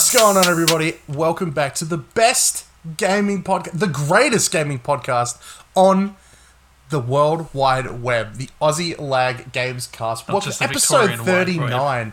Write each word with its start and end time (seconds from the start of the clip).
What's 0.00 0.14
going 0.14 0.38
on, 0.38 0.48
everybody? 0.48 0.94
Welcome 1.06 1.50
back 1.50 1.74
to 1.74 1.84
the 1.84 1.98
best 1.98 2.64
gaming 2.96 3.44
podcast, 3.44 3.78
the 3.78 3.86
greatest 3.86 4.50
gaming 4.50 4.78
podcast 4.78 5.38
on 5.74 6.16
the 6.88 6.98
World 6.98 7.52
Wide 7.52 8.00
Web, 8.00 8.36
the 8.36 8.48
Aussie 8.62 8.98
Lag 8.98 9.52
Games 9.52 9.86
Cast. 9.86 10.26
Not 10.26 10.32
Welcome 10.32 10.48
just 10.48 10.58
the 10.60 10.64
episode 10.64 11.10
Victorian 11.10 11.18
Wide 11.26 11.26
Web. 11.26 12.12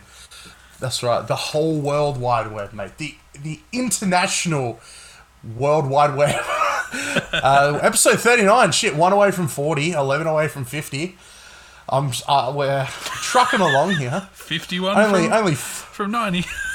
That's 0.78 1.02
right, 1.02 1.26
the 1.26 1.34
whole 1.34 1.80
World 1.80 2.20
Wide 2.20 2.52
Web, 2.52 2.74
mate. 2.74 2.98
The 2.98 3.14
the 3.42 3.58
international 3.72 4.80
World 5.56 5.88
Wide 5.88 6.14
Web. 6.14 6.36
uh, 7.32 7.78
episode 7.80 8.20
39, 8.20 8.70
shit, 8.72 8.96
one 8.96 9.14
away 9.14 9.30
from 9.30 9.48
40, 9.48 9.92
11 9.92 10.26
away 10.26 10.48
from 10.48 10.66
50. 10.66 11.16
I'm, 11.88 12.12
uh, 12.28 12.52
we're 12.54 12.84
trucking 12.84 13.60
along 13.60 13.92
here. 13.92 14.28
51 14.32 14.98
Only, 14.98 15.24
from, 15.24 15.32
only 15.32 15.54
from 15.54 16.10
90. 16.10 16.44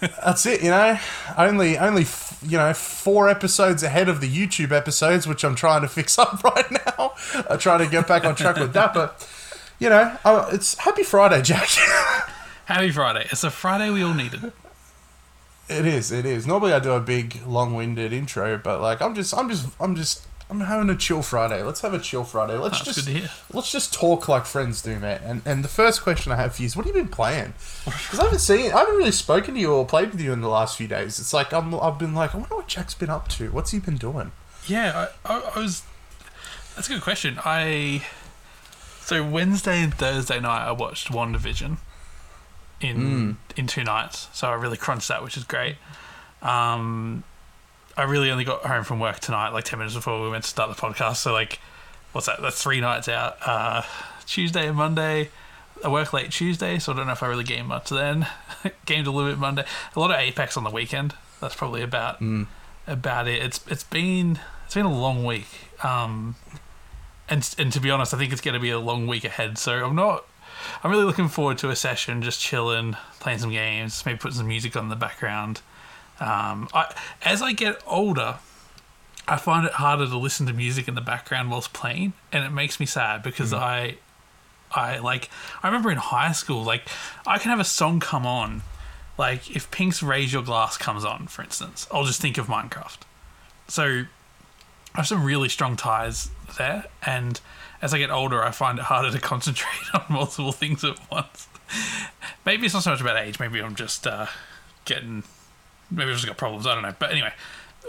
That's 0.00 0.46
it, 0.46 0.62
you 0.62 0.70
know. 0.70 0.98
Only, 1.36 1.78
only, 1.78 2.02
f- 2.02 2.38
you 2.46 2.56
know, 2.58 2.72
four 2.74 3.28
episodes 3.28 3.82
ahead 3.82 4.08
of 4.08 4.20
the 4.20 4.28
YouTube 4.28 4.72
episodes, 4.72 5.26
which 5.26 5.44
I'm 5.44 5.54
trying 5.54 5.82
to 5.82 5.88
fix 5.88 6.18
up 6.18 6.42
right 6.42 6.70
now. 6.70 7.12
I'm 7.48 7.58
trying 7.58 7.78
to 7.80 7.86
get 7.86 8.08
back 8.08 8.24
on 8.24 8.34
track 8.34 8.56
with 8.56 8.72
that, 8.72 8.94
but 8.94 9.28
you 9.78 9.88
know, 9.88 10.16
uh, 10.24 10.48
it's 10.52 10.76
Happy 10.78 11.02
Friday, 11.02 11.42
Jack. 11.42 11.68
Happy 12.66 12.90
Friday. 12.90 13.26
It's 13.30 13.44
a 13.44 13.50
Friday 13.50 13.90
we 13.90 14.02
all 14.02 14.14
needed. 14.14 14.52
it 15.68 15.86
is, 15.86 16.12
it 16.12 16.26
is. 16.26 16.46
Normally, 16.46 16.72
I 16.72 16.78
do 16.80 16.92
a 16.92 17.00
big, 17.00 17.40
long-winded 17.46 18.12
intro, 18.12 18.58
but 18.58 18.80
like, 18.80 19.00
I'm 19.00 19.14
just, 19.14 19.34
I'm 19.36 19.48
just, 19.48 19.68
I'm 19.80 19.96
just, 19.96 20.26
I'm 20.50 20.60
having 20.60 20.90
a 20.90 20.96
chill 20.96 21.22
Friday. 21.22 21.62
Let's 21.62 21.80
have 21.82 21.94
a 21.94 21.98
chill 22.00 22.24
Friday. 22.24 22.56
Let's 22.56 22.78
That's 22.78 22.96
just, 22.96 23.06
good 23.06 23.12
to 23.12 23.18
hear. 23.20 23.30
let's 23.52 23.70
just 23.70 23.94
talk 23.94 24.26
like 24.28 24.46
friends 24.46 24.82
do, 24.82 24.98
mate. 24.98 25.20
And 25.24 25.42
and 25.46 25.62
the 25.62 25.68
first 25.68 26.02
question 26.02 26.32
I 26.32 26.36
have 26.36 26.56
for 26.56 26.62
you 26.62 26.66
is, 26.66 26.76
what 26.76 26.86
have 26.86 26.94
you 26.94 27.02
been 27.02 27.10
playing? 27.10 27.54
Because 27.84 28.18
I 28.18 28.24
haven't 28.24 28.40
seen, 28.40 28.72
I 28.72 28.80
haven't 28.80 28.96
really 28.96 29.12
spoken 29.12 29.54
to 29.54 29.60
you 29.60 29.72
or 29.72 29.86
played 29.86 30.10
with 30.10 30.20
you 30.20 30.32
in 30.32 30.40
the 30.40 30.48
last 30.48 30.76
few 30.76 30.88
days. 30.88 31.20
It's 31.20 31.32
like 31.32 31.52
I'm, 31.52 31.72
I've 31.76 31.98
been 31.98 32.14
like, 32.14 32.34
I 32.34 32.38
wonder 32.38 32.56
what 32.56 32.66
Jack's 32.66 32.94
been 32.94 33.10
up 33.10 33.28
to. 33.28 33.50
What's 33.52 33.70
he 33.70 33.78
been 33.78 33.96
doing? 33.96 34.32
Yeah, 34.66 35.08
I, 35.24 35.34
I, 35.34 35.50
I 35.54 35.58
was. 35.60 35.84
That's 36.74 36.88
a 36.88 36.94
good 36.94 37.02
question. 37.02 37.38
I. 37.44 38.04
So 39.02 39.26
Wednesday 39.26 39.82
and 39.82 39.94
Thursday 39.94 40.40
night, 40.40 40.66
I 40.66 40.72
watched 40.72 41.08
WandaVision 41.08 41.78
in 42.80 43.38
in 43.56 43.66
two 43.66 43.84
nights. 43.84 44.28
So 44.32 44.48
I 44.48 44.54
really 44.54 44.76
crunched 44.76 45.08
that, 45.08 45.22
which 45.22 45.36
is 45.36 45.44
great. 45.44 45.76
Um, 46.42 47.24
I 48.00 48.04
really 48.04 48.30
only 48.30 48.44
got 48.44 48.64
home 48.64 48.82
from 48.82 48.98
work 48.98 49.20
tonight, 49.20 49.50
like 49.50 49.64
ten 49.64 49.78
minutes 49.78 49.94
before 49.94 50.22
we 50.22 50.30
went 50.30 50.44
to 50.44 50.50
start 50.50 50.74
the 50.74 50.80
podcast. 50.80 51.16
So 51.16 51.34
like, 51.34 51.58
what's 52.12 52.26
that? 52.26 52.40
That's 52.40 52.62
three 52.62 52.80
nights 52.80 53.08
out. 53.08 53.36
Uh, 53.44 53.82
Tuesday 54.24 54.68
and 54.68 54.76
Monday. 54.76 55.28
I 55.84 55.88
work 55.88 56.14
late 56.14 56.30
Tuesday, 56.30 56.78
so 56.78 56.92
I 56.92 56.96
don't 56.96 57.06
know 57.06 57.12
if 57.12 57.22
I 57.22 57.26
really 57.26 57.44
game 57.44 57.66
much 57.66 57.90
then. 57.90 58.26
Gamed 58.86 59.06
a 59.06 59.10
little 59.10 59.30
bit 59.30 59.38
Monday. 59.38 59.64
A 59.94 60.00
lot 60.00 60.10
of 60.10 60.16
Apex 60.16 60.56
on 60.56 60.64
the 60.64 60.70
weekend. 60.70 61.14
That's 61.42 61.54
probably 61.54 61.82
about 61.82 62.22
about 62.86 63.28
it. 63.28 63.42
It's 63.42 63.60
it's 63.68 63.84
been 63.84 64.40
it's 64.64 64.74
been 64.74 64.86
a 64.86 64.98
long 64.98 65.26
week. 65.26 65.48
Um, 65.82 66.36
and 67.28 67.48
and 67.58 67.70
to 67.70 67.80
be 67.80 67.90
honest, 67.90 68.14
I 68.14 68.18
think 68.18 68.32
it's 68.32 68.40
going 68.40 68.54
to 68.54 68.60
be 68.60 68.70
a 68.70 68.78
long 68.78 69.06
week 69.08 69.24
ahead. 69.24 69.58
So 69.58 69.84
I'm 69.84 69.94
not. 69.94 70.24
I'm 70.82 70.90
really 70.90 71.04
looking 71.04 71.28
forward 71.28 71.58
to 71.58 71.68
a 71.68 71.76
session, 71.76 72.22
just 72.22 72.40
chilling, 72.40 72.96
playing 73.18 73.40
some 73.40 73.50
games, 73.50 74.04
maybe 74.06 74.18
putting 74.18 74.38
some 74.38 74.48
music 74.48 74.74
on 74.74 74.88
the 74.88 74.96
background. 74.96 75.60
Um, 76.20 76.68
I, 76.74 76.94
as 77.24 77.42
I 77.42 77.52
get 77.52 77.82
older, 77.86 78.36
I 79.26 79.36
find 79.36 79.66
it 79.66 79.72
harder 79.72 80.06
to 80.06 80.18
listen 80.18 80.46
to 80.46 80.52
music 80.52 80.86
in 80.86 80.94
the 80.94 81.00
background 81.00 81.50
whilst 81.50 81.72
playing, 81.72 82.12
and 82.32 82.44
it 82.44 82.50
makes 82.50 82.78
me 82.78 82.86
sad 82.86 83.22
because 83.22 83.52
I, 83.52 83.96
I 84.72 84.98
like. 84.98 85.30
I 85.62 85.68
remember 85.68 85.90
in 85.90 85.98
high 85.98 86.32
school, 86.32 86.62
like 86.62 86.88
I 87.26 87.38
can 87.38 87.50
have 87.50 87.60
a 87.60 87.64
song 87.64 88.00
come 88.00 88.26
on, 88.26 88.62
like 89.18 89.54
if 89.54 89.70
Pink's 89.70 90.02
"Raise 90.02 90.32
Your 90.32 90.42
Glass" 90.42 90.76
comes 90.76 91.04
on, 91.04 91.26
for 91.26 91.42
instance, 91.42 91.86
I'll 91.92 92.04
just 92.04 92.20
think 92.20 92.38
of 92.38 92.46
Minecraft. 92.46 92.98
So 93.68 94.04
I 94.94 94.96
have 94.96 95.06
some 95.06 95.24
really 95.24 95.48
strong 95.48 95.76
ties 95.76 96.30
there, 96.58 96.84
and 97.06 97.40
as 97.82 97.94
I 97.94 97.98
get 97.98 98.10
older, 98.10 98.42
I 98.42 98.50
find 98.50 98.78
it 98.78 98.84
harder 98.84 99.10
to 99.10 99.20
concentrate 99.20 99.94
on 99.94 100.04
multiple 100.08 100.52
things 100.52 100.84
at 100.84 100.98
once. 101.10 101.48
Maybe 102.44 102.66
it's 102.66 102.74
not 102.74 102.82
so 102.82 102.90
much 102.90 103.00
about 103.00 103.16
age. 103.16 103.38
Maybe 103.38 103.60
I'm 103.60 103.74
just 103.74 104.06
uh, 104.06 104.26
getting. 104.84 105.22
Maybe 105.90 106.10
I've 106.10 106.16
just 106.16 106.26
got 106.26 106.36
problems. 106.36 106.66
I 106.66 106.74
don't 106.74 106.82
know. 106.82 106.94
But 106.98 107.10
anyway, 107.10 107.32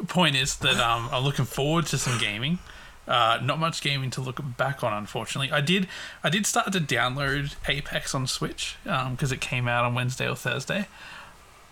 point 0.07 0.35
is 0.35 0.57
that 0.57 0.77
um, 0.77 1.09
I'm 1.11 1.23
looking 1.23 1.45
forward 1.45 1.85
to 1.87 1.97
some 1.97 2.17
gaming. 2.17 2.59
Uh, 3.07 3.39
not 3.41 3.59
much 3.59 3.81
gaming 3.81 4.09
to 4.11 4.21
look 4.21 4.39
back 4.57 4.83
on, 4.83 4.93
unfortunately. 4.93 5.51
I 5.51 5.61
did. 5.61 5.87
I 6.23 6.29
did 6.29 6.45
start 6.45 6.71
to 6.73 6.79
download 6.79 7.55
Apex 7.67 8.13
on 8.15 8.27
Switch 8.27 8.77
because 8.83 9.31
it 9.31 9.41
came 9.41 9.67
out 9.67 9.85
on 9.85 9.95
Wednesday 9.95 10.29
or 10.29 10.35
Thursday. 10.35 10.87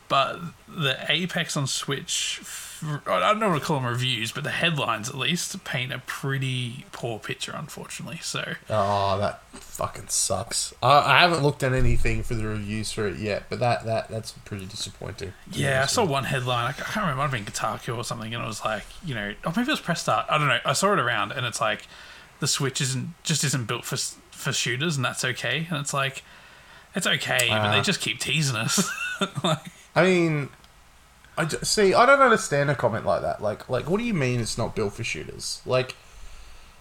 But 0.10 0.40
the 0.68 0.98
Apex 1.08 1.56
on 1.56 1.68
Switch, 1.68 2.42
I 3.06 3.20
don't 3.20 3.40
know 3.40 3.50
what 3.50 3.60
to 3.60 3.66
call 3.66 3.80
them 3.80 3.86
reviews, 3.90 4.32
but 4.32 4.44
the 4.44 4.50
headlines 4.50 5.08
at 5.08 5.16
least 5.16 5.64
paint 5.64 5.94
a 5.94 6.00
pretty 6.00 6.86
poor 6.92 7.20
picture, 7.20 7.54
unfortunately. 7.56 8.20
So 8.24 8.56
Oh, 8.70 9.20
that 9.20 9.42
fucking 9.54 10.08
sucks. 10.08 10.74
I, 10.82 11.18
I 11.18 11.20
haven't 11.22 11.44
looked 11.44 11.62
at 11.62 11.74
anything 11.74 12.24
for 12.24 12.34
the 12.34 12.48
reviews 12.48 12.92
for 12.92 13.08
it 13.08 13.18
yet, 13.18 13.44
but 13.50 13.60
that, 13.60 13.86
that 13.86 14.08
that's 14.10 14.32
pretty 14.32 14.66
disappointing. 14.66 15.34
yeah, 15.52 15.84
I 15.84 15.86
saw 15.86 16.04
one 16.04 16.24
headline. 16.24 16.66
I 16.68 16.72
can't 16.72 16.96
remember. 16.96 17.12
It 17.14 17.16
might 17.18 17.22
have 17.24 17.32
been 17.32 17.46
Kotaku 17.46 17.96
or 17.96 18.04
something, 18.04 18.34
and 18.34 18.44
it 18.44 18.48
was 18.48 18.66
like, 18.66 18.86
you 19.06 19.14
know, 19.14 19.34
or 19.46 19.52
maybe 19.56 19.68
it 19.68 19.74
was 19.74 19.80
Press 19.80 20.02
Start. 20.02 20.26
I 20.28 20.40
don't 20.40 20.48
know. 20.48 20.60
I 20.66 20.74
saw 20.74 20.92
it 20.94 21.00
around, 21.00 21.34
and 21.34 21.46
it's 21.46 21.62
like 21.62 21.88
the 22.40 22.48
Switch 22.48 22.82
isn't 22.82 23.14
just 23.24 23.44
isn't 23.44 23.68
built 23.68 23.86
for 23.86 23.98
for 24.32 24.52
shooters, 24.54 24.96
and 24.96 25.06
that's 25.06 25.24
okay. 25.24 25.68
And 25.70 25.78
it's 25.80 25.94
like, 25.94 26.24
it's 26.96 27.06
okay, 27.06 27.48
but 27.50 27.72
they 27.74 27.80
Uh. 27.80 27.84
just 27.84 28.02
keep 28.02 28.20
teasing 28.20 28.56
us. 28.56 28.90
like, 29.44 29.60
I 29.96 30.04
mean, 30.04 30.50
I 31.38 31.46
ju- 31.46 31.60
see. 31.64 31.94
I 31.94 32.06
don't 32.06 32.22
understand 32.22 32.70
a 32.70 32.76
comment 32.76 33.06
like 33.06 33.22
that. 33.22 33.42
Like, 33.42 33.70
like, 33.70 33.90
what 33.90 34.00
do 34.00 34.04
you 34.04 34.14
mean 34.14 34.40
it's 34.40 34.58
not 34.58 34.76
built 34.76 34.94
for 34.94 35.04
shooters? 35.04 35.62
Like, 35.66 35.96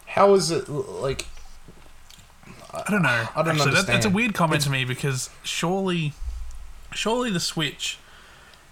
how 0.06 0.34
is 0.34 0.50
it? 0.50 0.68
Like, 0.68 1.26
I 2.72 2.90
don't 2.90 3.02
know. 3.02 3.28
I 3.34 3.42
don't 3.42 3.56
Actually, 3.56 3.74
that, 3.74 3.86
that's 3.86 4.06
a 4.06 4.10
weird 4.10 4.34
comment 4.34 4.62
to 4.62 4.70
me 4.70 4.84
because 4.84 5.30
surely, 5.42 6.12
surely 6.92 7.30
the 7.30 7.40
Switch 7.40 7.98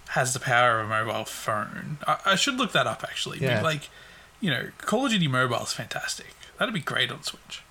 has 0.09 0.33
the 0.33 0.39
power 0.39 0.79
of 0.79 0.85
a 0.85 0.89
mobile 0.89 1.25
phone. 1.25 1.97
I, 2.07 2.17
I 2.25 2.35
should 2.35 2.55
look 2.55 2.71
that 2.73 2.87
up 2.87 3.03
actually. 3.03 3.39
Yeah. 3.39 3.61
Like, 3.61 3.89
you 4.39 4.49
know, 4.51 4.69
Call 4.77 5.05
of 5.05 5.11
Duty 5.11 5.27
Mobile 5.27 5.63
is 5.63 5.73
fantastic. 5.73 6.27
That'd 6.57 6.73
be 6.73 6.79
great 6.79 7.11
on 7.11 7.23
Switch. 7.23 7.63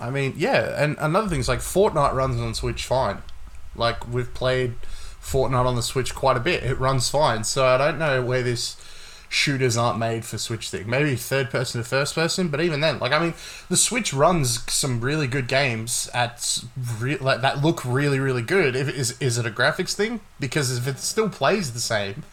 I 0.00 0.10
mean, 0.10 0.34
yeah. 0.36 0.82
And 0.82 0.96
another 0.98 1.28
thing 1.28 1.40
is 1.40 1.48
like 1.48 1.60
Fortnite 1.60 2.14
runs 2.14 2.40
on 2.40 2.54
Switch 2.54 2.84
fine. 2.84 3.22
Like 3.76 4.08
we've 4.08 4.32
played 4.32 4.74
Fortnite 5.22 5.66
on 5.66 5.76
the 5.76 5.82
Switch 5.82 6.14
quite 6.14 6.36
a 6.36 6.40
bit. 6.40 6.62
It 6.62 6.78
runs 6.78 7.08
fine. 7.10 7.44
So 7.44 7.66
I 7.66 7.76
don't 7.76 7.98
know 7.98 8.22
where 8.22 8.42
this 8.42 8.76
shooters 9.28 9.76
aren't 9.76 9.98
made 9.98 10.24
for 10.24 10.38
Switch 10.38 10.70
thing. 10.70 10.88
Maybe 10.88 11.14
third 11.14 11.50
person 11.50 11.82
to 11.82 11.86
first 11.86 12.14
person, 12.14 12.48
but 12.48 12.60
even 12.60 12.80
then, 12.80 12.98
like 12.98 13.12
I 13.12 13.18
mean, 13.18 13.34
the 13.68 13.76
Switch 13.76 14.12
runs 14.12 14.70
some 14.72 15.00
really 15.00 15.26
good 15.26 15.48
games 15.48 16.08
at 16.14 16.64
re- 16.98 17.18
like 17.18 17.42
that 17.42 17.62
look 17.62 17.84
really 17.84 18.18
really 18.18 18.42
good. 18.42 18.74
If 18.74 18.88
is 18.88 19.16
is 19.20 19.38
it 19.38 19.46
a 19.46 19.50
graphics 19.50 19.94
thing? 19.94 20.20
Because 20.40 20.76
if 20.76 20.86
it 20.86 20.98
still 20.98 21.28
plays 21.28 21.72
the 21.72 21.80
same, 21.80 22.24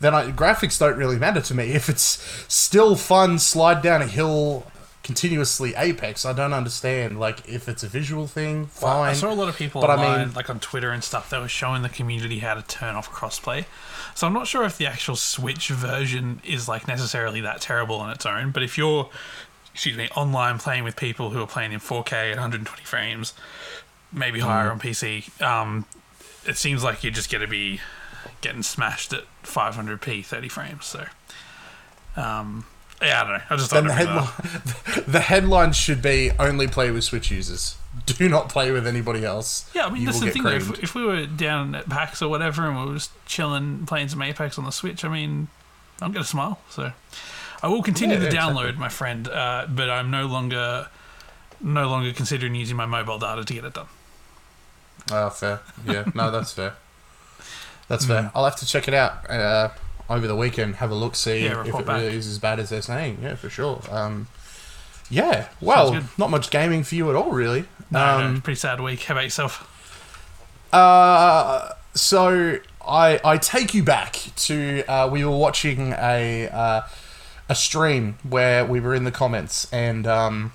then 0.00 0.14
I, 0.14 0.30
graphics 0.30 0.78
don't 0.78 0.96
really 0.96 1.18
matter 1.18 1.40
to 1.40 1.54
me. 1.54 1.72
If 1.72 1.88
it's 1.88 2.22
still 2.48 2.96
fun, 2.96 3.38
slide 3.38 3.82
down 3.82 4.02
a 4.02 4.06
hill 4.06 4.66
continuously 5.02 5.74
Apex, 5.76 6.24
I 6.26 6.32
don't 6.32 6.52
understand. 6.52 7.18
Like 7.18 7.48
if 7.48 7.68
it's 7.68 7.82
a 7.82 7.88
visual 7.88 8.26
thing, 8.26 8.66
fine. 8.66 9.10
I 9.10 9.12
saw 9.14 9.32
a 9.32 9.34
lot 9.34 9.48
of 9.48 9.56
people 9.56 9.80
But 9.80 9.90
I 9.90 9.94
online, 9.94 10.26
mean- 10.28 10.34
like 10.34 10.50
on 10.50 10.60
Twitter 10.60 10.90
and 10.90 11.02
stuff, 11.02 11.30
they 11.30 11.38
were 11.38 11.48
showing 11.48 11.82
the 11.82 11.88
community 11.88 12.40
how 12.40 12.54
to 12.54 12.62
turn 12.62 12.94
off 12.96 13.10
crossplay. 13.10 13.64
So 14.14 14.26
I'm 14.26 14.32
not 14.32 14.46
sure 14.46 14.64
if 14.64 14.76
the 14.76 14.86
actual 14.86 15.16
Switch 15.16 15.68
version 15.68 16.40
is 16.44 16.68
like 16.68 16.86
necessarily 16.86 17.40
that 17.40 17.60
terrible 17.60 17.96
on 17.96 18.10
its 18.10 18.26
own. 18.26 18.50
But 18.50 18.62
if 18.62 18.76
you're, 18.76 19.08
excuse 19.72 19.96
me, 19.96 20.08
online 20.16 20.58
playing 20.58 20.84
with 20.84 20.96
people 20.96 21.30
who 21.30 21.40
are 21.42 21.46
playing 21.46 21.72
in 21.72 21.80
4K 21.80 22.12
at 22.32 22.36
120 22.36 22.84
frames, 22.84 23.32
maybe 24.12 24.40
higher 24.40 24.68
Mm. 24.68 24.72
on 24.72 24.80
PC, 24.80 25.42
um, 25.42 25.86
it 26.44 26.56
seems 26.56 26.82
like 26.84 27.02
you're 27.04 27.12
just 27.12 27.30
going 27.30 27.42
to 27.42 27.48
be 27.48 27.80
getting 28.42 28.62
smashed 28.62 29.12
at 29.12 29.24
500p 29.44 30.22
30 30.24 30.48
frames. 30.48 30.84
So, 30.86 31.06
um, 32.16 32.66
yeah, 33.02 33.20
I 33.20 33.24
don't 33.24 33.32
know. 33.32 33.42
I 33.50 33.56
just 33.56 33.70
thought 33.70 33.84
then 33.84 33.86
the 33.86 33.92
I'd 33.92 33.96
bring 34.04 34.06
that 34.06 34.22
up. 34.22 34.28
headline, 34.44 35.04
the 35.12 35.20
headline 35.20 35.72
should 35.72 36.02
be 36.02 36.30
only 36.38 36.66
play 36.68 36.90
with 36.90 37.04
Switch 37.04 37.30
users. 37.30 37.76
Do 38.06 38.28
not 38.28 38.48
play 38.48 38.70
with 38.70 38.86
anybody 38.86 39.24
else. 39.24 39.68
Yeah, 39.74 39.86
I 39.86 39.90
mean 39.90 40.02
You 40.02 40.06
that's 40.06 40.20
the 40.20 40.30
thing. 40.30 40.42
Though, 40.42 40.50
if, 40.50 40.82
if 40.82 40.94
we 40.94 41.04
were 41.04 41.26
down 41.26 41.74
at 41.74 41.88
PAX 41.88 42.22
or 42.22 42.28
whatever, 42.28 42.66
and 42.66 42.78
we 42.78 42.86
were 42.86 42.94
just 42.94 43.10
chilling, 43.26 43.84
playing 43.86 44.08
some 44.08 44.22
Apex 44.22 44.58
on 44.58 44.64
the 44.64 44.70
Switch, 44.70 45.04
I 45.04 45.08
mean, 45.08 45.48
I'm 46.00 46.12
gonna 46.12 46.24
smile. 46.24 46.60
So 46.70 46.92
I 47.62 47.68
will 47.68 47.82
continue 47.82 48.16
Yeah, 48.16 48.28
to 48.30 48.36
download, 48.36 48.60
exactly. 48.70 48.80
my 48.80 48.88
friend, 48.88 49.28
uh, 49.28 49.66
but 49.68 49.90
I'm 49.90 50.10
no 50.10 50.26
longer, 50.26 50.88
no 51.60 51.88
longer 51.88 52.12
considering 52.12 52.54
using 52.54 52.76
my 52.76 52.86
mobile 52.86 53.18
data 53.18 53.44
to 53.44 53.54
get 53.54 53.64
it 53.64 53.74
done. 53.74 53.86
Oh, 55.10 55.30
fair. 55.30 55.60
Yeah, 55.86 56.04
no, 56.14 56.30
that's 56.30 56.52
fair. 56.52 56.74
That's 57.88 58.04
Hmm. 58.04 58.10
fair. 58.12 58.30
I'll 58.34 58.44
have 58.44 58.56
to 58.56 58.66
check 58.66 58.86
it 58.88 58.94
out 58.94 59.28
uh, 59.30 59.70
over 60.10 60.26
the 60.26 60.36
weekend. 60.36 60.76
Have 60.76 60.90
a 60.90 60.94
look, 60.94 61.14
see 61.14 61.44
Yeah, 61.44 61.62
if 61.62 61.68
it 61.74 61.86
back. 61.86 62.02
really 62.02 62.16
is 62.16 62.26
as 62.26 62.38
bad 62.38 62.58
as 62.60 62.68
they're 62.68 62.82
saying. 62.82 63.18
Yeah, 63.22 63.36
for 63.36 63.48
sure. 63.48 63.80
Um, 63.90 64.26
yeah. 65.08 65.48
Well, 65.60 66.02
not 66.18 66.30
much 66.30 66.50
gaming 66.50 66.82
for 66.84 66.94
you 66.96 67.08
at 67.08 67.16
all, 67.16 67.30
really. 67.30 67.64
No, 67.90 68.04
um, 68.04 68.34
no, 68.34 68.40
pretty 68.40 68.58
sad 68.58 68.80
week. 68.80 69.02
How 69.04 69.14
about 69.14 69.24
yourself? 69.24 69.66
Uh, 70.72 71.72
so 71.94 72.58
I 72.86 73.20
I 73.24 73.36
take 73.38 73.74
you 73.74 73.82
back 73.82 74.16
to 74.36 74.84
uh, 74.88 75.08
we 75.10 75.24
were 75.24 75.36
watching 75.36 75.92
a 75.98 76.48
uh, 76.48 76.82
a 77.48 77.54
stream 77.54 78.18
where 78.28 78.64
we 78.64 78.78
were 78.78 78.94
in 78.94 79.02
the 79.04 79.10
comments 79.10 79.66
and 79.72 80.06
um, 80.06 80.52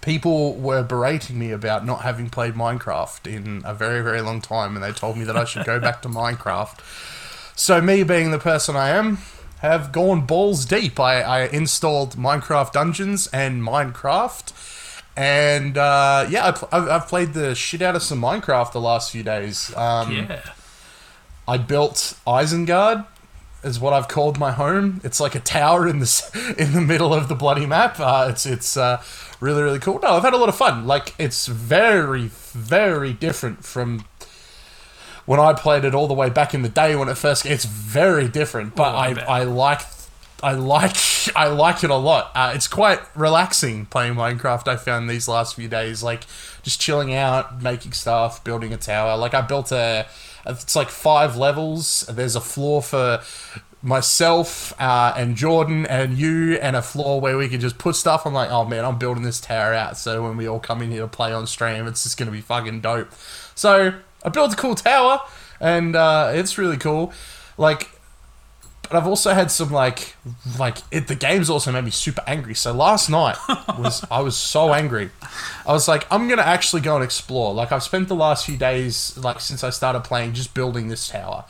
people 0.00 0.54
were 0.54 0.82
berating 0.82 1.38
me 1.38 1.50
about 1.50 1.84
not 1.84 2.00
having 2.00 2.30
played 2.30 2.54
Minecraft 2.54 3.26
in 3.30 3.62
a 3.66 3.74
very 3.74 4.00
very 4.02 4.22
long 4.22 4.40
time, 4.40 4.74
and 4.74 4.82
they 4.82 4.92
told 4.92 5.18
me 5.18 5.24
that 5.24 5.36
I 5.36 5.44
should 5.44 5.66
go 5.66 5.78
back 5.78 6.00
to 6.02 6.08
Minecraft. 6.20 6.78
So 7.56 7.80
me 7.80 8.02
being 8.02 8.30
the 8.30 8.38
person 8.38 8.76
I 8.76 8.90
am, 8.90 9.18
have 9.60 9.92
gone 9.92 10.26
balls 10.26 10.64
deep. 10.66 10.98
I, 11.00 11.22
I 11.22 11.40
installed 11.46 12.16
Minecraft 12.16 12.72
Dungeons 12.72 13.28
and 13.28 13.62
Minecraft. 13.62 14.52
And 15.16 15.78
uh, 15.78 16.26
yeah, 16.28 16.46
I've, 16.48 16.64
I've- 16.72 16.90
I've 16.90 17.06
played 17.08 17.32
the 17.34 17.54
shit 17.54 17.80
out 17.82 17.94
of 17.94 18.02
some 18.02 18.20
Minecraft 18.20 18.72
the 18.72 18.80
last 18.80 19.10
few 19.12 19.22
days. 19.22 19.74
Um, 19.76 20.12
Yeah. 20.12 20.40
I 21.46 21.58
built 21.58 22.16
Isengard, 22.26 23.06
is 23.62 23.78
what 23.78 23.92
I've 23.92 24.08
called 24.08 24.38
my 24.38 24.50
home. 24.52 25.00
It's 25.04 25.20
like 25.20 25.34
a 25.34 25.40
tower 25.40 25.86
in 25.86 25.98
the 26.00 26.54
in 26.58 26.72
the 26.72 26.80
middle 26.80 27.12
of 27.14 27.28
the 27.28 27.34
bloody 27.34 27.66
map. 27.66 28.00
Uh, 28.00 28.28
it's 28.30 28.46
it's 28.46 28.76
uh, 28.78 29.02
really 29.40 29.62
really 29.62 29.78
cool. 29.78 30.00
No, 30.02 30.14
I've 30.16 30.22
had 30.22 30.32
a 30.34 30.38
lot 30.38 30.48
of 30.48 30.56
fun. 30.56 30.86
Like 30.86 31.14
it's 31.18 31.46
very 31.46 32.28
very 32.52 33.12
different 33.12 33.62
from 33.64 34.06
when 35.26 35.40
I 35.40 35.52
played 35.52 35.84
it 35.84 35.94
all 35.94 36.06
the 36.06 36.14
way 36.14 36.30
back 36.30 36.54
in 36.54 36.62
the 36.62 36.68
day 36.68 36.96
when 36.96 37.08
it 37.08 37.16
first. 37.16 37.46
It's 37.46 37.64
very 37.64 38.28
different, 38.28 38.74
but 38.74 38.94
Oh, 38.94 38.96
I 38.96 39.08
I. 39.10 39.40
I 39.40 39.44
like. 39.44 39.80
I 40.42 40.52
like 40.52 40.96
I 41.34 41.48
like 41.48 41.84
it 41.84 41.90
a 41.90 41.96
lot. 41.96 42.30
Uh, 42.34 42.52
it's 42.54 42.68
quite 42.68 43.00
relaxing 43.16 43.86
playing 43.86 44.14
Minecraft. 44.14 44.68
I 44.68 44.76
found 44.76 45.08
these 45.08 45.26
last 45.26 45.54
few 45.54 45.68
days, 45.68 46.02
like 46.02 46.24
just 46.62 46.80
chilling 46.80 47.14
out, 47.14 47.62
making 47.62 47.92
stuff, 47.92 48.44
building 48.44 48.72
a 48.72 48.76
tower. 48.76 49.16
Like 49.16 49.32
I 49.32 49.40
built 49.40 49.72
a, 49.72 50.06
it's 50.44 50.76
like 50.76 50.90
five 50.90 51.36
levels. 51.36 52.04
There's 52.10 52.36
a 52.36 52.40
floor 52.42 52.82
for 52.82 53.22
myself 53.80 54.78
uh, 54.80 55.14
and 55.16 55.36
Jordan 55.36 55.86
and 55.86 56.18
you, 56.18 56.54
and 56.54 56.74
a 56.76 56.82
floor 56.82 57.20
where 57.20 57.36
we 57.38 57.48
can 57.48 57.60
just 57.60 57.78
put 57.78 57.96
stuff. 57.96 58.26
I'm 58.26 58.34
like, 58.34 58.50
oh 58.50 58.64
man, 58.64 58.84
I'm 58.84 58.98
building 58.98 59.22
this 59.22 59.40
tower 59.40 59.72
out. 59.72 59.96
So 59.96 60.22
when 60.22 60.36
we 60.36 60.46
all 60.46 60.60
come 60.60 60.82
in 60.82 60.90
here 60.90 61.02
to 61.02 61.08
play 61.08 61.32
on 61.32 61.46
stream, 61.46 61.86
it's 61.86 62.02
just 62.02 62.18
gonna 62.18 62.30
be 62.30 62.40
fucking 62.42 62.80
dope. 62.80 63.08
So 63.54 63.94
I 64.24 64.28
built 64.30 64.52
a 64.52 64.56
cool 64.56 64.74
tower, 64.74 65.20
and 65.60 65.94
uh, 65.94 66.32
it's 66.34 66.58
really 66.58 66.76
cool. 66.78 67.12
Like 67.56 67.88
but 68.88 68.96
I've 68.98 69.06
also 69.06 69.32
had 69.32 69.50
some 69.50 69.72
like 69.72 70.14
like 70.58 70.78
it, 70.90 71.08
the 71.08 71.14
game's 71.14 71.48
also 71.48 71.72
made 71.72 71.84
me 71.84 71.90
super 71.90 72.22
angry. 72.26 72.54
So 72.54 72.72
last 72.72 73.08
night 73.08 73.36
was 73.78 74.04
I 74.10 74.20
was 74.20 74.36
so 74.36 74.72
angry. 74.72 75.10
I 75.66 75.72
was 75.72 75.88
like, 75.88 76.06
I'm 76.10 76.28
gonna 76.28 76.42
actually 76.42 76.82
go 76.82 76.94
and 76.94 77.04
explore. 77.04 77.54
Like 77.54 77.72
I've 77.72 77.82
spent 77.82 78.08
the 78.08 78.14
last 78.14 78.46
few 78.46 78.56
days, 78.56 79.16
like 79.16 79.40
since 79.40 79.64
I 79.64 79.70
started 79.70 80.04
playing, 80.04 80.34
just 80.34 80.54
building 80.54 80.88
this 80.88 81.08
tower, 81.08 81.44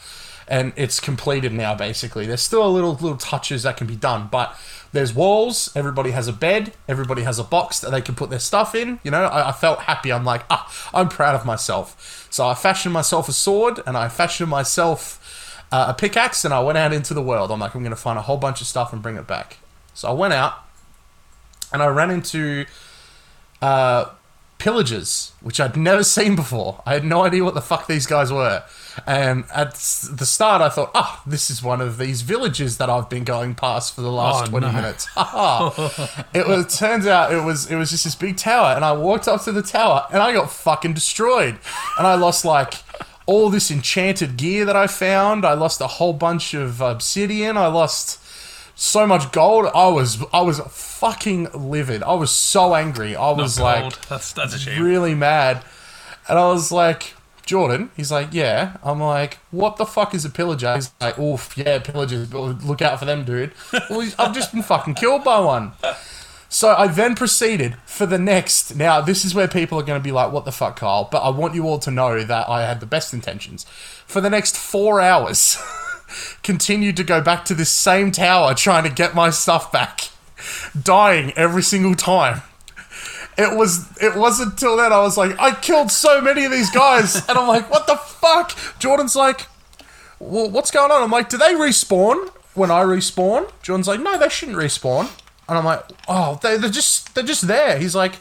and 0.46 0.73
it's 0.76 1.00
completed 1.00 1.52
now. 1.52 1.75
Basically, 1.75 2.26
there's 2.26 2.43
still 2.43 2.67
a 2.67 2.69
little 2.69 2.93
little 2.93 3.17
touches 3.17 3.62
that 3.62 3.76
can 3.76 3.87
be 3.87 3.96
done, 3.96 4.29
but 4.31 4.56
there's 4.93 5.12
walls. 5.12 5.70
Everybody 5.75 6.12
has 6.12 6.29
a 6.29 6.32
bed. 6.32 6.73
Everybody 6.88 7.23
has 7.23 7.38
a 7.38 7.44
box 7.44 7.81
that 7.81 7.91
they 7.91 8.00
can 8.00 8.14
put 8.14 8.31
their 8.31 8.38
stuff 8.38 8.75
in. 8.75 9.00
You 9.02 9.11
know, 9.11 9.25
I, 9.25 9.49
I 9.49 9.52
felt 9.52 9.81
happy. 9.81 10.12
I'm 10.12 10.25
like, 10.25 10.43
ah, 10.50 10.70
I'm 10.94 11.08
proud 11.08 11.35
of 11.35 11.44
myself. 11.44 12.29
So 12.31 12.46
I 12.46 12.55
fashioned 12.55 12.93
myself 12.93 13.29
a 13.29 13.32
sword, 13.32 13.81
and 13.87 13.96
I 13.96 14.08
fashioned 14.08 14.50
myself 14.50 15.20
uh, 15.75 15.87
a 15.88 15.94
pickaxe 15.94 16.44
and 16.44 16.55
I 16.55 16.61
went 16.61 16.79
out 16.79 16.93
into 16.93 17.14
the 17.14 17.23
world. 17.23 17.50
I'm 17.50 17.58
like, 17.58 17.75
I'm 17.75 17.82
going 17.82 17.90
to 17.90 17.97
find 17.97 18.17
a 18.17 18.23
whole 18.23 18.37
bunch 18.37 18.61
of 18.61 18.69
stuff 18.69 18.93
and 18.93 19.02
bring 19.02 19.17
it 19.17 19.26
back. 19.26 19.58
So 19.93 20.08
I 20.08 20.12
went 20.12 20.32
out 20.32 20.55
and 21.73 21.82
I 21.82 21.88
ran 21.88 22.11
into 22.11 22.64
uh, 23.61 24.11
pillagers, 24.58 25.32
which 25.40 25.61
I'd 25.61 25.76
never 25.76 26.05
seen 26.17 26.37
before. 26.37 26.81
I 26.87 26.94
had 26.94 27.05
no 27.05 27.25
idea 27.25 27.43
what 27.43 27.55
the 27.55 27.61
fuck 27.61 27.88
these 27.88 28.06
guys 28.06 28.32
were. 28.32 28.62
And 29.06 29.44
at 29.55 29.73
the 29.75 30.25
start, 30.26 30.62
I 30.62 30.69
thought, 30.69 30.91
oh, 30.94 31.23
this 31.26 31.50
is 31.50 31.62
one 31.62 31.81
of 31.81 31.99
these 31.99 32.23
villages 32.23 32.79
that 32.79 32.88
I've 32.88 33.08
been 33.08 33.25
going 33.25 33.55
past 33.55 33.94
for 33.94 34.02
the 34.02 34.11
last 34.12 34.44
Oh, 34.46 34.50
20 34.50 34.67
no. 34.67 34.73
minutes. 34.73 35.08
It 36.35 36.46
was 36.46 36.79
turns 36.79 37.06
out 37.06 37.32
it 37.32 37.43
was 37.43 37.70
it 37.70 37.76
was 37.76 37.91
just 37.91 38.05
this 38.05 38.14
big 38.14 38.37
tower, 38.37 38.75
and 38.75 38.85
I 38.85 38.93
walked 38.93 39.29
up 39.29 39.43
to 39.44 39.52
the 39.52 39.62
tower 39.62 40.06
and 40.12 40.23
I 40.23 40.32
got 40.32 40.50
fucking 40.50 40.94
destroyed, 40.94 41.58
and 41.99 42.06
I 42.06 42.14
lost 42.14 42.44
like 42.44 42.75
all 43.26 43.50
this 43.50 43.70
enchanted 43.70 44.37
gear 44.37 44.64
that 44.64 44.76
I 44.76 44.87
found. 44.87 45.44
I 45.44 45.55
lost 45.55 45.81
a 45.81 45.87
whole 45.87 46.12
bunch 46.12 46.55
of 46.55 46.81
obsidian. 46.81 47.56
I 47.56 47.67
lost 47.69 48.20
so 48.76 49.06
much 49.06 49.32
gold. 49.32 49.67
I 49.75 49.88
was 49.88 50.23
I 50.32 50.43
was 50.43 50.61
fucking 50.61 51.49
livid. 51.55 52.02
I 52.02 52.14
was 52.14 52.31
so 52.31 52.75
angry. 52.75 53.17
I 53.17 53.31
was 53.31 53.58
like 53.61 54.06
that's 54.08 54.32
that's 54.32 54.55
a 54.55 54.58
shame. 54.58 54.82
really 54.82 55.14
mad. 55.14 55.62
And 56.29 56.38
I 56.38 56.49
was 56.49 56.73
like, 56.73 57.13
Jordan, 57.46 57.91
he's 57.96 58.11
like, 58.11 58.29
yeah. 58.32 58.76
I'm 58.82 59.00
like, 59.00 59.38
what 59.50 59.76
the 59.76 59.87
fuck 59.87 60.14
is 60.14 60.25
a 60.25 60.31
pillager? 60.31 60.75
He's 60.75 60.93
like, 61.00 61.19
oof, 61.19 61.56
yeah, 61.56 61.79
pillagers. 61.79 62.32
Look 62.32 62.82
out 62.82 62.99
for 62.99 63.05
them, 63.05 63.25
dude. 63.25 63.52
Well, 63.91 64.08
I've 64.19 64.35
just 64.35 64.52
been 64.52 64.62
fucking 64.62 64.94
killed 64.94 65.25
by 65.25 65.41
one. 65.41 65.73
So 66.49 66.75
I 66.75 66.87
then 66.87 67.14
proceeded 67.14 67.76
for 67.85 68.06
the 68.06 68.19
next. 68.19 68.76
Now, 68.76 69.00
this 69.00 69.25
is 69.25 69.35
where 69.35 69.49
people 69.49 69.79
are 69.79 69.82
going 69.82 70.00
to 70.00 70.05
be 70.05 70.12
like, 70.12 70.32
what 70.32 70.44
the 70.44 70.52
fuck, 70.52 70.76
Kyle? 70.76 71.08
But 71.11 71.19
I 71.19 71.31
want 71.31 71.55
you 71.55 71.67
all 71.67 71.79
to 71.81 71.91
know 71.91 72.23
that 72.23 72.49
I 72.49 72.62
had 72.62 72.81
the 72.81 72.87
best 72.87 73.12
intentions. 73.12 73.64
For 74.06 74.20
the 74.20 74.31
next 74.31 74.56
four 74.56 75.00
hours, 75.00 75.58
continued 76.43 76.97
to 76.97 77.05
go 77.05 77.20
back 77.20 77.44
to 77.47 77.55
this 77.55 77.70
same 77.70 78.11
tower 78.11 78.55
trying 78.55 78.85
to 78.85 78.90
get 78.90 79.14
my 79.14 79.31
stuff 79.31 79.73
back, 79.73 80.11
dying 80.81 81.32
every 81.32 81.62
single 81.62 81.94
time 81.94 82.43
it 83.36 83.56
was 83.56 83.96
it 84.00 84.14
wasn't 84.16 84.52
until 84.52 84.76
then 84.76 84.92
I 84.92 85.00
was 85.00 85.16
like, 85.16 85.38
I 85.38 85.54
killed 85.54 85.90
so 85.90 86.20
many 86.20 86.44
of 86.44 86.52
these 86.52 86.70
guys, 86.70 87.16
and 87.28 87.38
I'm 87.38 87.48
like, 87.48 87.70
what 87.70 87.86
the 87.86 87.96
fuck? 87.96 88.56
Jordan's 88.78 89.16
like, 89.16 89.46
well, 90.19 90.50
what's 90.50 90.70
going 90.70 90.90
on? 90.90 91.02
I'm 91.02 91.10
like, 91.10 91.28
do 91.28 91.36
they 91.36 91.54
respawn 91.54 92.31
when 92.54 92.70
I 92.70 92.82
respawn? 92.82 93.50
Jordan's 93.62 93.88
like, 93.88 94.00
no, 94.00 94.19
they 94.19 94.28
shouldn't 94.28 94.56
respawn, 94.58 95.10
and 95.48 95.58
I'm 95.58 95.64
like, 95.64 95.84
oh, 96.08 96.38
they, 96.42 96.56
they're 96.56 96.70
just 96.70 97.14
they're 97.14 97.25
just 97.25 97.46
there. 97.46 97.78
He's 97.78 97.94
like, 97.94 98.16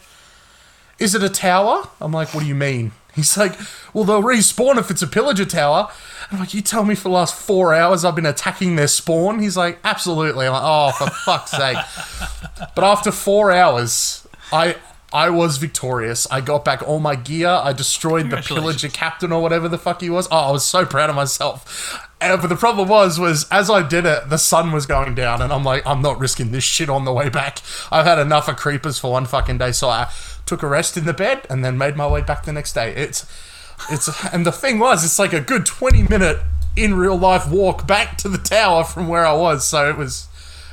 is 0.99 1.15
it 1.15 1.23
a 1.23 1.29
tower? 1.29 1.87
I'm 2.01 2.11
like, 2.11 2.33
what 2.33 2.41
do 2.41 2.47
you 2.47 2.55
mean? 2.55 2.91
He's 3.15 3.37
like, 3.37 3.53
well, 3.93 4.05
they'll 4.05 4.23
respawn 4.23 4.77
if 4.77 4.89
it's 4.89 5.03
a 5.03 5.07
pillager 5.07 5.45
tower. 5.45 5.87
I'm 6.31 6.39
like, 6.39 6.55
you 6.55 6.61
tell 6.61 6.83
me 6.83 6.95
for 6.95 7.03
the 7.03 7.09
last 7.09 7.35
four 7.35 7.71
hours 7.71 8.03
I've 8.03 8.15
been 8.15 8.25
attacking 8.25 8.75
their 8.75 8.87
spawn? 8.87 9.37
He's 9.37 9.55
like, 9.55 9.77
absolutely. 9.83 10.47
I'm 10.47 10.53
like, 10.53 10.63
oh, 10.65 10.91
for 10.97 11.09
fuck's 11.11 11.51
sake. 11.51 11.77
But 12.75 12.85
after 12.85 13.11
four 13.11 13.51
hours, 13.51 14.25
I 14.51 14.77
I 15.13 15.29
was 15.29 15.57
victorious. 15.57 16.25
I 16.31 16.41
got 16.41 16.65
back 16.65 16.81
all 16.81 16.99
my 16.99 17.15
gear. 17.15 17.47
I 17.47 17.71
destroyed 17.71 18.31
the 18.31 18.37
pillager 18.37 18.89
captain 18.89 19.31
or 19.31 19.43
whatever 19.43 19.69
the 19.69 19.77
fuck 19.77 20.01
he 20.01 20.09
was. 20.09 20.27
Oh, 20.31 20.37
I 20.37 20.51
was 20.51 20.65
so 20.65 20.85
proud 20.87 21.11
of 21.11 21.15
myself. 21.15 22.09
Uh, 22.19 22.35
but 22.35 22.47
the 22.47 22.55
problem 22.55 22.87
was, 22.87 23.19
was 23.19 23.47
as 23.51 23.69
I 23.69 23.87
did 23.87 24.07
it, 24.07 24.29
the 24.29 24.37
sun 24.37 24.71
was 24.71 24.87
going 24.87 25.13
down, 25.13 25.41
and 25.41 25.53
I'm 25.53 25.63
like, 25.63 25.85
I'm 25.85 26.01
not 26.01 26.19
risking 26.19 26.51
this 26.51 26.63
shit 26.63 26.89
on 26.89 27.05
the 27.05 27.13
way 27.13 27.29
back. 27.29 27.59
I've 27.91 28.05
had 28.05 28.17
enough 28.17 28.47
of 28.47 28.55
creepers 28.55 28.97
for 28.97 29.11
one 29.11 29.25
fucking 29.25 29.59
day, 29.59 29.71
so 29.71 29.89
I 29.89 30.11
took 30.47 30.63
a 30.63 30.67
rest 30.67 30.97
in 30.97 31.05
the 31.05 31.13
bed 31.13 31.45
and 31.49 31.63
then 31.63 31.77
made 31.77 31.95
my 31.95 32.07
way 32.07 32.21
back 32.21 32.45
the 32.45 32.53
next 32.53 32.73
day. 32.73 32.91
It's, 32.95 33.25
it's, 33.91 34.09
and 34.33 34.47
the 34.47 34.51
thing 34.51 34.79
was, 34.79 35.05
it's 35.05 35.19
like 35.19 35.33
a 35.33 35.41
good 35.41 35.65
20 35.65 36.03
minute 36.03 36.39
in 36.75 36.95
real 36.95 37.17
life 37.17 37.47
walk 37.47 37.85
back 37.85 38.17
to 38.19 38.29
the 38.29 38.39
tower 38.39 38.83
from 38.83 39.07
where 39.07 39.25
I 39.25 39.33
was. 39.33 39.67
So 39.67 39.87
it 39.87 39.95
was, 39.95 40.27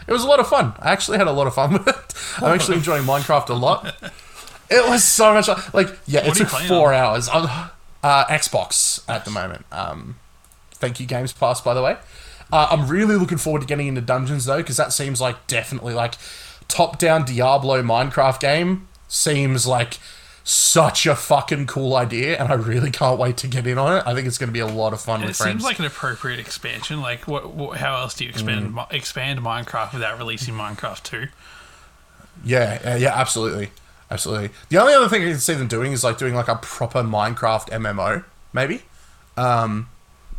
it 0.09 0.13
was 0.13 0.25
a 0.25 0.27
lot 0.27 0.41
of 0.41 0.49
fun. 0.49 0.73
I 0.79 0.93
actually 0.93 1.19
had 1.19 1.27
a 1.27 1.33
lot 1.33 1.47
of 1.47 1.55
fun 1.55 1.73
with 1.75 1.89
it. 1.89 2.15
I'm 2.39 2.55
actually 2.55 2.77
enjoying 2.79 3.03
Minecraft 3.03 3.51
a 3.51 3.55
lot. 3.55 3.95
It 4.71 4.89
was 4.89 5.03
so 5.05 5.35
much 5.35 5.47
fun. 5.47 5.61
Like, 5.75 5.89
yeah, 6.07 6.21
What 6.21 6.29
it 6.29 6.29
are 6.29 6.29
you 6.29 6.35
took 6.45 6.49
playing 6.49 6.69
four 6.69 6.93
hours. 6.95 7.29
I'm, 7.29 7.71
uh, 8.05 8.25
Xbox 8.27 9.03
at 9.09 9.25
the 9.25 9.31
moment. 9.31 9.67
Um, 9.73 10.17
thank 10.73 11.01
you, 11.01 11.07
Games 11.07 11.33
Pass, 11.33 11.61
by 11.61 11.75
the 11.75 11.83
way. 11.83 11.97
Uh, 12.53 12.69
I'm 12.71 12.89
really 12.89 13.17
looking 13.17 13.39
forward 13.39 13.61
to 13.63 13.67
getting 13.67 13.87
into 13.89 14.01
dungeons 14.01 14.45
though, 14.45 14.57
because 14.59 14.77
that 14.77 14.93
seems 14.93 15.21
like 15.21 15.47
definitely 15.47 15.95
like 15.95 16.15
top-down 16.69 17.25
Diablo 17.25 17.83
Minecraft 17.83 18.41
game 18.41 18.89
seems 19.09 19.67
like 19.67 19.99
such 20.43 21.07
a 21.07 21.15
fucking 21.15 21.67
cool 21.67 21.95
idea, 21.95 22.37
and 22.39 22.51
I 22.51 22.55
really 22.55 22.91
can't 22.91 23.19
wait 23.21 23.37
to 23.39 23.47
get 23.49 23.67
in 23.67 23.77
on 23.79 23.99
it. 23.99 24.03
I 24.07 24.15
think 24.15 24.27
it's 24.27 24.39
going 24.39 24.49
to 24.49 24.53
be 24.53 24.59
a 24.61 24.67
lot 24.67 24.93
of 24.93 25.01
fun 25.01 25.23
It 25.23 25.27
with 25.27 25.37
friends. 25.37 25.53
seems 25.53 25.65
like 25.65 25.79
an 25.79 25.85
appropriate 25.85 26.41
expansion. 26.41 27.01
Like, 27.01 27.29
what, 27.29 27.53
what? 27.55 27.79
How 27.79 27.97
else 28.01 28.15
do 28.15 28.25
you 28.25 28.31
expand 28.31 28.73
Mm. 28.73 28.75
Mi- 28.91 28.97
expand 28.97 29.41
Minecraft 29.41 29.93
without 29.93 30.19
releasing 30.19 30.55
Minecraft 30.55 31.03
Two? 31.03 31.27
Yeah, 32.45 32.81
uh, 32.85 32.95
yeah, 32.97 33.13
absolutely, 33.15 33.71
absolutely. 34.11 34.51
The 34.69 34.79
only 34.79 34.95
other 34.95 35.09
thing 35.09 35.23
I 35.23 35.31
can 35.31 35.39
see 35.39 35.55
them 35.55 35.69
doing 35.69 35.93
is 35.93 36.03
like 36.05 36.19
doing 36.19 36.35
like 36.35 36.49
a 36.49 36.57
proper 36.57 37.03
Minecraft 37.03 37.69
MMO, 37.71 38.25
maybe, 38.53 38.83
um, 39.37 39.89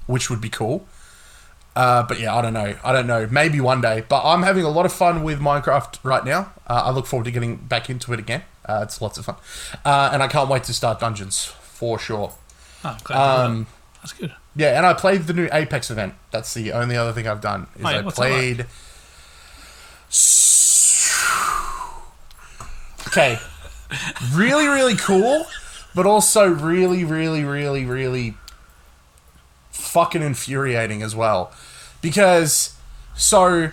which 0.07 0.29
would 0.29 0.41
be 0.41 0.49
cool. 0.49 0.87
Uh, 1.75 2.03
but 2.03 2.19
yeah, 2.19 2.35
I 2.35 2.41
don't 2.41 2.53
know. 2.53 2.75
I 2.83 2.91
don't 2.91 3.07
know. 3.07 3.27
Maybe 3.31 3.61
one 3.61 3.79
day. 3.79 4.03
But 4.07 4.23
I'm 4.25 4.43
having 4.43 4.65
a 4.65 4.69
lot 4.69 4.85
of 4.85 4.91
fun 4.91 5.23
with 5.23 5.39
Minecraft 5.39 5.99
right 6.03 6.25
now. 6.25 6.51
Uh, 6.67 6.81
I 6.85 6.91
look 6.91 7.05
forward 7.05 7.23
to 7.25 7.31
getting 7.31 7.55
back 7.55 7.89
into 7.89 8.11
it 8.13 8.19
again. 8.19 8.43
Uh, 8.65 8.81
it's 8.83 9.01
lots 9.01 9.17
of 9.17 9.25
fun, 9.25 9.35
uh, 9.85 10.09
and 10.13 10.21
I 10.21 10.27
can't 10.27 10.49
wait 10.49 10.63
to 10.65 10.73
start 10.73 10.99
dungeons 10.99 11.45
for 11.45 11.97
sure. 11.97 12.33
Oh, 12.83 12.97
that. 13.07 13.15
Um, 13.15 13.67
That's 14.01 14.13
good. 14.13 14.33
yeah, 14.55 14.77
and 14.77 14.85
I 14.85 14.93
played 14.93 15.23
the 15.23 15.33
new 15.33 15.49
Apex 15.51 15.89
event. 15.89 16.13
That's 16.29 16.53
the 16.53 16.71
only 16.73 16.95
other 16.95 17.11
thing 17.11 17.27
I've 17.27 17.41
done. 17.41 17.67
Is 17.77 17.85
I 17.85 17.93
that 17.93 18.05
like? 18.05 18.13
played. 18.15 18.65
Okay, 23.07 23.39
really, 24.33 24.67
really 24.67 24.95
cool, 24.95 25.45
but 25.93 26.05
also 26.05 26.47
really, 26.47 27.03
really, 27.03 27.43
really, 27.43 27.85
really 27.85 28.35
fucking 29.71 30.21
infuriating 30.21 31.01
as 31.01 31.15
well. 31.15 31.51
Because, 32.01 32.75
so. 33.15 33.71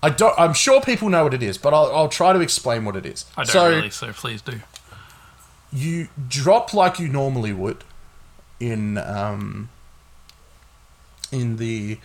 I 0.00 0.10
don't, 0.10 0.32
I'm 0.38 0.52
sure 0.52 0.80
people 0.80 1.08
know 1.08 1.24
what 1.24 1.34
it 1.34 1.42
is, 1.42 1.58
but 1.58 1.74
I'll, 1.74 1.90
I'll 1.92 2.08
try 2.08 2.32
to 2.32 2.40
explain 2.40 2.84
what 2.84 2.94
it 2.94 3.04
is. 3.04 3.24
I 3.36 3.42
don't 3.42 3.52
so, 3.52 3.68
really, 3.68 3.90
so 3.90 4.12
please 4.12 4.40
do. 4.40 4.60
you 5.72 6.08
drop 6.28 6.72
like 6.72 6.98
you 6.98 7.08
normally 7.08 7.52
would 7.52 7.84
in 8.60 8.98
um, 8.98 9.68
in 11.30 11.56
the 11.56 11.98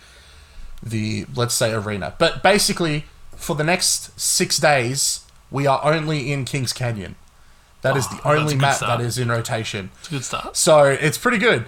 the 0.82 1.26
let's 1.34 1.54
say 1.54 1.72
arena. 1.72 2.14
But 2.18 2.42
basically, 2.42 3.06
for 3.36 3.56
the 3.56 3.64
next 3.64 4.18
six 4.20 4.58
days, 4.58 5.23
we 5.50 5.66
are 5.66 5.80
only 5.84 6.32
in 6.32 6.44
Kings 6.44 6.72
Canyon. 6.72 7.16
That 7.82 7.96
is 7.96 8.06
Oh, 8.06 8.10
the 8.10 8.14
that's 8.22 8.26
only 8.40 8.54
map 8.56 8.76
start. 8.76 8.98
that 8.98 9.04
is 9.06 9.18
in 9.18 9.28
rotation. 9.28 9.90
It's 10.00 10.08
a 10.08 10.10
good 10.12 10.24
start. 10.24 10.56
So 10.56 10.84
it's 10.84 11.18
pretty 11.18 11.38
good. 11.38 11.66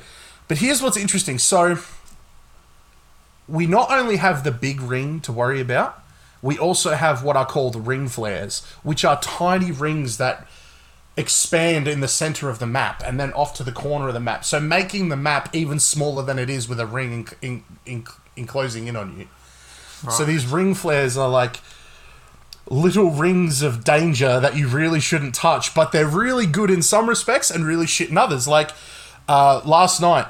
But 0.49 0.59
here's 0.59 0.81
what's 0.81 0.97
interesting. 0.97 1.39
So 1.39 1.79
we 3.49 3.67
not 3.67 3.91
only 3.91 4.17
have 4.17 4.45
the 4.45 4.51
big 4.51 4.81
ring 4.81 5.21
to 5.21 5.33
worry 5.33 5.61
about, 5.61 6.03
we 6.43 6.59
also 6.59 6.95
have 6.95 7.23
what 7.23 7.37
are 7.37 7.47
called 7.47 7.87
ring 7.87 8.09
flares, 8.09 8.65
which 8.83 9.05
are 9.05 9.21
tiny 9.21 9.71
rings 9.71 10.17
that 10.19 10.47
expand 11.17 11.89
in 11.89 12.01
the 12.01 12.09
center 12.09 12.49
of 12.51 12.59
the 12.59 12.67
map 12.67 13.03
and 13.07 13.19
then 13.19 13.33
off 13.33 13.55
to 13.55 13.63
the 13.63 13.73
corner 13.73 14.09
of 14.09 14.15
the 14.15 14.21
map. 14.21 14.45
So 14.45 14.61
making 14.61 15.09
the 15.09 15.17
map 15.17 15.49
even 15.55 15.81
smaller 15.81 16.23
than 16.23 16.39
it 16.39 16.51
is 16.51 16.69
with 16.69 16.79
a 16.79 16.87
ring 16.87 17.13
in, 17.13 17.27
in, 17.43 17.65
in, 17.87 18.05
enclosing 18.37 18.87
in 18.87 18.97
on 18.97 19.19
you. 19.19 19.29
So 20.11 20.25
these 20.27 20.47
ring 20.47 20.75
flares 20.75 21.17
are 21.17 21.29
like 21.29 21.57
little 22.69 23.11
rings 23.11 23.63
of 23.63 23.85
danger 23.85 24.41
that 24.41 24.57
you 24.57 24.69
really 24.69 25.01
shouldn't 25.01 25.35
touch, 25.35 25.75
but 25.75 25.93
they're 25.93 26.09
really 26.09 26.47
good 26.47 26.71
in 26.71 26.83
some 26.83 27.09
respects 27.09 27.51
and 27.51 27.65
really 27.65 27.87
shit 27.87 28.11
in 28.11 28.19
others. 28.19 28.49
Like 28.49 28.71
uh, 29.29 29.61
last 29.65 30.01
night, 30.01 30.27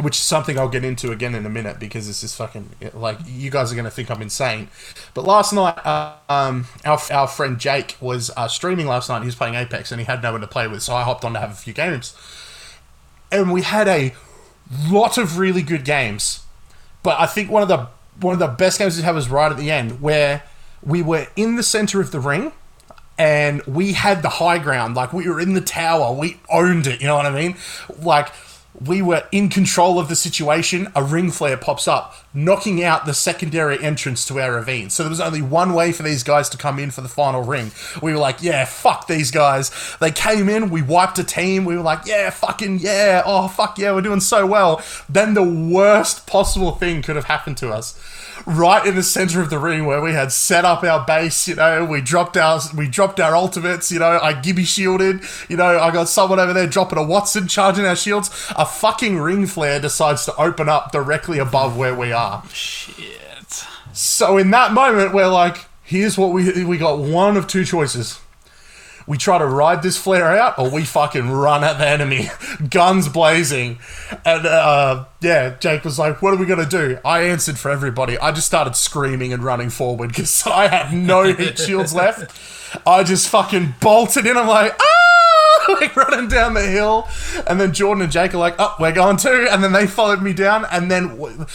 which 0.00 0.14
is 0.14 0.22
something 0.22 0.58
I'll 0.58 0.68
get 0.68 0.84
into 0.84 1.10
again 1.10 1.34
in 1.34 1.44
a 1.44 1.50
minute 1.50 1.80
because 1.80 2.06
this 2.06 2.22
is 2.22 2.34
fucking 2.34 2.70
like 2.94 3.18
you 3.26 3.50
guys 3.50 3.72
are 3.72 3.76
gonna 3.76 3.90
think 3.90 4.10
I'm 4.10 4.22
insane. 4.22 4.68
But 5.12 5.24
last 5.24 5.52
night, 5.52 5.84
uh, 5.84 6.14
um, 6.28 6.66
our 6.84 7.00
our 7.10 7.26
friend 7.26 7.58
Jake 7.58 7.96
was 8.00 8.30
uh, 8.36 8.46
streaming 8.46 8.86
last 8.86 9.08
night. 9.08 9.20
He 9.20 9.26
was 9.26 9.34
playing 9.34 9.54
Apex 9.54 9.90
and 9.90 10.00
he 10.00 10.04
had 10.04 10.22
no 10.22 10.32
one 10.32 10.40
to 10.40 10.46
play 10.46 10.68
with, 10.68 10.82
so 10.82 10.94
I 10.94 11.02
hopped 11.02 11.24
on 11.24 11.32
to 11.34 11.40
have 11.40 11.50
a 11.50 11.56
few 11.56 11.72
games, 11.72 12.16
and 13.32 13.52
we 13.52 13.62
had 13.62 13.88
a 13.88 14.14
lot 14.88 15.18
of 15.18 15.38
really 15.38 15.62
good 15.62 15.84
games. 15.84 16.44
But 17.02 17.18
I 17.18 17.26
think 17.26 17.50
one 17.50 17.62
of 17.62 17.68
the 17.68 17.88
one 18.20 18.34
of 18.34 18.38
the 18.38 18.46
best 18.46 18.78
games 18.78 18.96
we 18.96 19.02
had 19.02 19.14
was 19.14 19.28
right 19.28 19.50
at 19.50 19.58
the 19.58 19.70
end 19.70 20.00
where 20.00 20.44
we 20.82 21.02
were 21.02 21.26
in 21.36 21.56
the 21.56 21.62
center 21.62 22.00
of 22.00 22.10
the 22.10 22.20
ring 22.20 22.52
and 23.18 23.62
we 23.62 23.92
had 23.94 24.22
the 24.22 24.28
high 24.28 24.58
ground. 24.58 24.94
Like 24.94 25.12
we 25.12 25.28
were 25.28 25.40
in 25.40 25.54
the 25.54 25.60
tower, 25.60 26.12
we 26.12 26.38
owned 26.48 26.86
it. 26.86 27.00
You 27.00 27.08
know 27.08 27.16
what 27.16 27.26
I 27.26 27.30
mean? 27.30 27.56
Like 28.00 28.28
we 28.80 29.02
were 29.02 29.24
in 29.32 29.48
control 29.48 29.98
of 29.98 30.08
the 30.08 30.16
situation. 30.16 30.90
A 30.94 31.02
ring 31.02 31.30
flare 31.30 31.56
pops 31.56 31.88
up, 31.88 32.14
knocking 32.32 32.82
out 32.82 33.06
the 33.06 33.14
secondary 33.14 33.82
entrance 33.82 34.24
to 34.26 34.40
our 34.40 34.52
ravine. 34.52 34.90
So 34.90 35.02
there 35.02 35.10
was 35.10 35.20
only 35.20 35.42
one 35.42 35.74
way 35.74 35.92
for 35.92 36.02
these 36.02 36.22
guys 36.22 36.48
to 36.50 36.56
come 36.56 36.78
in 36.78 36.90
for 36.90 37.00
the 37.00 37.08
final 37.08 37.42
ring. 37.42 37.72
We 38.02 38.12
were 38.12 38.18
like, 38.18 38.42
yeah, 38.42 38.64
fuck 38.64 39.06
these 39.06 39.30
guys. 39.30 39.70
They 40.00 40.10
came 40.10 40.48
in, 40.48 40.70
we 40.70 40.82
wiped 40.82 41.18
a 41.18 41.24
team. 41.24 41.64
We 41.64 41.76
were 41.76 41.82
like, 41.82 42.06
yeah, 42.06 42.30
fucking 42.30 42.78
yeah. 42.80 43.22
Oh, 43.24 43.48
fuck 43.48 43.78
yeah, 43.78 43.92
we're 43.92 44.02
doing 44.02 44.20
so 44.20 44.46
well. 44.46 44.82
Then 45.08 45.34
the 45.34 45.42
worst 45.42 46.26
possible 46.26 46.72
thing 46.72 47.02
could 47.02 47.16
have 47.16 47.26
happened 47.26 47.56
to 47.58 47.70
us 47.70 47.98
right 48.46 48.86
in 48.86 48.94
the 48.94 49.02
center 49.02 49.40
of 49.42 49.50
the 49.50 49.58
ring 49.58 49.84
where 49.84 50.00
we 50.00 50.12
had 50.12 50.32
set 50.32 50.64
up 50.64 50.82
our 50.82 51.04
base. 51.04 51.48
You 51.48 51.56
know, 51.56 51.84
we 51.84 52.00
dropped 52.00 52.36
our 52.36 52.60
we 52.76 52.88
dropped 52.88 53.20
our 53.20 53.36
ultimates. 53.36 53.90
You 53.90 53.98
know, 53.98 54.18
I 54.22 54.32
Gibby 54.32 54.64
shielded. 54.64 55.22
You 55.48 55.56
know, 55.56 55.78
I 55.78 55.90
got 55.90 56.08
someone 56.08 56.40
over 56.40 56.52
there 56.52 56.66
dropping 56.66 56.98
a 56.98 57.02
Wattson, 57.02 57.48
charging 57.48 57.84
our 57.84 57.96
shields. 57.96 58.28
A 58.56 58.64
fucking 58.70 59.18
ring 59.18 59.46
flare 59.46 59.80
decides 59.80 60.24
to 60.26 60.36
open 60.36 60.68
up 60.68 60.92
directly 60.92 61.38
above 61.38 61.76
where 61.76 61.94
we 61.94 62.12
are. 62.12 62.42
Shit. 62.52 63.64
So 63.92 64.38
in 64.38 64.50
that 64.52 64.72
moment, 64.72 65.12
we're 65.12 65.28
like, 65.28 65.66
here's 65.82 66.16
what 66.16 66.32
we 66.32 66.64
we 66.64 66.78
got 66.78 66.98
one 66.98 67.36
of 67.36 67.46
two 67.46 67.64
choices. 67.64 68.20
We 69.06 69.16
try 69.16 69.38
to 69.38 69.46
ride 69.46 69.82
this 69.82 69.96
flare 69.96 70.36
out, 70.36 70.58
or 70.58 70.70
we 70.70 70.84
fucking 70.84 71.30
run 71.30 71.64
at 71.64 71.78
the 71.78 71.88
enemy, 71.88 72.28
guns 72.70 73.08
blazing. 73.08 73.78
And 74.24 74.46
uh, 74.46 75.06
yeah, 75.22 75.56
Jake 75.58 75.82
was 75.82 75.98
like, 75.98 76.20
"What 76.20 76.34
are 76.34 76.36
we 76.36 76.44
gonna 76.44 76.68
do?" 76.68 76.98
I 77.04 77.22
answered 77.22 77.58
for 77.58 77.70
everybody. 77.70 78.18
I 78.18 78.32
just 78.32 78.46
started 78.46 78.76
screaming 78.76 79.32
and 79.32 79.42
running 79.42 79.70
forward 79.70 80.08
because 80.08 80.46
I 80.46 80.68
had 80.68 80.92
no 80.92 81.24
heat 81.32 81.58
shields 81.66 81.94
left. 81.94 82.38
I 82.86 83.02
just 83.02 83.28
fucking 83.30 83.76
bolted 83.80 84.26
in. 84.26 84.36
I'm 84.36 84.46
like, 84.46 84.76
ah, 84.78 85.27
like 85.80 85.94
running 85.96 86.28
down 86.28 86.54
the 86.54 86.66
hill. 86.66 87.08
And 87.46 87.60
then 87.60 87.72
Jordan 87.72 88.02
and 88.02 88.12
Jake 88.12 88.34
are 88.34 88.38
like, 88.38 88.54
"Oh, 88.58 88.74
we're 88.80 88.92
going 88.92 89.16
too." 89.16 89.46
And 89.50 89.62
then 89.62 89.72
they 89.72 89.86
followed 89.86 90.22
me 90.22 90.32
down. 90.32 90.66
And 90.70 90.90
then, 90.90 91.46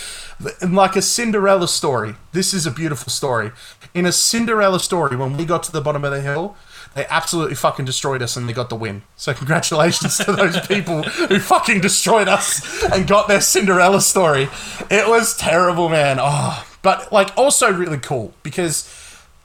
in 0.61 0.73
like 0.73 0.95
a 0.95 1.01
Cinderella 1.01 1.67
story, 1.67 2.15
this 2.31 2.53
is 2.53 2.65
a 2.65 2.71
beautiful 2.71 3.11
story. 3.11 3.51
In 3.93 4.05
a 4.05 4.11
Cinderella 4.11 4.79
story, 4.79 5.15
when 5.15 5.37
we 5.37 5.45
got 5.45 5.63
to 5.63 5.71
the 5.71 5.81
bottom 5.81 6.03
of 6.03 6.11
the 6.11 6.21
hill, 6.21 6.55
they 6.95 7.05
absolutely 7.07 7.55
fucking 7.55 7.85
destroyed 7.85 8.21
us 8.21 8.37
and 8.37 8.47
they 8.47 8.53
got 8.53 8.69
the 8.69 8.75
win. 8.75 9.01
So 9.15 9.33
congratulations 9.33 10.17
to 10.19 10.31
those 10.31 10.59
people 10.67 11.03
who 11.03 11.39
fucking 11.39 11.81
destroyed 11.81 12.27
us 12.27 12.83
and 12.83 13.07
got 13.07 13.27
their 13.27 13.41
Cinderella 13.41 14.01
story. 14.01 14.47
It 14.91 15.07
was 15.07 15.35
terrible, 15.35 15.89
man. 15.89 16.17
Oh, 16.19 16.65
but 16.81 17.11
like 17.11 17.35
also 17.37 17.71
really 17.71 17.97
cool 17.97 18.33
because 18.43 18.87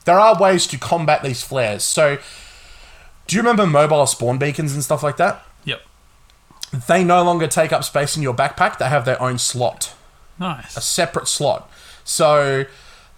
there 0.05 0.19
are 0.19 0.39
ways 0.41 0.67
to 0.69 0.79
combat 0.79 1.23
these 1.23 1.43
flares. 1.43 1.85
So 1.85 2.19
do 3.29 3.37
you 3.37 3.43
remember 3.43 3.67
mobile 3.67 4.07
spawn 4.07 4.39
beacons 4.39 4.75
and 4.75 4.83
stuff 4.83 5.03
like 5.05 5.17
that? 5.19 5.45
Yep. 5.65 5.83
They 6.89 7.05
no 7.05 7.23
longer 7.23 7.47
take 7.47 7.73
up 7.73 7.85
space 7.85 8.17
in 8.17 8.23
your 8.23 8.35
backpack. 8.35 8.79
They 8.79 8.89
have 8.89 9.05
their 9.05 9.21
own 9.23 9.39
slot 9.39 9.95
Nice. 10.41 10.77
a 10.77 10.81
separate 10.81 11.29
slot. 11.29 11.71
So 12.05 12.65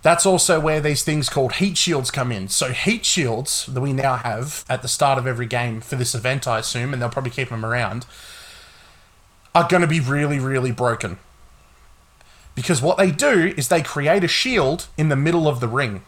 that's 0.02 0.26
also 0.26 0.58
where 0.58 0.80
these 0.80 1.02
things 1.02 1.28
called 1.28 1.54
heat 1.54 1.76
shields 1.76 2.10
come 2.10 2.32
in. 2.32 2.48
So 2.48 2.72
heat 2.72 3.04
shields 3.04 3.66
that 3.66 3.80
we 3.80 3.92
now 3.92 4.16
have 4.16 4.64
at 4.68 4.82
the 4.82 4.88
start 4.88 5.18
of 5.18 5.26
every 5.26 5.46
game 5.46 5.80
for 5.80 5.96
this 5.96 6.14
event, 6.14 6.48
I 6.48 6.58
assume, 6.58 6.92
and 6.92 7.00
they'll 7.00 7.08
probably 7.10 7.30
keep 7.30 7.50
them 7.50 7.64
around, 7.64 8.04
are 9.54 9.68
going 9.68 9.82
to 9.82 9.86
be 9.86 10.00
really, 10.00 10.38
really 10.40 10.72
broken. 10.72 11.18
Because 12.54 12.82
what 12.82 12.98
they 12.98 13.10
do 13.10 13.54
is 13.56 13.68
they 13.68 13.82
create 13.82 14.24
a 14.24 14.28
shield 14.28 14.86
in 14.98 15.08
the 15.08 15.16
middle 15.16 15.46
of 15.46 15.60
the 15.60 15.68
ring. 15.68 16.02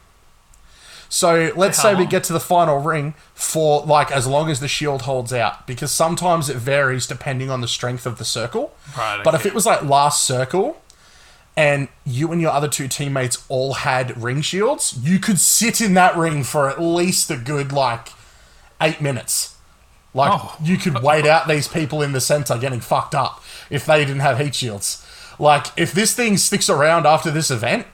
So 1.13 1.53
let's 1.55 1.77
say 1.77 1.91
we 1.95 2.05
uh-huh. 2.05 2.11
get 2.11 2.25
to 2.25 2.33
the 2.33 2.41
final 2.41 2.79
ring 2.79 3.13
for 3.35 3.85
like 3.85 4.11
as 4.11 4.27
long 4.27 4.49
as 4.51 4.61
the 4.61 4.67
shield 4.67 5.03
holds 5.03 5.31
out, 5.31 5.67
because 5.67 5.93
sometimes 5.93 6.49
it 6.49 6.57
varies 6.57 7.07
depending 7.07 7.51
on 7.51 7.61
the 7.61 7.69
strength 7.69 8.07
of 8.07 8.17
the 8.17 8.25
circle. 8.25 8.75
Right, 8.97 9.21
But 9.23 9.35
if 9.35 9.45
it 9.45 9.53
was 9.53 9.67
like 9.67 9.85
last 9.85 10.25
circle, 10.25 10.81
and 11.55 11.89
you 12.07 12.33
and 12.33 12.41
your 12.41 12.51
other 12.51 12.67
two 12.67 12.89
teammates 12.89 13.45
all 13.51 13.75
had 13.75 14.23
ring 14.23 14.41
shields, 14.41 14.99
you 15.03 15.19
could 15.19 15.39
sit 15.39 15.83
in 15.83 15.93
that 15.93 16.17
ring 16.17 16.45
for 16.45 16.71
at 16.71 16.81
least 16.81 17.31
a 17.31 17.37
good 17.37 17.73
like 17.73 18.09
eight 18.81 19.03
minutes. 19.03 19.57
Like 20.15 20.33
Oh. 20.33 20.57
you 20.63 20.79
could 20.79 21.03
wait 21.03 21.27
out 21.27 21.47
these 21.47 21.69
people 21.69 22.01
in 22.01 22.13
the 22.13 22.23
center 22.23 22.57
getting 22.57 22.81
fucked 22.81 23.15
up 23.15 23.45
if 23.69 23.85
they 23.85 24.03
didn't 24.07 24.21
have 24.21 24.39
heat 24.39 24.55
shields. 24.55 25.07
Like 25.39 25.67
if 25.77 25.93
this 25.93 26.15
thing 26.15 26.39
sticks 26.39 26.71
around 26.71 27.07
after 27.07 27.31
this 27.31 27.51
event, 27.51 27.87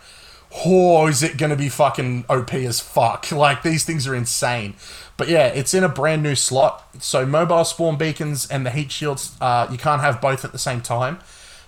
oh, 0.64 1.06
is 1.06 1.22
it 1.22 1.36
going 1.36 1.50
to 1.50 1.56
be 1.56 1.68
fucking 1.68 2.24
OP 2.28 2.54
as 2.54 2.80
fuck? 2.80 3.26
Like 3.38 3.62
these 3.62 3.84
things 3.84 4.06
are 4.06 4.14
insane. 4.14 4.74
But 5.16 5.28
yeah, 5.28 5.46
it's 5.46 5.74
in 5.74 5.84
a 5.84 5.88
brand 5.88 6.22
new 6.22 6.34
slot. 6.34 6.88
So 7.00 7.24
mobile 7.24 7.64
spawn 7.64 7.96
beacons 7.96 8.48
and 8.48 8.66
the 8.66 8.70
heat 8.70 8.90
shields, 8.90 9.36
uh, 9.40 9.68
you 9.70 9.78
can't 9.78 10.00
have 10.00 10.20
both 10.20 10.44
at 10.44 10.52
the 10.52 10.58
same 10.58 10.80
time. 10.80 11.18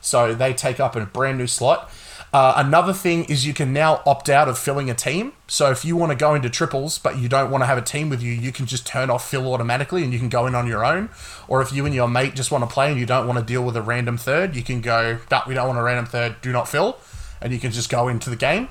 So 0.00 0.34
they 0.34 0.52
take 0.52 0.80
up 0.80 0.96
a 0.96 1.06
brand 1.06 1.38
new 1.38 1.46
slot. 1.46 1.90
Uh, 2.32 2.54
another 2.56 2.92
thing 2.92 3.24
is 3.24 3.44
you 3.44 3.52
can 3.52 3.72
now 3.72 4.02
opt 4.06 4.28
out 4.28 4.48
of 4.48 4.56
filling 4.56 4.88
a 4.88 4.94
team. 4.94 5.32
So 5.48 5.70
if 5.70 5.84
you 5.84 5.96
want 5.96 6.12
to 6.12 6.16
go 6.16 6.34
into 6.34 6.48
triples 6.48 6.96
but 6.96 7.18
you 7.18 7.28
don't 7.28 7.50
want 7.50 7.62
to 7.62 7.66
have 7.66 7.78
a 7.78 7.82
team 7.82 8.08
with 8.08 8.22
you, 8.22 8.32
you 8.32 8.52
can 8.52 8.66
just 8.66 8.86
turn 8.86 9.10
off 9.10 9.28
fill 9.28 9.52
automatically 9.52 10.04
and 10.04 10.12
you 10.12 10.18
can 10.18 10.28
go 10.28 10.46
in 10.46 10.54
on 10.54 10.66
your 10.66 10.84
own. 10.84 11.10
Or 11.48 11.60
if 11.60 11.72
you 11.72 11.86
and 11.86 11.94
your 11.94 12.08
mate 12.08 12.34
just 12.36 12.52
want 12.52 12.62
to 12.62 12.72
play 12.72 12.90
and 12.90 13.00
you 13.00 13.06
don't 13.06 13.26
want 13.26 13.38
to 13.40 13.44
deal 13.44 13.64
with 13.64 13.76
a 13.76 13.82
random 13.82 14.16
third, 14.16 14.54
you 14.54 14.62
can 14.62 14.80
go, 14.80 15.18
we 15.46 15.54
don't 15.54 15.66
want 15.66 15.78
a 15.78 15.82
random 15.82 16.06
third, 16.06 16.40
do 16.40 16.52
not 16.52 16.68
fill. 16.68 16.98
And 17.40 17.52
you 17.52 17.58
can 17.58 17.70
just 17.70 17.88
go 17.88 18.08
into 18.08 18.30
the 18.30 18.36
game. 18.36 18.68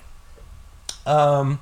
Um, 1.05 1.59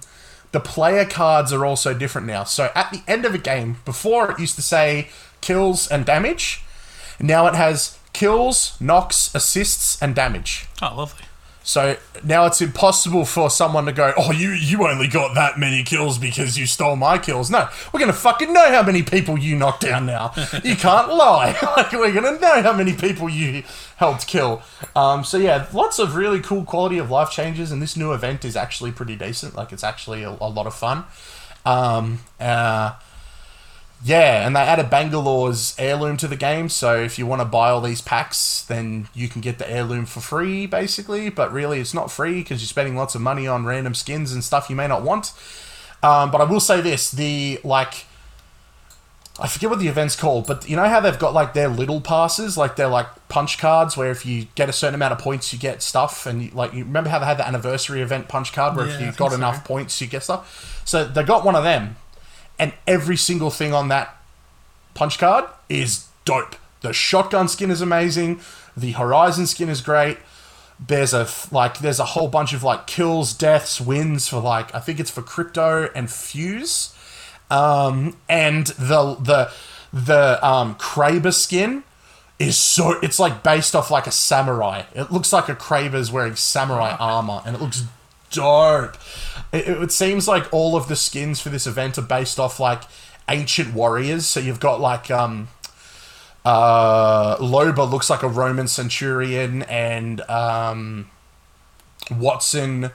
the 0.51 0.59
player 0.59 1.05
cards 1.05 1.53
are 1.53 1.65
also 1.65 1.93
different 1.93 2.27
now. 2.27 2.43
So 2.43 2.71
at 2.75 2.91
the 2.91 3.01
end 3.07 3.25
of 3.25 3.33
a 3.33 3.37
game, 3.37 3.77
before 3.85 4.31
it 4.31 4.39
used 4.39 4.55
to 4.55 4.61
say 4.61 5.09
kills 5.41 5.87
and 5.87 6.05
damage, 6.05 6.63
now 7.19 7.47
it 7.47 7.55
has 7.55 7.97
kills, 8.13 8.75
knocks, 8.81 9.33
assists, 9.35 10.01
and 10.01 10.15
damage. 10.15 10.65
Oh, 10.81 10.95
lovely. 10.97 11.26
So 11.67 11.97
now 12.23 12.45
it's 12.45 12.61
impossible 12.61 13.25
for 13.25 13.49
someone 13.49 13.87
to 13.87 13.91
go, 13.91 14.13
oh, 14.15 14.31
you 14.31 14.51
you 14.51 14.87
only 14.87 15.09
got 15.09 15.35
that 15.35 15.59
many 15.59 15.83
kills 15.83 16.17
because 16.17 16.57
you 16.57 16.65
stole 16.65 16.95
my 16.95 17.17
kills. 17.17 17.51
No, 17.51 17.67
we're 17.91 17.99
gonna 17.99 18.13
fucking 18.13 18.53
know 18.53 18.71
how 18.71 18.83
many 18.83 19.03
people 19.03 19.37
you 19.37 19.57
knocked 19.57 19.81
down 19.81 20.05
now. 20.05 20.31
you 20.63 20.77
can't 20.77 21.09
lie. 21.13 21.57
like 21.77 21.91
we're 21.91 22.13
gonna 22.13 22.39
know 22.39 22.61
how 22.61 22.71
many 22.71 22.93
people 22.93 23.27
you 23.27 23.63
helped 23.97 24.27
kill. 24.27 24.63
Um, 24.95 25.25
so 25.25 25.37
yeah, 25.37 25.67
lots 25.73 25.99
of 25.99 26.15
really 26.15 26.39
cool 26.39 26.63
quality 26.63 26.99
of 26.99 27.11
life 27.11 27.31
changes, 27.31 27.69
and 27.69 27.81
this 27.81 27.97
new 27.97 28.13
event 28.13 28.45
is 28.45 28.55
actually 28.55 28.93
pretty 28.93 29.17
decent. 29.17 29.53
Like 29.53 29.73
it's 29.73 29.83
actually 29.83 30.23
a, 30.23 30.29
a 30.29 30.47
lot 30.47 30.67
of 30.67 30.73
fun. 30.73 31.03
Um, 31.65 32.19
uh, 32.39 32.93
Yeah, 34.03 34.45
and 34.45 34.55
they 34.55 34.59
added 34.59 34.89
Bangalore's 34.91 35.75
heirloom 35.79 36.17
to 36.17 36.27
the 36.27 36.35
game, 36.35 36.69
so 36.69 36.95
if 37.01 37.17
you 37.17 37.25
want 37.25 37.41
to 37.41 37.45
buy 37.45 37.71
all 37.71 37.81
these 37.81 37.99
packs, 38.01 38.61
then 38.61 39.07
you 39.15 39.27
can 39.27 39.41
get 39.41 39.57
the 39.57 39.69
heirloom 39.69 40.05
for 40.05 40.19
free, 40.19 40.67
basically. 40.67 41.29
But 41.29 41.51
really, 41.51 41.79
it's 41.79 41.95
not 41.95 42.11
free 42.11 42.41
because 42.41 42.61
you're 42.61 42.67
spending 42.67 42.95
lots 42.95 43.15
of 43.15 43.21
money 43.21 43.47
on 43.47 43.65
random 43.65 43.95
skins 43.95 44.31
and 44.31 44.43
stuff 44.43 44.69
you 44.69 44.75
may 44.75 44.87
not 44.87 45.01
want. 45.01 45.33
Um, 46.03 46.29
but 46.29 46.41
I 46.41 46.43
will 46.43 46.59
say 46.59 46.79
this: 46.79 47.09
the 47.09 47.59
like, 47.63 48.05
I 49.39 49.47
forget 49.47 49.71
what 49.71 49.79
the 49.79 49.87
event's 49.87 50.15
called, 50.15 50.45
but 50.45 50.69
you 50.69 50.75
know 50.75 50.87
how 50.87 50.99
they've 50.99 51.17
got 51.17 51.33
like 51.33 51.53
their 51.55 51.67
little 51.67 51.99
passes, 51.99 52.55
like 52.55 52.75
they're 52.75 52.87
like 52.87 53.07
punch 53.29 53.57
cards, 53.57 53.97
where 53.97 54.11
if 54.11 54.27
you 54.27 54.45
get 54.53 54.69
a 54.69 54.73
certain 54.73 54.93
amount 54.95 55.13
of 55.13 55.19
points, 55.19 55.51
you 55.51 55.57
get 55.57 55.81
stuff, 55.81 56.27
and 56.27 56.43
you, 56.43 56.51
like 56.51 56.71
you 56.71 56.83
remember 56.83 57.09
how 57.09 57.17
they 57.17 57.25
had 57.25 57.37
the 57.39 57.47
anniversary 57.47 58.01
event 58.01 58.27
punch 58.27 58.53
card, 58.53 58.75
where 58.77 58.85
Yeah, 58.85 58.93
if 58.93 59.01
you 59.01 59.11
got 59.13 59.31
so. 59.31 59.37
enough 59.37 59.65
points, 59.65 59.99
you 59.99 60.05
get 60.05 60.21
stuff. 60.21 60.83
So 60.85 61.03
they 61.03 61.23
got 61.23 61.43
one 61.43 61.55
of 61.55 61.63
them, 61.63 61.95
and 62.59 62.73
every 62.85 63.17
single 63.17 63.49
thing 63.49 63.73
on 63.73 63.87
that 63.89 64.17
punch 64.93 65.19
card 65.19 65.45
is 65.69 66.07
dope. 66.25 66.55
The 66.81 66.93
shotgun 66.93 67.47
skin 67.47 67.71
is 67.71 67.81
amazing. 67.81 68.39
The 68.75 68.91
Horizon 68.91 69.47
skin 69.47 69.69
is 69.69 69.81
great. 69.81 70.17
There's 70.79 71.13
a 71.13 71.27
like 71.51 71.79
there's 71.79 71.99
a 71.99 72.05
whole 72.05 72.27
bunch 72.27 72.53
of 72.53 72.63
like 72.63 72.85
kills, 72.85 73.33
deaths, 73.33 73.81
wins 73.81 74.27
for 74.27 74.39
like 74.39 74.73
I 74.75 74.79
think 74.79 74.99
it's 74.99 75.09
for 75.09 75.23
crypto 75.23 75.89
and 75.95 76.09
fuse, 76.09 76.95
um, 77.49 78.17
and 78.29 78.67
the 78.67 79.15
the 79.15 79.51
the 79.91 80.45
um, 80.45 80.75
Kraber 80.75 81.33
skin 81.33 81.83
is 82.37 82.57
so 82.57 82.99
it's 83.01 83.17
like 83.17 83.41
based 83.41 83.75
off 83.75 83.89
like 83.89 84.05
a 84.05 84.11
samurai. 84.11 84.83
It 84.93 85.11
looks 85.11 85.33
like 85.33 85.49
a 85.49 85.55
Kraber's 85.55 86.11
wearing 86.11 86.35
samurai 86.35 86.95
armor, 86.99 87.41
and 87.43 87.55
it 87.55 87.61
looks 87.61 87.83
dope. 88.29 88.97
It, 89.51 89.67
it 89.67 89.91
seems 89.91 90.27
like 90.27 90.51
all 90.53 90.75
of 90.75 90.87
the 90.87 90.95
skins 90.95 91.39
for 91.39 91.49
this 91.49 91.67
event 91.67 91.97
are 91.97 92.03
based 92.03 92.39
off 92.39 92.59
like 92.59 92.83
ancient 93.29 93.73
warriors. 93.73 94.25
So 94.25 94.39
you've 94.39 94.59
got 94.59 94.79
like 94.79 95.09
um, 95.11 95.49
uh, 96.45 97.37
Loba 97.37 97.89
looks 97.89 98.09
like 98.09 98.23
a 98.23 98.27
Roman 98.27 98.67
centurion, 98.67 99.63
and 99.63 100.21
um, 100.29 101.09
Wattson 102.05 102.91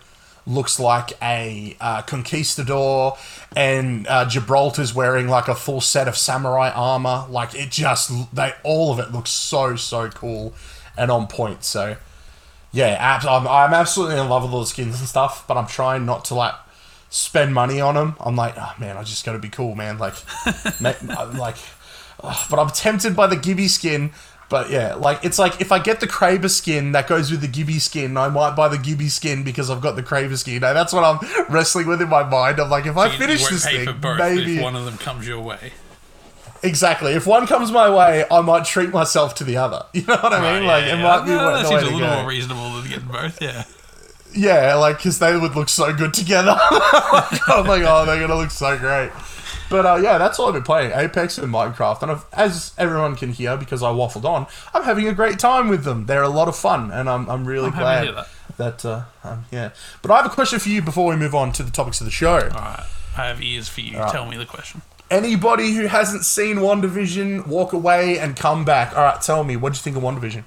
looks 0.47 0.80
like 0.80 1.12
a 1.23 1.76
uh, 1.80 2.02
conquistador, 2.02 3.16
and 3.54 4.06
uh, 4.09 4.25
Gibraltar's 4.26 4.94
wearing 4.94 5.28
like 5.28 5.49
a 5.49 5.54
full 5.54 5.80
set 5.80 6.09
of 6.09 6.16
samurai 6.16 6.71
armor. 6.71 7.26
Like 7.28 7.54
it 7.54 7.71
just 7.71 8.35
they 8.35 8.54
all 8.62 8.90
of 8.90 8.99
it 8.99 9.12
looks 9.12 9.30
so 9.30 9.76
so 9.76 10.09
cool 10.09 10.54
and 10.97 11.11
on 11.11 11.26
point. 11.26 11.64
So 11.64 11.97
yeah, 12.73 12.97
abs- 12.99 13.26
I'm, 13.26 13.47
I'm 13.47 13.73
absolutely 13.75 14.19
in 14.19 14.29
love 14.29 14.43
with 14.45 14.52
all 14.52 14.61
the 14.61 14.67
skins 14.67 14.99
and 14.99 15.09
stuff, 15.09 15.45
but 15.47 15.57
I'm 15.57 15.67
trying 15.67 16.07
not 16.07 16.25
to 16.26 16.35
like 16.35 16.55
spend 17.11 17.52
money 17.55 17.81
on 17.81 17.95
them. 17.95 18.17
I'm 18.21 18.37
like, 18.37 18.55
oh 18.57 18.73
man, 18.79 18.97
I 18.97 19.02
just 19.02 19.25
got 19.25 19.33
to 19.33 19.38
be 19.38 19.49
cool, 19.50 19.75
man. 19.75 19.99
Like, 19.99 20.14
ma- 20.81 20.95
I'm 21.19 21.37
like, 21.37 21.57
ugh, 22.23 22.47
but 22.50 22.59
I'm 22.59 22.71
tempted 22.71 23.14
by 23.14 23.26
the 23.26 23.37
Gibby 23.37 23.69
skin. 23.69 24.12
But 24.49 24.69
yeah, 24.69 24.95
like 24.97 25.25
it's 25.25 25.38
like 25.38 25.61
if 25.62 25.73
I 25.73 25.79
get 25.79 26.00
the 26.00 26.07
Kraber 26.07 26.50
skin 26.50 26.93
that 26.93 27.09
goes 27.09 27.31
with 27.31 27.41
the 27.41 27.49
Gibby 27.49 27.79
skin, 27.79 28.17
I 28.19 28.29
might 28.29 28.55
buy 28.55 28.69
the 28.69 28.76
Gibby 28.76 29.09
skin 29.09 29.45
because 29.45 29.71
I've 29.71 29.81
got 29.81 29.97
the 29.97 30.02
Kraber 30.02 30.37
skin. 30.37 30.61
Now, 30.61 30.75
that's 30.75 30.93
what 30.93 31.05
I'm 31.05 31.19
wrestling 31.50 31.87
with 31.87 32.02
in 32.02 32.11
my 32.11 32.23
mind. 32.23 32.61
I'm 32.61 32.69
like, 32.69 32.85
if 32.85 32.97
I 32.99 33.09
finish 33.19 33.41
this 33.49 33.64
thing, 33.87 33.87
maybe 34.19 34.57
if 34.59 34.62
one 34.62 34.76
of 34.76 34.85
them 34.85 34.99
comes 34.99 35.26
your 35.26 35.41
way. 35.41 35.73
Exactly. 36.62 37.12
If 37.12 37.26
one 37.26 37.47
comes 37.47 37.71
my 37.71 37.88
way, 37.95 38.25
I 38.31 38.40
might 38.40 38.64
treat 38.64 38.90
myself 38.90 39.35
to 39.37 39.45
the 39.45 39.57
other. 39.57 39.85
You 39.95 40.02
know 40.07 40.16
what 40.16 40.33
I 40.33 40.40
mean? 40.61 40.66
Right, 40.69 40.83
like 40.83 40.87
yeah, 40.87 40.95
it 40.95 40.99
yeah. 40.99 41.02
might 41.02 41.25
be 41.25 41.31
No, 41.31 41.45
what 41.45 41.52
that 41.62 41.66
seems 41.69 41.83
a 41.83 41.85
little 41.85 42.00
go. 42.00 42.16
more 42.16 42.28
reasonable 42.28 42.71
than 42.81 42.88
getting 42.88 43.09
both. 43.09 43.40
Yeah. 43.42 43.64
Yeah, 44.35 44.75
like 44.76 44.97
because 44.97 45.19
they 45.19 45.37
would 45.37 45.54
look 45.54 45.69
so 45.69 45.92
good 45.92 46.14
together. 46.14 46.57
I'm 47.49 47.66
like, 47.66 47.83
oh, 47.87 48.04
they're 48.07 48.19
gonna 48.21 48.37
look 48.40 48.50
so 48.50 48.78
great. 48.78 49.11
But 49.69 49.87
uh, 49.87 49.97
yeah, 50.02 50.16
that's 50.19 50.38
all 50.38 50.49
I've 50.49 50.54
been 50.54 50.62
playing: 50.62 50.92
Apex 50.95 51.37
and 51.38 51.52
Minecraft. 51.52 52.02
And 52.02 52.12
I've, 52.12 52.25
as 52.33 52.73
everyone 52.78 53.16
can 53.16 53.33
hear, 53.33 53.57
because 53.57 53.83
I 53.83 53.88
waffled 53.90 54.25
on, 54.25 54.47
I'm 54.75 54.85
having 54.85 55.07
a 55.09 55.12
great 55.14 55.38
time 55.38 55.69
with 55.69 55.85
them. 55.85 56.07
They're 56.07 56.23
a 56.23 56.28
lot 56.31 56.49
of 56.49 56.57
fun, 56.57 56.90
and 56.90 57.09
I'm, 57.11 57.28
I'm 57.28 57.45
really 57.47 57.66
I'm 57.69 57.73
glad 57.78 58.04
hear 58.04 58.25
that. 58.59 58.85
uh, 58.85 59.02
um, 59.25 59.45
yeah. 59.50 59.71
But 60.00 60.10
I 60.10 60.17
have 60.19 60.26
a 60.26 60.34
question 60.34 60.58
for 60.58 60.69
you 60.69 60.82
before 60.82 61.08
we 61.10 61.17
move 61.17 61.34
on 61.34 61.52
to 61.52 61.63
the 61.63 61.71
topics 61.71 62.00
of 62.00 62.06
the 62.06 62.10
show. 62.10 62.34
All 62.34 62.49
right. 62.49 62.84
I 63.17 63.26
have 63.26 63.43
ears 63.43 63.69
for 63.69 63.80
you. 63.82 63.93
Tell 63.93 64.26
me 64.26 64.36
the 64.39 64.47
question. 64.47 64.80
Anybody 65.12 65.72
who 65.75 65.86
hasn't 65.86 66.25
seen 66.25 66.56
WandaVision, 66.56 67.46
walk 67.46 67.75
away 67.75 68.18
and 68.18 68.34
come 68.34 68.64
back. 68.64 68.96
All 68.96 69.04
right, 69.04 69.20
tell 69.20 69.44
me, 69.44 69.56
what 69.56 69.75
do 69.75 69.76
you 69.76 69.82
think 69.82 69.96
of 69.96 70.02
WandaVision? 70.02 70.44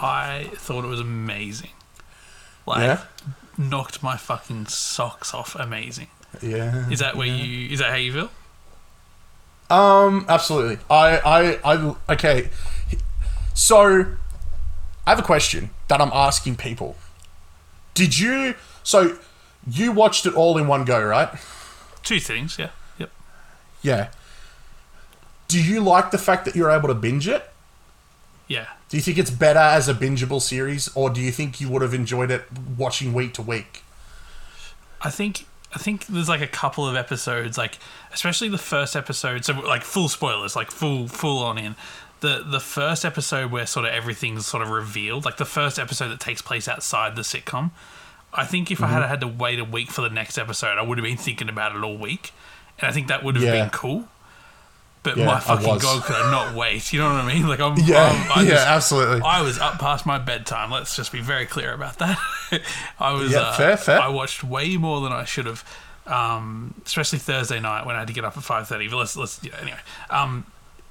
I 0.00 0.48
thought 0.54 0.84
it 0.84 0.88
was 0.88 1.00
amazing. 1.00 1.70
Like, 2.66 2.82
Yeah, 2.82 3.00
knocked 3.58 4.00
my 4.00 4.16
fucking 4.16 4.66
socks 4.66 5.34
off. 5.34 5.56
Amazing. 5.56 6.06
yeah. 6.40 6.88
Is 6.88 7.00
that 7.00 7.16
where 7.16 7.26
you? 7.26 7.68
Is 7.72 7.80
that 7.80 7.90
how 7.90 7.96
you 7.96 8.12
feel? 8.12 8.30
Um, 9.70 10.24
absolutely. 10.28 10.78
I, 10.88 11.18
I, 11.64 11.74
I, 11.74 11.94
okay. 12.12 12.50
So, 13.54 14.06
I 15.06 15.10
have 15.10 15.18
a 15.18 15.22
question 15.22 15.70
that 15.88 16.00
I'm 16.00 16.10
asking 16.12 16.56
people. 16.56 16.96
Did 17.94 18.18
you, 18.18 18.54
so, 18.82 19.18
you 19.68 19.92
watched 19.92 20.26
it 20.26 20.34
all 20.34 20.58
in 20.58 20.66
one 20.66 20.84
go, 20.84 21.02
right? 21.02 21.28
Two 22.02 22.20
things. 22.20 22.56
Yeah. 22.58 22.70
Yeah. 23.82 24.08
Do 25.48 25.62
you 25.62 25.80
like 25.80 26.10
the 26.10 26.18
fact 26.18 26.44
that 26.44 26.54
you're 26.54 26.70
able 26.70 26.88
to 26.88 26.94
binge 26.94 27.26
it? 27.26 27.50
Yeah. 28.46 28.66
Do 28.88 28.96
you 28.96 29.02
think 29.02 29.18
it's 29.18 29.30
better 29.30 29.60
as 29.60 29.88
a 29.88 29.94
bingeable 29.94 30.42
series, 30.42 30.88
or 30.94 31.10
do 31.10 31.20
you 31.20 31.30
think 31.30 31.60
you 31.60 31.68
would 31.68 31.82
have 31.82 31.94
enjoyed 31.94 32.30
it 32.30 32.44
watching 32.76 33.12
week 33.12 33.34
to 33.34 33.42
week? 33.42 33.84
I 35.00 35.10
think 35.10 35.46
I 35.72 35.78
think 35.78 36.06
there's 36.06 36.28
like 36.28 36.40
a 36.40 36.48
couple 36.48 36.86
of 36.88 36.96
episodes, 36.96 37.56
like 37.56 37.78
especially 38.12 38.48
the 38.48 38.58
first 38.58 38.96
episode. 38.96 39.44
So 39.44 39.52
like 39.54 39.82
full 39.82 40.08
spoilers, 40.08 40.56
like 40.56 40.70
full 40.70 41.06
full 41.08 41.42
on 41.44 41.58
in. 41.58 41.76
The 42.20 42.44
the 42.44 42.60
first 42.60 43.04
episode 43.04 43.50
where 43.50 43.66
sort 43.66 43.86
of 43.86 43.92
everything's 43.92 44.46
sort 44.46 44.62
of 44.62 44.70
revealed, 44.70 45.24
like 45.24 45.36
the 45.36 45.44
first 45.44 45.78
episode 45.78 46.08
that 46.08 46.20
takes 46.20 46.42
place 46.42 46.66
outside 46.68 47.16
the 47.16 47.22
sitcom. 47.22 47.70
I 48.32 48.44
think 48.44 48.70
if 48.70 48.82
I 48.82 48.86
mm-hmm. 48.86 48.94
had 48.94 49.08
had 49.08 49.20
to 49.20 49.28
wait 49.28 49.58
a 49.58 49.64
week 49.64 49.90
for 49.90 50.02
the 50.02 50.10
next 50.10 50.38
episode, 50.38 50.78
I 50.78 50.82
would 50.82 50.98
have 50.98 51.04
been 51.04 51.16
thinking 51.16 51.48
about 51.48 51.74
it 51.74 51.82
all 51.82 51.96
week, 51.96 52.32
and 52.80 52.88
I 52.88 52.92
think 52.92 53.08
that 53.08 53.22
would 53.24 53.36
have 53.36 53.44
Yeah. 53.44 53.52
been 53.52 53.70
cool. 53.70 54.08
But 55.02 55.16
Yeah, 55.16 55.24
my 55.26 55.40
fucking 55.40 55.78
god, 55.78 56.02
could 56.04 56.14
I 56.16 56.30
not 56.30 56.54
wait? 56.54 56.92
You 56.92 57.00
know 57.00 57.10
what 57.12 57.24
I 57.24 57.26
mean? 57.32 57.48
Like 57.48 57.58
I'm, 57.60 57.74
Yeah, 57.78 58.02
I'm- 58.02 58.32
I 58.34 58.42
yeah, 58.42 58.50
just- 58.50 58.66
absolutely. 58.66 59.22
I 59.22 59.40
was 59.40 59.58
up 59.58 59.78
past 59.78 60.04
my 60.04 60.18
bedtime. 60.18 60.70
Let's 60.70 60.94
just 60.94 61.10
be 61.10 61.20
very 61.20 61.46
clear 61.46 61.72
about 61.72 61.98
that. 61.98 62.18
I 63.00 63.12
was. 63.12 63.32
Yeah, 63.32 63.38
uh, 63.40 63.52
fair, 63.56 63.76
fair. 63.78 63.98
I 64.00 64.08
watched 64.08 64.44
way 64.44 64.76
more 64.76 65.00
than 65.00 65.10
I 65.12 65.24
should 65.24 65.46
have, 65.46 65.64
um, 66.06 66.74
especially 66.84 67.18
Thursday 67.18 67.60
night 67.60 67.86
when 67.86 67.96
I 67.96 68.00
had 68.00 68.08
to 68.08 68.12
get 68.14 68.26
up 68.26 68.36
at 68.36 68.42
five 68.42 68.68
thirty. 68.68 68.88
But 68.88 68.96
let's 68.98 69.16
let's 69.16 69.40
yeah, 69.42 69.52
anyway. 69.62 69.78
Um, 70.10 70.44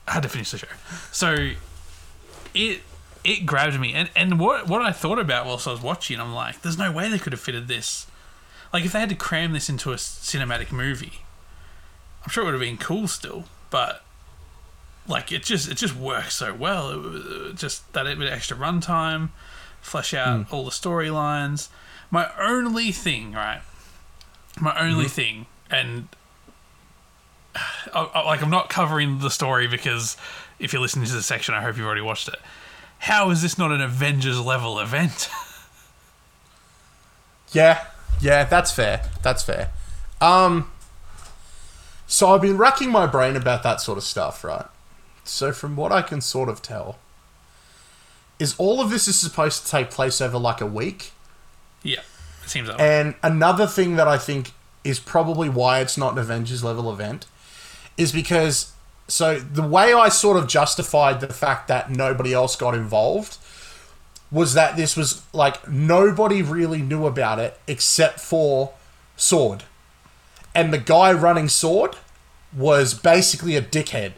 I 0.08 0.14
had 0.14 0.24
to 0.24 0.30
finish 0.30 0.50
the 0.50 0.58
show, 0.58 0.68
so 1.12 1.50
it 2.56 2.82
it 3.24 3.46
grabbed 3.46 3.80
me. 3.80 3.94
And 3.94 4.10
and 4.16 4.40
what 4.40 4.68
what 4.68 4.82
I 4.82 4.92
thought 4.92 5.20
about 5.20 5.46
whilst 5.46 5.68
I 5.68 5.72
was 5.72 5.82
watching, 5.82 6.20
I'm 6.20 6.34
like, 6.34 6.64
there's 6.64 6.80
no 6.80 6.92
way 6.92 7.10
they 7.10 7.20
could 7.20 7.34
have 7.34 7.42
fitted 7.42 7.68
this. 7.68 8.08
Like 8.74 8.86
if 8.86 8.92
they 8.94 9.00
had 9.00 9.10
to 9.10 9.16
cram 9.16 9.54
this 9.54 9.70
into 9.70 9.92
a 9.92 9.96
cinematic 9.98 10.72
movie, 10.72 11.22
I'm 12.24 12.30
sure 12.30 12.44
it 12.44 12.46
would 12.46 12.54
have 12.54 12.62
been 12.62 12.78
cool 12.78 13.08
still, 13.08 13.46
but 13.70 14.04
like 15.08 15.32
it 15.32 15.44
just 15.44 15.70
it 15.70 15.76
just 15.76 15.96
works 15.96 16.36
so 16.36 16.54
well. 16.54 16.92
It, 16.92 16.98
was- 16.98 17.54
just 17.60 17.92
that 17.94 18.04
bit 18.06 18.22
of 18.22 18.34
extra 18.34 18.56
runtime, 18.58 19.30
flesh 19.82 20.14
out 20.14 20.52
all 20.52 20.66
the 20.66 20.72
storylines. 20.72 21.70
My 22.12 22.30
only 22.40 22.92
thing, 22.92 23.32
right? 23.34 23.62
My 24.60 24.78
only 24.80 25.06
thing, 25.08 25.46
and 25.70 26.08
I, 27.56 28.10
I- 28.14 28.26
like 28.26 28.42
I'm 28.42 28.50
not 28.50 28.70
covering 28.70 29.20
the 29.20 29.30
story 29.30 29.68
because 29.68 30.18
if 30.60 30.74
you're 30.74 30.82
listening 30.82 31.06
to 31.08 31.14
the 31.14 31.24
section, 31.24 31.54
I 31.56 31.62
hope 31.62 31.78
you've 31.78 31.86
already 31.86 32.02
watched 32.02 32.28
it. 32.28 32.36
How 33.04 33.30
is 33.30 33.42
this 33.42 33.58
not 33.58 33.72
an 33.72 33.80
Avengers 33.82 34.40
level 34.40 34.80
event? 34.80 35.30
Yeah, 37.52 37.86
yeah, 38.22 38.44
that's 38.44 38.72
fair. 38.72 39.10
That's 39.24 39.42
fair. 39.44 39.72
Um, 40.22 40.70
so 42.10 42.34
I've 42.34 42.42
been 42.42 42.58
racking 42.58 42.90
my 42.90 43.06
brain 43.06 43.36
about 43.36 43.62
that 43.62 43.80
sort 43.82 44.00
of 44.00 44.04
stuff, 44.04 44.44
right? 44.44 44.66
So 45.24 45.52
from 45.52 45.76
what 45.76 45.92
I 45.92 46.02
can 46.02 46.22
sort 46.22 46.50
of 46.50 46.60
tell, 46.60 46.98
is 48.40 48.56
all 48.58 48.82
of 48.82 48.90
this 48.90 49.08
is 49.08 49.16
supposed 49.16 49.64
to 49.64 49.72
take 49.72 49.92
place 49.92 50.20
over 50.20 50.40
like 50.40 50.60
a 50.60 50.66
week. 50.66 51.12
yeah, 51.84 52.00
it 52.44 52.50
seems 52.50 52.68
that 52.68 52.80
way. 52.80 53.00
And 53.00 53.16
another 53.22 53.68
thing 53.68 53.96
that 53.98 54.08
I 54.08 54.18
think 54.18 54.54
is 54.84 55.00
probably 55.00 55.50
why 55.50 55.82
it's 55.82 55.98
not 56.00 56.14
an 56.14 56.18
Avengers 56.18 56.64
level 56.64 56.92
event 56.92 57.28
is 57.96 58.12
because 58.12 58.74
so 59.08 59.40
the 59.40 59.62
way 59.62 59.94
I 59.94 60.10
sort 60.10 60.36
of 60.36 60.48
justified 60.48 61.22
the 61.22 61.32
fact 61.32 61.68
that 61.68 61.92
nobody 61.92 62.34
else 62.34 62.56
got 62.56 62.74
involved 62.74 63.38
was 64.32 64.56
that 64.56 64.78
this 64.78 64.98
was 64.98 65.22
like 65.32 65.70
nobody 65.70 66.42
really 66.42 66.82
knew 66.82 67.06
about 67.06 67.38
it 67.38 67.60
except 67.68 68.20
for 68.20 68.74
Sword. 69.16 69.66
And 70.60 70.74
the 70.74 70.78
guy 70.78 71.14
running 71.14 71.48
Sword 71.48 71.96
was 72.56 72.94
basically 72.94 73.56
a 73.56 73.62
dickhead 73.62 74.14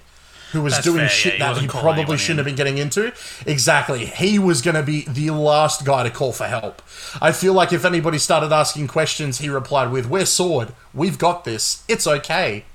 who 0.54 0.62
was 0.63 0.73
That's 0.73 0.86
doing 0.86 0.97
fair, 0.99 1.10
shit 1.10 1.34
yeah, 1.34 1.39
that 1.39 1.49
wasn't 1.51 1.71
he 1.71 1.80
probably 1.80 2.17
shouldn't 2.17 2.32
in. 2.32 2.38
have 2.38 2.45
been 2.45 2.56
getting 2.56 2.77
into. 2.77 3.13
Exactly. 3.45 4.06
He 4.06 4.39
was 4.39 4.62
going 4.62 4.75
to 4.75 4.84
be 4.84 5.01
the 5.01 5.30
last 5.30 5.86
guy 5.86 6.04
to 6.04 6.10
call 6.10 6.34
for 6.34 6.47
help. 6.47 6.82
I 7.21 7.32
feel 7.32 7.54
like 7.54 7.71
if 7.71 7.86
anybody 7.86 8.17
started 8.17 8.51
asking 8.51 8.88
questions, 8.88 9.38
he 9.38 9.49
replied 9.49 9.91
with, 9.91 10.10
We're 10.10 10.25
Sword. 10.25 10.73
We've 10.93 11.17
got 11.17 11.45
this. 11.45 11.84
It's 11.88 12.08
okay. 12.08 12.65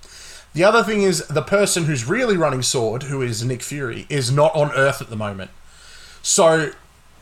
The 0.55 0.65
other 0.65 0.83
thing 0.83 1.03
is 1.03 1.27
the 1.27 1.43
person 1.43 1.85
who's 1.85 2.07
really 2.07 2.37
running 2.37 2.63
Sword, 2.63 3.05
who 3.05 3.21
is 3.21 3.45
Nick 3.45 3.63
Fury, 3.63 4.07
is 4.09 4.31
not 4.31 4.55
on 4.55 4.71
Earth 4.73 5.03
at 5.03 5.11
the 5.11 5.17
moment. 5.17 5.51
So 6.23 6.71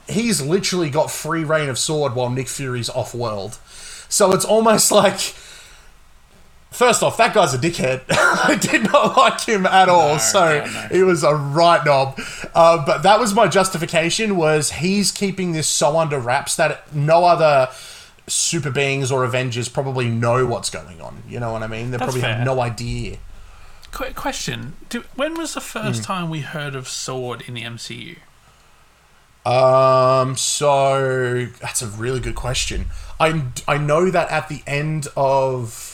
he's 0.09 0.41
literally 0.43 0.91
got 0.91 1.11
free 1.11 1.43
reign 1.43 1.69
of 1.69 1.79
Sword 1.79 2.15
while 2.15 2.29
Nick 2.31 2.49
Fury's 2.49 2.91
off 2.91 3.15
world. 3.15 3.59
So 4.09 4.33
it's 4.33 4.45
almost 4.45 4.93
like. 5.03 5.35
First 6.75 7.03
off, 7.05 7.17
that 7.19 7.33
guy's 7.33 7.55
a 7.55 7.59
dickhead. 7.59 8.03
I 8.11 8.57
did 8.61 8.91
not 8.93 9.17
like 9.17 9.41
him 9.43 9.65
at 9.65 9.89
all. 9.89 10.15
No, 10.15 10.19
so 10.19 10.61
God, 10.65 10.73
no. 10.73 10.89
it 10.99 11.03
was 11.05 11.23
a 11.23 11.35
right 11.35 11.85
knob. 11.85 12.21
Uh, 12.55 12.85
but 12.85 13.03
that 13.05 13.21
was 13.21 13.33
my 13.33 13.47
justification. 13.47 14.37
Was 14.37 14.73
he's 14.73 15.13
keeping 15.13 15.53
this 15.53 15.69
so 15.69 15.97
under 15.99 16.19
wraps 16.19 16.57
that 16.57 16.93
no 16.95 17.25
other 17.25 17.69
super 18.27 18.71
beings 18.71 19.13
or 19.13 19.23
Avengers 19.25 19.69
probably 19.69 20.09
know 20.09 20.47
what's 20.47 20.69
going 20.71 21.01
on. 21.01 21.23
You 21.29 21.39
know 21.41 21.53
what 21.53 21.63
I 21.63 21.69
mean? 21.69 21.91
They 21.93 21.97
That's 21.99 22.13
probably 22.13 22.23
have 22.29 22.45
no 22.45 22.61
idea. 22.61 23.19
Quick 23.93 24.17
question: 24.17 24.75
Do, 24.89 25.05
When 25.15 25.35
was 25.35 25.55
the 25.55 25.61
first 25.61 26.01
Hmm. 26.01 26.05
time 26.05 26.31
we 26.31 26.41
heard 26.41 26.75
of 26.75 26.89
Sword 26.89 27.43
in 27.47 27.55
the 27.55 27.63
MCU? 27.63 28.17
Um, 29.47 30.37
so 30.37 31.47
that's 31.61 31.83
a 31.83 31.87
really 31.87 32.19
good 32.21 32.35
question. 32.35 32.87
I 33.21 33.45
I 33.69 33.79
know 33.79 34.11
that 34.11 34.31
at 34.31 34.49
the 34.49 34.63
end 34.67 35.07
of, 35.17 35.94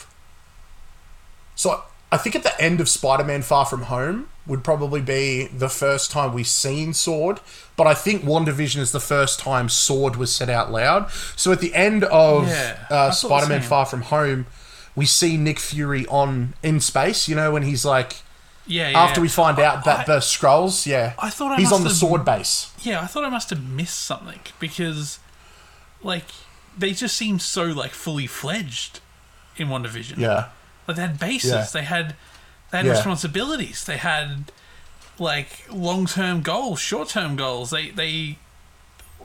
so 1.60 1.82
I 2.10 2.16
think 2.16 2.34
at 2.34 2.42
the 2.42 2.58
end 2.60 2.80
of 2.80 2.88
Spider-Man: 2.88 3.42
Far 3.42 3.66
From 3.66 3.82
Home 3.82 4.28
would 4.46 4.64
probably 4.64 5.00
be 5.02 5.46
the 5.46 5.68
first 5.68 6.10
time 6.10 6.32
we've 6.32 6.46
seen 6.46 6.94
Sword. 6.94 7.38
But 7.76 7.86
I 7.86 7.94
think 7.94 8.22
WandaVision 8.24 8.78
is 8.78 8.92
the 8.92 9.00
first 9.00 9.38
time 9.38 9.68
Sword 9.68 10.16
was 10.16 10.34
said 10.34 10.48
out 10.50 10.72
loud. 10.72 11.10
So 11.36 11.52
at 11.52 11.60
the 11.60 11.74
end 11.74 12.04
of 12.04 12.48
Yeah, 12.48 12.78
uh, 12.90 13.10
Spider-Man. 13.10 13.62
Far 13.62 13.84
From 13.86 14.02
Home, 14.02 14.46
we 14.96 15.06
see 15.06 15.36
Nick 15.36 15.58
Fury 15.60 16.06
on 16.06 16.54
in 16.62 16.80
space. 16.80 17.28
You 17.28 17.36
know 17.36 17.52
when 17.52 17.62
he's 17.62 17.84
like 17.84 18.16
Yeah, 18.66 18.88
yeah. 18.90 18.98
after 18.98 19.20
we 19.20 19.28
find 19.28 19.58
out 19.58 19.84
that 19.84 20.00
I- 20.00 20.04
the 20.04 20.18
Skrulls, 20.20 20.86
yeah, 20.86 21.12
I 21.18 21.28
thought 21.30 21.52
I 21.52 21.56
he's 21.60 21.72
on 21.72 21.84
the 21.84 21.90
Sword 21.90 22.24
base. 22.24 22.72
Yeah, 22.82 23.00
I 23.02 23.06
thought 23.06 23.24
I 23.24 23.28
must 23.30 23.50
have 23.50 23.62
missed 23.62 24.00
something 24.00 24.40
because, 24.58 25.18
like, 26.02 26.26
they 26.76 26.92
just 26.92 27.16
seem 27.16 27.38
so 27.38 27.64
like 27.66 27.92
fully 27.92 28.26
fledged 28.26 29.00
in 29.56 29.68
WandaVision. 29.68 30.16
Yeah. 30.18 30.46
Like 30.90 30.96
they 30.96 31.02
had 31.02 31.18
bases, 31.18 31.50
Yeah. 31.50 31.66
they 31.72 31.82
had 31.82 32.14
they 32.70 32.78
had 32.78 32.86
Yeah. 32.86 32.92
responsibilities, 32.92 33.84
they 33.84 33.96
had 33.96 34.52
like 35.18 35.64
long 35.70 36.06
term 36.06 36.40
goals, 36.42 36.80
short 36.80 37.08
term 37.08 37.36
goals. 37.36 37.70
They 37.70 37.90
they 37.90 38.38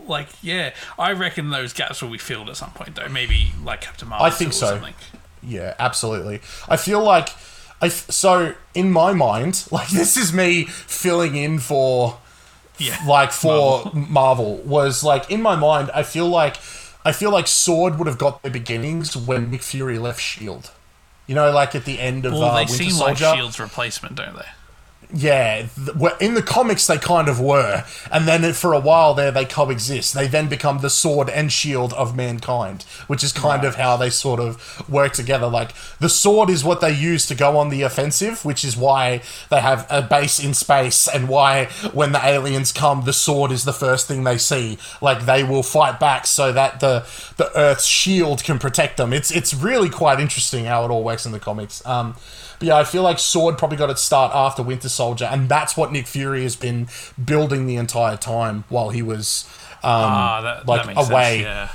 like 0.08 0.28
yeah. 0.41 0.71
I 0.99 1.12
reckon 1.13 1.49
those 1.49 1.73
gaps 1.73 2.01
will 2.01 2.10
be 2.12 2.17
filled 2.17 2.49
at 2.49 2.58
some 2.58 2.71
point 2.71 2.95
though. 2.95 3.08
Maybe 3.10 3.51
like 3.63 3.82
Captain 3.82 4.08
Marvel. 4.08 4.25
I 4.25 4.30
think 4.30 4.54
so. 4.54 4.67
Something. 4.67 4.93
Yeah, 5.41 5.73
absolutely. 5.80 6.41
I 6.67 6.78
feel 6.78 7.04
like 7.04 7.30
I 7.82 7.88
f- 7.88 8.10
so 8.10 8.56
in 8.73 8.91
my 8.91 9.13
mind, 9.13 9.67
like 9.71 9.89
this 9.89 10.17
is 10.17 10.34
me 10.34 10.65
filling 10.65 11.36
in 11.36 11.60
for 11.60 12.17
Yeah, 12.78 12.97
like 13.08 13.32
for 13.32 13.91
Marvel. 13.93 14.58
was 14.58 15.04
like 15.04 15.30
in 15.32 15.41
my 15.41 15.56
mind, 15.56 15.91
I 15.93 16.04
feel 16.04 16.28
like 16.28 16.58
I 17.06 17.12
feel 17.12 17.32
like 17.32 17.47
Sword 17.47 17.97
would 17.99 18.08
have 18.08 18.17
got 18.17 18.41
their 18.41 18.51
beginnings 18.51 19.15
when 19.15 19.51
Nick 19.51 19.62
Fury 19.62 19.99
left 19.99 20.19
Shield. 20.19 20.71
You 21.28 21.36
know, 21.36 21.52
like 21.52 21.76
at 21.76 21.86
the 21.86 22.00
end 22.00 22.26
of 22.26 22.34
well, 22.34 22.44
uh, 22.44 22.56
they 22.56 22.72
Winter 22.72 22.74
seem 22.74 22.98
like 22.98 23.18
Shield's 23.18 23.60
replacement, 23.60 24.16
don't 24.16 24.36
they? 24.36 24.46
Yeah, 25.13 25.68
in 26.20 26.34
the 26.34 26.44
comics 26.46 26.88
they 26.88 26.98
kind 26.98 27.28
of 27.28 27.39
were, 27.39 27.84
and 28.12 28.28
then 28.28 28.52
for 28.54 28.74
a 28.74 28.80
while 28.80 29.13
there 29.13 29.32
they 29.32 29.46
coexist. 29.46 30.13
They 30.13 30.28
then 30.28 30.50
become 30.50 30.80
the 30.80 30.89
sword 30.89 31.30
and 31.30 31.52
shield 31.52 31.94
of 31.94 32.15
mankind, 32.15 32.84
which 33.08 33.24
is 33.24 33.32
kind 33.32 33.63
of 33.63 33.76
how 33.76 33.98
they 33.98 34.10
sort 34.10 34.39
of 34.39 34.89
work 34.89 35.13
together. 35.13 35.48
Like 35.48 35.72
the 36.00 36.10
sword 36.10 36.50
is 36.50 36.63
what 36.63 36.82
they 36.82 36.94
use 36.94 37.28
to 37.28 37.36
go 37.36 37.58
on 37.58 37.70
the 37.70 37.84
offensive, 37.84 38.44
which 38.44 38.65
is 38.65 38.76
why 38.76 39.22
they 39.50 39.62
have 39.62 39.86
a 39.89 40.02
base 40.02 40.39
in 40.39 40.54
space, 40.54 41.08
and 41.08 41.30
why 41.30 41.65
when 41.94 42.12
the 42.12 42.26
aliens 42.26 42.72
come, 42.72 43.06
the 43.06 43.13
sword 43.13 43.52
is 43.52 43.63
the 43.63 43.74
first 43.74 44.08
thing 44.08 44.24
they 44.24 44.38
see. 44.38 44.78
Like 45.02 45.26
they 45.26 45.44
will 45.44 45.63
fight 45.63 46.00
back 46.00 46.26
so 46.26 46.52
that 46.52 46.80
the 46.80 47.06
the 47.38 47.52
Earth's 47.56 47.86
shield 47.86 48.44
can 48.44 48.60
protect 48.60 48.98
them. 48.98 49.13
It's 49.13 49.32
it's 49.32 49.54
really 49.54 49.89
quite 49.89 50.20
interesting 50.20 50.65
how 50.65 50.84
it 50.86 50.91
all 50.91 51.04
works 51.04 51.26
in 51.26 51.32
the 51.32 51.39
comics. 51.39 51.86
Um, 51.86 52.15
but 52.60 52.68
yeah, 52.68 52.76
I 52.78 52.84
feel 52.84 53.04
like 53.04 53.20
Sword 53.20 53.58
probably 53.58 53.78
got 53.78 53.89
its 53.89 54.02
start 54.02 54.32
after 54.34 54.63
Winter 54.63 54.89
Soldier, 54.89 55.26
and 55.26 55.50
that's 55.50 55.76
what 55.78 55.91
Nick 55.91 56.08
Fury 56.08 56.44
has 56.44 56.56
been 56.56 56.88
building 57.24 57.68
the 57.68 57.76
entire 57.76 58.18
time 58.18 58.63
while 58.70 58.89
he 58.89 59.02
was 59.02 59.46
um, 59.84 59.91
Ah, 59.91 60.41
that, 60.41 60.68
like 60.68 60.86
that 60.86 61.10
away. 61.10 61.41
sense. 61.41 61.46
Yeah. 61.46 61.70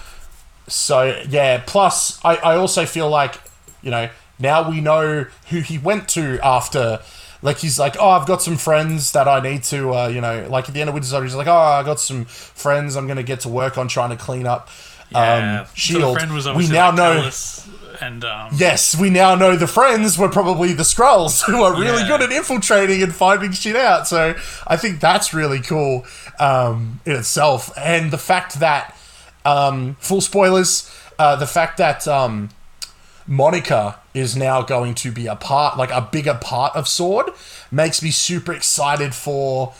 So 0.68 1.22
yeah, 1.28 1.62
plus 1.66 2.18
I, 2.24 2.36
I 2.36 2.56
also 2.56 2.86
feel 2.86 3.08
like, 3.08 3.40
you 3.82 3.90
know, 3.90 4.08
now 4.38 4.68
we 4.70 4.80
know 4.80 5.26
who 5.50 5.60
he 5.60 5.78
went 5.78 6.08
to 6.10 6.38
after 6.44 7.00
like 7.42 7.58
he's 7.58 7.78
like, 7.78 7.96
Oh, 7.98 8.10
I've 8.10 8.26
got 8.26 8.40
some 8.42 8.56
friends 8.56 9.12
that 9.12 9.26
I 9.26 9.40
need 9.40 9.64
to 9.64 9.92
uh, 9.94 10.06
you 10.08 10.20
know, 10.20 10.46
like 10.48 10.68
at 10.68 10.74
the 10.74 10.80
end 10.80 10.88
of 10.88 10.94
Winter 10.94 11.08
Soldier, 11.08 11.24
he's 11.26 11.34
like, 11.34 11.46
Oh, 11.48 11.52
I 11.56 11.82
got 11.82 11.98
some 12.00 12.24
friends 12.24 12.96
I'm 12.96 13.06
gonna 13.08 13.22
get 13.22 13.40
to 13.40 13.48
work 13.48 13.78
on 13.78 13.88
trying 13.88 14.10
to 14.10 14.16
clean 14.16 14.46
up 14.46 14.68
Yeah. 15.10 15.62
um 15.62 15.66
So 15.66 15.72
Shield. 15.74 16.14
friend 16.16 16.32
was 16.32 16.46
we 16.48 16.68
now 16.68 16.88
like 16.88 16.96
know 16.96 17.12
Alice 17.14 17.68
and 18.00 18.24
um, 18.24 18.50
Yes, 18.56 18.96
we 18.98 19.10
now 19.10 19.34
know 19.34 19.56
the 19.56 19.66
friends 19.66 20.16
were 20.18 20.28
probably 20.28 20.72
the 20.72 20.82
Skrulls 20.82 21.44
who 21.44 21.62
are 21.62 21.72
really 21.78 22.02
Yeah. 22.02 22.08
good 22.08 22.22
at 22.22 22.32
infiltrating 22.32 23.02
and 23.02 23.14
finding 23.14 23.52
shit 23.52 23.76
out. 23.76 24.06
So 24.08 24.34
I 24.66 24.76
think 24.76 25.00
that's 25.00 25.32
really 25.34 25.60
cool 25.60 26.04
um, 26.38 27.00
in 27.04 27.12
itself. 27.16 27.70
And 27.76 28.10
the 28.10 28.18
fact 28.18 28.60
that, 28.60 28.96
um, 29.44 29.96
full 30.00 30.20
spoilers, 30.20 30.90
uh, 31.18 31.36
the 31.36 31.46
fact 31.46 31.76
that 31.78 32.06
um, 32.08 32.50
Monica 33.26 33.98
is 34.14 34.36
now 34.36 34.62
going 34.62 34.94
to 34.96 35.12
be 35.12 35.26
a 35.26 35.36
part, 35.36 35.76
like 35.76 35.90
a 35.90 36.00
bigger 36.00 36.34
part 36.34 36.74
of 36.74 36.88
Sword, 36.88 37.30
makes 37.70 38.02
me 38.02 38.10
super 38.10 38.52
excited 38.52 39.14
for 39.14 39.72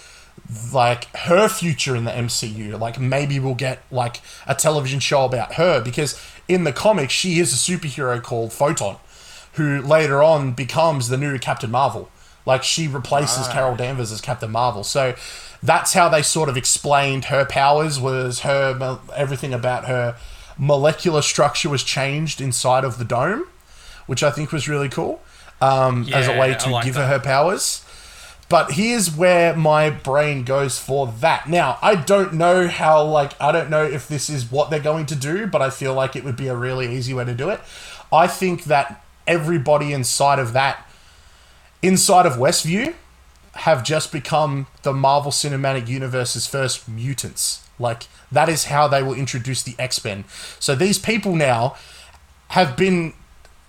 like 0.73 1.05
her 1.17 1.49
future 1.49 1.95
in 1.97 2.05
the 2.05 2.11
MCU. 2.11 2.79
Like 2.79 2.99
maybe 2.99 3.39
we'll 3.39 3.55
get 3.55 3.83
like 3.91 4.21
a 4.47 4.55
television 4.55 5.01
show 5.01 5.25
about 5.25 5.55
her 5.55 5.81
because 5.83 6.21
in 6.51 6.65
the 6.65 6.73
comics 6.73 7.13
she 7.13 7.39
is 7.39 7.53
a 7.53 7.57
superhero 7.57 8.23
called 8.23 8.53
Photon, 8.53 8.97
who 9.55 9.81
later 9.81 10.23
on 10.23 10.53
becomes 10.53 11.09
the 11.09 11.17
new 11.17 11.39
Captain 11.39 11.71
Marvel. 11.71 12.11
Like 12.45 12.65
she 12.65 12.89
replaces 12.89 13.47
Carol 13.49 13.77
Danvers 13.77 14.11
as 14.11 14.21
Captain 14.21 14.51
Marvel. 14.51 14.83
So 14.83 15.15
that's 15.63 15.93
how 15.93 16.09
they 16.09 16.23
sort 16.23 16.49
of 16.49 16.57
explained 16.57 17.27
her 17.27 17.45
powers 17.45 18.01
was 18.01 18.41
her 18.41 18.99
everything 19.15 19.55
about 19.55 19.87
her 19.87 20.17
molecular 20.59 21.23
structure 21.23 21.69
was 21.69 21.85
changed 21.85 22.41
inside 22.41 22.83
of 22.83 22.99
the 22.99 23.05
dome, 23.05 23.45
which 24.07 24.23
I 24.23 24.31
think 24.31 24.53
was 24.53 24.69
really 24.69 24.89
cool. 24.89 25.23
Um, 25.61 26.09
as 26.13 26.27
a 26.27 26.39
way 26.39 26.55
to 26.55 26.71
like 26.71 26.87
give 26.87 26.97
her 26.97 27.07
her 27.07 27.21
powers. 27.21 27.85
But 28.51 28.73
here's 28.73 29.17
where 29.17 29.55
my 29.55 29.91
brain 29.91 30.43
goes 30.43 30.77
for 30.77 31.07
that. 31.21 31.49
Now, 31.49 31.79
I 31.81 31.95
don't 31.95 32.35
know 32.35 32.67
how, 32.67 33.05
like, 33.05 33.41
I 33.41 33.53
don't 33.53 33.71
know 33.71 33.85
if 33.85 34.09
this 34.09 34.29
is 34.29 34.51
what 34.51 34.71
they're 34.71 34.81
going 34.81 35.07
to 35.07 35.15
do, 35.15 35.47
but 35.47 35.63
I 35.63 35.71
feel 35.71 35.95
like 35.95 36.17
it 36.17 36.25
would 36.25 36.37
be 36.37 36.49
a 36.49 36.57
really 36.57 36.93
easy 36.93 37.15
way 37.15 37.25
to 37.25 37.33
do 37.33 37.49
it. 37.49 37.61
I 38.13 38.27
think 38.27 38.65
that 38.65 39.05
everybody 39.25 39.93
inside 39.93 40.41
of 40.41 40.53
that, 40.53 40.85
inside 41.81 42.27
of 42.27 42.33
Westview, 42.33 42.95
have 43.55 43.85
just 43.85 44.11
become 44.11 44.67
the 44.83 44.93
Marvel 44.93 45.31
Cinematic 45.31 45.87
Universe's 45.87 46.49
first 46.49 46.89
mutants. 46.89 47.69
Like, 47.79 48.09
that 48.33 48.49
is 48.49 48.65
how 48.65 48.89
they 48.89 49.01
will 49.01 49.15
introduce 49.15 49.63
the 49.63 49.77
X 49.79 50.05
Men. 50.05 50.25
So 50.59 50.75
these 50.75 50.99
people 50.99 51.37
now 51.37 51.77
have 52.49 52.77
been 52.77 53.15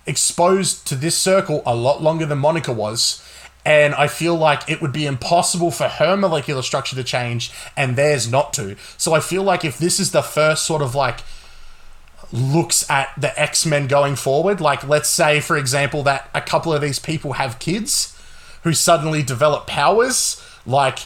exposed 0.06 0.88
to 0.88 0.96
this 0.96 1.16
circle 1.16 1.62
a 1.64 1.76
lot 1.76 2.02
longer 2.02 2.26
than 2.26 2.38
Monica 2.38 2.72
was. 2.72 3.24
And 3.64 3.94
I 3.94 4.08
feel 4.08 4.34
like 4.34 4.68
it 4.68 4.82
would 4.82 4.92
be 4.92 5.06
impossible 5.06 5.70
for 5.70 5.86
her 5.86 6.16
molecular 6.16 6.62
structure 6.62 6.96
to 6.96 7.04
change 7.04 7.52
and 7.76 7.94
theirs 7.94 8.28
not 8.28 8.52
to. 8.54 8.76
So 8.96 9.12
I 9.14 9.20
feel 9.20 9.44
like 9.44 9.64
if 9.64 9.78
this 9.78 10.00
is 10.00 10.10
the 10.10 10.22
first 10.22 10.66
sort 10.66 10.82
of 10.82 10.94
like 10.94 11.20
looks 12.32 12.88
at 12.90 13.10
the 13.16 13.38
X 13.40 13.64
Men 13.64 13.86
going 13.86 14.16
forward, 14.16 14.60
like 14.60 14.86
let's 14.88 15.08
say, 15.08 15.38
for 15.38 15.56
example, 15.56 16.02
that 16.02 16.28
a 16.34 16.40
couple 16.40 16.72
of 16.72 16.80
these 16.80 16.98
people 16.98 17.34
have 17.34 17.60
kids 17.60 18.18
who 18.64 18.72
suddenly 18.72 19.22
develop 19.22 19.66
powers 19.66 20.42
like 20.66 21.00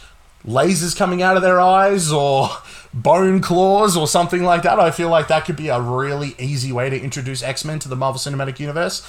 lasers 0.47 0.97
coming 0.97 1.21
out 1.23 1.37
of 1.37 1.43
their 1.43 1.61
eyes 1.61 2.11
or 2.11 2.49
bone 2.95 3.41
claws 3.43 3.97
or 3.97 4.07
something 4.07 4.45
like 4.45 4.63
that. 4.63 4.79
I 4.79 4.91
feel 4.91 5.11
like 5.11 5.29
that 5.29 5.45
could 5.45 5.57
be 5.57 5.69
a 5.69 5.81
really 5.81 6.35
easy 6.39 6.73
way 6.73 6.89
to 6.89 6.99
introduce 6.99 7.43
X 7.43 7.67
Men 7.67 7.81
to 7.81 7.89
the 7.89 7.97
Marvel 7.97 8.19
Cinematic 8.19 8.59
Universe. 8.59 9.07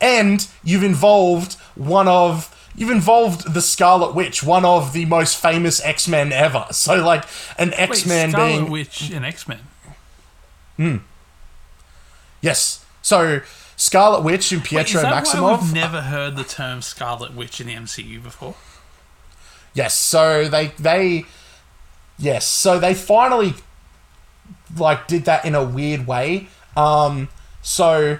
And 0.00 0.46
you've 0.62 0.84
involved 0.84 1.54
one 1.74 2.06
of. 2.06 2.53
You've 2.76 2.90
involved 2.90 3.54
the 3.54 3.60
Scarlet 3.62 4.14
Witch, 4.14 4.42
one 4.42 4.64
of 4.64 4.92
the 4.92 5.04
most 5.04 5.36
famous 5.40 5.80
X 5.84 6.08
Men 6.08 6.32
ever. 6.32 6.66
So, 6.72 6.96
like, 7.04 7.24
an 7.58 7.72
X 7.74 8.04
Men 8.06 8.32
being 8.32 8.50
Scarlet. 8.56 8.70
Witch 8.70 9.10
and 9.10 9.24
X 9.24 9.46
Men. 9.46 9.60
Hmm. 10.76 10.96
Yes. 12.40 12.84
So, 13.00 13.40
Scarlet 13.76 14.22
Witch 14.22 14.52
and 14.52 14.60
Wait, 14.62 14.68
Pietro 14.68 15.02
why 15.02 15.10
Maximoff. 15.20 15.62
we've 15.62 15.74
never 15.74 16.02
heard 16.02 16.36
the 16.36 16.44
term 16.44 16.82
Scarlet 16.82 17.34
Witch 17.34 17.60
in 17.60 17.66
the 17.66 17.74
MCU 17.74 18.22
before? 18.22 18.54
Yes, 19.72 19.94
so 19.94 20.48
they 20.48 20.68
they 20.78 21.24
yes, 22.18 22.46
so 22.46 22.78
they 22.78 22.94
finally 22.94 23.54
like 24.76 25.08
did 25.08 25.24
that 25.24 25.44
in 25.44 25.54
a 25.56 25.64
weird 25.64 26.06
way. 26.06 26.46
Um 26.76 27.28
so 27.62 28.18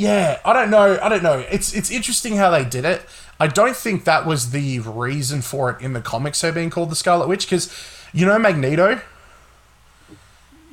yeah, 0.00 0.40
I 0.44 0.52
don't 0.52 0.70
know. 0.70 0.98
I 1.02 1.08
don't 1.08 1.22
know. 1.22 1.44
It's 1.50 1.74
it's 1.74 1.90
interesting 1.90 2.36
how 2.36 2.50
they 2.50 2.64
did 2.64 2.84
it. 2.84 3.02
I 3.38 3.46
don't 3.46 3.76
think 3.76 4.04
that 4.04 4.26
was 4.26 4.50
the 4.50 4.78
reason 4.80 5.42
for 5.42 5.70
it 5.70 5.80
in 5.80 5.92
the 5.92 6.00
comics. 6.00 6.40
Her 6.42 6.52
being 6.52 6.70
called 6.70 6.90
the 6.90 6.96
Scarlet 6.96 7.28
Witch 7.28 7.46
because 7.46 7.72
you 8.12 8.26
know 8.26 8.38
Magneto 8.38 9.00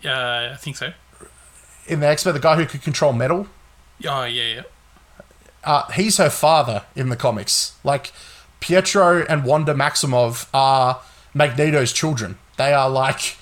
Yeah, 0.02 0.52
I 0.54 0.56
think 0.58 0.78
so. 0.78 0.94
in 1.88 2.00
the 2.00 2.08
X 2.08 2.26
Men, 2.26 2.34
the 2.34 2.40
guy 2.40 2.56
who 2.56 2.66
could 2.66 2.82
control 2.82 3.14
metal. 3.14 3.48
Oh, 4.06 4.24
yeah, 4.26 4.44
yeah. 4.56 4.62
uh, 5.64 5.90
he's 5.92 6.18
her 6.18 6.30
father 6.30 6.84
in 6.96 7.10
the 7.10 7.16
comics. 7.16 7.76
Like 7.84 8.12
Pietro 8.60 9.26
and 9.28 9.44
Wanda 9.44 9.74
Maximoff 9.74 10.48
are 10.54 11.02
Magneto's 11.34 11.92
children. 11.94 12.38
They 12.58 12.74
are 12.74 12.90
like 12.90 13.38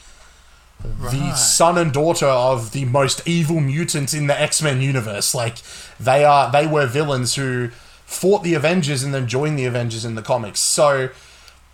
the 1.12 1.36
son 1.36 1.78
and 1.78 1.91
daughter 1.91 2.28
of 2.28 2.71
the 2.71 2.86
most 2.86 3.28
evil 3.28 3.60
mutant 3.60 4.13
in 4.13 4.28
the 4.28 4.39
X 4.39 4.62
Men 4.62 4.82
universe. 4.82 5.36
Like 5.36 5.58
they 6.00 6.24
are, 6.24 6.52
they 6.52 6.67
were 6.67 6.86
villains 6.86 7.36
who 7.36 7.69
fought 8.06 8.43
the 8.43 8.54
Avengers 8.54 9.04
and 9.04 9.13
then 9.13 9.28
joined 9.28 9.58
the 9.58 9.65
Avengers 9.65 10.06
in 10.06 10.15
the 10.15 10.21
comics. 10.21 10.60
So, 10.60 11.10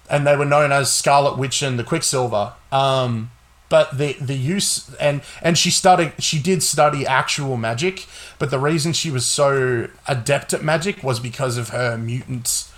and 0.09 0.25
they 0.25 0.35
were 0.35 0.45
known 0.45 0.71
as 0.71 0.91
Scarlet 0.91 1.37
Witch 1.37 1.61
and 1.61 1.77
the 1.77 1.83
Quicksilver. 1.83 2.53
Um, 2.71 3.31
but 3.69 3.97
the 3.97 4.13
the 4.19 4.35
use 4.35 4.93
and 4.95 5.21
and 5.41 5.57
she 5.57 5.71
studied 5.71 6.13
she 6.19 6.39
did 6.39 6.61
study 6.61 7.07
actual 7.07 7.55
magic, 7.55 8.05
but 8.37 8.51
the 8.51 8.59
reason 8.59 8.91
she 8.91 9.09
was 9.09 9.25
so 9.25 9.87
adept 10.07 10.53
at 10.53 10.61
magic 10.61 11.03
was 11.03 11.19
because 11.21 11.57
of 11.57 11.69
her 11.69 11.97
mutant 11.97 12.70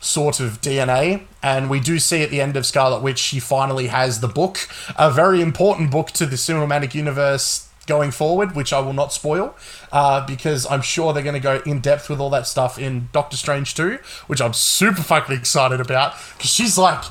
sort 0.00 0.40
of 0.40 0.60
DNA. 0.60 1.26
And 1.42 1.70
we 1.70 1.78
do 1.78 1.98
see 1.98 2.22
at 2.22 2.30
the 2.30 2.40
end 2.40 2.56
of 2.56 2.66
Scarlet 2.66 3.02
Witch, 3.02 3.18
she 3.18 3.38
finally 3.38 3.86
has 3.86 4.20
the 4.20 4.28
book, 4.28 4.68
a 4.96 5.10
very 5.10 5.40
important 5.40 5.90
book 5.90 6.10
to 6.12 6.26
the 6.26 6.36
cinematic 6.36 6.94
universe 6.94 7.68
going 7.86 8.10
forward, 8.10 8.54
which 8.54 8.72
I 8.72 8.80
will 8.80 8.92
not 8.92 9.12
spoil, 9.12 9.54
uh, 9.92 10.24
because 10.26 10.66
I'm 10.66 10.82
sure 10.82 11.12
they're 11.12 11.22
going 11.22 11.34
to 11.34 11.40
go 11.40 11.60
in 11.66 11.80
depth 11.80 12.08
with 12.08 12.20
all 12.20 12.30
that 12.30 12.46
stuff 12.46 12.78
in 12.78 13.08
Doctor 13.12 13.36
Strange 13.36 13.74
2, 13.74 13.98
which 14.26 14.40
I'm 14.40 14.52
super 14.52 15.02
fucking 15.02 15.36
excited 15.36 15.80
about, 15.80 16.14
because 16.36 16.50
she's 16.50 16.76
like. 16.76 17.02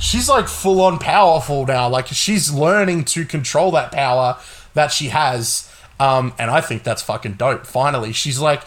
She's 0.00 0.28
like 0.28 0.46
full 0.46 0.80
on 0.80 1.00
powerful 1.00 1.66
now. 1.66 1.88
Like 1.88 2.06
she's 2.06 2.54
learning 2.54 3.04
to 3.06 3.24
control 3.24 3.72
that 3.72 3.90
power 3.90 4.38
that 4.74 4.92
she 4.92 5.08
has. 5.08 5.68
Um, 5.98 6.34
and 6.38 6.52
I 6.52 6.60
think 6.60 6.84
that's 6.84 7.02
fucking 7.02 7.32
dope. 7.32 7.66
Finally, 7.66 8.12
she's 8.12 8.38
like 8.38 8.62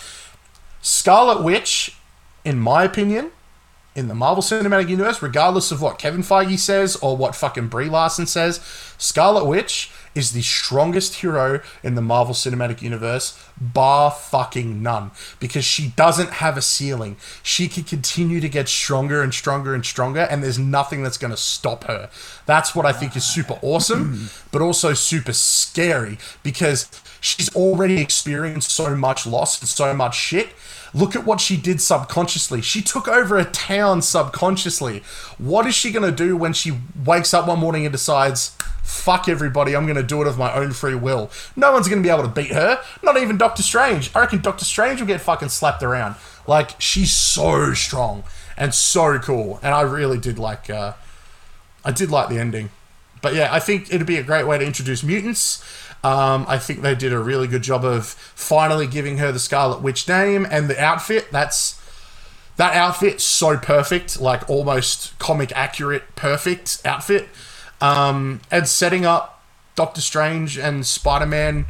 Scarlet 0.81 1.41
Witch, 1.41 1.95
in 2.43 2.59
my 2.59 2.83
opinion, 2.83 3.31
in 3.95 4.07
the 4.07 4.15
Marvel 4.15 4.41
Cinematic 4.41 4.87
Universe, 4.87 5.21
regardless 5.21 5.71
of 5.71 5.81
what 5.81 5.99
Kevin 5.99 6.21
Feige 6.21 6.57
says 6.57 6.95
or 6.97 7.17
what 7.17 7.35
fucking 7.35 7.67
Brie 7.67 7.89
Larson 7.89 8.25
says, 8.25 8.59
Scarlet 8.97 9.45
Witch 9.45 9.91
is 10.15 10.31
the 10.31 10.41
strongest 10.41 11.15
hero 11.15 11.61
in 11.83 11.95
the 11.95 12.01
Marvel 12.01 12.33
Cinematic 12.33 12.81
Universe, 12.81 13.37
bar 13.61 14.11
fucking 14.11 14.81
none. 14.81 15.11
Because 15.39 15.63
she 15.63 15.89
doesn't 15.95 16.31
have 16.31 16.57
a 16.57 16.61
ceiling. 16.61 17.15
She 17.43 17.67
can 17.67 17.83
continue 17.83 18.41
to 18.41 18.49
get 18.49 18.67
stronger 18.67 19.21
and 19.21 19.33
stronger 19.33 19.73
and 19.73 19.85
stronger, 19.85 20.21
and 20.21 20.43
there's 20.43 20.59
nothing 20.59 21.03
that's 21.03 21.17
going 21.17 21.31
to 21.31 21.37
stop 21.37 21.85
her. 21.85 22.09
That's 22.45 22.75
what 22.75 22.85
I 22.85 22.91
think 22.91 23.15
is 23.15 23.23
super 23.23 23.59
awesome, 23.61 24.29
but 24.51 24.61
also 24.61 24.93
super 24.93 25.33
scary 25.33 26.17
because 26.43 26.89
she's 27.21 27.55
already 27.55 28.01
experienced 28.01 28.71
so 28.71 28.95
much 28.95 29.25
loss 29.25 29.59
and 29.61 29.69
so 29.69 29.93
much 29.93 30.17
shit. 30.17 30.49
Look 30.93 31.15
at 31.15 31.25
what 31.25 31.39
she 31.39 31.55
did 31.55 31.79
subconsciously. 31.79 32.61
She 32.61 32.81
took 32.81 33.07
over 33.07 33.37
a 33.37 33.45
town 33.45 34.01
subconsciously. 34.01 35.03
What 35.37 35.65
is 35.65 35.73
she 35.73 35.91
going 35.91 36.09
to 36.09 36.15
do 36.15 36.35
when 36.35 36.53
she 36.53 36.73
wakes 37.05 37.33
up 37.33 37.47
one 37.47 37.59
morning 37.59 37.85
and 37.85 37.93
decides, 37.93 38.57
fuck 38.83 39.29
everybody, 39.29 39.73
I'm 39.73 39.85
going 39.85 39.95
to 39.95 40.03
do 40.03 40.21
it 40.21 40.27
of 40.27 40.37
my 40.37 40.53
own 40.53 40.71
free 40.71 40.95
will? 40.95 41.31
No 41.55 41.71
one's 41.71 41.87
going 41.87 42.03
to 42.03 42.05
be 42.05 42.11
able 42.11 42.23
to 42.23 42.29
beat 42.29 42.51
her. 42.51 42.81
Not 43.01 43.17
even 43.17 43.37
Doctor 43.51 43.63
Strange. 43.63 44.11
I 44.15 44.21
reckon 44.21 44.39
Doctor 44.39 44.63
Strange 44.63 45.01
will 45.01 45.07
get 45.07 45.19
fucking 45.19 45.49
slapped 45.49 45.83
around. 45.83 46.15
Like, 46.47 46.79
she's 46.79 47.11
so 47.11 47.73
strong 47.73 48.23
and 48.55 48.73
so 48.73 49.19
cool. 49.19 49.59
And 49.61 49.75
I 49.75 49.81
really 49.81 50.17
did 50.17 50.39
like, 50.39 50.69
uh, 50.69 50.93
I 51.83 51.91
did 51.91 52.09
like 52.09 52.29
the 52.29 52.39
ending. 52.39 52.69
But 53.21 53.35
yeah, 53.35 53.53
I 53.53 53.59
think 53.59 53.93
it'd 53.93 54.07
be 54.07 54.15
a 54.15 54.23
great 54.23 54.47
way 54.47 54.57
to 54.57 54.65
introduce 54.65 55.03
mutants. 55.03 55.61
Um, 56.01 56.45
I 56.47 56.59
think 56.59 56.81
they 56.81 56.95
did 56.95 57.11
a 57.11 57.19
really 57.19 57.45
good 57.45 57.61
job 57.61 57.83
of 57.83 58.05
finally 58.05 58.87
giving 58.87 59.17
her 59.17 59.33
the 59.33 59.39
Scarlet 59.39 59.81
Witch 59.81 60.07
name 60.07 60.47
and 60.49 60.69
the 60.69 60.81
outfit. 60.81 61.29
That's 61.29 61.77
that 62.55 62.73
outfit 62.73 63.19
so 63.19 63.57
perfect, 63.57 64.21
like 64.21 64.49
almost 64.49 65.19
comic 65.19 65.51
accurate, 65.57 66.15
perfect 66.15 66.81
outfit. 66.85 67.27
Um, 67.81 68.39
and 68.49 68.65
setting 68.65 69.05
up 69.05 69.43
Doctor 69.75 69.99
Strange 69.99 70.57
and 70.57 70.85
Spider 70.85 71.25
Man, 71.25 71.65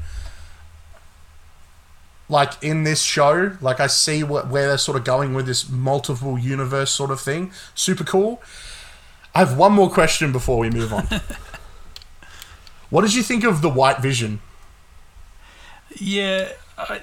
like 2.32 2.54
in 2.64 2.86
this 2.86 3.02
show, 3.02 3.58
like 3.60 3.82
I 3.82 3.88
see 3.88 4.24
what, 4.24 4.48
where 4.48 4.70
they're 4.70 4.78
sort 4.78 4.98
of 4.98 5.04
going 5.04 5.34
with 5.34 5.46
this 5.46 5.70
multiple 5.70 6.40
universe 6.40 6.90
sort 6.90 7.12
of 7.12 7.20
thing. 7.20 7.52
Super 7.76 8.06
cool. 8.06 8.42
I 9.36 9.40
have 9.40 9.58
one 9.58 9.74
more 9.74 9.90
question 9.90 10.32
before 10.32 10.58
we 10.58 10.70
move 10.70 10.94
on. 10.94 11.08
what 12.90 13.02
did 13.02 13.14
you 13.14 13.22
think 13.22 13.44
of 13.44 13.62
the 13.62 13.70
White 13.70 14.00
Vision? 14.00 14.40
Yeah, 16.00 16.54
I, 16.78 17.02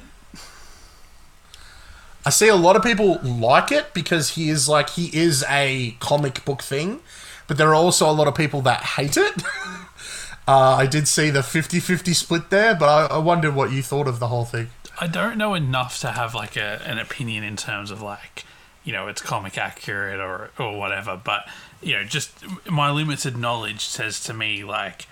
I 2.25 2.31
see 2.31 2.49
a 2.49 2.57
lot 2.57 2.75
of 2.77 2.83
people 2.83 3.21
like 3.23 3.71
it 3.71 3.93
because 3.93 4.31
he 4.31 4.49
is 4.49 4.67
like 4.67 4.91
he 4.91 5.15
is 5.15 5.45
a 5.47 5.95
comic 6.01 6.43
book 6.47 6.63
thing, 6.63 7.01
but 7.47 7.59
there 7.59 7.69
are 7.69 7.75
also 7.75 8.09
a 8.09 8.13
lot 8.13 8.29
of 8.29 8.35
people 8.35 8.63
that 8.63 8.83
hate 8.83 9.19
it. 9.19 9.43
uh, 10.49 10.77
I 10.77 10.87
did 10.87 11.07
see 11.07 11.29
the 11.29 11.41
50-50 11.41 12.15
split 12.15 12.49
there, 12.49 12.75
but 12.75 12.89
I, 12.89 13.17
I 13.17 13.19
wondered 13.19 13.55
what 13.55 13.73
you 13.73 13.83
thought 13.83 14.09
of 14.09 14.21
the 14.21 14.29
whole 14.29 14.47
thing. 14.47 14.71
I 15.01 15.07
don't 15.07 15.37
know 15.37 15.55
enough 15.55 16.01
to 16.01 16.13
have 16.13 16.35
like 16.35 16.57
a, 16.57 16.83
an 16.87 16.99
opinion 16.99 17.45
in 17.45 17.57
terms 17.57 17.91
of 17.91 18.03
like, 18.03 18.45
you 18.85 18.93
know, 18.93 19.07
it's 19.09 19.23
comic 19.23 19.57
accurate 19.59 20.19
or, 20.21 20.51
or 20.59 20.79
whatever. 20.79 21.21
But, 21.23 21.49
you 21.83 21.95
know, 21.95 22.05
just 22.05 22.33
my 22.69 22.91
limited 22.91 23.37
knowledge 23.37 23.85
says 23.85 24.21
to 24.25 24.35
me, 24.35 24.65
like, 24.65 25.07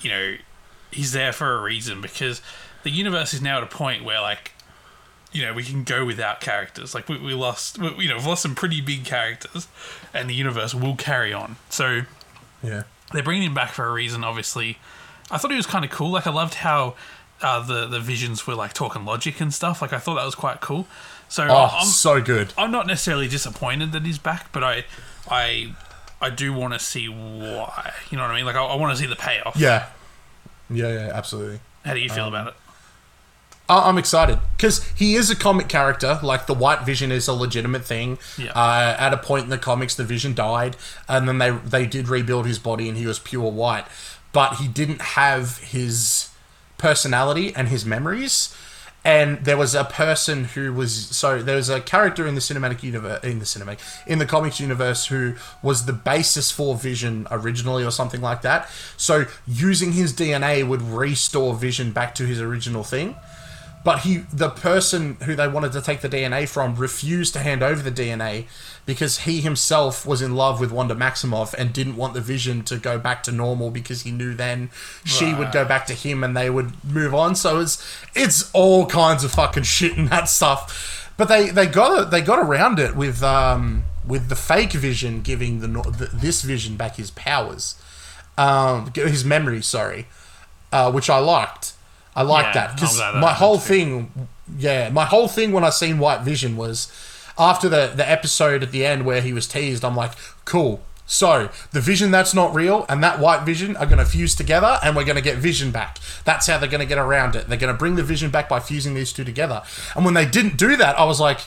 you 0.00 0.10
know, 0.10 0.36
he's 0.90 1.12
there 1.12 1.32
for 1.32 1.54
a 1.54 1.62
reason 1.62 2.00
because 2.00 2.40
the 2.84 2.90
universe 2.90 3.34
is 3.34 3.42
now 3.42 3.56
at 3.58 3.62
a 3.62 3.66
point 3.66 4.04
where, 4.04 4.20
like, 4.20 4.52
you 5.32 5.44
know, 5.44 5.52
we 5.52 5.64
can 5.64 5.82
go 5.82 6.04
without 6.04 6.40
characters. 6.40 6.94
Like, 6.94 7.08
we, 7.08 7.18
we 7.18 7.34
lost, 7.34 7.78
we, 7.78 7.88
you 8.04 8.08
know, 8.08 8.16
we've 8.16 8.26
lost 8.26 8.42
some 8.42 8.54
pretty 8.54 8.80
big 8.80 9.04
characters 9.04 9.66
and 10.14 10.30
the 10.30 10.34
universe 10.34 10.74
will 10.74 10.94
carry 10.96 11.32
on. 11.32 11.56
So, 11.68 12.02
Yeah. 12.62 12.84
they're 13.12 13.22
bringing 13.24 13.48
him 13.48 13.54
back 13.54 13.70
for 13.72 13.86
a 13.86 13.92
reason. 13.92 14.22
Obviously, 14.24 14.78
I 15.30 15.38
thought 15.38 15.50
he 15.50 15.56
was 15.56 15.66
kind 15.66 15.84
of 15.84 15.90
cool. 15.90 16.10
Like 16.10 16.26
I 16.26 16.30
loved 16.30 16.54
how 16.54 16.94
uh, 17.42 17.60
the 17.60 17.86
the 17.86 18.00
visions 18.00 18.46
were 18.46 18.54
like 18.54 18.72
talking 18.72 19.04
logic 19.04 19.40
and 19.40 19.52
stuff. 19.52 19.82
Like 19.82 19.92
I 19.92 19.98
thought 19.98 20.14
that 20.16 20.24
was 20.24 20.34
quite 20.34 20.60
cool. 20.60 20.86
So 21.28 21.46
Oh, 21.48 21.68
I'm 21.72 21.86
so 21.86 22.20
good. 22.20 22.52
I'm 22.56 22.70
not 22.70 22.86
necessarily 22.86 23.28
disappointed 23.28 23.92
that 23.92 24.04
he's 24.04 24.18
back, 24.18 24.52
but 24.52 24.62
I 24.64 24.84
I 25.30 25.72
I 26.20 26.30
do 26.30 26.52
want 26.52 26.72
to 26.74 26.78
see 26.78 27.08
why. 27.08 27.92
You 28.10 28.16
know 28.16 28.22
what 28.22 28.30
I 28.30 28.36
mean? 28.36 28.46
Like 28.46 28.56
I, 28.56 28.64
I 28.64 28.74
want 28.76 28.96
to 28.96 29.00
see 29.02 29.06
the 29.08 29.16
payoff. 29.16 29.56
Yeah. 29.56 29.86
Yeah, 30.70 30.88
yeah, 30.88 31.10
absolutely. 31.14 31.60
How 31.84 31.94
do 31.94 32.00
you 32.00 32.10
Um, 32.10 32.16
feel 32.16 32.28
about 32.28 32.48
it? 32.48 32.54
I- 33.68 33.88
I'm 33.88 33.98
excited 33.98 34.38
because 34.56 34.84
he 34.94 35.14
is 35.16 35.28
a 35.30 35.36
comic 35.36 35.68
character. 35.68 36.20
Like 36.22 36.46
the 36.46 36.54
White 36.54 36.82
Vision 36.86 37.10
is 37.12 37.26
a 37.28 37.32
legitimate 37.32 37.84
thing. 37.84 38.18
Yeah. 38.38 38.52
Uh, 38.52 38.96
at 38.98 39.12
a 39.12 39.16
point 39.16 39.44
in 39.44 39.50
the 39.50 39.58
comics, 39.58 39.94
the 39.96 40.04
Vision 40.04 40.34
died, 40.34 40.76
and 41.08 41.28
then 41.28 41.38
they 41.38 41.50
they 41.50 41.86
did 41.86 42.08
rebuild 42.08 42.46
his 42.46 42.58
body, 42.60 42.88
and 42.88 42.96
he 42.96 43.06
was 43.06 43.18
pure 43.18 43.50
white. 43.50 43.84
But 44.32 44.54
he 44.56 44.68
didn't 44.68 45.00
have 45.00 45.58
his 45.58 46.28
personality 46.78 47.54
and 47.54 47.68
his 47.68 47.84
memories. 47.84 48.54
And 49.04 49.44
there 49.44 49.56
was 49.56 49.74
a 49.76 49.84
person 49.84 50.44
who 50.44 50.72
was 50.72 50.92
so 51.16 51.40
there 51.40 51.54
was 51.54 51.68
a 51.68 51.80
character 51.80 52.26
in 52.26 52.34
the 52.34 52.40
cinematic 52.40 52.82
universe 52.82 53.22
in 53.22 53.38
the 53.38 53.44
cinematic 53.44 53.78
in 54.04 54.18
the 54.18 54.26
comics 54.26 54.58
universe 54.58 55.06
who 55.06 55.34
was 55.62 55.86
the 55.86 55.92
basis 55.92 56.50
for 56.50 56.74
Vision 56.74 57.28
originally 57.30 57.84
or 57.84 57.92
something 57.92 58.20
like 58.20 58.42
that. 58.42 58.68
So 58.96 59.26
using 59.46 59.92
his 59.92 60.12
DNA 60.12 60.66
would 60.66 60.82
restore 60.82 61.54
Vision 61.54 61.92
back 61.92 62.16
to 62.16 62.26
his 62.26 62.40
original 62.40 62.82
thing 62.82 63.14
but 63.86 64.00
he 64.00 64.16
the 64.32 64.50
person 64.50 65.16
who 65.22 65.36
they 65.36 65.46
wanted 65.46 65.70
to 65.70 65.80
take 65.80 66.00
the 66.00 66.08
DNA 66.08 66.48
from 66.48 66.74
refused 66.74 67.32
to 67.34 67.38
hand 67.38 67.62
over 67.62 67.88
the 67.88 67.92
DNA 67.92 68.46
because 68.86 69.18
he 69.20 69.40
himself 69.40 70.06
was 70.06 70.22
in 70.22 70.34
love 70.34 70.60
with 70.60 70.70
Wanda 70.72 70.94
Maximoff 70.94 71.52
and 71.54 71.72
didn't 71.72 71.96
want 71.96 72.14
the 72.14 72.20
vision 72.20 72.62
to 72.64 72.76
go 72.76 72.98
back 72.98 73.22
to 73.24 73.32
normal 73.32 73.70
because 73.70 74.02
he 74.02 74.10
knew 74.12 74.32
then 74.32 74.70
she 75.04 75.34
would 75.34 75.52
go 75.52 75.64
back 75.64 75.86
to 75.86 75.92
him 75.94 76.22
and 76.24 76.36
they 76.36 76.48
would 76.48 76.82
move 76.84 77.14
on. 77.14 77.34
So 77.34 77.60
it's 77.60 77.84
it's 78.14 78.48
all 78.52 78.86
kinds 78.86 79.24
of 79.24 79.32
fucking 79.32 79.64
shit 79.64 79.96
and 79.98 80.08
that 80.08 80.28
stuff. 80.28 81.12
But 81.16 81.26
they 81.28 81.50
they 81.50 81.66
got 81.66 82.10
they 82.10 82.20
got 82.20 82.38
around 82.38 82.78
it 82.78 82.94
with 82.96 83.22
um 83.22 83.84
with 84.06 84.28
the 84.28 84.36
fake 84.36 84.72
vision 84.72 85.20
giving 85.20 85.60
the, 85.60 85.66
the 85.68 86.10
this 86.14 86.42
vision 86.42 86.76
back 86.76 86.96
his 86.96 87.10
powers. 87.10 87.74
Um 88.38 88.92
his 88.94 89.24
memory 89.24 89.62
sorry 89.62 90.06
uh, 90.72 90.92
which 90.92 91.08
I 91.08 91.18
liked. 91.18 91.72
I 92.14 92.22
liked 92.22 92.54
Yeah, 92.54 92.66
that 92.66 92.74
because 92.74 93.00
I'm 93.00 93.12
glad 93.12 93.14
that 93.14 93.20
my 93.20 93.32
whole 93.32 93.56
too. 93.56 93.60
thing, 93.62 94.28
yeah, 94.58 94.90
my 94.90 95.04
whole 95.04 95.28
thing 95.28 95.52
when 95.52 95.64
I 95.64 95.70
seen 95.70 95.98
White 95.98 96.22
Vision 96.22 96.56
was 96.56 96.90
after 97.38 97.68
the 97.68 97.92
the 97.94 98.08
episode 98.08 98.62
at 98.62 98.72
the 98.72 98.84
end 98.84 99.04
where 99.04 99.20
he 99.20 99.32
was 99.32 99.46
teased. 99.46 99.84
I'm 99.84 99.96
like, 99.96 100.12
cool, 100.44 100.82
So 101.06 101.50
the 101.70 101.80
vision 101.80 102.10
that's 102.10 102.34
not 102.34 102.52
real 102.54 102.84
and 102.88 103.02
that 103.02 103.20
white 103.20 103.44
vision 103.44 103.76
are 103.76 103.86
going 103.86 103.98
to 103.98 104.04
fuse 104.04 104.34
together, 104.34 104.78
and 104.82 104.96
we're 104.96 105.04
going 105.04 105.16
to 105.16 105.22
get 105.22 105.38
vision 105.38 105.70
back. 105.70 105.98
That's 106.24 106.46
how 106.48 106.58
they're 106.58 106.68
going 106.68 106.80
to 106.80 106.86
get 106.86 106.98
around 106.98 107.36
it. 107.36 107.48
They're 107.48 107.56
going 107.56 107.72
to 107.72 107.78
bring 107.78 107.94
the 107.94 108.02
vision 108.02 108.30
back 108.30 108.48
by 108.48 108.58
fusing 108.60 108.94
these 108.94 109.12
two 109.12 109.24
together. 109.24 109.62
And 109.94 110.04
when 110.04 110.14
they 110.14 110.26
didn't 110.26 110.56
do 110.56 110.76
that, 110.76 110.98
I 110.98 111.04
was 111.04 111.20
like, 111.20 111.40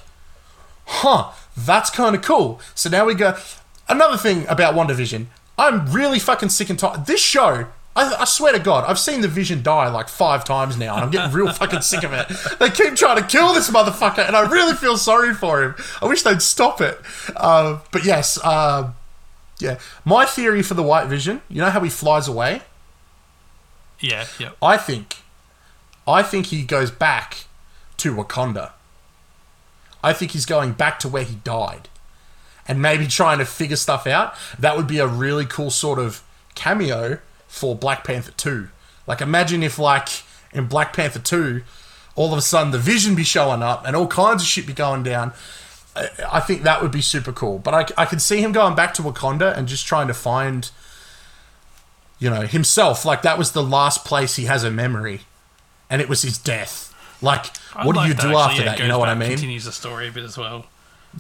huh, 0.86 1.32
that's 1.58 1.90
kind 1.90 2.16
of 2.16 2.22
cool. 2.22 2.62
So 2.74 2.90
now 2.90 3.06
we 3.06 3.14
go. 3.14 3.36
Another 3.90 4.18
thing 4.18 4.48
about 4.48 4.76
WandaVision, 4.76 5.26
I'm 5.58 5.92
really 5.92 6.20
fucking 6.20 6.50
sick 6.50 6.70
and 6.70 6.80
tired. 6.80 7.06
This 7.06 7.22
show, 7.22 7.68
I, 7.96 8.22
I 8.22 8.26
swear 8.26 8.54
to 8.54 8.60
God, 8.60 8.86
I've 8.88 9.00
seen 9.00 9.22
the 9.22 9.28
Vision 9.28 9.64
die 9.64 9.90
like 9.90 10.10
five 10.10 10.44
times 10.46 10.78
now, 10.78 10.96
and 10.96 11.04
I'm 11.04 11.12
getting 11.12 11.32
real 11.34 11.52
fucking 11.52 11.82
sick 11.82 12.04
of 12.04 12.14
it. 12.14 12.28
They 12.60 12.70
keep 12.70 12.96
trying 12.96 13.18
to 13.18 13.28
kill 13.28 13.54
this 13.54 13.70
motherfucker, 13.70 14.26
and 14.26 14.36
I 14.36 14.50
really 14.50 14.74
feel 14.74 14.98
sorry 14.98 15.34
for 15.34 15.64
him. 15.64 15.76
I 16.02 16.06
wish 16.06 16.24
they'd 16.24 16.42
stop 16.42 16.82
it. 16.82 17.00
Uh, 17.36 17.80
but 17.92 18.04
yes, 18.06 18.38
uh, 18.44 18.92
yeah. 19.60 19.80
My 20.06 20.26
theory 20.26 20.62
for 20.62 20.74
the 20.74 20.84
White 20.84 21.08
Vision, 21.08 21.42
you 21.50 21.62
know 21.62 21.70
how 21.70 21.80
he 21.82 21.90
flies 21.90 22.28
away? 22.28 22.62
Yeah, 24.00 24.28
yeah. 24.40 24.52
I 24.62 24.78
think, 24.78 25.18
I 26.08 26.22
think 26.22 26.48
he 26.48 26.64
goes 26.64 26.92
back 26.92 27.46
to 27.98 28.14
Wakanda. 28.14 28.72
I 30.04 30.14
think 30.14 30.32
he's 30.32 30.46
going 30.46 30.74
back 30.74 31.00
to 31.00 31.10
where 31.10 31.24
he 31.24 31.36
died, 31.36 31.90
and 32.68 32.82
maybe 32.82 33.08
trying 33.08 33.40
to 33.40 33.46
figure 33.46 33.76
stuff 33.76 34.06
out. 34.08 34.34
That 34.58 34.78
would 34.78 34.88
be 34.88 35.00
a 35.00 35.08
really 35.08 35.46
cool 35.46 35.70
sort 35.72 36.00
of 36.00 36.24
cameo 36.56 37.20
for 37.50 37.76
Black 37.76 38.06
Panther 38.06 38.32
Two. 38.32 38.70
Like, 39.06 39.20
imagine 39.20 39.62
if 39.64 39.78
like 39.78 40.08
in 40.54 40.68
Black 40.68 40.94
Panther 40.94 41.20
Two, 41.20 41.64
all 42.16 42.32
of 42.32 42.38
a 42.38 42.42
sudden 42.42 42.72
the 42.72 42.78
Vision 42.80 43.16
be 43.16 43.26
showing 43.26 43.62
up 43.62 43.86
and 43.86 43.96
all 43.96 44.08
kinds 44.08 44.42
of 44.42 44.48
shit 44.48 44.66
be 44.66 44.74
going 44.74 45.04
down. 45.04 45.34
I- 45.96 46.40
think 46.40 46.64
that 46.64 46.82
would 46.82 46.92
be 46.92 47.02
super 47.02 47.34
cool. 47.34 47.60
But 47.60 47.74
I, 47.74 48.04
I 48.04 48.06
could 48.06 48.22
see 48.22 48.42
him 48.42 48.54
going 48.54 48.76
back 48.76 48.94
to 48.94 49.02
Wakanda 49.02 49.58
and 49.58 49.68
just 49.68 49.86
trying 49.86 50.08
to 50.08 50.14
find, 50.14 50.70
you 52.20 52.30
know, 52.30 52.42
himself. 52.42 53.04
Like 53.04 53.24
that 53.24 53.38
was 53.38 53.52
the 53.52 53.64
last 53.64 54.06
place 54.06 54.36
he 54.38 54.46
has 54.46 54.64
a 54.64 54.72
memory, 54.72 55.22
and 55.90 56.02
it 56.02 56.08
was 56.08 56.22
his 56.22 56.38
death. 56.38 56.94
Like, 57.22 57.48
I'd 57.76 57.86
what 57.86 57.94
do 57.94 58.00
like 58.00 58.08
you 58.10 58.14
do 58.14 58.28
actually, 58.28 58.36
after 58.38 58.62
yeah, 58.62 58.70
that? 58.70 58.80
You 58.80 58.88
know 58.88 59.00
what 59.00 59.10
I 59.10 59.16
mean? 59.16 59.32
Continues 59.32 59.66
the 59.66 59.74
story 59.74 60.08
a 60.08 60.12
bit 60.12 60.24
as 60.24 60.38
well. 60.38 60.68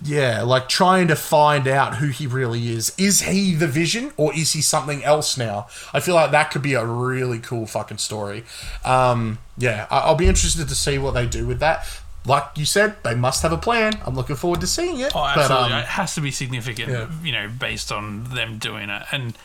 Yeah, 0.03 0.43
like 0.43 0.69
trying 0.69 1.07
to 1.07 1.15
find 1.15 1.67
out 1.67 1.95
who 1.97 2.07
he 2.07 2.27
really 2.27 2.69
is. 2.69 2.93
Is 2.97 3.21
he 3.21 3.55
the 3.55 3.67
Vision 3.67 4.11
or 4.17 4.33
is 4.35 4.53
he 4.53 4.61
something 4.61 5.03
else 5.03 5.35
now? 5.37 5.67
I 5.93 5.99
feel 5.99 6.15
like 6.15 6.31
that 6.31 6.51
could 6.51 6.61
be 6.61 6.75
a 6.75 6.85
really 6.85 7.39
cool 7.39 7.65
fucking 7.65 7.97
story. 7.97 8.43
Um, 8.85 9.39
yeah, 9.57 9.87
I- 9.89 9.99
I'll 10.01 10.15
be 10.15 10.27
interested 10.27 10.69
to 10.69 10.75
see 10.75 10.97
what 10.99 11.15
they 11.15 11.25
do 11.25 11.47
with 11.47 11.59
that. 11.59 11.85
Like 12.25 12.43
you 12.55 12.65
said, 12.65 12.97
they 13.03 13.15
must 13.15 13.41
have 13.41 13.51
a 13.51 13.57
plan. 13.57 13.99
I'm 14.05 14.13
looking 14.13 14.35
forward 14.35 14.61
to 14.61 14.67
seeing 14.67 14.99
it. 14.99 15.11
Oh, 15.15 15.21
But, 15.35 15.37
absolutely. 15.49 15.73
um, 15.73 15.79
it 15.79 15.85
has 15.85 16.13
to 16.15 16.21
be 16.21 16.31
significant, 16.31 16.89
yeah. 16.91 17.07
you 17.23 17.31
know, 17.31 17.47
based 17.49 17.91
on 17.91 18.25
them 18.25 18.57
doing 18.59 18.89
it. 18.89 19.03
And, 19.11 19.35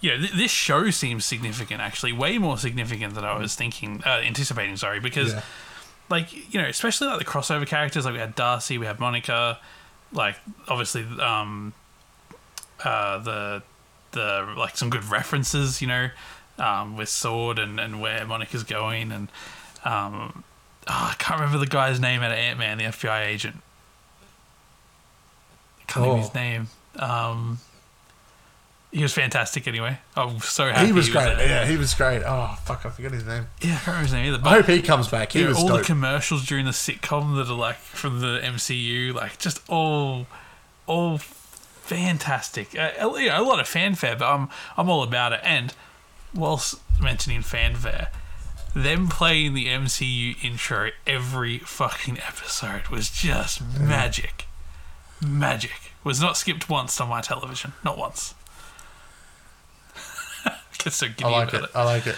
you 0.00 0.12
know, 0.12 0.16
th- 0.18 0.32
this 0.32 0.50
show 0.50 0.88
seems 0.90 1.24
significant, 1.26 1.80
actually, 1.82 2.12
way 2.12 2.38
more 2.38 2.56
significant 2.56 3.14
than 3.14 3.24
I 3.24 3.36
was 3.36 3.54
thinking, 3.54 4.02
uh, 4.06 4.20
anticipating, 4.24 4.76
sorry, 4.78 5.00
because, 5.00 5.34
Yeah. 5.34 5.42
like, 6.08 6.32
you 6.54 6.62
know, 6.62 6.68
especially 6.68 7.08
like 7.08 7.18
the 7.18 7.24
crossover 7.26 7.66
characters, 7.66 8.06
like 8.06 8.14
we 8.14 8.20
had 8.20 8.34
Darcy, 8.34 8.78
we 8.78 8.86
had 8.86 8.98
Monica, 9.00 9.58
like, 10.12 10.36
obviously, 10.68 11.02
um, 11.20 11.72
uh, 12.84 13.18
the, 13.18 13.62
the, 14.12 14.54
like, 14.56 14.76
some 14.76 14.90
good 14.90 15.04
references, 15.04 15.80
you 15.80 15.86
know, 15.88 16.10
um, 16.58 16.96
with 16.96 17.08
Sword 17.08 17.58
and, 17.58 17.78
and 17.80 18.00
where 18.00 18.24
Monica's 18.26 18.64
going. 18.64 19.12
And, 19.12 19.28
um, 19.84 20.44
oh, 20.88 21.08
I 21.10 21.14
can't 21.18 21.40
remember 21.40 21.58
the 21.58 21.66
guy's 21.70 22.00
name 22.00 22.22
out 22.22 22.30
of 22.32 22.38
Ant 22.38 22.58
Man, 22.58 22.78
the 22.78 22.84
FBI 22.84 23.26
agent. 23.26 23.56
I 25.88 25.92
can't 25.92 26.04
think 26.04 26.06
of 26.06 26.12
Oh. 26.12 26.16
his 26.16 26.34
name. 26.34 26.68
Um, 26.98 27.58
he 28.92 29.02
was 29.02 29.12
fantastic 29.12 29.68
anyway. 29.68 29.98
I'm 30.16 30.40
so 30.40 30.68
happy 30.68 30.86
he 30.86 30.92
was 30.92 31.08
great. 31.08 31.36
there. 31.36 31.46
yeah, 31.48 31.66
he 31.66 31.76
was 31.76 31.94
great. 31.94 32.22
Oh 32.24 32.56
fuck, 32.64 32.84
I 32.84 32.90
forget 32.90 33.12
his 33.12 33.24
name. 33.24 33.46
Yeah, 33.60 33.72
I 33.72 33.74
can't 33.74 33.86
remember 33.86 34.02
his 34.04 34.12
name 34.12 34.26
either. 34.26 34.38
I 34.38 34.40
But 34.40 34.52
hope 34.52 34.66
he 34.66 34.82
comes 34.82 35.08
back. 35.08 35.32
He 35.32 35.44
was 35.44 35.58
all 35.58 35.68
the 35.76 35.82
commercials 35.82 36.44
during 36.44 36.64
the 36.64 36.72
sitcom 36.72 37.36
that 37.36 37.48
are 37.50 37.54
like 37.56 37.76
from 37.76 38.20
the 38.20 38.40
MCU, 38.42 39.14
like 39.14 39.38
just 39.38 39.60
all, 39.68 40.26
all 40.86 41.18
fantastic. 41.18 42.76
Uh, 42.78 42.90
you 43.16 43.28
know, 43.28 43.40
a 43.40 43.44
lot 43.44 43.60
of 43.60 43.68
fanfare, 43.68 44.16
but 44.16 44.26
I'm 44.32 44.48
I'm 44.76 44.88
all 44.88 45.02
about 45.02 45.32
it. 45.32 45.40
And 45.44 45.74
whilst 46.34 46.80
mentioning 47.00 47.42
fanfare, 47.42 48.08
them 48.74 49.08
playing 49.08 49.54
the 49.54 49.66
MCU 49.66 50.42
intro 50.44 50.90
every 51.06 51.58
fucking 51.58 52.18
episode 52.18 52.88
was 52.88 53.10
just 53.10 53.60
magic. 53.78 54.46
Magic 55.24 55.92
was 56.02 56.20
not 56.20 56.36
skipped 56.36 56.68
once 56.68 57.00
on 57.00 57.08
my 57.08 57.20
television, 57.20 57.72
not 57.84 57.98
once. 57.98 58.34
So 60.88 61.06
I 61.22 61.28
like 61.28 61.48
about 61.52 61.64
it. 61.64 61.70
I 61.74 61.84
like 61.84 62.06
it. 62.06 62.16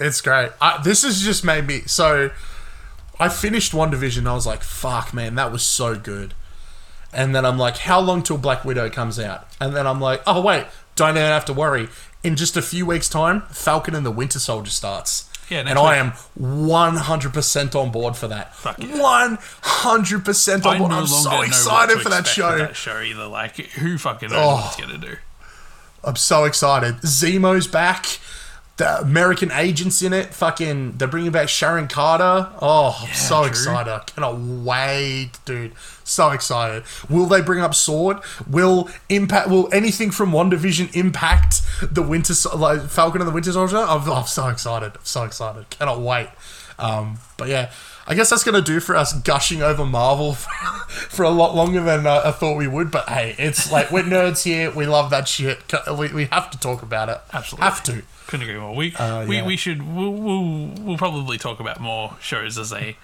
It's 0.00 0.20
great. 0.20 0.50
I, 0.60 0.80
this 0.82 1.02
has 1.02 1.20
just 1.22 1.44
made 1.44 1.66
me 1.66 1.82
so. 1.86 2.30
I 3.20 3.28
finished 3.28 3.72
WandaVision. 3.72 4.26
I 4.26 4.34
was 4.34 4.46
like, 4.46 4.62
"Fuck, 4.62 5.12
man, 5.14 5.34
that 5.36 5.52
was 5.52 5.62
so 5.62 5.94
good." 5.96 6.34
And 7.12 7.34
then 7.34 7.44
I'm 7.44 7.58
like, 7.58 7.76
"How 7.78 8.00
long 8.00 8.22
till 8.22 8.38
Black 8.38 8.64
Widow 8.64 8.88
comes 8.90 9.18
out?" 9.18 9.46
And 9.60 9.76
then 9.76 9.86
I'm 9.86 10.00
like, 10.00 10.22
"Oh 10.26 10.40
wait, 10.40 10.66
don't 10.96 11.10
even 11.10 11.22
have 11.22 11.44
to 11.46 11.52
worry. 11.52 11.88
In 12.24 12.36
just 12.36 12.56
a 12.56 12.62
few 12.62 12.86
weeks' 12.86 13.08
time, 13.08 13.42
Falcon 13.50 13.94
and 13.94 14.04
the 14.06 14.10
Winter 14.10 14.38
Soldier 14.38 14.70
starts." 14.70 15.28
Yeah, 15.50 15.64
and 15.66 15.78
I 15.78 15.96
am 15.96 16.12
100% 16.40 17.74
on 17.74 17.90
board 17.90 18.16
for 18.16 18.28
that. 18.28 18.54
Yeah. 18.78 19.36
100% 19.62 20.66
on 20.66 20.78
board. 20.78 20.90
no 20.90 20.96
I'm 20.96 21.06
so 21.06 21.42
excited 21.42 21.94
to 21.94 22.00
for 22.00 22.08
that 22.08 22.26
show. 22.26 22.50
with 22.50 22.58
That 22.60 22.76
show 22.76 23.00
either, 23.00 23.26
like 23.26 23.56
who 23.56 23.98
fucking 23.98 24.30
knows 24.30 24.38
Oh. 24.40 24.54
what 24.56 24.66
it's 24.66 24.80
gonna 24.80 24.98
do? 24.98 25.16
I'm 26.04 26.16
so 26.16 26.44
excited. 26.44 26.96
Zemo's 27.02 27.66
back. 27.66 28.18
The 28.78 29.00
American 29.00 29.52
agents 29.52 30.00
in 30.02 30.12
it. 30.12 30.32
Fucking, 30.34 30.92
they're 30.96 31.06
bringing 31.06 31.30
back 31.30 31.48
Sharon 31.48 31.88
Carter. 31.88 32.50
Oh, 32.60 32.98
I'm 33.06 33.14
so 33.14 33.40
true. 33.40 33.48
excited. 33.48 33.92
I 33.92 33.98
cannot 34.00 34.38
wait, 34.38 35.32
dude. 35.44 35.72
So 36.04 36.30
excited. 36.30 36.82
Will 37.08 37.26
they 37.26 37.42
bring 37.42 37.60
up 37.60 37.74
Sword? 37.74 38.18
Will 38.48 38.88
impact? 39.08 39.48
Will 39.50 39.68
anything 39.72 40.10
from 40.10 40.32
WandaVision 40.32 40.96
impact 40.96 41.60
the 41.82 42.02
Winter 42.02 42.34
like 42.56 42.82
Falcon 42.88 43.20
and 43.20 43.28
the 43.28 43.34
Winter 43.34 43.52
Soldier? 43.52 43.76
I'm, 43.76 44.10
I'm 44.10 44.26
so 44.26 44.48
excited. 44.48 44.92
I'm 44.96 45.04
so 45.04 45.24
excited. 45.24 45.68
Cannot 45.70 46.00
wait. 46.00 46.28
Um, 46.78 47.18
but 47.36 47.48
yeah. 47.48 47.70
I 48.04 48.14
guess 48.14 48.30
that's 48.30 48.42
gonna 48.42 48.60
do 48.60 48.80
for 48.80 48.96
us 48.96 49.12
gushing 49.12 49.62
over 49.62 49.86
Marvel 49.86 50.36
for 50.92 51.24
a 51.24 51.30
lot 51.30 51.54
longer 51.54 51.82
than 51.82 52.06
uh, 52.06 52.22
I 52.24 52.30
thought 52.32 52.56
we 52.56 52.66
would. 52.66 52.90
But 52.90 53.08
hey, 53.08 53.34
it's 53.38 53.70
like 53.72 53.90
we're 53.90 54.02
nerds 54.02 54.44
here. 54.44 54.70
We 54.70 54.86
love 54.86 55.10
that 55.10 55.28
shit. 55.28 55.58
We, 55.96 56.12
we 56.12 56.24
have 56.26 56.50
to 56.50 56.58
talk 56.58 56.82
about 56.82 57.08
it. 57.08 57.18
Absolutely. 57.32 57.64
have 57.64 57.82
to. 57.84 58.02
Couldn't 58.26 58.48
agree 58.48 58.60
more. 58.60 58.74
We 58.74 58.94
Uh, 58.94 59.26
we, 59.26 59.36
yeah. 59.36 59.46
we 59.46 59.56
should 59.56 59.94
we'll, 59.94 60.12
we'll 60.12 60.66
we'll 60.80 60.98
probably 60.98 61.38
talk 61.38 61.60
about 61.60 61.80
more 61.80 62.16
shows 62.20 62.58
as 62.58 62.70
they 62.70 62.96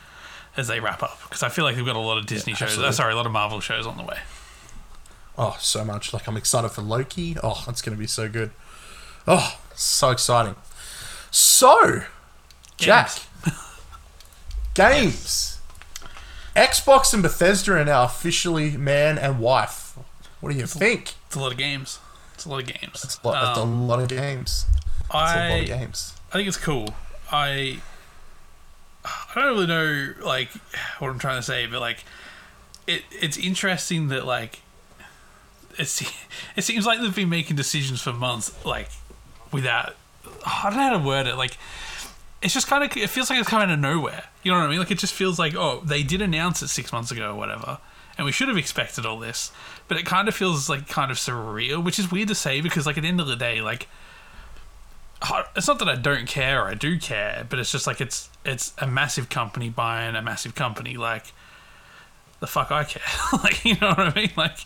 as 0.57 0.69
they 0.69 0.81
wrap 0.81 1.03
up 1.03 1.19
because 1.23 1.43
I 1.43 1.49
feel 1.49 1.65
like 1.65 1.77
we've 1.77 1.87
got 1.87 1.97
a 1.97 2.01
lot 2.01 2.19
of 2.19 2.27
Disney 2.27 2.55
shows. 2.55 2.79
Uh, 2.79 2.93
sorry, 2.93 3.13
a 3.13 3.17
lot 3.17 3.27
of 3.27 3.33
Marvel 3.33 3.61
shows 3.61 3.87
on 3.87 3.97
the 3.97 4.05
way. 4.05 4.19
Oh, 5.37 5.57
so 5.61 5.85
much. 5.85 6.13
Like 6.13 6.27
I'm 6.27 6.37
excited 6.37 6.71
for 6.71 6.83
Loki. 6.83 7.37
Oh, 7.43 7.63
that's 7.67 7.83
gonna 7.83 7.97
be 7.97 8.07
so 8.07 8.29
good. 8.29 8.51
Oh, 9.27 9.59
so 9.75 10.11
exciting. 10.11 10.57
So, 11.31 12.03
Jack, 12.79 13.11
games. 14.75 15.58
Xbox 16.59 17.15
and 17.15 17.23
Bethesda 17.23 17.73
are 17.75 17.85
now 17.85 18.05
officially 18.05 18.77
man 18.77 19.17
and 19.19 19.39
wife. 19.39 19.97
What 20.41 20.53
do 20.53 20.59
you 20.59 20.67
think? 20.67 21.15
It's 21.27 21.37
a 21.37 21.41
lot 21.41 21.53
of 21.53 21.59
games. 21.59 21.99
It's 22.35 22.45
a 22.45 22.49
lot 22.49 22.61
of 22.61 22.67
games. 22.67 23.05
It's 23.05 23.19
a 23.23 23.27
lot, 23.27 23.45
that's 23.45 23.59
a 23.59 23.63
Um, 23.63 23.87
lot 23.89 24.01
of 24.01 24.09
games. 24.09 24.67
It's 25.01 25.11
a 25.11 25.17
lot 25.17 25.37
I 25.37 25.49
of 25.49 25.67
games. 25.67 26.15
I 26.31 26.33
think 26.35 26.49
it's 26.49 26.57
cool. 26.57 26.95
I 27.31 27.79
I 29.05 29.35
don't 29.35 29.45
really 29.45 29.67
know 29.67 30.15
like 30.23 30.51
what 30.99 31.11
I'm 31.11 31.19
trying 31.19 31.39
to 31.39 31.43
say, 31.43 31.67
but 31.67 31.81
like 31.81 32.05
it 32.87 33.03
it's 33.11 33.37
interesting 33.37 34.09
that 34.09 34.27
like 34.27 34.61
it's 35.79 36.03
it 36.57 36.63
seems 36.63 36.87
like 36.87 37.01
they've 37.01 37.15
been 37.15 37.29
making 37.29 37.57
decisions 37.57 38.03
for 38.03 38.13
months 38.13 38.53
like 38.65 38.89
without 39.53 39.95
I 40.47 40.65
don't 40.71 40.77
know 40.77 40.83
how 40.83 40.99
to 40.99 41.05
word 41.05 41.27
it 41.27 41.37
like 41.37 41.57
it's 42.43 42.55
just 42.55 42.67
kind 42.67 42.85
of 42.85 42.97
it 42.97 43.11
feels 43.11 43.31
like 43.31 43.39
it's 43.39 43.49
coming 43.49 43.69
out 43.69 43.75
of 43.75 43.81
nowhere. 43.81 44.25
You 44.43 44.53
know 44.53 44.59
what 44.59 44.67
I 44.67 44.71
mean? 44.71 44.79
Like 44.79 44.91
it 44.91 44.99
just 44.99 45.15
feels 45.15 45.39
like 45.39 45.55
oh 45.55 45.81
they 45.85 46.03
did 46.03 46.23
announce 46.23 46.63
it 46.63 46.69
six 46.69 46.93
months 46.93 47.11
ago 47.11 47.33
or 47.33 47.35
whatever, 47.35 47.79
and 48.17 48.25
we 48.25 48.33
should 48.33 48.49
have 48.49 48.57
expected 48.57 49.05
all 49.05 49.19
this. 49.19 49.53
But 49.89 49.99
it 49.99 50.07
kind 50.07 50.29
of 50.29 50.35
feels 50.35 50.69
like 50.69 50.89
kind 50.89 51.11
of 51.11 51.17
surreal, 51.17 51.83
which 51.83 51.99
is 51.99 52.11
weird 52.11 52.29
to 52.29 52.35
say 52.35 52.61
because 52.61 52.87
like 52.87 52.97
at 52.97 53.03
the 53.03 53.09
end 53.09 53.21
of 53.21 53.27
the 53.27 53.37
day, 53.37 53.61
like 53.61 53.89
it's 55.57 55.67
not 55.67 55.79
that 55.81 55.89
I 55.89 55.97
don't 55.97 56.29
care 56.29 56.63
or 56.63 56.69
I 56.69 56.75
do 56.75 56.99
care, 56.99 57.45
but 57.49 57.59
it's 57.59 57.73
just 57.73 57.87
like 57.87 58.01
it's 58.01 58.31
it's 58.45 58.73
a 58.79 58.87
massive 58.87 59.29
company 59.29 59.69
buying 59.69 60.15
a 60.15 60.23
massive 60.23 60.55
company. 60.55 60.97
Like 60.97 61.33
the 62.41 62.47
fuck 62.47 62.71
I 62.71 62.85
care. 62.85 63.03
like 63.43 63.65
you 63.65 63.75
know 63.81 63.89
what 63.89 63.99
I 63.99 64.15
mean? 64.15 64.31
Like 64.37 64.59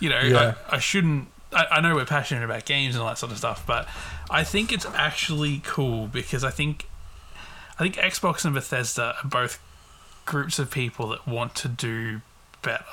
you 0.00 0.08
know 0.08 0.20
Yeah. 0.20 0.54
I, 0.70 0.76
I 0.76 0.78
shouldn't. 0.78 1.28
I, 1.52 1.66
I 1.72 1.80
know 1.80 1.94
we're 1.94 2.04
passionate 2.04 2.44
about 2.44 2.64
games 2.64 2.94
and 2.94 3.02
all 3.02 3.08
that 3.08 3.18
sort 3.18 3.32
of 3.32 3.38
stuff, 3.38 3.66
but 3.66 3.86
I 4.30 4.44
think 4.44 4.72
it's 4.72 4.86
actually 4.86 5.60
cool 5.64 6.06
because 6.06 6.44
I 6.44 6.50
think 6.50 6.87
I 7.78 7.82
think 7.82 7.94
Xbox 7.96 8.44
and 8.44 8.54
Bethesda 8.54 9.14
are 9.22 9.28
both 9.28 9.60
groups 10.24 10.58
of 10.58 10.70
people 10.70 11.08
that 11.08 11.26
want 11.28 11.54
to 11.56 11.68
do 11.68 12.20
better, 12.60 12.84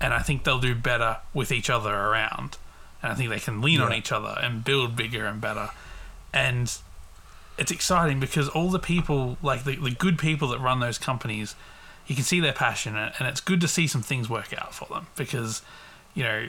and 0.00 0.14
I 0.14 0.20
think 0.20 0.44
they'll 0.44 0.60
do 0.60 0.74
better 0.74 1.18
with 1.34 1.50
each 1.50 1.68
other 1.68 1.94
around. 1.94 2.56
And 3.02 3.12
I 3.12 3.14
think 3.14 3.30
they 3.30 3.38
can 3.38 3.60
lean 3.60 3.80
on 3.80 3.92
each 3.92 4.10
other 4.10 4.36
and 4.42 4.64
build 4.64 4.96
bigger 4.96 5.24
and 5.26 5.40
better. 5.40 5.70
And 6.32 6.72
it's 7.56 7.70
exciting 7.70 8.18
because 8.18 8.48
all 8.48 8.70
the 8.70 8.80
people, 8.80 9.38
like 9.40 9.62
the, 9.62 9.76
the 9.76 9.92
good 9.92 10.18
people 10.18 10.48
that 10.48 10.58
run 10.60 10.80
those 10.80 10.98
companies, 10.98 11.54
you 12.08 12.16
can 12.16 12.24
see 12.24 12.40
their 12.40 12.52
passion, 12.52 12.96
and 12.96 13.12
and 13.18 13.28
it's 13.28 13.40
good 13.40 13.60
to 13.60 13.68
see 13.68 13.86
some 13.86 14.02
things 14.02 14.28
work 14.28 14.52
out 14.56 14.74
for 14.74 14.86
them 14.86 15.08
because, 15.16 15.62
you 16.14 16.22
know, 16.22 16.48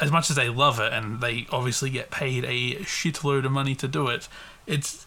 as 0.00 0.10
much 0.10 0.30
as 0.30 0.36
they 0.36 0.48
love 0.48 0.80
it 0.80 0.92
and 0.92 1.20
they 1.20 1.46
obviously 1.50 1.90
get 1.90 2.10
paid 2.10 2.44
a 2.44 2.76
shitload 2.82 3.44
of 3.44 3.52
money 3.52 3.74
to 3.74 3.88
do 3.88 4.08
it, 4.08 4.28
it's 4.66 5.06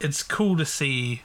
it's 0.00 0.22
cool 0.22 0.56
to 0.56 0.64
see 0.64 1.22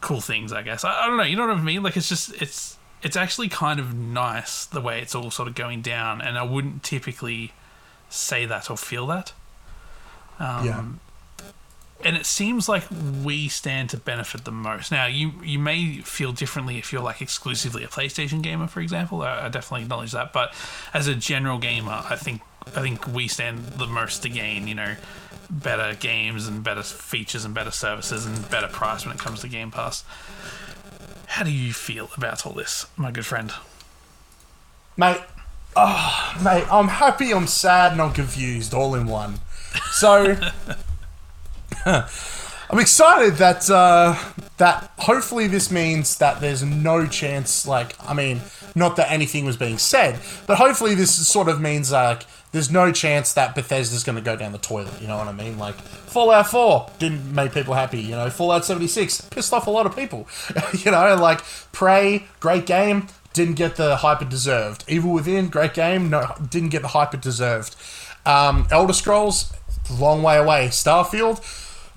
cool 0.00 0.20
things. 0.20 0.52
I 0.52 0.62
guess 0.62 0.84
I, 0.84 1.04
I 1.04 1.06
don't 1.06 1.16
know. 1.16 1.22
You 1.24 1.36
know 1.36 1.46
what 1.46 1.56
I 1.56 1.62
mean? 1.62 1.82
Like 1.82 1.96
it's 1.96 2.08
just 2.08 2.40
it's 2.40 2.76
it's 3.02 3.16
actually 3.16 3.48
kind 3.48 3.78
of 3.78 3.94
nice 3.94 4.64
the 4.64 4.80
way 4.80 5.00
it's 5.00 5.14
all 5.14 5.30
sort 5.30 5.48
of 5.48 5.54
going 5.54 5.82
down, 5.82 6.20
and 6.20 6.36
I 6.38 6.42
wouldn't 6.42 6.82
typically 6.82 7.52
say 8.08 8.46
that 8.46 8.70
or 8.70 8.76
feel 8.76 9.06
that. 9.08 9.32
Um, 10.38 10.64
Yeah. 10.64 10.84
And 12.04 12.16
it 12.16 12.26
seems 12.26 12.68
like 12.68 12.84
we 13.24 13.48
stand 13.48 13.90
to 13.90 13.96
benefit 13.96 14.44
the 14.44 14.52
most. 14.52 14.92
Now, 14.92 15.06
you 15.06 15.32
you 15.42 15.58
may 15.58 15.98
feel 15.98 16.30
differently 16.30 16.78
if 16.78 16.92
you're 16.92 17.02
like 17.02 17.20
exclusively 17.20 17.82
a 17.82 17.88
PlayStation 17.88 18.40
gamer, 18.40 18.68
for 18.68 18.80
example. 18.80 19.22
I, 19.22 19.46
I 19.46 19.48
definitely 19.48 19.82
acknowledge 19.82 20.12
that. 20.12 20.32
But 20.32 20.54
as 20.94 21.08
a 21.08 21.16
general 21.16 21.58
gamer, 21.58 22.04
I 22.08 22.14
think 22.14 22.40
I 22.76 22.82
think 22.82 23.06
we 23.06 23.28
stand 23.28 23.64
the 23.64 23.86
most 23.86 24.22
to 24.22 24.28
gain. 24.28 24.68
You 24.68 24.74
know, 24.74 24.96
better 25.50 25.94
games 25.94 26.46
and 26.46 26.62
better 26.62 26.82
features 26.82 27.44
and 27.44 27.54
better 27.54 27.70
services 27.70 28.26
and 28.26 28.48
better 28.50 28.68
price 28.68 29.06
when 29.06 29.14
it 29.14 29.20
comes 29.20 29.40
to 29.40 29.48
Game 29.48 29.70
Pass. 29.70 30.04
How 31.26 31.44
do 31.44 31.50
you 31.50 31.72
feel 31.72 32.10
about 32.16 32.46
all 32.46 32.52
this, 32.52 32.86
my 32.96 33.10
good 33.10 33.26
friend? 33.26 33.52
Mate, 34.96 35.20
oh, 35.76 36.36
mate, 36.42 36.64
I'm 36.70 36.88
happy, 36.88 37.32
I'm 37.32 37.46
sad, 37.46 37.92
and 37.92 38.02
I'm 38.02 38.12
confused 38.12 38.74
all 38.74 38.94
in 38.94 39.06
one. 39.06 39.40
So, 39.92 40.36
I'm 42.70 42.78
excited 42.78 43.34
that 43.34 43.70
uh, 43.70 44.18
that 44.56 44.90
hopefully 44.98 45.46
this 45.46 45.70
means 45.70 46.18
that 46.18 46.40
there's 46.40 46.62
no 46.62 47.06
chance. 47.06 47.66
Like, 47.66 47.94
I 48.02 48.14
mean, 48.14 48.40
not 48.74 48.96
that 48.96 49.10
anything 49.10 49.44
was 49.44 49.56
being 49.56 49.78
said, 49.78 50.18
but 50.46 50.58
hopefully 50.58 50.94
this 50.94 51.28
sort 51.28 51.48
of 51.48 51.60
means 51.60 51.92
like 51.92 52.24
there's 52.52 52.70
no 52.70 52.90
chance 52.92 53.32
that 53.34 53.54
Bethesda's 53.54 54.04
going 54.04 54.16
to 54.16 54.22
go 54.22 54.36
down 54.36 54.52
the 54.52 54.58
toilet. 54.58 55.00
You 55.00 55.06
know 55.06 55.16
what 55.16 55.28
I 55.28 55.32
mean? 55.32 55.58
Like 55.58 55.74
Fallout 55.74 56.48
4 56.48 56.90
didn't 56.98 57.32
make 57.34 57.52
people 57.52 57.74
happy. 57.74 58.00
You 58.00 58.12
know, 58.12 58.30
Fallout 58.30 58.64
76 58.64 59.22
pissed 59.22 59.52
off 59.52 59.66
a 59.66 59.70
lot 59.70 59.86
of 59.86 59.94
people. 59.94 60.26
you 60.72 60.90
know, 60.90 61.14
like 61.16 61.42
Prey, 61.72 62.26
great 62.40 62.66
game, 62.66 63.08
didn't 63.32 63.54
get 63.54 63.76
the 63.76 63.96
hype 63.96 64.22
it 64.22 64.28
deserved. 64.28 64.84
Evil 64.88 65.12
Within, 65.12 65.48
great 65.48 65.74
game, 65.74 66.08
no, 66.10 66.34
didn't 66.48 66.70
get 66.70 66.82
the 66.82 66.88
hype 66.88 67.14
it 67.14 67.20
deserved. 67.20 67.76
Um, 68.24 68.66
Elder 68.70 68.92
Scrolls, 68.92 69.52
long 69.90 70.22
way 70.22 70.36
away. 70.36 70.68
Starfield, 70.68 71.38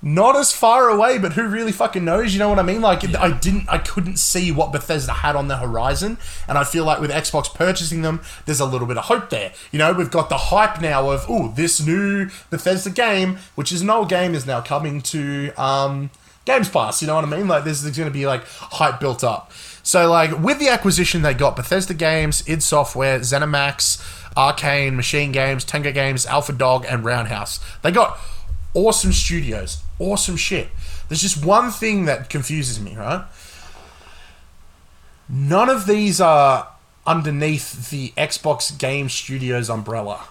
not 0.04 0.34
as 0.34 0.50
far 0.50 0.88
away, 0.88 1.16
but 1.16 1.34
who 1.34 1.46
really 1.46 1.70
fucking 1.70 2.04
knows? 2.04 2.32
You 2.32 2.40
know 2.40 2.48
what 2.48 2.58
I 2.58 2.62
mean? 2.62 2.80
Like, 2.80 3.04
I 3.14 3.30
didn't, 3.30 3.68
I 3.68 3.78
couldn't 3.78 4.18
see 4.18 4.50
what 4.50 4.72
Bethesda 4.72 5.12
had 5.12 5.36
on 5.36 5.46
the 5.46 5.58
horizon, 5.58 6.18
and 6.48 6.58
I 6.58 6.64
feel 6.64 6.84
like 6.84 7.00
with 7.00 7.10
Xbox 7.10 7.54
purchasing 7.54 8.02
them, 8.02 8.20
there's 8.44 8.58
a 8.58 8.66
little 8.66 8.88
bit 8.88 8.98
of 8.98 9.04
hope 9.04 9.30
there. 9.30 9.52
You 9.70 9.78
know, 9.78 9.92
we've 9.92 10.10
got 10.10 10.28
the 10.28 10.36
hype 10.36 10.80
now 10.80 11.10
of, 11.10 11.24
oh, 11.28 11.52
this 11.52 11.84
new 11.86 12.30
Bethesda 12.50 12.90
game, 12.90 13.38
which 13.54 13.70
is 13.70 13.82
an 13.82 13.90
old 13.90 14.08
game, 14.08 14.34
is 14.34 14.44
now 14.44 14.60
coming 14.60 15.02
to 15.02 15.52
um, 15.56 16.10
Games 16.44 16.68
Pass. 16.68 17.00
You 17.00 17.06
know 17.06 17.14
what 17.14 17.24
I 17.24 17.28
mean? 17.28 17.46
Like, 17.46 17.62
there's, 17.62 17.82
there's 17.82 17.96
going 17.96 18.08
to 18.08 18.12
be 18.12 18.26
like 18.26 18.44
hype 18.46 18.98
built 18.98 19.22
up. 19.22 19.52
So, 19.84 20.10
like, 20.10 20.36
with 20.42 20.58
the 20.58 20.68
acquisition, 20.68 21.22
they 21.22 21.34
got 21.34 21.54
Bethesda 21.54 21.94
Games, 21.94 22.42
id 22.48 22.62
Software, 22.62 23.20
ZeniMax, 23.20 24.34
Arcane, 24.36 24.96
Machine 24.96 25.30
Games, 25.30 25.64
Tango 25.64 25.92
Games, 25.92 26.26
Alpha 26.26 26.52
Dog, 26.52 26.86
and 26.88 27.04
Roundhouse. 27.04 27.60
They 27.82 27.90
got 27.90 28.18
awesome 28.74 29.12
studios, 29.12 29.82
awesome 30.02 30.36
shit. 30.36 30.68
There's 31.08 31.22
just 31.22 31.44
one 31.44 31.70
thing 31.70 32.04
that 32.06 32.28
confuses 32.30 32.80
me, 32.80 32.96
right? 32.96 33.24
None 35.28 35.68
of 35.68 35.86
these 35.86 36.20
are 36.20 36.68
underneath 37.06 37.90
the 37.90 38.10
Xbox 38.16 38.76
Game 38.76 39.08
Studios 39.08 39.70
umbrella. 39.70 40.24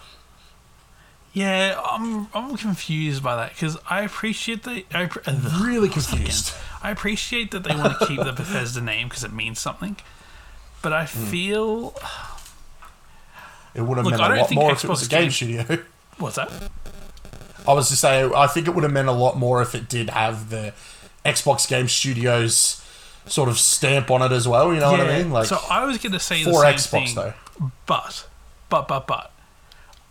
Yeah, 1.34 1.80
I'm 1.90 2.28
I'm 2.34 2.58
confused 2.58 3.24
by 3.24 3.36
that 3.38 3.54
because 3.54 3.78
I 3.90 4.02
appreciate 4.02 4.64
that. 4.64 4.84
I, 4.94 5.06
appre- 5.06 5.24
ugh, 5.28 5.66
Really 5.66 5.88
confused. 5.90 6.54
I 6.84 6.92
appreciate 6.92 7.52
that 7.52 7.64
they 7.64 7.74
want 7.76 7.98
to 8.00 8.06
keep 8.06 8.18
the 8.20 8.34
Bethesda 8.34 8.82
name 8.82 9.08
because 9.08 9.24
it 9.24 9.32
means 9.32 9.60
something, 9.60 9.96
but 10.82 10.92
I 10.92 11.06
Hmm. 11.06 11.26
feel 11.26 11.96
It 13.74 13.82
would 13.82 13.98
have 13.98 14.06
Look, 14.06 14.18
meant 14.20 14.34
a 14.34 14.36
lot 14.42 14.52
more 14.52 14.72
if 14.74 14.84
it 14.84 14.90
was 14.90 15.06
a 15.06 15.10
game 15.10 15.22
Game- 15.22 15.32
studio. 15.32 15.66
what's 16.18 16.36
that? 16.36 16.52
I 17.68 17.74
was 17.74 17.90
to 17.90 17.96
say, 17.96 18.24
I 18.24 18.48
think 18.48 18.68
it 18.68 18.76
would 18.76 18.84
have 18.84 18.94
meant 18.94 19.08
a 19.08 19.14
lot 19.14 19.38
more 19.38 19.62
if 19.62 19.76
it 19.76 19.88
did 19.90 20.10
have 20.10 20.50
the 20.50 20.74
Xbox 21.26 21.68
Game 21.68 21.88
Studios 21.88 22.82
sort 23.28 23.50
of 23.50 23.58
stamp 23.58 24.10
on 24.10 24.22
it 24.22 24.32
as 24.32 24.48
well. 24.48 24.74
You 24.74 24.80
know 24.80 24.92
what 24.92 25.02
I 25.02 25.18
mean? 25.20 25.32
Like 25.32 25.48
so 25.48 25.60
I 25.70 25.86
was 25.86 25.98
going 25.98 26.14
to 26.14 26.20
say 26.20 26.44
the 26.44 26.54
same 26.54 26.74
Xbox 26.76 26.90
thing, 26.90 27.16
though. 27.16 27.34
but 27.86 28.28
but 28.70 28.88
but 28.88 29.08
but 29.08 29.32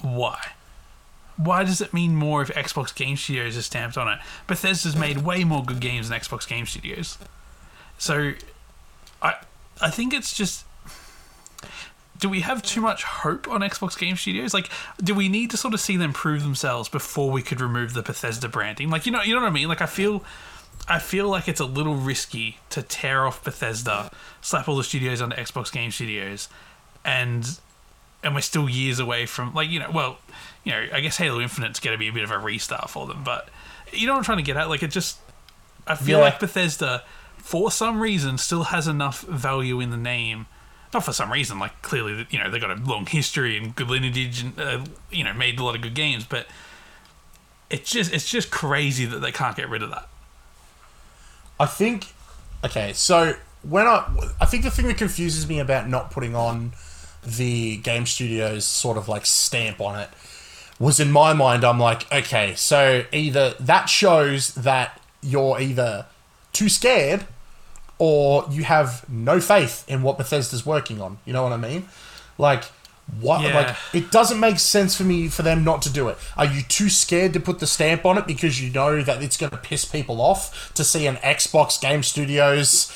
why? 0.00 0.38
Why 1.36 1.64
does 1.64 1.80
it 1.80 1.94
mean 1.94 2.16
more 2.16 2.42
if 2.42 2.48
Xbox 2.50 2.94
Game 2.94 3.16
Studios 3.16 3.56
is 3.56 3.66
stamped 3.66 3.96
on 3.96 4.08
it? 4.08 4.18
Bethesda's 4.46 4.94
made 4.94 5.18
way 5.18 5.42
more 5.42 5.64
good 5.64 5.80
games 5.80 6.08
than 6.08 6.20
Xbox 6.20 6.46
Game 6.46 6.66
Studios. 6.66 7.18
So 7.98 8.32
I 9.22 9.36
I 9.80 9.90
think 9.90 10.12
it's 10.12 10.34
just 10.34 10.64
do 12.20 12.28
we 12.28 12.40
have 12.40 12.62
too 12.62 12.80
much 12.80 13.02
hope 13.04 13.48
on 13.48 13.60
Xbox 13.62 13.98
Game 13.98 14.16
Studios? 14.16 14.52
Like, 14.54 14.68
do 15.02 15.14
we 15.14 15.28
need 15.28 15.50
to 15.50 15.56
sort 15.56 15.74
of 15.74 15.80
see 15.80 15.96
them 15.96 16.12
prove 16.12 16.42
themselves 16.42 16.88
before 16.88 17.30
we 17.30 17.42
could 17.42 17.60
remove 17.60 17.94
the 17.94 18.02
Bethesda 18.02 18.48
branding? 18.48 18.90
Like, 18.90 19.06
you 19.06 19.12
know, 19.12 19.22
you 19.22 19.34
know 19.34 19.40
what 19.40 19.48
I 19.48 19.50
mean? 19.50 19.68
Like, 19.68 19.80
I 19.80 19.86
feel, 19.86 20.22
I 20.86 20.98
feel 20.98 21.28
like 21.28 21.48
it's 21.48 21.60
a 21.60 21.64
little 21.64 21.94
risky 21.96 22.58
to 22.70 22.82
tear 22.82 23.26
off 23.26 23.42
Bethesda, 23.42 24.10
slap 24.42 24.68
all 24.68 24.76
the 24.76 24.84
studios 24.84 25.20
onto 25.20 25.34
Xbox 25.36 25.72
Game 25.72 25.90
Studios, 25.90 26.48
and 27.04 27.58
and 28.22 28.34
we're 28.34 28.42
still 28.42 28.68
years 28.68 28.98
away 28.98 29.24
from 29.24 29.54
like 29.54 29.70
you 29.70 29.78
know, 29.80 29.90
well, 29.92 30.18
you 30.62 30.72
know, 30.72 30.86
I 30.92 31.00
guess 31.00 31.16
Halo 31.16 31.40
Infinite's 31.40 31.80
going 31.80 31.94
to 31.94 31.98
be 31.98 32.08
a 32.08 32.12
bit 32.12 32.22
of 32.24 32.30
a 32.30 32.38
restart 32.38 32.90
for 32.90 33.06
them, 33.06 33.24
but 33.24 33.48
you 33.92 34.06
know 34.06 34.12
what 34.12 34.18
I'm 34.18 34.24
trying 34.24 34.38
to 34.38 34.44
get 34.44 34.56
at? 34.58 34.68
Like, 34.68 34.82
it 34.82 34.90
just, 34.90 35.18
I 35.86 35.94
feel 35.94 36.18
Yeah. 36.18 36.24
like 36.24 36.38
Bethesda, 36.38 37.02
for 37.38 37.70
some 37.70 37.98
reason, 38.00 38.36
still 38.36 38.64
has 38.64 38.86
enough 38.86 39.22
value 39.22 39.80
in 39.80 39.88
the 39.90 39.96
name 39.96 40.46
not 40.92 41.04
for 41.04 41.12
some 41.12 41.32
reason. 41.32 41.58
Like 41.58 41.80
clearly, 41.82 42.26
you 42.30 42.38
know, 42.38 42.50
they 42.50 42.58
got 42.58 42.70
a 42.70 42.80
long 42.82 43.06
history 43.06 43.56
and 43.56 43.74
good 43.74 43.88
lineage, 43.88 44.42
and 44.42 44.60
uh, 44.60 44.84
you 45.10 45.24
know, 45.24 45.32
made 45.32 45.58
a 45.58 45.64
lot 45.64 45.74
of 45.74 45.82
good 45.82 45.94
games. 45.94 46.24
But 46.24 46.46
it's 47.68 47.90
just 47.90 48.12
it's 48.12 48.28
just 48.28 48.50
crazy 48.50 49.04
that 49.06 49.18
they 49.18 49.32
can't 49.32 49.56
get 49.56 49.68
rid 49.68 49.82
of 49.82 49.90
that. 49.90 50.08
I 51.58 51.66
think. 51.66 52.14
Okay, 52.62 52.92
so 52.92 53.36
when 53.62 53.86
I, 53.86 54.06
I 54.40 54.44
think 54.44 54.64
the 54.64 54.70
thing 54.70 54.86
that 54.88 54.98
confuses 54.98 55.48
me 55.48 55.60
about 55.60 55.88
not 55.88 56.10
putting 56.10 56.34
on 56.34 56.72
the 57.24 57.76
game 57.78 58.06
studios 58.06 58.64
sort 58.64 58.96
of 58.96 59.08
like 59.08 59.26
stamp 59.26 59.80
on 59.80 59.98
it 59.98 60.08
was 60.78 60.98
in 60.98 61.12
my 61.12 61.32
mind. 61.32 61.64
I'm 61.64 61.78
like, 61.78 62.10
okay, 62.12 62.54
so 62.56 63.04
either 63.12 63.54
that 63.60 63.88
shows 63.88 64.54
that 64.54 65.00
you're 65.22 65.60
either 65.60 66.06
too 66.52 66.68
scared 66.68 67.26
or 68.00 68.46
you 68.50 68.64
have 68.64 69.06
no 69.10 69.40
faith 69.40 69.84
in 69.86 70.02
what 70.02 70.16
Bethesda's 70.16 70.64
working 70.64 71.02
on. 71.02 71.18
You 71.26 71.34
know 71.34 71.42
what 71.42 71.52
I 71.52 71.58
mean? 71.58 71.86
Like, 72.38 72.64
what? 73.20 73.42
Yeah. 73.42 73.54
Like, 73.54 73.76
it 73.92 74.10
doesn't 74.10 74.40
make 74.40 74.58
sense 74.58 74.96
for 74.96 75.04
me 75.04 75.28
for 75.28 75.42
them 75.42 75.64
not 75.64 75.82
to 75.82 75.92
do 75.92 76.08
it. 76.08 76.16
Are 76.34 76.46
you 76.46 76.62
too 76.62 76.88
scared 76.88 77.34
to 77.34 77.40
put 77.40 77.58
the 77.58 77.66
stamp 77.66 78.06
on 78.06 78.16
it 78.16 78.26
because 78.26 78.60
you 78.60 78.72
know 78.72 79.02
that 79.02 79.22
it's 79.22 79.36
going 79.36 79.50
to 79.50 79.58
piss 79.58 79.84
people 79.84 80.22
off 80.22 80.72
to 80.74 80.82
see 80.82 81.06
an 81.06 81.16
Xbox 81.16 81.78
Game 81.78 82.02
Studios 82.02 82.90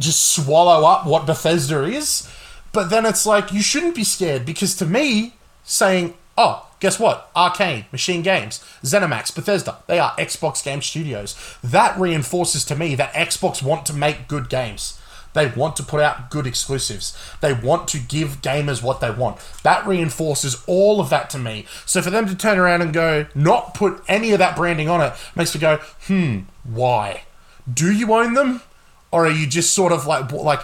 just 0.00 0.34
swallow 0.34 0.84
up 0.84 1.06
what 1.06 1.24
Bethesda 1.24 1.84
is? 1.84 2.28
But 2.72 2.90
then 2.90 3.06
it's 3.06 3.24
like 3.24 3.52
you 3.52 3.62
shouldn't 3.62 3.94
be 3.94 4.02
scared 4.02 4.44
because 4.44 4.74
to 4.76 4.86
me, 4.86 5.34
saying, 5.62 6.14
"Oh, 6.36 6.66
guess 6.80 6.98
what? 6.98 7.30
Arcane, 7.34 7.86
Machine 7.92 8.22
Games, 8.22 8.62
ZeniMax, 8.82 9.34
Bethesda, 9.34 9.78
they 9.86 9.98
are 9.98 10.16
Xbox 10.16 10.62
Game 10.62 10.82
Studios." 10.82 11.34
That 11.62 11.98
reinforces 11.98 12.64
to 12.66 12.76
me 12.76 12.94
that 12.94 13.12
Xbox 13.14 13.62
want 13.62 13.86
to 13.86 13.94
make 13.94 14.28
good 14.28 14.48
games. 14.48 14.98
They 15.34 15.48
want 15.48 15.76
to 15.76 15.82
put 15.82 16.00
out 16.00 16.30
good 16.30 16.46
exclusives. 16.46 17.16
They 17.40 17.52
want 17.52 17.88
to 17.88 17.98
give 17.98 18.40
gamers 18.40 18.82
what 18.82 19.00
they 19.00 19.10
want. 19.10 19.38
That 19.64 19.86
reinforces 19.86 20.62
all 20.66 21.00
of 21.00 21.10
that 21.10 21.28
to 21.30 21.38
me. 21.38 21.66
So 21.84 22.00
for 22.00 22.10
them 22.10 22.26
to 22.26 22.36
turn 22.36 22.58
around 22.58 22.82
and 22.82 22.92
go, 22.92 23.26
not 23.34 23.74
put 23.74 24.02
any 24.08 24.30
of 24.32 24.38
that 24.38 24.56
branding 24.56 24.88
on 24.88 25.00
it, 25.00 25.12
makes 25.34 25.54
me 25.54 25.60
go, 25.60 25.78
hmm, 26.06 26.40
why? 26.62 27.24
Do 27.72 27.92
you 27.92 28.14
own 28.14 28.34
them? 28.34 28.62
Or 29.10 29.26
are 29.26 29.30
you 29.30 29.46
just 29.46 29.74
sort 29.74 29.92
of 29.92 30.06
like, 30.06 30.30
like, 30.32 30.60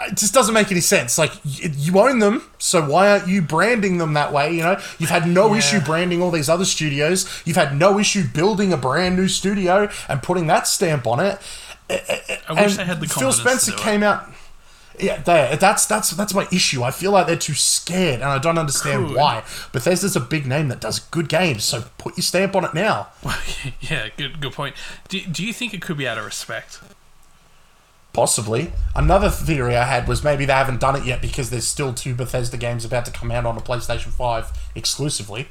it 0.00 0.16
just 0.16 0.32
doesn't 0.34 0.54
make 0.54 0.70
any 0.70 0.80
sense. 0.80 1.18
Like 1.18 1.32
you 1.44 1.98
own 1.98 2.18
them, 2.18 2.42
so 2.58 2.84
why 2.88 3.10
aren't 3.10 3.28
you 3.28 3.42
branding 3.42 3.98
them 3.98 4.12
that 4.14 4.32
way? 4.32 4.52
You 4.54 4.62
know, 4.62 4.80
you've 4.98 5.10
had 5.10 5.26
no 5.28 5.52
Yeah. 5.52 5.58
issue 5.58 5.80
branding 5.80 6.20
all 6.22 6.30
these 6.30 6.48
other 6.48 6.64
studios. 6.64 7.26
You've 7.44 7.56
had 7.56 7.76
no 7.76 7.98
issue 7.98 8.24
building 8.26 8.72
a 8.72 8.76
brand 8.76 9.16
new 9.16 9.28
studio 9.28 9.88
and 10.08 10.22
putting 10.22 10.46
that 10.48 10.66
stamp 10.66 11.06
on 11.06 11.20
it. 11.20 11.38
I 11.90 12.52
wish 12.62 12.76
they 12.76 12.84
had 12.84 13.00
the 13.00 13.06
Phil 13.08 13.32
Spencer 13.32 13.70
to 13.72 13.76
do 13.76 13.82
it. 13.82 13.84
came 13.84 14.02
out. 14.02 14.30
Yeah, 14.98 15.22
they 15.22 15.56
that's 15.58 15.86
that's 15.86 16.10
that's 16.10 16.34
my 16.34 16.46
issue. 16.52 16.82
I 16.82 16.90
feel 16.90 17.12
like 17.12 17.26
they're 17.26 17.34
too 17.36 17.54
scared, 17.54 18.16
and 18.16 18.24
I 18.24 18.38
don't 18.38 18.58
understand 18.58 19.06
Cool. 19.08 19.16
why. 19.16 19.42
Bethesda's 19.72 20.16
a 20.16 20.20
big 20.20 20.46
name 20.46 20.68
that 20.68 20.80
does 20.80 20.98
good 21.00 21.28
games, 21.30 21.64
so 21.64 21.84
put 21.96 22.16
your 22.16 22.22
stamp 22.22 22.54
on 22.54 22.64
it 22.66 22.74
now. 22.74 23.08
yeah, 23.80 24.08
good 24.16 24.40
good 24.40 24.52
point. 24.52 24.76
Do, 25.08 25.18
do 25.20 25.44
you 25.44 25.52
think 25.54 25.72
it 25.72 25.80
could 25.80 25.96
be 25.96 26.06
out 26.06 26.18
of 26.18 26.24
respect? 26.26 26.78
Possibly. 28.12 28.72
Another 28.94 29.30
theory 29.30 29.74
I 29.76 29.84
had 29.84 30.06
was 30.06 30.22
maybe 30.22 30.44
they 30.44 30.52
haven't 30.52 30.80
done 30.80 30.96
it 30.96 31.04
yet 31.04 31.22
because 31.22 31.48
there's 31.50 31.66
still 31.66 31.94
two 31.94 32.14
Bethesda 32.14 32.56
games 32.58 32.84
about 32.84 33.06
to 33.06 33.10
come 33.10 33.30
out 33.30 33.46
on 33.46 33.56
a 33.56 33.60
PlayStation 33.60 34.10
Five 34.10 34.52
exclusively. 34.74 35.48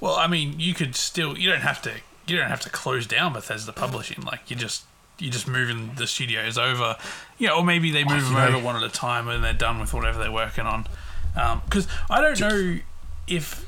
Well, 0.00 0.16
I 0.16 0.26
mean, 0.26 0.58
you 0.58 0.74
could 0.74 0.96
still 0.96 1.38
you 1.38 1.48
don't 1.50 1.60
have 1.60 1.80
to 1.82 1.92
you 2.26 2.36
don't 2.36 2.48
have 2.48 2.60
to 2.62 2.70
close 2.70 3.06
down 3.06 3.32
Bethesda 3.34 3.72
Publishing. 3.72 4.22
Like 4.22 4.50
you 4.50 4.56
just 4.56 4.84
you 5.18 5.30
just 5.30 5.46
moving 5.46 5.92
the 5.96 6.06
studios 6.06 6.58
over, 6.58 6.96
you 7.38 7.46
know, 7.46 7.58
or 7.58 7.64
maybe 7.64 7.90
they 7.90 8.02
move 8.02 8.16
you 8.16 8.24
them 8.24 8.34
know- 8.34 8.56
over 8.56 8.64
one 8.64 8.76
at 8.76 8.82
a 8.82 8.88
time 8.88 9.28
and 9.28 9.44
they're 9.44 9.52
done 9.52 9.78
with 9.78 9.94
whatever 9.94 10.18
they're 10.18 10.32
working 10.32 10.64
on. 10.66 10.86
Um, 11.36 11.62
because 11.66 11.86
I 12.08 12.20
don't 12.20 12.40
know 12.40 12.78
if 13.28 13.64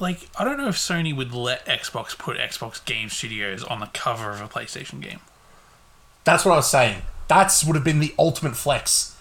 like 0.00 0.28
I 0.36 0.42
don't 0.42 0.56
know 0.58 0.68
if 0.68 0.76
Sony 0.76 1.14
would 1.14 1.32
let 1.32 1.64
Xbox 1.66 2.18
put 2.18 2.38
Xbox 2.38 2.84
Game 2.84 3.08
Studios 3.08 3.62
on 3.62 3.78
the 3.78 3.86
cover 3.92 4.30
of 4.30 4.40
a 4.40 4.48
PlayStation 4.48 5.00
game. 5.00 5.20
That's 6.24 6.44
what 6.44 6.52
I 6.52 6.56
was 6.56 6.70
saying. 6.70 7.02
That's 7.28 7.64
would 7.64 7.76
have 7.76 7.84
been 7.84 8.00
the 8.00 8.14
ultimate 8.18 8.56
flex. 8.56 9.16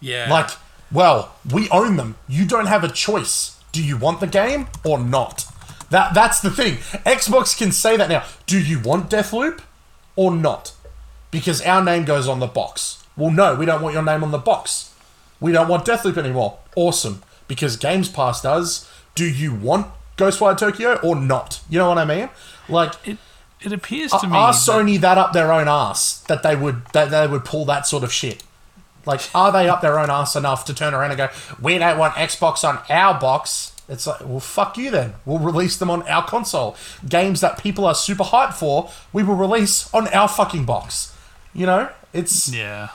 Yeah, 0.00 0.30
Like, 0.30 0.50
well, 0.92 1.34
we 1.50 1.68
own 1.70 1.96
them. 1.96 2.16
You 2.28 2.44
don't 2.44 2.66
have 2.66 2.84
a 2.84 2.88
choice. 2.88 3.58
Do 3.72 3.82
you 3.82 3.96
want 3.96 4.20
the 4.20 4.26
game 4.26 4.68
or 4.84 4.98
not? 4.98 5.46
That 5.90 6.14
that's 6.14 6.40
the 6.40 6.50
thing. 6.50 6.76
Xbox 7.04 7.56
can 7.56 7.72
say 7.72 7.96
that 7.96 8.08
now. 8.08 8.24
Do 8.46 8.60
you 8.60 8.80
want 8.80 9.10
Deathloop 9.10 9.60
or 10.16 10.30
not? 10.32 10.72
Because 11.30 11.60
our 11.62 11.82
name 11.82 12.04
goes 12.04 12.28
on 12.28 12.40
the 12.40 12.46
box. 12.46 13.04
Well, 13.16 13.30
no, 13.30 13.54
we 13.54 13.66
don't 13.66 13.82
want 13.82 13.94
your 13.94 14.04
name 14.04 14.22
on 14.22 14.30
the 14.30 14.38
box. 14.38 14.94
We 15.40 15.52
don't 15.52 15.68
want 15.68 15.84
Deathloop 15.86 16.16
anymore. 16.16 16.58
Awesome. 16.76 17.22
Because 17.48 17.76
Games 17.76 18.08
Pass 18.08 18.42
does. 18.42 18.88
Do 19.14 19.24
you 19.28 19.54
want 19.54 19.86
Ghostwire 20.16 20.56
Tokyo 20.58 20.96
or 21.02 21.14
not? 21.16 21.60
You 21.68 21.78
know 21.78 21.88
what 21.88 21.98
I 21.98 22.04
mean? 22.04 22.28
Like, 22.68 22.94
it 23.06 23.18
it 23.60 23.72
appears 23.72 24.12
to 24.12 24.26
me 24.26 24.36
are 24.36 24.52
Sony 24.52 24.98
that 25.00 25.18
up 25.18 25.32
their 25.32 25.52
own 25.52 25.68
ass 25.68 26.20
that 26.24 26.42
they 26.42 26.54
would 26.54 26.84
that 26.92 27.10
they 27.10 27.26
would 27.26 27.44
pull 27.44 27.64
that 27.66 27.86
sort 27.86 28.04
of 28.04 28.12
shit? 28.12 28.42
Like, 29.04 29.20
are 29.34 29.52
they 29.52 29.68
up 29.68 29.80
their 29.82 29.98
own 29.98 30.10
ass 30.10 30.34
enough 30.36 30.64
to 30.66 30.74
turn 30.74 30.92
around 30.92 31.12
and 31.12 31.18
go, 31.18 31.28
"We 31.60 31.78
don't 31.78 31.98
want 31.98 32.14
Xbox 32.14 32.68
on 32.68 32.80
our 32.90 33.18
box"? 33.18 33.72
It's 33.88 34.06
like, 34.06 34.20
well, 34.20 34.40
fuck 34.40 34.76
you 34.76 34.90
then. 34.90 35.14
We'll 35.24 35.38
release 35.38 35.76
them 35.76 35.90
on 35.90 36.02
our 36.08 36.26
console. 36.26 36.76
Games 37.08 37.40
that 37.40 37.56
people 37.56 37.84
are 37.84 37.94
super 37.94 38.24
hyped 38.24 38.54
for, 38.54 38.90
we 39.12 39.22
will 39.22 39.36
release 39.36 39.92
on 39.94 40.08
our 40.08 40.26
fucking 40.26 40.64
box. 40.64 41.14
You 41.54 41.66
know, 41.66 41.90
it's 42.12 42.52
yeah. 42.52 42.88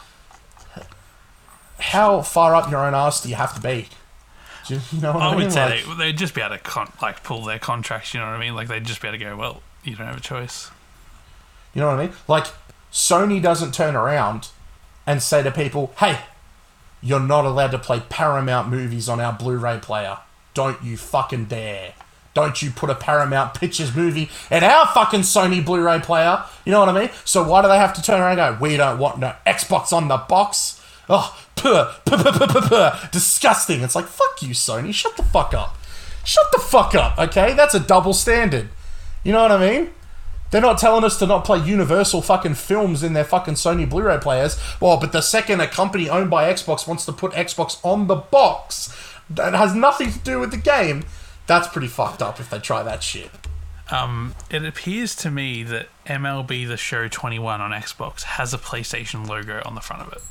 how 1.80 2.22
far 2.22 2.56
up 2.56 2.70
your 2.70 2.86
own 2.86 2.94
ass 2.94 3.22
do 3.22 3.30
you 3.30 3.36
have 3.36 3.56
to 3.56 3.62
be? 3.62 3.88
Do 4.68 4.80
you, 4.92 5.02
know 5.02 5.14
what 5.14 5.24
I, 5.24 5.28
I 5.28 5.32
mean? 5.32 5.44
would 5.46 5.54
say 5.54 5.84
Like- 5.86 5.98
they, 5.98 6.06
they'd 6.06 6.18
just 6.18 6.36
be 6.36 6.42
able 6.42 6.56
to 6.58 6.62
con- 6.62 6.92
like 7.02 7.24
pull 7.24 7.44
their 7.44 7.60
contracts. 7.60 8.14
You 8.14 8.20
know 8.20 8.28
what 8.28 8.36
I 8.36 8.40
mean? 8.40 8.54
Like 8.54 8.68
they'd 8.68 8.86
just 8.86 9.02
be 9.02 9.08
able 9.08 9.18
to 9.18 9.24
go, 9.24 9.36
well, 9.38 9.62
you 9.84 9.96
don't 9.96 10.08
have 10.08 10.18
a 10.18 10.22
choice. 10.22 10.70
You 11.74 11.82
know 11.82 11.88
what 11.88 12.00
I 12.00 12.08
mean? 12.08 12.16
Like, 12.28 12.48
Sony 12.92 13.42
doesn't 13.42 13.74
turn 13.74 13.96
around 13.96 14.50
and 15.08 15.22
say 15.22 15.44
to 15.44 15.52
people, 15.52 15.94
hey, 15.98 16.20
you're 17.02 17.20
not 17.20 17.46
allowed 17.46 17.72
to 17.72 17.80
play 17.80 18.02
Paramount 18.10 18.70
movies 18.70 19.10
on 19.10 19.20
our 19.20 19.34
Blu 19.34 19.58
ray 19.58 19.80
player. 19.82 20.18
Don't 20.54 20.82
you 20.84 20.98
fucking 20.98 21.46
dare. 21.46 21.94
Don't 22.34 22.62
you 22.62 22.72
put 22.72 22.90
a 22.90 22.96
Paramount 22.96 23.54
Pictures 23.60 23.96
movie 23.96 24.30
in 24.50 24.64
our 24.64 24.88
fucking 24.88 25.22
Sony 25.22 25.66
Blu 25.66 25.84
ray 25.84 26.00
player. 26.00 26.44
You 26.66 26.72
know 26.72 26.80
what 26.80 26.90
I 26.90 27.00
mean? 27.00 27.10
So 27.26 27.44
why 27.48 27.62
do 27.62 27.68
they 27.68 27.78
have 27.78 27.94
to 27.94 28.02
turn 28.02 28.22
around 28.22 28.40
and 28.40 28.58
go, 28.58 28.64
we 28.64 28.78
don't 28.78 29.00
want 29.00 29.20
no 29.20 29.34
Xbox 29.48 29.92
on 29.94 30.08
the 30.08 30.18
box? 30.18 30.82
Oh, 31.10 31.36
puh, 31.56 31.92
puh, 32.06 32.18
puh, 32.18 32.32
puh, 32.32 32.48
puh, 32.48 32.62
puh. 32.62 33.10
disgusting. 33.12 33.82
It's 33.82 33.96
like, 33.96 34.06
fuck 34.06 34.42
you, 34.42 34.50
Sony. 34.50 34.94
Shut 34.94 35.18
the 35.18 35.24
fuck 35.24 35.54
up. 35.54 35.78
Shut 36.24 36.52
the 36.52 36.60
fuck 36.60 36.94
up, 36.94 37.18
okay? 37.18 37.54
That's 37.54 37.74
a 37.74 37.80
double 37.80 38.14
standard. 38.14 38.70
You 39.24 39.32
know 39.32 39.42
what 39.42 39.52
I 39.52 39.60
mean? 39.60 39.92
They're 40.52 40.62
not 40.62 40.80
telling 40.80 41.06
us 41.06 41.18
to 41.20 41.26
not 41.26 41.46
play 41.46 41.60
Universal 41.60 42.24
fucking 42.24 42.56
films 42.56 43.04
in 43.04 43.14
their 43.14 43.24
fucking 43.24 43.54
Sony 43.54 43.90
Blu-ray 43.90 44.20
players. 44.20 44.60
Well, 44.82 44.98
but 44.98 45.14
the 45.14 45.22
second 45.22 45.62
a 45.62 45.68
company 45.68 46.10
owned 46.10 46.30
by 46.30 46.52
Xbox 46.52 46.88
wants 46.88 47.06
to 47.06 47.14
put 47.14 47.32
Xbox 47.32 47.80
on 47.86 48.08
the 48.08 48.16
box 48.16 48.94
that 49.30 49.54
has 49.54 49.74
nothing 49.74 50.12
to 50.12 50.20
do 50.20 50.40
with 50.40 50.52
the 50.52 50.58
game, 50.58 51.06
that's 51.48 51.68
pretty 51.70 51.88
fucked 51.88 52.22
up 52.22 52.40
if 52.40 52.50
they 52.50 52.60
try 52.60 52.84
that 52.84 53.02
shit. 53.02 53.32
Um, 53.92 54.36
it 54.50 54.66
appears 54.66 55.16
to 55.18 55.32
me 55.32 55.64
that 55.64 55.88
MLB 56.06 56.68
The 56.68 56.78
Show 56.78 57.08
21 57.08 57.62
on 57.62 57.72
Xbox 57.72 58.24
has 58.24 58.54
a 58.54 58.58
PlayStation 58.58 59.28
logo 59.28 59.62
on 59.66 59.76
the 59.76 59.82
front 59.82 60.04
of 60.04 60.14
it. 60.14 60.22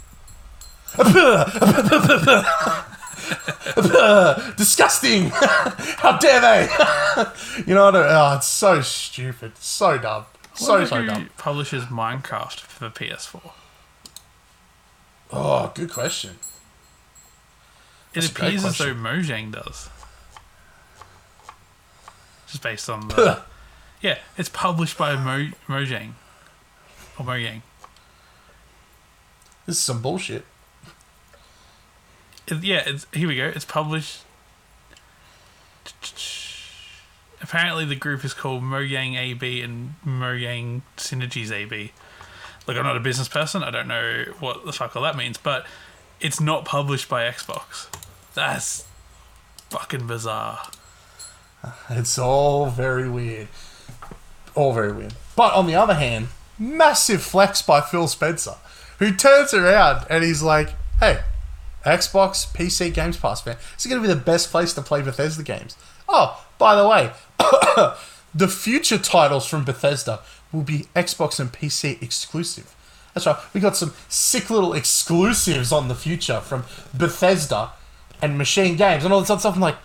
Disgusting! 4.57 5.31
How 5.33 6.18
dare 6.18 6.41
they? 6.41 6.62
you 7.66 7.74
know 7.74 7.85
what? 7.87 7.97
I- 7.97 8.33
Oh, 8.33 8.37
it's 8.37 8.47
so 8.49 8.81
stupid. 8.83 9.57
So 9.59 9.99
dumb. 9.99 10.26
So, 10.55 10.85
so 10.85 10.97
who 11.01 11.07
dumb. 11.07 11.31
publishes 11.39 11.85
Minecraft 11.85 12.61
for 12.61 12.89
the 12.89 12.91
PS4. 12.91 13.53
Oh, 15.33 15.72
good 15.74 15.91
question. 15.91 16.39
It 18.12 18.20
That's 18.22 18.28
a 18.28 18.31
appears 18.33 18.64
as 18.64 18.78
though. 18.78 18.95
Mojang 18.95 19.53
does. 19.53 19.89
Just 22.49 22.62
based 22.62 22.91
on 22.91 23.07
the. 23.09 23.43
yeah, 24.03 24.18
it's 24.37 24.49
published 24.49 24.99
by 24.99 25.14
Mo- 25.14 25.53
Mojang. 25.68 26.14
Or 27.18 27.24
Mojang. 27.24 27.62
This 29.66 29.76
is 29.76 29.83
some 29.83 30.03
bullshit. 30.03 30.45
Yeah, 32.51 32.83
it's, 32.87 33.07
here 33.13 33.29
we 33.29 33.37
go. 33.37 33.47
It's 33.47 33.65
published. 33.65 34.23
Apparently, 37.43 37.85
the 37.85 37.97
group 37.97 38.25
is 38.25 38.35
called 38.35 38.63
Mojang 38.63 39.17
AB 39.17 39.63
and 39.63 39.95
Mojang 40.07 40.83
Synergies 40.97 41.51
AB. 41.51 41.93
Look, 42.67 42.77
I'm 42.77 42.85
not 42.85 42.97
a 42.97 43.01
business 43.01 43.29
person. 43.29 43.63
I 43.63 43.71
don't 43.71 43.89
know 43.89 44.25
what 44.39 44.65
the 44.67 44.73
fuck 44.73 44.95
all 44.95 45.03
that 45.03 45.17
means, 45.17 45.39
but 45.39 45.67
it's 46.21 46.41
not 46.41 46.65
published 46.65 47.09
by 47.09 47.25
Xbox. 47.25 47.89
That's 48.35 48.87
fucking 49.71 50.07
bizarre. 50.07 50.69
It's 51.89 52.19
all 52.19 52.67
very 52.67 53.09
weird. 53.09 53.49
All 54.55 54.73
very 54.73 54.93
weird. 54.93 55.15
But 55.37 55.55
on 55.55 55.67
the 55.67 55.75
other 55.75 55.95
hand, 55.95 56.29
massive 56.59 57.23
flex 57.23 57.63
by 57.63 57.81
Phil 57.81 58.07
Spencer, 58.07 58.57
who 58.99 59.15
turns 59.15 59.55
around 59.55 60.07
and 60.11 60.23
he's 60.23 60.43
like, 60.43 60.75
hey, 61.01 61.21
Xbox, 61.85 62.47
PC, 62.53 62.93
Games 62.93 63.16
Pass, 63.16 63.43
this 63.43 63.57
is 63.78 63.87
going 63.87 64.01
to 64.03 64.07
be 64.07 64.12
the 64.12 64.20
best 64.20 64.51
place 64.51 64.74
to 64.74 64.83
play 64.83 65.03
Bethesda 65.03 65.43
games. 65.43 65.76
Oh, 66.09 66.45
by 66.59 66.74
the 66.74 66.87
way, 66.87 67.12
the 68.35 68.49
future 68.49 68.99
titles 68.99 69.47
from 69.47 69.64
Bethesda 69.64 70.20
will 70.53 70.62
be 70.62 70.87
Xbox 70.95 71.41
and 71.41 71.53
PC 71.53 72.03
exclusive. 72.03 72.74
That's 73.14 73.26
right. 73.26 73.37
We 73.55 73.61
got 73.61 73.76
some 73.76 73.95
sick 74.09 74.51
little 74.51 74.74
exclusives 74.74 75.72
on 75.72 75.89
the 75.89 75.95
future 75.95 76.41
from 76.41 76.64
Bethesda 76.97 77.72
and 78.22 78.39
Machine 78.39 78.76
Games 78.76 79.05
and 79.05 79.12
all 79.12 79.20
this 79.20 79.31
other 79.31 79.41
stuff. 79.41 79.55
I'm 79.55 79.61
like, 79.61 79.78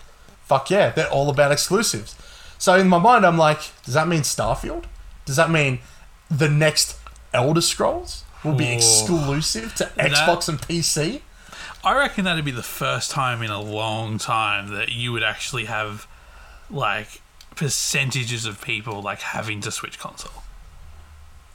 fuck 0.43 0.69
yeah, 0.69 0.91
they're 0.91 1.09
all 1.09 1.29
about 1.29 1.51
exclusives. 1.51 2.15
So 2.57 2.75
in 2.75 2.87
my 2.87 2.99
mind, 2.99 3.25
I'm 3.25 3.37
like, 3.37 3.59
does 3.83 3.93
that 3.93 4.07
mean 4.07 4.21
Starfield? 4.21 4.85
Does 5.25 5.35
that 5.37 5.49
mean 5.49 5.79
the 6.29 6.49
next 6.49 6.97
Elder 7.33 7.61
Scrolls 7.61 8.23
will 8.43 8.53
be 8.53 8.69
Ooh. 8.69 8.75
exclusive 8.75 9.75
to 9.75 9.85
Xbox 9.97 10.47
and 10.47 10.59
PC? 10.59 11.21
I 11.85 11.95
reckon 11.97 12.25
that'd 12.25 12.43
be 12.43 12.51
the 12.51 12.63
first 12.63 13.11
time 13.11 13.41
in 13.41 13.51
a 13.51 13.61
long 13.61 14.17
time 14.17 14.69
that 14.69 14.89
you 14.91 15.11
would 15.11 15.23
actually 15.23 15.65
have 15.65 16.07
like 16.69 17.21
percentages 17.55 18.45
of 18.45 18.61
people 18.61 19.01
like 19.01 19.21
having 19.21 19.61
to 19.61 19.71
switch 19.71 19.99
console. 19.99 20.43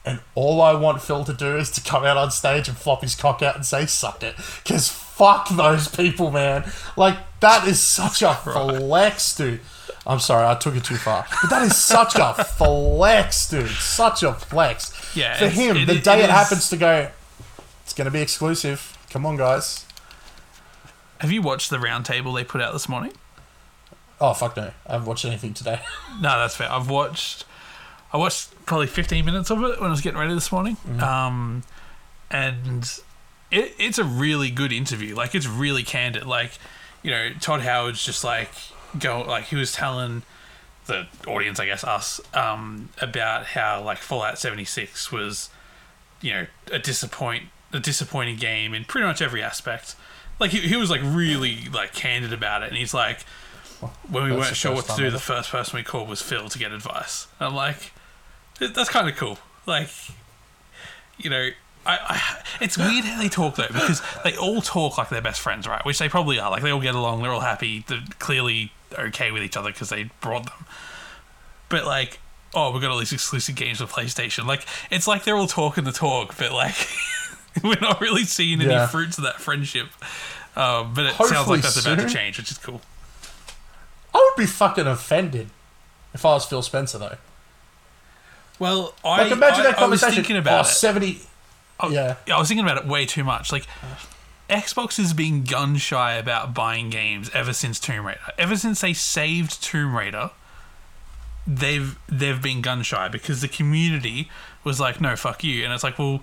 And 0.03 0.19
all 0.33 0.61
I 0.61 0.73
want 0.73 1.01
Phil 1.01 1.23
to 1.25 1.33
do 1.33 1.57
is 1.57 1.69
to 1.71 1.81
come 1.81 2.03
out 2.05 2.17
on 2.17 2.31
stage 2.31 2.67
and 2.67 2.75
flop 2.75 3.01
his 3.01 3.13
cock 3.13 3.43
out 3.43 3.55
and 3.55 3.63
say, 3.65 3.85
suck 3.85 4.23
it. 4.23 4.35
Because 4.63 4.89
fuck 4.89 5.49
those 5.49 5.87
people, 5.87 6.31
man. 6.31 6.71
Like, 6.97 7.17
that 7.41 7.67
is 7.67 7.79
such 7.79 8.23
a 8.23 8.33
flex, 8.43 9.35
dude. 9.35 9.59
I'm 10.07 10.17
sorry, 10.19 10.47
I 10.47 10.55
took 10.55 10.75
it 10.75 10.83
too 10.83 10.95
far. 10.95 11.27
But 11.41 11.51
that 11.51 11.61
is 11.61 11.77
such 11.77 12.15
a 12.15 12.33
flex, 12.43 13.47
dude. 13.47 13.69
Such 13.69 14.23
a 14.23 14.33
flex. 14.33 15.15
Yeah, 15.15 15.37
For 15.37 15.49
him, 15.49 15.77
it- 15.77 15.85
the 15.85 15.97
it 15.97 16.03
day 16.03 16.21
it, 16.21 16.25
is- 16.25 16.31
happens 16.31 16.69
to 16.71 16.77
go, 16.77 17.09
it's 17.83 17.93
going 17.93 18.05
to 18.05 18.11
be 18.11 18.21
exclusive. 18.21 18.97
Come 19.11 19.27
on, 19.27 19.37
guys. 19.37 19.85
Have 21.21 21.31
you 21.31 21.43
watched 21.43 21.69
the 21.69 21.77
roundtable 21.77 22.33
they 22.33 22.43
put 22.43 22.61
out 22.61 22.73
this 22.73 22.89
morning? 22.89 23.13
Oh, 24.19 24.33
fuck 24.33 24.57
no. 24.57 24.71
I 24.87 24.93
haven't 24.93 25.07
watched 25.07 25.23
anything 25.23 25.53
today. 25.53 25.79
No, 26.19 26.39
that's 26.39 26.55
fair. 26.55 26.71
I've 26.71 26.89
watched. 26.89 27.45
I 28.11 28.17
watched 28.17 28.49
probably 28.65 28.87
15 28.87 29.23
minutes 29.23 29.51
of 29.51 29.59
it 29.63 29.79
when 29.79 29.87
I 29.87 29.91
was 29.91 30.01
getting 30.01 30.19
ready 30.19 30.33
this 30.33 30.51
morning. 30.51 30.77
Um, 30.99 31.63
and 32.31 32.83
it, 33.51 33.75
it's 33.77 33.99
a 33.99 34.03
really 34.03 34.49
good 34.49 34.71
interview. 34.71 35.13
Like 35.15 35.35
it's 35.35 35.47
really 35.47 35.83
candid. 35.83 36.25
Like 36.25 36.53
you 37.03 37.11
know, 37.11 37.29
Todd 37.39 37.61
Howard's 37.61 38.03
just 38.03 38.23
like 38.23 38.49
go 38.97 39.21
like 39.21 39.45
he 39.45 39.55
was 39.55 39.71
telling 39.71 40.23
the 40.87 41.05
audience, 41.27 41.59
I 41.59 41.67
guess 41.67 41.83
us, 41.83 42.19
um, 42.33 42.89
about 42.99 43.45
how 43.45 43.83
like 43.83 43.99
Fallout 43.99 44.39
76 44.39 45.11
was, 45.11 45.49
you 46.19 46.33
know, 46.33 46.47
a 46.71 46.79
disappoint 46.79 47.45
a 47.73 47.79
disappointing 47.79 48.37
game 48.37 48.73
in 48.73 48.85
pretty 48.85 49.05
much 49.05 49.21
every 49.21 49.43
aspect. 49.43 49.95
Like 50.41 50.51
he, 50.51 50.59
he 50.59 50.75
was 50.75 50.89
like 50.89 51.01
really 51.03 51.69
like 51.71 51.93
candid 51.93 52.33
about 52.33 52.63
it, 52.63 52.69
and 52.69 52.77
he's 52.77 52.93
like, 52.93 53.21
when 54.09 54.23
we 54.23 54.29
That's 54.31 54.41
weren't 54.41 54.55
sure 54.55 54.73
what 54.73 54.85
to 54.87 54.95
do, 54.95 55.09
the 55.11 55.19
first 55.19 55.51
person 55.51 55.77
we 55.77 55.83
called 55.83 56.09
was 56.09 56.21
Phil 56.21 56.49
to 56.49 56.59
get 56.59 56.71
advice. 56.71 57.27
And 57.39 57.49
I'm 57.49 57.55
like, 57.55 57.93
that's 58.59 58.89
kind 58.89 59.07
of 59.07 59.15
cool. 59.15 59.37
Like, 59.65 59.89
you 61.17 61.29
know, 61.29 61.49
I, 61.85 61.97
I 62.01 62.43
it's 62.63 62.77
weird 62.77 63.05
how 63.05 63.21
they 63.21 63.29
talk 63.29 63.55
though 63.55 63.67
because 63.67 64.01
they 64.23 64.35
all 64.35 64.61
talk 64.61 64.97
like 64.97 65.09
they're 65.09 65.21
best 65.21 65.41
friends, 65.41 65.67
right? 65.67 65.83
Which 65.85 65.99
they 65.99 66.09
probably 66.09 66.39
are. 66.39 66.51
Like 66.51 66.63
they 66.63 66.71
all 66.71 66.81
get 66.81 66.95
along, 66.95 67.21
they're 67.21 67.31
all 67.31 67.39
happy, 67.39 67.83
they're 67.87 68.03
clearly 68.19 68.71
okay 68.97 69.31
with 69.31 69.43
each 69.43 69.55
other 69.55 69.71
because 69.71 69.89
they 69.89 70.09
brought 70.21 70.45
them. 70.45 70.65
But 71.69 71.85
like, 71.85 72.19
oh, 72.53 72.71
we've 72.71 72.81
got 72.81 72.91
all 72.91 72.99
these 72.99 73.13
exclusive 73.13 73.55
games 73.55 73.79
for 73.79 73.85
PlayStation. 73.85 74.45
Like, 74.45 74.65
it's 74.89 75.07
like 75.07 75.23
they're 75.23 75.37
all 75.37 75.47
talking 75.47 75.83
the 75.83 75.91
talk, 75.91 76.35
but 76.37 76.51
like, 76.51 76.75
we're 77.63 77.79
not 77.81 77.99
really 78.01 78.23
seeing 78.23 78.61
any 78.61 78.69
Yeah. 78.69 78.87
fruits 78.87 79.17
of 79.17 79.23
that 79.23 79.39
friendship. 79.41 79.87
Um, 80.55 80.93
but 80.93 81.05
it 81.05 81.13
sounds 81.15 81.31
Hopefully 81.31 81.57
like 81.57 81.63
that's 81.63 81.85
about 81.85 81.99
to 81.99 82.09
change, 82.09 82.37
which 82.37 82.51
is 82.51 82.57
cool. 82.57 82.81
I 84.13 84.17
would 84.17 84.41
be 84.41 84.45
fucking 84.45 84.87
offended 84.87 85.49
if 86.13 86.25
I 86.25 86.33
was 86.33 86.45
Phil 86.45 86.61
Spencer 86.61 86.97
though. 86.97 87.17
Well, 88.59 88.93
I, 89.03 89.23
Like 89.23 89.31
imagine 89.31 89.61
I, 89.61 89.71
that 89.71 89.79
I 89.79 89.87
was 89.87 90.01
conversation. 90.01 90.15
thinking 90.15 90.37
about 90.37 90.65
oh, 90.65 90.69
it. 90.69 90.71
70 90.73 91.21
Oh, 91.83 91.89
yeah. 91.89 92.17
I 92.31 92.37
was 92.37 92.47
thinking 92.47 92.63
about 92.65 92.77
it 92.83 92.87
way 92.87 93.05
too 93.07 93.23
much. 93.23 93.51
Like, 93.51 93.65
Xbox 94.49 94.97
has 94.97 95.13
been 95.13 95.43
gun 95.43 95.77
shy 95.77 96.13
about 96.13 96.53
buying 96.53 96.89
games 96.91 97.31
ever 97.33 97.53
since 97.53 97.79
Tomb 97.79 98.05
Raider. 98.05 98.19
Ever 98.37 98.55
since 98.55 98.81
they 98.81 98.93
saved 98.93 99.63
Tomb 99.63 99.95
Raider, 99.95 100.29
they've 101.47 101.97
they've 102.07 102.39
been 102.41 102.61
gun 102.61 102.83
shy 102.83 103.07
because 103.07 103.41
the 103.41 103.47
community 103.47 104.29
was 104.63 104.79
like, 104.79 105.01
"No, 105.01 105.15
fuck 105.15 105.43
you," 105.43 105.63
and 105.63 105.73
it's 105.73 105.83
like, 105.83 105.97
well, 105.97 106.21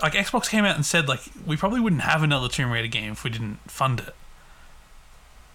like 0.00 0.14
Xbox 0.14 0.48
came 0.48 0.64
out 0.64 0.76
and 0.76 0.86
said 0.86 1.08
like 1.08 1.20
we 1.46 1.56
probably 1.56 1.80
wouldn't 1.80 2.02
have 2.02 2.22
another 2.22 2.48
Tomb 2.48 2.70
Raider 2.70 2.88
game 2.88 3.12
if 3.12 3.24
we 3.24 3.30
didn't 3.30 3.58
fund 3.70 4.00
it. 4.00 4.14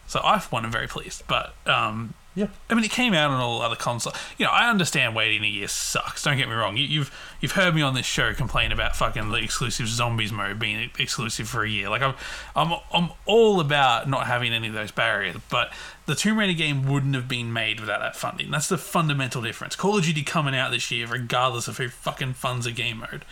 So 0.07 0.21
I, 0.23 0.39
for 0.39 0.49
one, 0.49 0.65
am 0.65 0.71
very 0.71 0.87
pleased. 0.87 1.23
But 1.27 1.53
um, 1.65 2.13
Yeah. 2.33 2.47
I 2.69 2.75
mean, 2.75 2.85
it 2.85 2.91
came 2.91 3.13
out 3.13 3.29
on 3.31 3.41
all 3.41 3.61
other 3.61 3.75
consoles. 3.75 4.15
You 4.37 4.45
know, 4.45 4.51
I 4.51 4.69
understand 4.69 5.15
waiting 5.15 5.43
a 5.43 5.47
year 5.47 5.67
sucks. 5.67 6.23
Don't 6.23 6.37
get 6.37 6.47
me 6.47 6.53
wrong. 6.53 6.77
You, 6.77 6.85
you've 6.85 7.11
you've 7.41 7.53
heard 7.53 7.75
me 7.75 7.81
on 7.81 7.93
this 7.93 8.05
show 8.05 8.33
complain 8.33 8.71
about 8.71 8.95
fucking 8.95 9.29
the 9.29 9.37
exclusive 9.37 9.87
zombies 9.87 10.31
mode 10.31 10.59
being 10.59 10.91
exclusive 10.97 11.49
for 11.49 11.63
a 11.63 11.69
year. 11.69 11.89
Like 11.89 12.03
I'm 12.03 12.13
I'm 12.55 12.79
I'm 12.93 13.09
all 13.25 13.59
about 13.59 14.07
not 14.07 14.27
having 14.27 14.53
any 14.53 14.67
of 14.67 14.73
those 14.73 14.91
barriers. 14.91 15.35
But 15.49 15.73
the 16.05 16.15
Tomb 16.15 16.37
Raider 16.39 16.53
game 16.53 16.85
wouldn't 16.87 17.15
have 17.15 17.27
been 17.27 17.51
made 17.51 17.81
without 17.81 17.99
that 17.99 18.15
funding. 18.15 18.49
That's 18.49 18.69
the 18.69 18.77
fundamental 18.77 19.41
difference. 19.41 19.75
Call 19.75 19.97
of 19.97 20.05
Duty 20.05 20.23
coming 20.23 20.55
out 20.55 20.71
this 20.71 20.89
year, 20.89 21.05
regardless 21.07 21.67
of 21.67 21.79
who 21.79 21.89
fucking 21.89 22.33
funds 22.33 22.65
a 22.65 22.71
game 22.71 22.99
mode. 22.99 23.25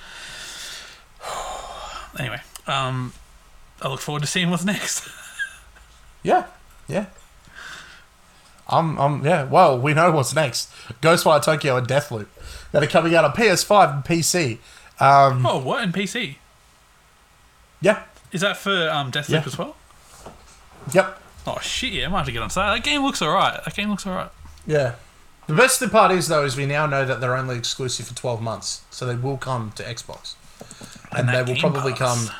anyway, 2.19 2.41
um, 2.67 3.13
I 3.81 3.87
look 3.89 3.99
forward 3.99 4.21
to 4.21 4.27
seeing 4.27 4.49
what's 4.49 4.65
next. 4.65 5.07
Yeah. 6.23 6.45
Yeah. 6.87 7.05
I'm, 8.67 8.97
I'm, 8.97 9.23
yeah, 9.23 9.43
well, 9.43 9.79
we 9.79 9.93
know 9.93 10.09
what's 10.09 10.33
next. 10.33 10.71
Ghostwire 10.99 11.39
Tokyo 11.43 11.77
and 11.77 11.87
Deathloop 11.87 12.25
that 12.71 12.81
are 12.81 12.87
coming 12.87 13.13
out 13.13 13.25
on 13.25 13.33
PS5 13.33 13.93
and 13.93 14.03
PC. 14.03 14.57
Um, 14.99 15.45
oh, 15.45 15.59
what 15.59 15.83
in 15.83 15.91
PC? 15.91 16.37
yeah. 17.79 18.03
Is 18.31 18.41
that 18.41 18.57
for 18.57 18.89
um, 18.89 19.11
Deathloop 19.11 19.29
Yeah. 19.29 19.43
as 19.45 19.57
well? 19.59 19.75
Yep. 20.93 21.21
Oh 21.45 21.59
shit! 21.61 21.93
Yeah, 21.93 22.05
I 22.05 22.09
might 22.09 22.17
have 22.17 22.25
to 22.25 22.31
get 22.31 22.41
on 22.41 22.49
to 22.49 22.55
that. 22.55 22.73
That 22.73 22.83
game 22.83 23.03
looks 23.03 23.21
alright. 23.21 23.63
That 23.63 23.75
game 23.75 23.91
looks 23.91 24.07
alright. 24.07 24.31
Yeah. 24.65 24.95
The 25.45 25.53
best 25.53 25.87
part 25.91 26.11
is, 26.11 26.27
though, 26.27 26.43
is 26.43 26.57
we 26.57 26.65
now 26.65 26.87
know 26.87 27.05
that 27.05 27.21
they're 27.21 27.35
only 27.37 27.55
exclusive 27.55 28.07
for 28.07 28.15
12 28.15 28.41
months. 28.41 28.81
So 28.89 29.05
they 29.05 29.13
will 29.15 29.37
come 29.37 29.73
to 29.75 29.83
Xbox. 29.83 30.33
And, 31.15 31.29
And 31.29 31.37
they 31.37 31.41
will 31.41 31.59
Game 31.59 31.71
probably 31.71 31.93
Pass. 31.93 32.27
come 32.27 32.35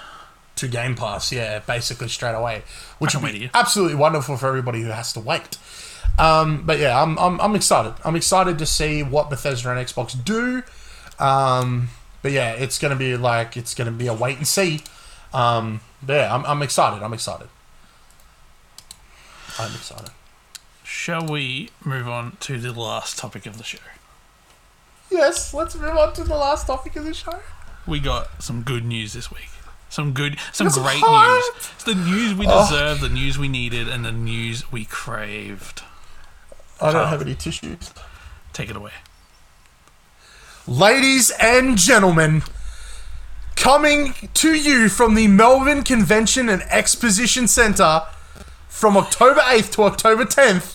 to 0.58 0.68
Game 0.68 0.96
Pass, 0.96 1.32
yeah, 1.32 1.60
basically 1.60 2.08
straight 2.10 2.34
away. 2.36 2.64
Which 3.00 3.16
would 3.16 3.24
be 3.32 3.50
absolutely 3.54 3.96
wonderful 3.96 4.38
for 4.38 4.48
everybody 4.48 4.82
who 4.82 4.90
has 4.90 5.14
to 5.14 5.20
wait. 5.20 5.58
Um, 6.18 6.64
but 6.66 6.80
yeah, 6.80 7.02
I'm, 7.02 7.18
I'm, 7.20 7.42
I'm 7.42 7.56
excited. 7.56 7.94
I'm 8.06 8.16
excited 8.16 8.58
to 8.60 8.66
see 8.66 9.04
what 9.04 9.30
Bethesda 9.30 9.70
and 9.76 9.86
Xbox 9.86 10.16
do. 10.24 10.64
Um, 11.20 11.90
but 12.22 12.32
yeah, 12.32 12.52
it's 12.54 12.80
going 12.80 12.92
to 12.92 12.98
be 12.98 13.18
like, 13.18 13.58
it's 13.58 13.74
going 13.76 13.88
to 13.88 13.92
be 13.92 14.08
a 14.08 14.14
wait 14.14 14.38
and 14.38 14.48
see. 14.48 14.82
Um, 15.34 15.82
but 16.02 16.14
yeah, 16.14 16.34
I'm, 16.34 16.46
I'm 16.46 16.62
excited. 16.62 17.04
I'm 17.04 17.14
excited. 17.14 17.50
I'm 19.60 19.72
excited. 19.74 20.10
Shall 20.84 21.26
we 21.28 21.70
move 21.84 22.08
on 22.08 22.38
to 22.42 22.58
the 22.60 22.72
last 22.74 23.18
topic 23.18 23.46
of 23.46 23.58
the 23.58 23.64
show? 23.64 23.80
Yes, 25.12 25.54
let's 25.54 25.76
move 25.76 25.98
on 25.98 26.14
to 26.14 26.24
the 26.24 26.36
last 26.36 26.68
topic 26.68 26.96
of 26.96 27.06
the 27.06 27.14
show. 27.14 27.40
We 27.88 28.00
got 28.00 28.42
some 28.44 28.64
good 28.64 28.84
news 28.86 29.14
this 29.14 29.32
week. 29.32 29.50
Some 29.90 30.12
good, 30.14 30.38
some 30.52 30.68
great 30.70 31.00
hype. 31.02 31.36
news. 31.56 31.72
It's 31.76 31.84
the 31.84 31.96
news 31.96 32.34
we 32.34 32.48
Oh. 32.48 32.68
deserve, 32.68 33.00
the 33.02 33.10
news 33.10 33.38
we 33.38 33.48
needed, 33.48 33.88
and 33.88 34.04
the 34.04 34.12
news 34.12 34.72
we 34.72 34.86
craved. 34.86 35.84
I 36.82 36.92
don't 36.92 37.08
have 37.08 37.22
any 37.22 37.36
tissues. 37.36 37.92
Take 38.52 38.70
it 38.70 38.76
away. 38.76 38.92
Ladies 40.68 41.30
and 41.40 41.78
gentlemen, 41.78 42.44
coming 43.56 44.16
to 44.34 44.54
you 44.54 44.90
from 44.90 45.14
the 45.16 45.28
Melbourne 45.28 45.84
Convention 45.84 46.50
and 46.50 46.64
Exposition 46.64 47.48
Centre 47.48 48.02
from 48.68 48.98
October 48.98 49.42
8th 49.42 49.72
to 49.74 49.84
October 49.84 50.26
10th. 50.26 50.75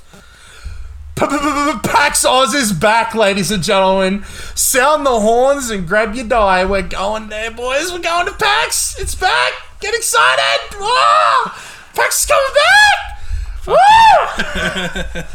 PAX 1.20 2.24
Oz 2.24 2.54
is 2.54 2.72
back, 2.72 3.14
ladies 3.14 3.50
and 3.50 3.62
gentlemen. 3.62 4.24
Sound 4.54 5.04
the 5.04 5.20
horns 5.20 5.68
and 5.68 5.86
grab 5.86 6.14
your 6.14 6.26
die. 6.26 6.64
We're 6.64 6.80
going 6.80 7.28
there, 7.28 7.50
boys. 7.50 7.92
We're 7.92 7.98
going 7.98 8.24
to 8.24 8.32
PAX. 8.32 8.98
It's 8.98 9.14
back. 9.14 9.52
Get 9.80 9.94
excited. 9.94 10.76
Whoa! 10.78 11.52
PAX 11.94 12.20
is 12.20 12.26
coming 12.26 12.54
back. 12.54 13.76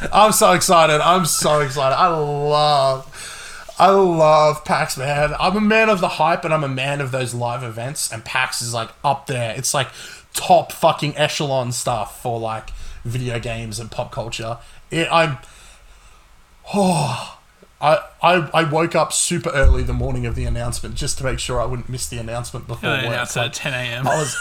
Woo! 0.02 0.10
I'm 0.12 0.32
so 0.32 0.54
excited. 0.54 1.02
I'm 1.02 1.28
so 1.28 1.60
excited. 1.60 1.96
I 1.96 2.08
love 2.08 3.76
I 3.78 3.90
love 3.92 4.66
PAX, 4.66 4.98
man. 4.98 5.36
I'm 5.40 5.56
a 5.56 5.62
man 5.62 5.90
of 5.90 6.02
the 6.02 6.08
hype 6.08 6.44
and 6.44 6.54
I'm 6.54 6.64
a 6.64 6.68
man 6.68 7.00
of 7.00 7.12
those 7.12 7.36
live 7.36 7.62
events, 7.62 8.12
and 8.12 8.26
PAX 8.26 8.64
is 8.64 8.74
like 8.74 8.90
up 9.04 9.28
there. 9.28 9.54
It's 9.56 9.76
like 9.76 9.90
top 10.34 10.72
fucking 10.72 11.16
echelon 11.16 11.72
stuff 11.72 12.24
for 12.24 12.40
like 12.40 12.72
video 13.04 13.40
games 13.40 13.80
and 13.80 13.92
pop 13.92 14.12
culture. 14.12 14.58
It, 14.90 15.08
I'm. 15.12 15.38
Oh, 16.74 17.38
I, 17.82 18.00
I, 18.22 18.50
I 18.54 18.64
woke 18.70 18.96
up 18.96 19.14
super 19.14 19.50
early 19.50 19.84
the 19.84 19.94
morning 19.94 20.26
of 20.26 20.36
the 20.36 20.46
announcement 20.46 20.96
just 20.96 21.18
to 21.20 21.24
make 21.24 21.40
sure 21.40 21.62
I 21.62 21.66
wouldn't 21.66 21.90
miss 21.90 22.08
the 22.08 22.18
announcement 22.18 22.68
before 22.68 22.90
Yeah, 22.90 23.08
work. 23.10 23.36
Like, 23.36 23.46
at 23.46 23.54
10 23.54 23.74
a.m. 23.74 24.08
I 24.08 24.16
was. 24.18 24.36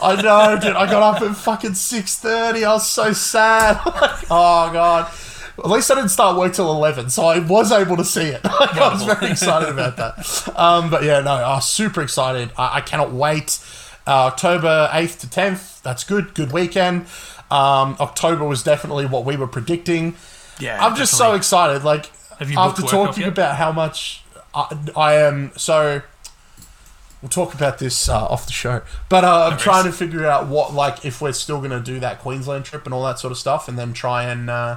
I 0.00 0.20
know, 0.20 0.58
dude. 0.60 0.76
I 0.76 0.86
got 0.90 1.16
up 1.16 1.22
at 1.22 1.36
fucking 1.36 1.74
six 1.74 2.18
thirty. 2.18 2.64
I 2.64 2.72
was 2.74 2.88
so 2.88 3.12
sad. 3.12 3.80
Like, 3.86 4.24
oh 4.30 4.70
god. 4.72 5.12
At 5.56 5.70
least 5.70 5.90
I 5.90 5.94
didn't 5.94 6.10
start 6.10 6.36
work 6.36 6.52
till 6.52 6.70
eleven, 6.70 7.10
so 7.10 7.24
I 7.26 7.38
was 7.38 7.70
able 7.72 7.96
to 7.96 8.04
see 8.04 8.22
it. 8.28 8.42
Like, 8.60 8.74
I 8.76 8.92
was 8.92 9.04
very 9.04 9.30
excited 9.30 9.68
about 9.68 9.96
that. 9.96 10.58
Um, 10.58 10.90
but 10.90 11.04
yeah, 11.04 11.20
no, 11.20 11.32
I 11.32 11.54
was 11.56 11.68
super 11.68 12.02
excited. 12.02 12.50
I, 12.56 12.76
I 12.78 12.80
cannot 12.80 13.12
wait. 13.12 13.58
Uh, 14.06 14.26
October 14.26 14.90
eighth 14.92 15.20
to 15.20 15.30
tenth. 15.30 15.82
That's 15.82 16.04
good. 16.04 16.34
Good 16.34 16.52
weekend. 16.52 17.02
Um, 17.50 17.96
October 18.00 18.44
was 18.44 18.62
definitely 18.62 19.06
what 19.06 19.24
we 19.24 19.36
were 19.36 19.46
predicting. 19.46 20.16
Yeah, 20.60 20.84
I'm 20.84 20.96
just 20.96 21.12
so 21.12 21.18
definitely. 21.24 21.36
excited. 21.38 21.84
Like 21.84 22.12
Have 22.38 22.50
you 22.50 22.56
booked 22.56 22.78
after 22.80 22.90
talking 22.90 23.22
yet? 23.22 23.32
about 23.32 23.56
how 23.56 23.72
much 23.72 24.22
I, 24.54 24.78
I 24.96 25.14
am, 25.14 25.52
so 25.56 26.02
we'll 27.22 27.28
talk 27.28 27.54
about 27.54 27.78
this 27.78 28.08
uh, 28.08 28.24
off 28.26 28.46
the 28.46 28.52
show. 28.52 28.82
But 29.08 29.24
uh, 29.24 29.44
I'm 29.44 29.50
worries. 29.52 29.62
trying 29.62 29.84
to 29.84 29.92
figure 29.92 30.26
out 30.26 30.46
what, 30.46 30.72
like, 30.74 31.04
if 31.04 31.20
we're 31.20 31.32
still 31.32 31.58
going 31.58 31.70
to 31.70 31.80
do 31.80 31.98
that 32.00 32.20
Queensland 32.20 32.64
trip 32.64 32.84
and 32.84 32.94
all 32.94 33.02
that 33.04 33.18
sort 33.18 33.32
of 33.32 33.38
stuff, 33.38 33.66
and 33.68 33.78
then 33.78 33.92
try 33.92 34.24
and 34.24 34.48
uh, 34.48 34.76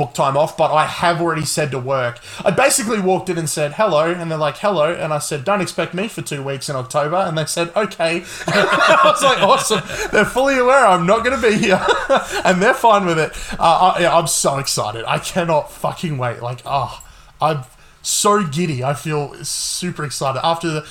book 0.00 0.14
time 0.14 0.34
off. 0.34 0.56
But 0.56 0.72
I 0.72 0.86
have 0.86 1.20
already 1.20 1.44
said 1.44 1.70
to 1.72 1.78
work. 1.78 2.18
I 2.42 2.50
basically 2.50 3.00
walked 3.00 3.28
in 3.28 3.36
and 3.36 3.48
said 3.48 3.74
hello, 3.74 4.10
and 4.10 4.30
they're 4.30 4.38
like 4.38 4.56
hello, 4.58 4.94
and 4.94 5.12
I 5.12 5.18
said 5.18 5.44
don't 5.44 5.60
expect 5.60 5.92
me 5.92 6.08
for 6.08 6.22
two 6.22 6.42
weeks 6.42 6.70
in 6.70 6.76
October, 6.76 7.16
and 7.16 7.36
they 7.36 7.44
said 7.44 7.70
okay. 7.76 8.24
I 8.46 9.00
was 9.04 9.22
like 9.22 9.42
awesome. 9.42 9.82
They're 10.10 10.24
fully 10.24 10.58
aware 10.58 10.86
I'm 10.86 11.06
not 11.06 11.24
going 11.24 11.38
to 11.38 11.50
be 11.50 11.56
here, 11.56 11.84
and 12.44 12.62
they're 12.62 12.74
fine 12.74 13.04
with 13.04 13.18
it. 13.18 13.32
Uh, 13.58 13.94
I, 13.96 14.06
I'm 14.06 14.26
so 14.26 14.58
excited. 14.58 15.04
I 15.06 15.18
cannot 15.18 15.70
fucking 15.70 16.16
wait. 16.16 16.40
Like 16.40 16.62
oh, 16.64 17.04
I'm 17.40 17.64
so 18.02 18.42
giddy. 18.42 18.82
I 18.82 18.94
feel 18.94 19.34
super 19.44 20.04
excited 20.04 20.40
after 20.42 20.82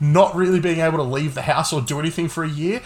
not 0.00 0.34
really 0.34 0.60
being 0.60 0.80
able 0.80 0.98
to 0.98 1.04
leave 1.04 1.34
the 1.34 1.42
house 1.42 1.72
or 1.72 1.80
do 1.80 2.00
anything 2.00 2.28
for 2.28 2.42
a 2.42 2.48
year. 2.48 2.82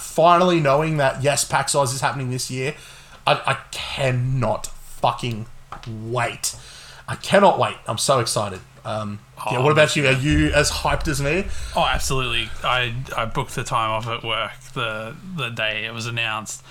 Finally 0.00 0.60
knowing 0.60 0.96
that 0.96 1.22
yes, 1.22 1.44
PAX 1.44 1.74
Oz 1.74 1.92
is 1.92 2.00
happening 2.00 2.30
this 2.30 2.50
year, 2.50 2.74
I, 3.26 3.34
I 3.46 3.54
cannot 3.70 4.70
fucking 5.00 5.46
wait. 6.04 6.54
I 7.06 7.14
cannot 7.16 7.58
wait. 7.58 7.76
I'm 7.86 7.98
so 7.98 8.20
excited. 8.20 8.60
Um, 8.84 9.20
yeah, 9.50 9.58
Oh, 9.58 9.62
what 9.62 9.72
about 9.72 9.96
you? 9.96 10.06
Are 10.06 10.12
you 10.12 10.48
as 10.48 10.70
hyped 10.70 11.08
as 11.08 11.20
me? 11.20 11.46
Oh, 11.76 11.84
absolutely. 11.84 12.48
I 12.64 12.94
I 13.16 13.24
booked 13.26 13.54
the 13.54 13.64
time 13.64 13.90
off 13.90 14.06
at 14.06 14.22
work 14.24 14.52
the 14.74 15.14
the 15.36 15.48
day 15.50 15.84
it 15.84 15.92
was 15.92 16.06
announced, 16.06 16.62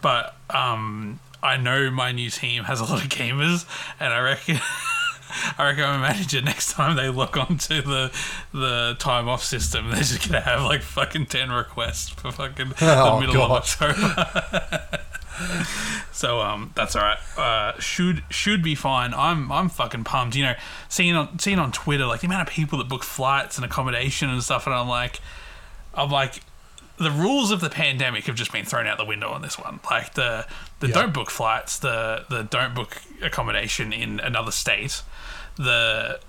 but 0.00 0.36
um, 0.50 1.18
I 1.42 1.56
know 1.56 1.90
my 1.90 2.12
new 2.12 2.30
team 2.30 2.64
has 2.64 2.80
a 2.80 2.84
lot 2.84 3.02
of 3.02 3.08
gamers, 3.08 3.64
and 3.98 4.12
I 4.12 4.20
reckon 4.20 4.58
I 5.58 5.64
reckon 5.66 5.82
my 5.84 5.98
manager 5.98 6.40
next 6.40 6.72
time 6.72 6.96
they 6.96 7.08
log 7.08 7.36
onto 7.36 7.82
the 7.82 8.12
the 8.52 8.96
time 8.98 9.28
off 9.28 9.42
system, 9.42 9.90
they're 9.90 9.98
just 9.98 10.26
gonna 10.28 10.40
have 10.42 10.62
like 10.62 10.82
fucking 10.82 11.26
ten 11.26 11.50
requests 11.50 12.10
for 12.10 12.30
fucking 12.30 12.72
Oh, 12.80 13.14
the 13.20 13.26
middle 13.26 13.34
God. 13.46 13.50
of 13.50 13.50
October. 13.90 15.00
so 16.12 16.40
um, 16.40 16.72
that's 16.74 16.96
all 16.96 17.02
right. 17.02 17.18
Uh, 17.36 17.78
should 17.80 18.22
should 18.30 18.62
be 18.62 18.74
fine. 18.74 19.14
I'm 19.14 19.50
I'm 19.52 19.68
fucking 19.68 20.04
pumped. 20.04 20.36
You 20.36 20.44
know, 20.44 20.54
seeing 20.88 21.14
on 21.14 21.38
seeing 21.38 21.58
on 21.58 21.72
Twitter 21.72 22.06
like 22.06 22.20
the 22.20 22.26
amount 22.26 22.48
of 22.48 22.52
people 22.52 22.78
that 22.78 22.88
book 22.88 23.02
flights 23.02 23.56
and 23.56 23.64
accommodation 23.64 24.30
and 24.30 24.42
stuff, 24.42 24.66
and 24.66 24.74
I'm 24.74 24.88
like, 24.88 25.20
I'm 25.94 26.10
like, 26.10 26.40
the 26.98 27.10
rules 27.10 27.50
of 27.50 27.60
the 27.60 27.70
pandemic 27.70 28.24
have 28.24 28.36
just 28.36 28.52
been 28.52 28.64
thrown 28.64 28.86
out 28.86 28.98
the 28.98 29.04
window 29.04 29.30
on 29.30 29.42
this 29.42 29.58
one. 29.58 29.80
Like 29.90 30.14
the 30.14 30.46
the 30.80 30.88
Yeah. 30.88 30.94
don't 30.94 31.12
book 31.14 31.30
flights, 31.30 31.78
the 31.78 32.24
the 32.30 32.42
don't 32.44 32.74
book 32.74 33.02
accommodation 33.22 33.92
in 33.92 34.20
another 34.20 34.50
state, 34.52 35.02
the 35.56 36.20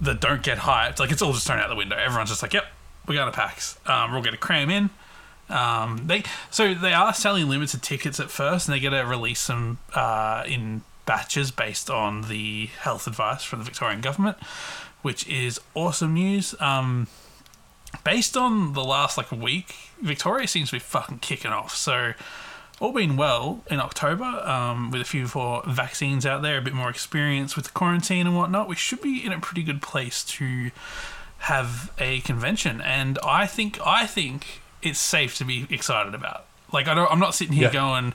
the 0.00 0.14
don't 0.14 0.42
get 0.42 0.58
hyped. 0.58 0.98
Like 1.00 1.10
it's 1.10 1.22
all 1.22 1.32
just 1.32 1.46
thrown 1.46 1.58
out 1.58 1.68
the 1.68 1.74
window. 1.76 1.96
Everyone's 1.96 2.30
just 2.30 2.42
like, 2.42 2.52
yep, 2.54 2.66
we're 3.06 3.14
going 3.14 3.30
to 3.30 3.36
PAX. 3.36 3.78
Um, 3.86 4.10
we're 4.10 4.18
all 4.18 4.22
going 4.22 4.34
to 4.34 4.38
cram 4.40 4.70
in. 4.70 4.90
Um, 5.48 6.06
they 6.06 6.24
so 6.50 6.74
they 6.74 6.92
are 6.92 7.14
selling 7.14 7.48
limited 7.48 7.82
tickets 7.82 8.20
at 8.20 8.30
first, 8.30 8.68
and 8.68 8.74
they 8.74 8.80
get 8.80 8.90
to 8.90 9.02
release 9.02 9.46
them 9.46 9.78
uh, 9.94 10.44
in 10.46 10.82
batches 11.06 11.50
based 11.50 11.88
on 11.88 12.22
the 12.28 12.66
health 12.66 13.06
advice 13.06 13.42
from 13.42 13.60
the 13.60 13.64
Victorian 13.64 14.00
government, 14.00 14.36
which 15.02 15.26
is 15.26 15.58
awesome 15.74 16.14
news. 16.14 16.54
Um, 16.60 17.06
based 18.04 18.36
on 18.36 18.74
the 18.74 18.84
last 18.84 19.16
like 19.16 19.32
week, 19.32 19.74
Victoria 20.02 20.46
seems 20.46 20.68
to 20.68 20.76
be 20.76 20.80
fucking 20.80 21.20
kicking 21.20 21.50
off. 21.50 21.74
So, 21.74 22.12
all 22.78 22.92
being 22.92 23.16
well 23.16 23.64
in 23.70 23.80
October, 23.80 24.24
um, 24.24 24.90
with 24.90 25.00
a 25.00 25.04
few 25.04 25.26
more 25.34 25.62
vaccines 25.66 26.26
out 26.26 26.42
there, 26.42 26.58
a 26.58 26.62
bit 26.62 26.74
more 26.74 26.90
experience 26.90 27.56
with 27.56 27.64
the 27.64 27.72
quarantine 27.72 28.26
and 28.26 28.36
whatnot, 28.36 28.68
we 28.68 28.76
should 28.76 29.00
be 29.00 29.24
in 29.24 29.32
a 29.32 29.40
pretty 29.40 29.62
good 29.62 29.80
place 29.80 30.22
to 30.24 30.70
have 31.38 31.90
a 31.98 32.20
convention. 32.20 32.80
And 32.82 33.18
I 33.24 33.46
think 33.46 33.78
I 33.84 34.06
think 34.06 34.60
it's 34.82 34.98
safe 34.98 35.36
to 35.38 35.44
be 35.44 35.66
excited 35.70 36.14
about. 36.14 36.46
Like 36.72 36.86
I 36.88 36.94
don't, 36.94 37.10
I'm 37.10 37.18
not 37.18 37.34
sitting 37.34 37.54
here 37.54 37.68
Yeah. 37.68 37.72
going, 37.72 38.14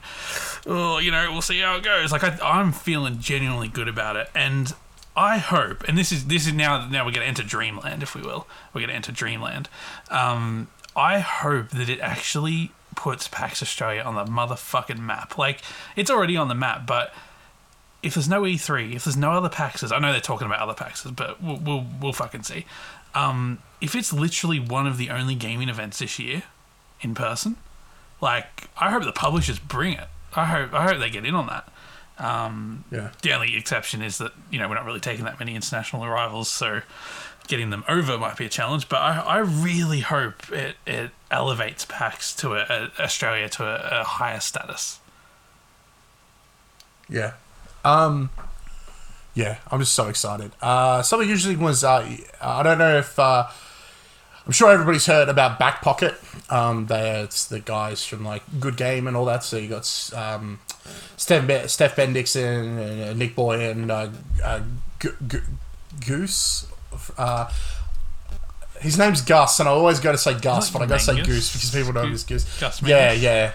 oh, 0.66 0.98
you 0.98 1.10
know, 1.10 1.30
we'll 1.32 1.42
see 1.42 1.58
how 1.60 1.76
it 1.76 1.82
goes. 1.82 2.12
Like 2.12 2.22
I, 2.24 2.38
I'm 2.42 2.72
feeling 2.72 3.18
genuinely 3.18 3.68
good 3.68 3.88
about 3.88 4.16
it, 4.16 4.30
and 4.34 4.72
I 5.16 5.38
hope. 5.38 5.82
And 5.88 5.98
this 5.98 6.12
is 6.12 6.26
this 6.26 6.46
is 6.46 6.52
now 6.52 6.86
now 6.88 7.04
we're 7.04 7.10
going 7.12 7.22
to 7.24 7.28
enter 7.28 7.42
dreamland, 7.42 8.02
if 8.02 8.14
we 8.14 8.20
will. 8.22 8.46
We're 8.72 8.80
going 8.80 8.90
to 8.90 8.94
enter 8.94 9.10
dreamland. 9.12 9.68
Um, 10.10 10.68
I 10.96 11.18
hope 11.18 11.70
that 11.70 11.88
it 11.88 11.98
actually 12.00 12.70
puts 12.94 13.26
PAX 13.26 13.60
Australia 13.60 14.02
on 14.02 14.14
the 14.14 14.24
motherfucking 14.24 15.00
map. 15.00 15.36
Like 15.36 15.60
it's 15.96 16.10
already 16.10 16.36
on 16.36 16.46
the 16.46 16.54
map, 16.54 16.86
but 16.86 17.12
if 18.04 18.14
there's 18.14 18.28
no 18.28 18.42
E3, 18.42 18.94
if 18.94 19.04
there's 19.04 19.16
no 19.16 19.32
other 19.32 19.48
PAXs, 19.48 19.90
I 19.90 19.98
know 19.98 20.12
they're 20.12 20.20
talking 20.20 20.46
about 20.46 20.60
other 20.60 20.74
PAXs, 20.74 21.14
but 21.16 21.42
we'll 21.42 21.56
we'll, 21.56 21.86
we'll 22.00 22.12
fucking 22.12 22.44
see. 22.44 22.66
Um, 23.16 23.58
if 23.80 23.96
it's 23.96 24.12
literally 24.12 24.60
one 24.60 24.86
of 24.86 24.96
the 24.96 25.10
only 25.10 25.34
gaming 25.34 25.68
events 25.68 25.98
this 25.98 26.18
year 26.20 26.44
in 27.04 27.14
person, 27.14 27.56
like 28.20 28.68
I 28.78 28.90
hope 28.90 29.04
the 29.04 29.12
publishers 29.12 29.58
bring 29.58 29.92
it. 29.94 30.08
I 30.34 30.44
hope 30.46 30.72
I 30.74 30.84
hope 30.84 30.98
they 30.98 31.10
get 31.10 31.24
in 31.24 31.34
on 31.34 31.46
that. 31.46 31.68
Um, 32.16 32.84
Yeah. 32.90 33.10
the 33.22 33.32
only 33.32 33.56
exception 33.56 34.00
is 34.02 34.18
that 34.18 34.32
you 34.50 34.58
know 34.58 34.68
we're 34.68 34.74
not 34.76 34.84
really 34.84 35.00
taking 35.00 35.24
that 35.24 35.38
many 35.38 35.54
international 35.54 36.04
arrivals, 36.04 36.48
so 36.48 36.80
getting 37.48 37.70
them 37.70 37.84
over 37.88 38.16
might 38.18 38.36
be 38.36 38.46
a 38.46 38.48
challenge. 38.48 38.88
But 38.88 39.02
I, 39.02 39.18
I 39.20 39.38
really 39.38 40.00
hope 40.00 40.50
it, 40.52 40.76
it 40.86 41.10
elevates 41.30 41.84
PAX 41.84 42.34
to 42.36 42.54
a, 42.54 42.90
a 42.98 43.02
Australia 43.02 43.48
to 43.50 43.64
a, 43.64 44.00
a 44.00 44.04
higher 44.04 44.40
status. 44.40 44.98
Yeah. 47.08 47.32
Um. 47.84 48.30
Yeah, 49.34 49.58
I'm 49.70 49.80
just 49.80 49.94
so 49.94 50.06
excited. 50.08 50.52
Uh, 50.62 51.02
something 51.02 51.28
interesting 51.28 51.58
was 51.58 51.82
uh, 51.82 52.08
I 52.40 52.62
don't 52.62 52.78
know 52.78 52.98
if 52.98 53.18
uh, 53.18 53.48
I'm 54.46 54.52
sure 54.52 54.70
everybody's 54.70 55.06
heard 55.06 55.28
about 55.28 55.58
Back 55.58 55.80
Pocket. 55.80 56.14
Um, 56.50 56.86
they 56.86 57.22
it's 57.22 57.46
the 57.46 57.60
guys 57.60 58.04
from 58.04 58.24
like 58.24 58.42
Good 58.60 58.76
Game 58.76 59.06
and 59.06 59.16
all 59.16 59.24
that. 59.24 59.42
So 59.42 59.56
you 59.56 59.68
got 59.68 60.10
um, 60.14 60.60
Steph, 61.16 61.46
Be- 61.46 61.66
Steph 61.66 61.96
Bendix 61.96 62.36
and, 62.36 62.78
uh, 62.78 63.14
Nick 63.14 63.34
Boy 63.34 63.70
and 63.70 63.90
uh, 63.90 64.08
uh, 64.44 64.60
G- 65.00 65.08
G- 65.26 65.38
Goose. 66.06 66.66
Uh, 67.16 67.50
his 68.80 68.98
name's 68.98 69.22
Gus, 69.22 69.60
and 69.60 69.68
I 69.68 69.72
always 69.72 69.98
go 69.98 70.12
to 70.12 70.18
say 70.18 70.38
Gus, 70.38 70.70
but 70.70 70.82
I 70.82 70.86
gotta 70.86 71.00
say 71.00 71.22
Goose 71.22 71.52
because 71.54 71.70
people 71.74 71.94
know 71.94 72.02
him 72.02 72.12
as 72.12 72.24
Goose. 72.24 72.44
Gus 72.60 72.82
yeah, 72.82 72.96
Mangus. 73.08 73.22
yeah, 73.22 73.52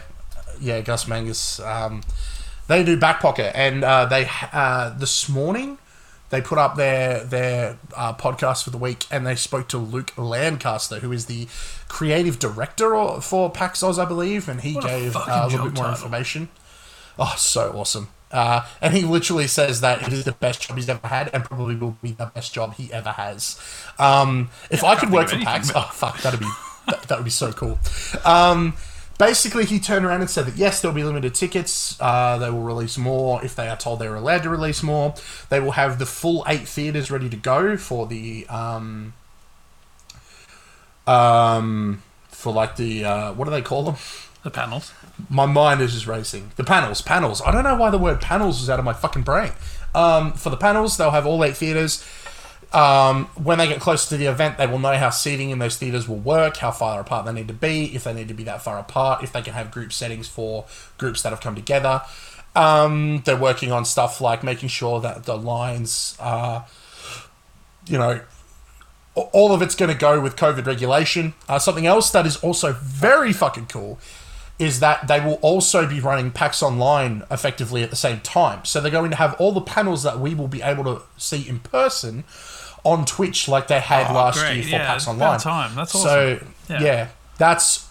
yeah, 0.59 0.81
Gus 0.81 1.07
Mangus. 1.07 1.59
Um, 1.59 2.01
they 2.67 2.83
do 2.83 2.97
back 2.97 3.19
pocket, 3.19 3.55
and 3.55 3.83
uh, 3.83 4.05
they 4.05 4.27
uh, 4.51 4.89
this 4.97 5.29
morning 5.29 5.77
they 6.29 6.41
put 6.41 6.57
up 6.57 6.75
their 6.75 7.23
their 7.23 7.77
uh, 7.95 8.13
podcast 8.13 8.63
for 8.63 8.69
the 8.69 8.77
week, 8.77 9.05
and 9.11 9.25
they 9.25 9.35
spoke 9.35 9.67
to 9.69 9.77
Luke 9.77 10.13
Lancaster, 10.17 10.99
who 10.99 11.11
is 11.11 11.25
the 11.25 11.47
creative 11.87 12.39
director 12.39 12.95
or- 12.95 13.21
for 13.21 13.49
PAX 13.49 13.81
Oz, 13.83 13.97
I 13.99 14.05
believe, 14.05 14.47
and 14.47 14.61
he 14.61 14.73
What 14.75 14.85
gave 14.85 15.13
fucking 15.13 15.33
uh, 15.33 15.45
a 15.45 15.47
little 15.47 15.65
bit 15.65 15.75
more 15.75 15.85
title. 15.85 15.91
information. 16.05 16.49
Oh, 17.17 17.33
so 17.37 17.71
awesome. 17.75 18.09
Uh, 18.31 18.61
and 18.79 18.93
he 18.93 19.01
literally 19.01 19.47
says 19.47 19.81
that 19.81 20.03
it 20.03 20.13
is 20.13 20.23
the 20.23 20.31
best 20.33 20.61
job 20.61 20.77
he's 20.77 20.87
ever 20.87 21.07
had, 21.07 21.31
and 21.33 21.43
probably 21.43 21.75
will 21.75 21.97
be 22.01 22.11
the 22.11 22.27
best 22.27 22.53
job 22.53 22.75
he 22.75 22.93
ever 22.93 23.09
has. 23.09 23.59
Um, 23.97 24.51
if 24.69 24.83
I 24.83 24.95
could 24.95 25.09
work 25.11 25.29
for 25.29 25.37
PAX, 25.37 25.71
oh 25.73 25.89
fuck, 25.91 26.21
that'd 26.21 26.39
be 26.39 26.45
that, 26.87 27.01
that 27.03 27.17
would 27.17 27.23
be 27.25 27.31
so 27.31 27.51
cool. 27.51 27.79
Um, 28.23 28.75
basically, 29.19 29.65
he 29.65 29.79
turned 29.79 30.03
around 30.03 30.21
and 30.21 30.29
said 30.29 30.47
that 30.47 30.55
yes, 30.55 30.81
there'll 30.81 30.95
be 30.95 31.03
limited 31.03 31.35
tickets. 31.35 31.95
Uh, 32.01 32.39
they 32.39 32.49
will 32.49 32.63
release 32.63 32.97
more 32.97 33.45
if 33.45 33.55
they 33.55 33.67
are 33.67 33.77
told 33.77 33.99
they're 33.99 34.15
allowed 34.15 34.41
to 34.41 34.49
release 34.49 34.81
more. 34.81 35.13
They 35.49 35.59
will 35.59 35.73
have 35.73 35.99
the 35.99 36.07
full 36.07 36.43
eight 36.47 36.67
theaters 36.67 37.11
ready 37.11 37.29
to 37.29 37.37
go 37.37 37.77
for 37.77 38.07
the 38.07 38.47
um, 38.47 39.13
um, 41.05 42.01
for 42.29 42.51
like 42.51 42.77
the 42.77 43.05
uh, 43.05 43.33
what 43.33 43.45
do 43.45 43.51
they 43.51 43.61
call 43.61 43.83
them? 43.83 43.95
The 44.41 44.49
panels. 44.49 44.93
My 45.29 45.45
mind 45.45 45.81
is 45.81 45.93
just 45.93 46.07
racing. 46.07 46.51
The 46.55 46.63
panels, 46.63 47.01
panels. 47.01 47.41
I 47.41 47.51
don't 47.51 47.65
know 47.65 47.75
why 47.75 47.89
the 47.89 47.97
word 47.97 48.21
panels 48.21 48.61
is 48.61 48.69
out 48.69 48.79
of 48.79 48.85
my 48.85 48.93
fucking 48.93 49.23
brain. 49.23 49.51
Um, 49.93 50.31
for 50.33 50.49
the 50.49 50.55
panels, 50.55 50.95
they'll 50.95 51.11
have 51.11 51.25
all 51.25 51.43
eight 51.43 51.57
theaters. 51.57 52.05
Um, 52.71 53.25
when 53.35 53.57
they 53.57 53.67
get 53.67 53.79
closer 53.81 54.09
to 54.09 54.17
the 54.17 54.27
event, 54.27 54.59
they 54.59 54.67
will 54.67 54.77
know 54.77 54.95
how 54.95 55.09
seating 55.09 55.49
in 55.49 55.57
those 55.57 55.77
theaters 55.77 56.07
will 56.07 56.17
work, 56.17 56.57
how 56.57 56.69
far 56.69 56.99
apart 56.99 57.25
they 57.25 57.33
need 57.33 57.47
to 57.47 57.53
be, 57.53 57.95
if 57.95 58.03
they 58.03 58.13
need 58.13 58.27
to 58.27 58.35
be 58.35 58.43
that 58.43 58.61
far 58.61 58.77
apart, 58.77 59.23
if 59.23 59.33
they 59.33 59.41
can 59.41 59.53
have 59.53 59.71
group 59.71 59.91
settings 59.91 60.27
for 60.27 60.65
groups 60.97 61.23
that 61.23 61.31
have 61.31 61.41
come 61.41 61.55
together. 61.55 62.03
Um, 62.55 63.23
they're 63.25 63.37
working 63.37 63.71
on 63.71 63.85
stuff 63.85 64.21
like 64.21 64.43
making 64.43 64.69
sure 64.69 65.01
that 65.01 65.23
the 65.23 65.35
lines 65.35 66.15
are, 66.19 66.67
you 67.87 67.97
know, 67.97 68.21
all 69.15 69.51
of 69.53 69.61
it's 69.61 69.75
going 69.75 69.91
to 69.91 69.97
go 69.97 70.19
with 70.19 70.35
COVID 70.35 70.65
regulation. 70.65 71.33
Uh, 71.47 71.57
something 71.57 71.87
else 71.87 72.11
that 72.11 72.27
is 72.27 72.37
also 72.37 72.73
very 72.73 73.33
fucking 73.33 73.65
cool 73.65 73.99
is 74.59 74.81
that 74.81 75.07
they 75.07 75.19
will 75.19 75.35
also 75.35 75.87
be 75.87 75.99
running 75.99 76.31
PAX 76.31 76.61
Online 76.61 77.23
effectively 77.31 77.81
at 77.81 77.89
the 77.89 77.95
same 77.95 78.19
time. 78.19 78.65
So 78.65 78.81
they're 78.81 78.91
going 78.91 79.09
to 79.11 79.17
have 79.17 79.33
all 79.35 79.53
the 79.53 79.61
panels 79.61 80.03
that 80.03 80.19
we 80.19 80.35
will 80.35 80.49
be 80.49 80.61
able 80.61 80.83
to 80.83 81.01
see 81.17 81.47
in 81.47 81.59
person 81.59 82.25
on 82.83 83.05
Twitch 83.05 83.47
like 83.47 83.67
they 83.67 83.79
had 83.79 84.09
Oh, 84.09 84.13
last 84.13 84.39
great. 84.39 84.55
year 84.55 84.63
for 84.63 84.69
Yeah, 84.69 84.85
PAX 84.87 85.07
Online. 85.07 85.39
time. 85.39 85.75
That's 85.75 85.91
So, 85.91 86.39
yeah. 86.69 86.81
Yeah. 86.81 87.07
that's 87.37 87.87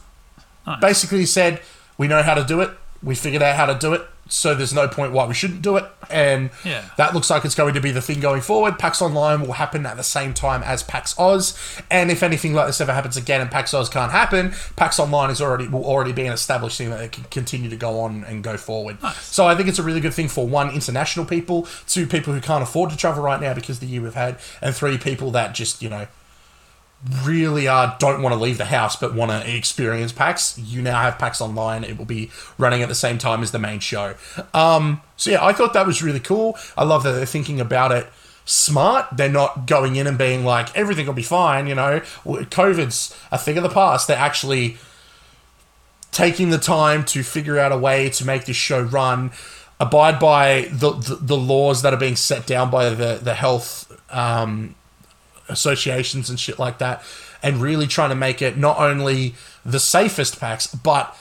Nice. 0.67 0.81
basically 0.81 1.27
said 1.27 1.61
we 1.97 2.09
know 2.09 2.23
how 2.23 2.35
to 2.35 2.45
do 2.45 2.61
it. 2.61 2.71
We 3.03 3.15
figured 3.15 3.43
out 3.43 3.57
how 3.57 3.67
to 3.67 3.75
do 3.75 3.93
it. 3.95 4.03
So 4.29 4.55
there's 4.55 4.75
no 4.75 4.87
point 4.89 5.13
why 5.13 5.27
we 5.27 5.35
shouldn't 5.35 5.63
do 5.63 5.77
it. 5.77 5.85
And 6.11 6.51
Yeah. 6.65 6.83
that 6.97 7.15
looks 7.15 7.31
like 7.31 7.45
it's 7.45 7.55
going 7.55 7.75
to 7.75 7.81
be 7.81 7.91
the 7.91 8.01
thing 8.03 8.21
going 8.21 8.41
forward. 8.43 8.79
PAX 8.79 9.01
Online 9.03 9.41
will 9.43 9.55
happen 9.55 9.85
at 9.87 9.97
the 9.97 10.03
same 10.03 10.35
time 10.35 10.63
as 10.63 10.83
PAX 10.83 11.19
Oz. 11.19 11.55
And 11.91 12.11
if 12.11 12.23
anything 12.23 12.55
like 12.55 12.67
this 12.67 12.81
ever 12.81 12.93
happens 12.93 13.17
again 13.17 13.41
and 13.41 13.51
PAX 13.51 13.73
Oz 13.75 13.89
can't 13.89 14.13
happen, 14.13 14.53
PAX 14.77 14.99
Online 14.99 15.31
is 15.31 15.41
already 15.41 15.67
will 15.69 15.85
already 15.85 16.13
be 16.13 16.27
an 16.27 16.33
established 16.33 16.79
thing 16.79 16.91
that 16.91 17.01
it 17.01 17.13
can 17.13 17.25
continue 17.31 17.71
to 17.71 17.77
go 17.77 18.01
on 18.01 18.25
and 18.25 18.43
go 18.43 18.57
forward. 18.57 18.99
So 19.21 19.47
I 19.47 19.55
think 19.55 19.69
it's 19.69 19.79
a 19.79 19.83
really 19.83 20.01
good 20.01 20.15
thing 20.15 20.29
for 20.29 20.47
one, 20.47 20.71
international 20.71 21.25
people, 21.27 21.67
two, 21.87 22.07
people 22.07 22.33
who 22.33 22.41
can't 22.41 22.63
afford 22.63 22.91
to 22.91 22.97
travel 22.97 23.23
right 23.23 23.41
now 23.41 23.55
because 23.55 23.77
of 23.77 23.81
the 23.81 23.87
year 23.87 24.03
we've 24.03 24.15
had, 24.15 24.37
and 24.63 24.75
three, 24.75 24.99
people 24.99 25.31
that 25.33 25.55
just, 25.55 25.83
you 25.83 25.89
know, 25.89 26.07
really 27.23 27.69
uh, 27.69 27.95
don't 27.99 28.23
want 28.23 28.35
to 28.35 28.41
leave 28.41 28.59
the 28.59 28.65
house 28.65 28.97
but 28.97 29.15
want 29.15 29.31
to 29.31 29.57
experience 29.57 30.13
PAX, 30.13 30.59
you 30.59 30.83
now 30.83 31.01
have 31.01 31.19
PAX 31.19 31.41
Online. 31.41 31.85
It 31.85 31.97
will 31.97 32.05
be 32.05 32.31
running 32.57 32.83
at 32.83 32.89
the 32.89 32.95
same 32.95 33.19
time 33.19 33.43
as 33.43 33.53
the 33.53 33.59
main 33.59 33.81
show. 33.81 34.15
Um, 34.53 35.01
so 35.17 35.31
yeah, 35.31 35.45
I 35.45 35.53
thought 35.53 35.75
that 35.75 35.87
was 35.87 36.03
really 36.03 36.21
cool. 36.21 36.59
I 36.77 36.85
love 36.85 37.05
that 37.05 37.13
they're 37.13 37.27
thinking 37.27 37.61
about 37.61 37.93
it 37.93 38.07
smart. 38.45 39.07
They're 39.13 39.29
not 39.29 39.67
going 39.67 39.97
in 39.97 40.07
and 40.07 40.17
being 40.17 40.45
like 40.45 40.75
everything 40.77 41.07
will 41.07 41.15
be 41.15 41.23
fine. 41.23 41.67
You 41.67 41.75
know, 41.75 42.01
COVID's 42.25 43.17
a 43.31 43.39
thing 43.39 43.57
of 43.59 43.63
the 43.63 43.69
past. 43.69 44.09
They're 44.09 44.17
actually 44.17 44.79
taking 46.11 46.51
the 46.51 46.59
time 46.59 47.05
to 47.05 47.23
figure 47.23 47.59
out 47.59 47.73
a 47.73 47.79
way 47.79 48.09
to 48.11 48.25
make 48.25 48.47
this 48.47 48.57
show 48.57 48.81
run, 48.81 49.31
abide 49.79 50.19
by 50.19 50.69
the 50.73 50.93
the, 50.93 51.17
the 51.17 51.37
laws 51.37 51.83
that 51.83 51.93
are 51.93 51.99
being 51.99 52.17
set 52.17 52.47
down 52.47 52.71
by 52.71 52.89
the 52.91 53.21
the 53.23 53.35
health 53.35 53.93
um, 54.11 54.75
associations 55.49 56.29
and 56.31 56.39
shit 56.39 56.59
like 56.59 56.79
that, 56.79 57.03
and 57.43 57.61
really 57.61 57.87
trying 57.87 58.11
to 58.11 58.15
make 58.17 58.41
it 58.43 58.57
not 58.57 58.79
only 58.79 59.35
the 59.65 59.81
safest 59.81 60.39
packs, 60.41 60.67
but 60.67 61.17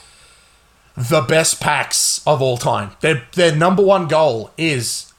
the 0.96 1.20
best 1.20 1.60
packs 1.60 2.20
of 2.26 2.42
all 2.42 2.56
time. 2.56 2.90
Their 3.00 3.24
their 3.34 3.54
number 3.54 3.82
one 3.82 4.08
goal 4.08 4.50
is 4.58 5.12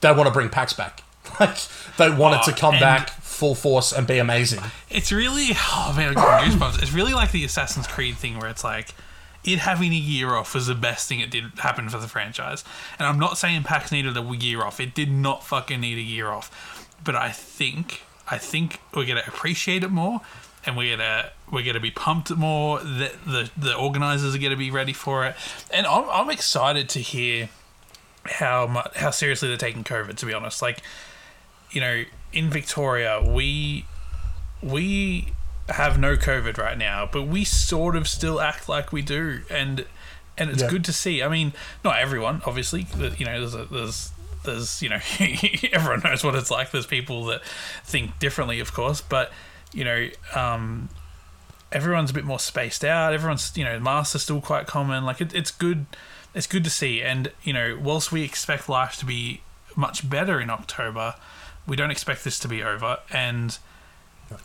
they 0.00 0.10
want 0.12 0.26
to 0.26 0.32
bring 0.32 0.48
packs 0.48 0.72
back. 0.72 1.02
like 1.40 1.56
they 1.96 2.10
want 2.10 2.34
it 2.34 2.40
Oh, 2.42 2.50
to 2.50 2.52
uh, 2.52 2.56
come 2.56 2.74
and- 2.74 2.80
back 2.80 3.10
full 3.10 3.54
force 3.56 3.92
and 3.92 4.06
be 4.06 4.18
amazing. 4.18 4.60
It's 4.90 5.10
really, 5.10 5.48
oh 5.54 5.92
man, 5.96 6.16
I'm 6.16 6.44
getting 6.46 6.58
goosebumps. 6.58 6.80
It's 6.82 6.92
really 6.92 7.14
like 7.14 7.32
the 7.32 7.44
Assassin's 7.44 7.86
Creed 7.88 8.16
thing 8.16 8.38
where 8.38 8.48
it's 8.48 8.62
like, 8.62 8.94
it 9.42 9.58
having 9.58 9.92
a 9.92 9.96
year 9.96 10.34
off 10.36 10.54
was 10.54 10.68
the 10.68 10.74
best 10.76 11.08
thing 11.08 11.18
it 11.20 11.30
did 11.32 11.44
happen 11.58 11.88
for 11.88 11.98
the 11.98 12.06
franchise. 12.06 12.62
And 12.96 13.08
I'm 13.08 13.18
not 13.18 13.36
saying 13.36 13.64
PAX 13.64 13.90
needed 13.90 14.16
a 14.16 14.22
year 14.22 14.62
off. 14.62 14.78
It 14.78 14.94
did 14.94 15.10
not 15.10 15.44
fucking 15.44 15.80
need 15.80 15.98
a 15.98 16.02
year 16.02 16.28
off. 16.28 16.86
But 17.02 17.16
I 17.16 17.30
think, 17.30 18.02
I 18.30 18.38
think 18.38 18.80
we're 18.94 19.06
gonna 19.06 19.22
appreciate 19.26 19.82
it 19.84 19.90
more, 19.90 20.20
and 20.64 20.76
we're 20.76 20.96
gonna 20.96 21.30
we're 21.50 21.62
gonna 21.64 21.80
be 21.80 21.90
pumped 21.90 22.30
more. 22.30 22.80
The 22.80 23.12
the, 23.26 23.50
the 23.56 23.74
organizers 23.76 24.34
are 24.34 24.38
gonna 24.38 24.56
be 24.56 24.70
ready 24.70 24.92
for 24.92 25.26
it, 25.26 25.36
and 25.70 25.86
I'm, 25.86 26.04
I'm 26.10 26.30
excited 26.30 26.88
to 26.90 27.00
hear 27.00 27.48
how 28.24 28.66
much 28.66 28.96
how 28.96 29.10
seriously 29.10 29.48
they're 29.48 29.56
taking 29.58 29.84
COVID. 29.84 30.16
To 30.16 30.26
be 30.26 30.32
honest, 30.32 30.62
like 30.62 30.80
you 31.70 31.80
know, 31.80 32.04
in 32.32 32.48
Victoria, 32.50 33.22
we 33.22 33.84
we 34.62 35.32
have 35.68 35.98
no 35.98 36.16
COVID 36.16 36.58
right 36.58 36.76
now, 36.78 37.08
but 37.10 37.22
we 37.22 37.44
sort 37.44 37.96
of 37.96 38.06
still 38.08 38.40
act 38.40 38.68
like 38.68 38.92
we 38.92 39.02
do, 39.02 39.42
and 39.50 39.84
and 40.36 40.50
it's 40.50 40.62
Yeah. 40.62 40.68
good 40.70 40.84
to 40.86 40.92
see. 40.92 41.22
I 41.22 41.28
mean, 41.28 41.52
not 41.84 41.98
everyone, 41.98 42.42
obviously. 42.44 42.86
but, 42.98 43.20
You 43.20 43.26
know, 43.26 43.38
there's 43.38 43.54
a, 43.54 43.64
there's 43.66 44.10
there's 44.44 44.82
you 44.82 44.88
know 44.88 45.00
everyone 45.72 46.00
knows 46.04 46.22
what 46.24 46.34
it's 46.34 46.50
like. 46.50 46.70
There's 46.70 46.86
people 46.86 47.24
that 47.26 47.44
think 47.84 48.18
differently, 48.18 48.60
of 48.60 48.72
course, 48.72 49.00
but 49.00 49.32
you 49.72 49.84
know. 49.84 50.08
Um, 50.34 50.88
Everyone's 51.72 52.12
a 52.12 52.14
bit 52.14 52.24
more 52.24 52.38
spaced 52.38 52.84
out. 52.84 53.14
Everyone's, 53.14 53.50
you 53.56 53.64
know, 53.64 53.80
masks 53.80 54.14
are 54.14 54.20
still 54.20 54.40
quite 54.40 54.68
common. 54.68 55.04
Like 55.04 55.20
it, 55.20 55.34
it's 55.34 55.50
good, 55.50 55.86
it's 56.32 56.46
good 56.46 56.62
to 56.62 56.70
see. 56.70 57.02
And 57.02 57.32
you 57.42 57.52
know, 57.52 57.76
whilst 57.82 58.12
we 58.12 58.22
expect 58.22 58.68
life 58.68 58.96
to 58.98 59.04
be 59.04 59.40
much 59.74 60.08
better 60.08 60.40
in 60.40 60.50
October, 60.50 61.16
we 61.66 61.76
don't 61.76 61.90
expect 61.90 62.22
this 62.22 62.38
to 62.40 62.48
be 62.48 62.62
over. 62.62 62.98
And 63.10 63.58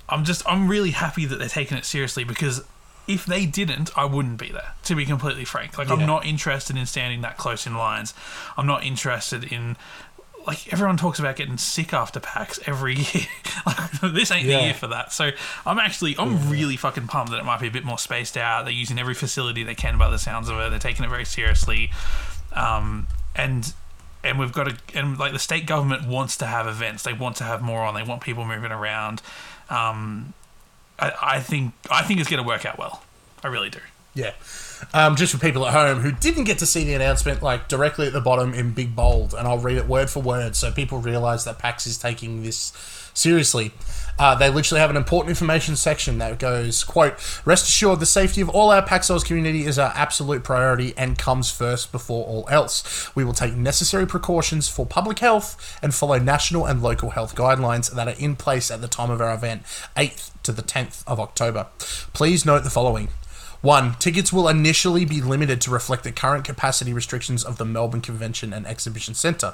I'm 0.08 0.24
just 0.24 0.42
I'm 0.48 0.68
really 0.68 0.92
happy 0.92 1.26
that 1.26 1.38
they're 1.38 1.48
taking 1.48 1.78
it 1.78 1.86
seriously 1.86 2.24
because 2.24 2.64
if 3.10 3.26
they 3.26 3.46
didn't, 3.46 3.90
I 3.98 4.06
wouldn't 4.06 4.38
be 4.38 4.50
there. 4.52 4.74
To 4.84 4.96
be 4.96 5.06
completely 5.06 5.44
frank, 5.44 5.78
like 5.78 5.88
Yeah. 5.90 5.96
I'm 5.96 6.06
not 6.06 6.26
interested 6.26 6.78
in 6.78 6.86
standing 6.86 7.22
that 7.22 7.36
close 7.38 7.66
in 7.68 7.74
lines. 7.76 8.14
I'm 8.56 8.68
not 8.68 8.84
interested 8.86 9.44
in 9.44 9.76
like 10.48 10.72
everyone 10.72 10.96
talks 10.96 11.20
about 11.20 11.36
getting 11.36 11.58
sick 11.58 11.94
after 11.94 12.20
PAX 12.20 12.60
every 12.66 12.96
year. 13.14 13.26
like, 13.66 13.92
this 14.02 14.32
ain't 14.32 14.46
Yeah. 14.46 14.58
the 14.60 14.64
year 14.66 14.74
for 14.74 14.88
that. 14.88 15.12
So 15.12 15.32
I'm 15.66 15.78
actually 15.80 16.16
I'm 16.18 16.50
really 16.50 16.78
fucking 16.78 17.08
pumped 17.08 17.32
that 17.32 17.40
it 17.40 17.46
might 17.46 17.60
be 17.60 17.68
a 17.68 17.72
bit 17.72 17.84
more 17.84 17.98
spaced 18.00 18.38
out. 18.38 18.64
They're 18.64 18.74
using 18.74 18.98
every 18.98 19.14
facility 19.16 19.64
they 19.64 19.76
can 19.76 19.98
by 19.98 20.10
the 20.10 20.18
sounds 20.18 20.48
of 20.48 20.58
it. 20.60 20.70
They're 20.70 20.80
taking 20.80 21.04
it 21.04 21.10
very 21.10 21.26
seriously. 21.26 21.92
Um, 22.54 23.08
and 23.36 23.74
and 24.24 24.38
we've 24.40 24.52
got 24.54 24.66
to 24.70 24.78
and 24.98 25.18
like 25.20 25.34
the 25.34 25.40
state 25.40 25.66
government 25.66 26.08
wants 26.08 26.38
to 26.38 26.46
have 26.46 26.68
events. 26.68 27.04
They 27.04 27.14
want 27.14 27.36
to 27.38 27.44
have 27.44 27.62
more 27.62 27.82
on. 27.82 27.94
They 27.96 28.04
want 28.04 28.22
people 28.22 28.46
moving 28.46 28.72
around. 28.72 29.22
Um, 29.70 30.34
I, 31.00 31.40
think 31.40 31.74
I 31.90 32.04
think 32.04 32.20
it's 32.20 32.30
going 32.30 32.42
to 32.42 32.48
work 32.48 32.66
out 32.66 32.78
well. 32.78 33.04
I 33.44 33.48
really 33.48 33.70
do. 33.70 33.80
Yeah. 34.14 34.34
Um, 34.94 35.16
just 35.16 35.34
for 35.34 35.40
people 35.40 35.66
at 35.66 35.74
home 35.74 36.00
who 36.00 36.12
didn't 36.12 36.46
get 36.46 36.60
to 36.60 36.66
see 36.66 36.84
the 36.84 36.94
announcement, 36.94 37.42
like 37.42 37.68
directly 37.68 38.08
at 38.08 38.14
the 38.14 38.22
bottom 38.22 38.54
in 38.54 38.72
big 38.72 38.96
bold, 38.96 39.34
and 39.34 39.48
I'll 39.48 39.58
read 39.58 39.78
it 39.78 39.88
word 39.88 40.10
for 40.10 40.22
word 40.22 40.56
so 40.56 40.72
people 40.72 41.00
realize 41.00 41.46
that 41.46 41.60
PAX 41.60 41.86
is 41.88 41.98
taking 41.98 42.44
this 42.44 42.74
seriously. 43.14 43.72
Uh, 44.20 44.36
they 44.36 44.50
literally 44.50 44.82
have 44.82 44.90
an 44.90 44.98
important 44.98 45.30
information 45.30 45.78
section 45.78 46.18
that 46.18 46.38
goes, 46.40 46.84
quote, 46.84 47.14
Rest 47.46 47.68
assured 47.68 48.02
the 48.02 48.06
safety 48.06 48.42
of 48.42 48.50
all 48.50 48.70
our 48.70 48.82
PAX 48.82 49.10
Oz 49.10 49.24
community 49.24 49.66
is 49.66 49.80
our 49.80 49.94
absolute 49.96 50.44
priority 50.44 50.94
and 50.98 51.18
comes 51.18 51.50
first 51.50 51.92
before 51.92 52.26
all 52.26 52.46
else. 52.50 53.16
We 53.16 53.24
will 53.24 53.34
take 53.34 53.56
necessary 53.56 54.06
precautions 54.06 54.68
for 54.68 54.86
public 54.86 55.20
health 55.20 55.80
and 55.82 55.96
follow 55.96 56.20
national 56.20 56.66
and 56.66 56.84
local 56.84 57.12
health 57.12 57.34
guidelines 57.34 57.94
that 57.96 58.08
are 58.10 58.20
in 58.20 58.36
place 58.36 58.70
at 58.70 58.82
the 58.82 58.90
time 58.90 59.10
of 59.10 59.22
our 59.22 59.34
event, 59.34 59.64
8th 59.96 60.32
to 60.44 60.52
the 60.52 60.64
10th 60.64 61.04
of 61.08 61.20
October. 61.20 61.68
Please 62.14 62.46
note 62.46 62.66
the 62.66 62.70
following. 62.70 63.08
One, 63.62 63.96
tickets 63.96 64.32
will 64.32 64.48
initially 64.48 65.04
be 65.04 65.22
limited 65.22 65.60
to 65.62 65.72
reflect 65.72 66.04
the 66.04 66.12
current 66.12 66.46
capacity 66.46 66.94
restrictions 66.94 67.44
of 67.44 67.58
the 67.58 67.66
Melbourne 67.66 68.02
Convention 68.02 68.54
and 68.54 68.66
Exhibition 68.66 69.14
Centre, 69.14 69.54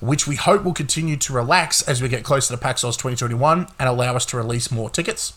which 0.00 0.26
we 0.26 0.36
hope 0.36 0.64
will 0.64 0.74
continue 0.74 1.16
to 1.16 1.32
relax 1.32 1.80
as 1.82 2.02
we 2.02 2.08
get 2.08 2.24
closer 2.24 2.54
to 2.54 2.60
PAX 2.60 2.84
Oz 2.84 2.96
2021 2.96 3.68
and 3.78 3.88
allow 3.88 4.14
us 4.14 4.26
to 4.26 4.36
release 4.36 4.70
more 4.70 4.90
tickets. 4.90 5.32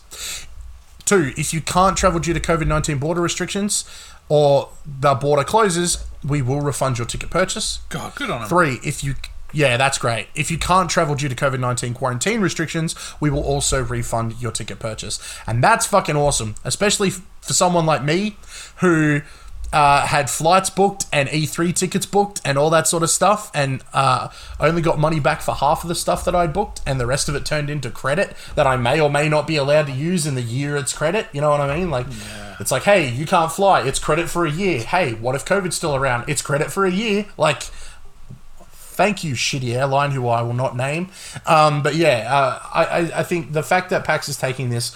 Two, 1.04 1.32
if 1.36 1.54
you 1.54 1.60
can't 1.60 1.96
travel 1.96 2.20
due 2.20 2.34
to 2.34 2.40
COVID 2.40 2.66
19 2.66 2.98
border 2.98 3.20
restrictions 3.20 3.84
or 4.28 4.68
the 4.86 5.14
border 5.14 5.44
closes, 5.44 6.04
we 6.26 6.42
will 6.42 6.60
refund 6.60 6.98
your 6.98 7.06
ticket 7.06 7.30
purchase. 7.30 7.80
God, 7.88 8.14
good 8.14 8.30
on 8.30 8.40
them. 8.40 8.48
Three, 8.48 8.78
if 8.84 9.02
you 9.02 9.14
yeah, 9.52 9.76
that's 9.76 9.98
great. 9.98 10.28
If 10.34 10.50
you 10.50 10.58
can't 10.58 10.90
travel 10.90 11.14
due 11.14 11.28
to 11.28 11.34
COVID 11.34 11.60
19 11.60 11.94
quarantine 11.94 12.40
restrictions, 12.40 12.94
we 13.20 13.30
will 13.30 13.44
also 13.44 13.82
refund 13.82 14.40
your 14.40 14.52
ticket 14.52 14.78
purchase. 14.78 15.18
And 15.46 15.62
that's 15.62 15.86
fucking 15.86 16.16
awesome, 16.16 16.54
especially 16.64 17.08
f- 17.08 17.22
for 17.40 17.52
someone 17.52 17.86
like 17.86 18.02
me 18.02 18.36
who 18.76 19.22
uh, 19.72 20.06
had 20.06 20.28
flights 20.28 20.68
booked 20.70 21.06
and 21.12 21.28
E3 21.28 21.74
tickets 21.74 22.04
booked 22.04 22.40
and 22.44 22.58
all 22.58 22.70
that 22.70 22.86
sort 22.86 23.02
of 23.02 23.10
stuff, 23.10 23.50
and 23.54 23.82
uh, 23.92 24.28
only 24.60 24.82
got 24.82 24.98
money 24.98 25.18
back 25.18 25.40
for 25.40 25.54
half 25.54 25.82
of 25.82 25.88
the 25.88 25.94
stuff 25.94 26.24
that 26.24 26.34
I'd 26.34 26.52
booked, 26.52 26.82
and 26.86 27.00
the 27.00 27.06
rest 27.06 27.28
of 27.28 27.34
it 27.34 27.46
turned 27.46 27.70
into 27.70 27.90
credit 27.90 28.36
that 28.54 28.66
I 28.66 28.76
may 28.76 29.00
or 29.00 29.10
may 29.10 29.28
not 29.28 29.46
be 29.46 29.56
allowed 29.56 29.86
to 29.86 29.92
use 29.92 30.26
in 30.26 30.34
the 30.34 30.42
year 30.42 30.76
it's 30.76 30.92
credit. 30.92 31.26
You 31.32 31.40
know 31.40 31.50
what 31.50 31.60
I 31.60 31.78
mean? 31.78 31.90
Like, 31.90 32.06
it's 32.60 32.70
like, 32.70 32.82
hey, 32.82 33.08
you 33.08 33.24
can't 33.24 33.50
fly, 33.50 33.86
it's 33.86 33.98
credit 33.98 34.28
for 34.28 34.44
a 34.44 34.50
year. 34.50 34.80
Hey, 34.82 35.14
what 35.14 35.34
if 35.34 35.44
COVID's 35.44 35.76
still 35.76 35.96
around? 35.96 36.28
It's 36.28 36.42
credit 36.42 36.70
for 36.70 36.84
a 36.84 36.90
year. 36.90 37.26
Like, 37.38 37.62
thank 38.92 39.24
you, 39.24 39.34
shitty 39.34 39.74
airline, 39.74 40.10
who 40.12 40.28
I 40.28 40.42
will 40.42 40.54
not 40.54 40.76
name. 40.76 41.08
Um, 41.46 41.82
but 41.82 41.94
yeah, 41.94 42.28
uh, 42.30 42.60
I, 42.72 43.20
I, 43.20 43.22
think 43.22 43.52
the 43.52 43.62
fact 43.62 43.90
that 43.90 44.04
PAX 44.04 44.28
is 44.28 44.36
taking 44.36 44.70
this 44.70 44.94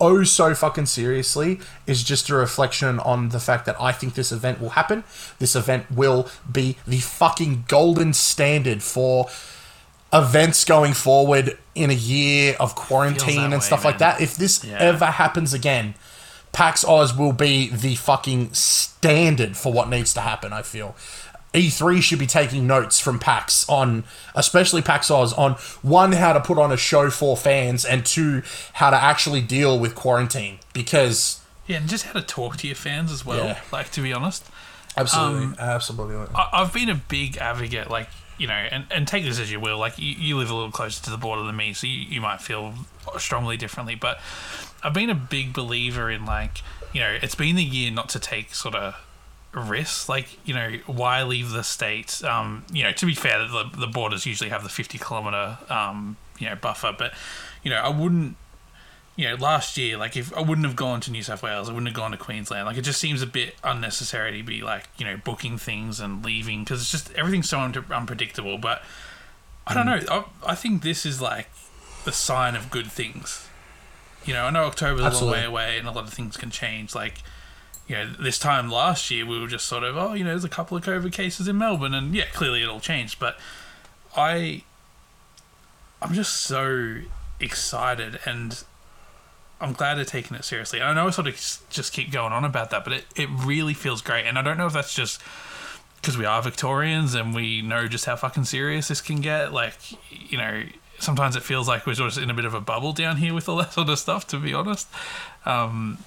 oh 0.00 0.24
so 0.24 0.54
fucking 0.54 0.86
seriously 0.86 1.58
is 1.86 2.02
just 2.02 2.28
a 2.28 2.34
reflection 2.34 3.00
on 3.00 3.30
the 3.30 3.40
fact 3.40 3.64
that 3.66 3.80
I 3.80 3.92
think 3.92 4.14
this 4.14 4.32
event 4.32 4.60
will 4.60 4.70
happen. 4.70 5.04
This 5.38 5.56
event 5.56 5.90
will 5.90 6.28
be 6.50 6.76
the 6.86 6.98
fucking 6.98 7.64
golden 7.68 8.12
standard 8.12 8.82
for 8.82 9.28
events 10.12 10.64
going 10.64 10.92
forward 10.92 11.58
in 11.74 11.90
a 11.90 11.94
year 11.94 12.56
of 12.60 12.74
quarantine 12.74 13.40
and 13.40 13.52
way, 13.54 13.60
stuff 13.60 13.84
like 13.84 13.98
that. 13.98 14.20
If 14.20 14.36
this 14.36 14.62
Yeah. 14.64 14.78
ever 14.78 15.06
happens 15.06 15.52
again, 15.52 15.94
PAX 16.52 16.84
Oz 16.84 17.14
will 17.14 17.32
be 17.32 17.68
the 17.68 17.96
fucking 17.96 18.54
standard 18.54 19.56
for 19.56 19.72
what 19.72 19.90
needs 19.90 20.14
to 20.14 20.22
happen, 20.22 20.52
I 20.54 20.62
feel. 20.62 20.96
E3 21.54 22.02
should 22.02 22.18
be 22.18 22.26
taking 22.26 22.66
notes 22.66 23.00
from 23.00 23.18
PAX 23.18 23.68
on, 23.68 24.04
especially 24.34 24.82
PAX 24.82 25.10
Oz, 25.10 25.32
on 25.32 25.52
one, 25.82 26.12
how 26.12 26.32
to 26.32 26.40
put 26.40 26.58
on 26.58 26.70
a 26.70 26.76
show 26.76 27.10
for 27.10 27.36
fans, 27.36 27.84
and 27.84 28.04
two, 28.04 28.42
how 28.74 28.90
to 28.90 28.96
actually 28.96 29.40
deal 29.40 29.78
with 29.78 29.94
quarantine. 29.94 30.58
Because, 30.72 31.40
Yeah, 31.66 31.78
and 31.78 31.88
just 31.88 32.04
how 32.04 32.12
to 32.12 32.22
talk 32.22 32.56
to 32.58 32.66
your 32.66 32.76
fans 32.76 33.10
as 33.10 33.24
well. 33.24 33.44
Yeah. 33.44 33.60
Like 33.72 33.90
to 33.92 34.02
be 34.02 34.12
honest, 34.12 34.44
absolutely, 34.96 35.46
um, 35.46 35.56
absolutely. 35.58 36.16
I, 36.34 36.48
I've 36.52 36.72
been 36.72 36.90
a 36.90 36.94
big 36.94 37.38
advocate, 37.38 37.90
like 37.90 38.08
you 38.38 38.46
know, 38.46 38.52
and, 38.52 38.84
and 38.90 39.08
take 39.08 39.24
this 39.24 39.40
as 39.40 39.50
you 39.50 39.58
will. 39.58 39.78
Like 39.78 39.98
you, 39.98 40.10
you 40.10 40.36
live 40.36 40.50
a 40.50 40.54
little 40.54 40.70
closer 40.70 41.02
to 41.04 41.10
the 41.10 41.16
border 41.16 41.44
than 41.44 41.56
me, 41.56 41.72
so 41.72 41.86
you, 41.86 42.00
you 42.02 42.20
might 42.20 42.42
feel 42.42 42.74
strongly 43.16 43.56
differently. 43.56 43.94
But 43.94 44.20
I've 44.82 44.92
been 44.92 45.08
a 45.08 45.14
big 45.14 45.54
believer 45.54 46.10
in 46.10 46.26
like 46.26 46.60
you 46.92 47.00
know, 47.00 47.18
it's 47.22 47.34
been 47.34 47.56
the 47.56 47.64
year 47.64 47.90
not 47.90 48.08
to 48.10 48.18
take 48.18 48.54
sort 48.54 48.74
of 48.74 48.94
risks. 49.52 50.08
Like 50.08 50.38
you 50.46 50.54
know, 50.54 50.78
why 50.86 51.22
leave 51.22 51.50
the 51.50 51.62
state? 51.62 52.22
Um, 52.24 52.64
you 52.72 52.84
know, 52.84 52.92
to 52.92 53.06
be 53.06 53.14
fair, 53.14 53.38
the 53.46 53.70
the 53.76 53.86
borders 53.86 54.26
usually 54.26 54.50
have 54.50 54.62
the 54.62 54.68
fifty 54.68 54.98
kilometer 54.98 55.58
um, 55.68 56.16
you 56.38 56.48
know 56.48 56.56
buffer, 56.56 56.94
but 56.96 57.12
you 57.62 57.70
know, 57.70 57.78
I 57.78 57.88
wouldn't 57.88 58.36
you 59.16 59.28
know, 59.28 59.34
last 59.36 59.78
year, 59.78 59.96
like 59.96 60.14
if 60.16 60.36
I 60.36 60.40
wouldn't 60.40 60.66
have 60.66 60.76
gone 60.76 61.00
to 61.00 61.10
New 61.10 61.22
South 61.22 61.42
Wales, 61.42 61.70
I 61.70 61.72
wouldn't 61.72 61.88
have 61.88 61.96
gone 61.96 62.10
to 62.10 62.18
Queensland. 62.18 62.66
Like 62.66 62.76
it 62.76 62.82
just 62.82 63.00
seems 63.00 63.22
a 63.22 63.26
bit 63.26 63.54
unnecessary 63.64 64.36
to 64.38 64.42
be 64.44 64.62
like, 64.62 64.88
you 64.98 65.06
know, 65.06 65.16
booking 65.16 65.56
things 65.56 66.00
and 66.00 66.22
leaving 66.24 66.64
because 66.64 66.82
it's 66.82 66.90
just 66.90 67.12
everything's 67.14 67.48
so 67.48 67.60
un- 67.60 67.84
unpredictable. 67.90 68.58
But 68.58 68.82
I 69.66 69.72
don't 69.72 69.86
know. 69.86 70.00
I, 70.10 70.52
I 70.52 70.54
think 70.54 70.82
this 70.82 71.06
is 71.06 71.20
like 71.20 71.48
the 72.04 72.12
sign 72.12 72.54
of 72.54 72.70
good 72.70 72.92
things. 72.92 73.48
You 74.26 74.34
know, 74.34 74.44
I 74.44 74.50
know 74.50 74.64
October's 74.64 75.20
a 75.20 75.24
long 75.24 75.32
way 75.32 75.44
away 75.44 75.78
and 75.78 75.88
a 75.88 75.92
lot 75.92 76.04
of 76.04 76.12
things 76.12 76.36
can 76.36 76.50
change. 76.50 76.94
Like, 76.94 77.22
you 77.86 77.96
know, 77.96 78.12
this 78.18 78.38
time 78.38 78.70
last 78.70 79.10
year 79.10 79.24
we 79.24 79.40
were 79.40 79.46
just 79.46 79.66
sort 79.66 79.84
of, 79.84 79.96
oh, 79.96 80.14
you 80.14 80.24
know, 80.24 80.30
there's 80.30 80.44
a 80.44 80.48
couple 80.48 80.76
of 80.76 80.84
COVID 80.84 81.12
cases 81.12 81.46
in 81.46 81.58
Melbourne, 81.58 81.94
and 81.94 82.14
yeah, 82.14 82.26
clearly 82.32 82.62
it 82.62 82.68
all 82.68 82.80
changed. 82.80 83.18
But 83.18 83.38
I, 84.16 84.62
I'm 86.02 86.12
just 86.14 86.42
so 86.42 86.98
excited 87.38 88.18
and 88.24 88.64
I'm 89.60 89.72
glad 89.72 89.94
they're 89.96 90.04
taking 90.04 90.36
it 90.36 90.44
seriously. 90.44 90.82
I 90.82 90.92
know 90.92 91.06
I 91.06 91.10
sort 91.10 91.28
of 91.28 91.34
just 91.70 91.92
keep 91.92 92.10
going 92.10 92.32
on 92.32 92.44
about 92.44 92.70
that, 92.70 92.84
but 92.84 92.92
it, 92.92 93.04
it 93.14 93.28
really 93.30 93.74
feels 93.74 94.02
great. 94.02 94.26
And 94.26 94.38
I 94.38 94.42
don't 94.42 94.58
know 94.58 94.66
if 94.66 94.72
that's 94.72 94.94
just 94.94 95.22
because 95.96 96.18
we 96.18 96.24
are 96.24 96.42
Victorians 96.42 97.14
and 97.14 97.34
we 97.34 97.62
know 97.62 97.88
just 97.88 98.04
how 98.04 98.16
fucking 98.16 98.44
serious 98.44 98.88
this 98.88 99.00
can 99.00 99.20
get. 99.20 99.52
Like, 99.52 99.76
you 100.10 100.36
know, 100.36 100.64
sometimes 100.98 101.36
it 101.36 101.42
feels 101.42 101.68
like 101.68 101.86
we're 101.86 101.94
just 101.94 102.18
in 102.18 102.30
a 102.30 102.34
bit 102.34 102.44
of 102.44 102.52
a 102.52 102.60
bubble 102.60 102.92
down 102.92 103.16
here 103.16 103.32
with 103.32 103.48
all 103.48 103.56
that 103.56 103.72
sort 103.72 103.88
of 103.88 103.98
stuff, 103.98 104.26
to 104.28 104.38
be 104.38 104.52
honest. 104.52 104.88
Um, 105.46 105.98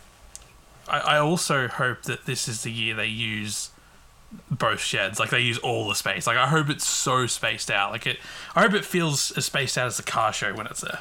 I, 0.89 0.99
I 0.99 1.19
also 1.19 1.67
hope 1.67 2.03
that 2.03 2.25
this 2.25 2.47
is 2.47 2.63
the 2.63 2.71
year 2.71 2.95
they 2.95 3.07
use 3.07 3.69
both 4.49 4.79
sheds. 4.79 5.19
Like 5.19 5.29
they 5.29 5.39
use 5.39 5.57
all 5.59 5.87
the 5.87 5.95
space. 5.95 6.27
Like 6.27 6.37
I 6.37 6.47
hope 6.47 6.69
it's 6.69 6.85
so 6.85 7.25
spaced 7.27 7.71
out. 7.71 7.91
Like 7.91 8.07
it. 8.07 8.17
I 8.55 8.61
hope 8.61 8.73
it 8.73 8.85
feels 8.85 9.31
as 9.31 9.45
spaced 9.45 9.77
out 9.77 9.87
as 9.87 9.97
the 9.97 10.03
car 10.03 10.33
show 10.33 10.53
when 10.53 10.67
it's 10.67 10.81
there. 10.81 10.99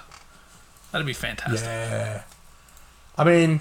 That'd 0.92 1.06
be 1.06 1.12
fantastic. 1.12 1.66
Yeah. 1.66 2.22
I 3.16 3.24
mean, 3.24 3.60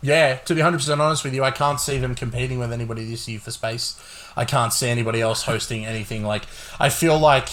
yeah, 0.00 0.36
to 0.36 0.54
be 0.54 0.60
100% 0.60 0.98
honest 0.98 1.24
with 1.24 1.34
you, 1.34 1.42
I 1.42 1.50
can't 1.50 1.80
see 1.80 1.98
them 1.98 2.14
competing 2.14 2.58
with 2.58 2.72
anybody 2.72 3.04
this 3.04 3.28
year 3.28 3.40
for 3.40 3.50
space. 3.50 4.00
I 4.36 4.44
can't 4.44 4.72
see 4.72 4.88
anybody 4.88 5.20
else 5.20 5.42
hosting 5.42 5.84
anything. 5.84 6.22
Like, 6.24 6.44
I 6.78 6.88
feel 6.88 7.18
like, 7.18 7.48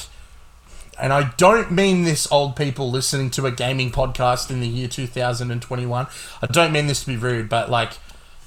and 1.00 1.12
I 1.14 1.32
don't 1.38 1.72
mean 1.72 2.04
this, 2.04 2.32
old 2.32 2.56
people 2.56 2.90
listening 2.92 3.30
to 3.32 3.46
a 3.46 3.52
gaming 3.52 3.92
podcast 3.92 4.50
in 4.50 4.60
the 4.62 4.68
year 4.68 4.88
2021. 4.88 6.08
I 6.42 6.48
don't 6.48 6.72
mean 6.72 6.88
this 6.88 7.02
to 7.02 7.08
be 7.08 7.18
rude, 7.18 7.50
but 7.50 7.70
like, 7.70 7.94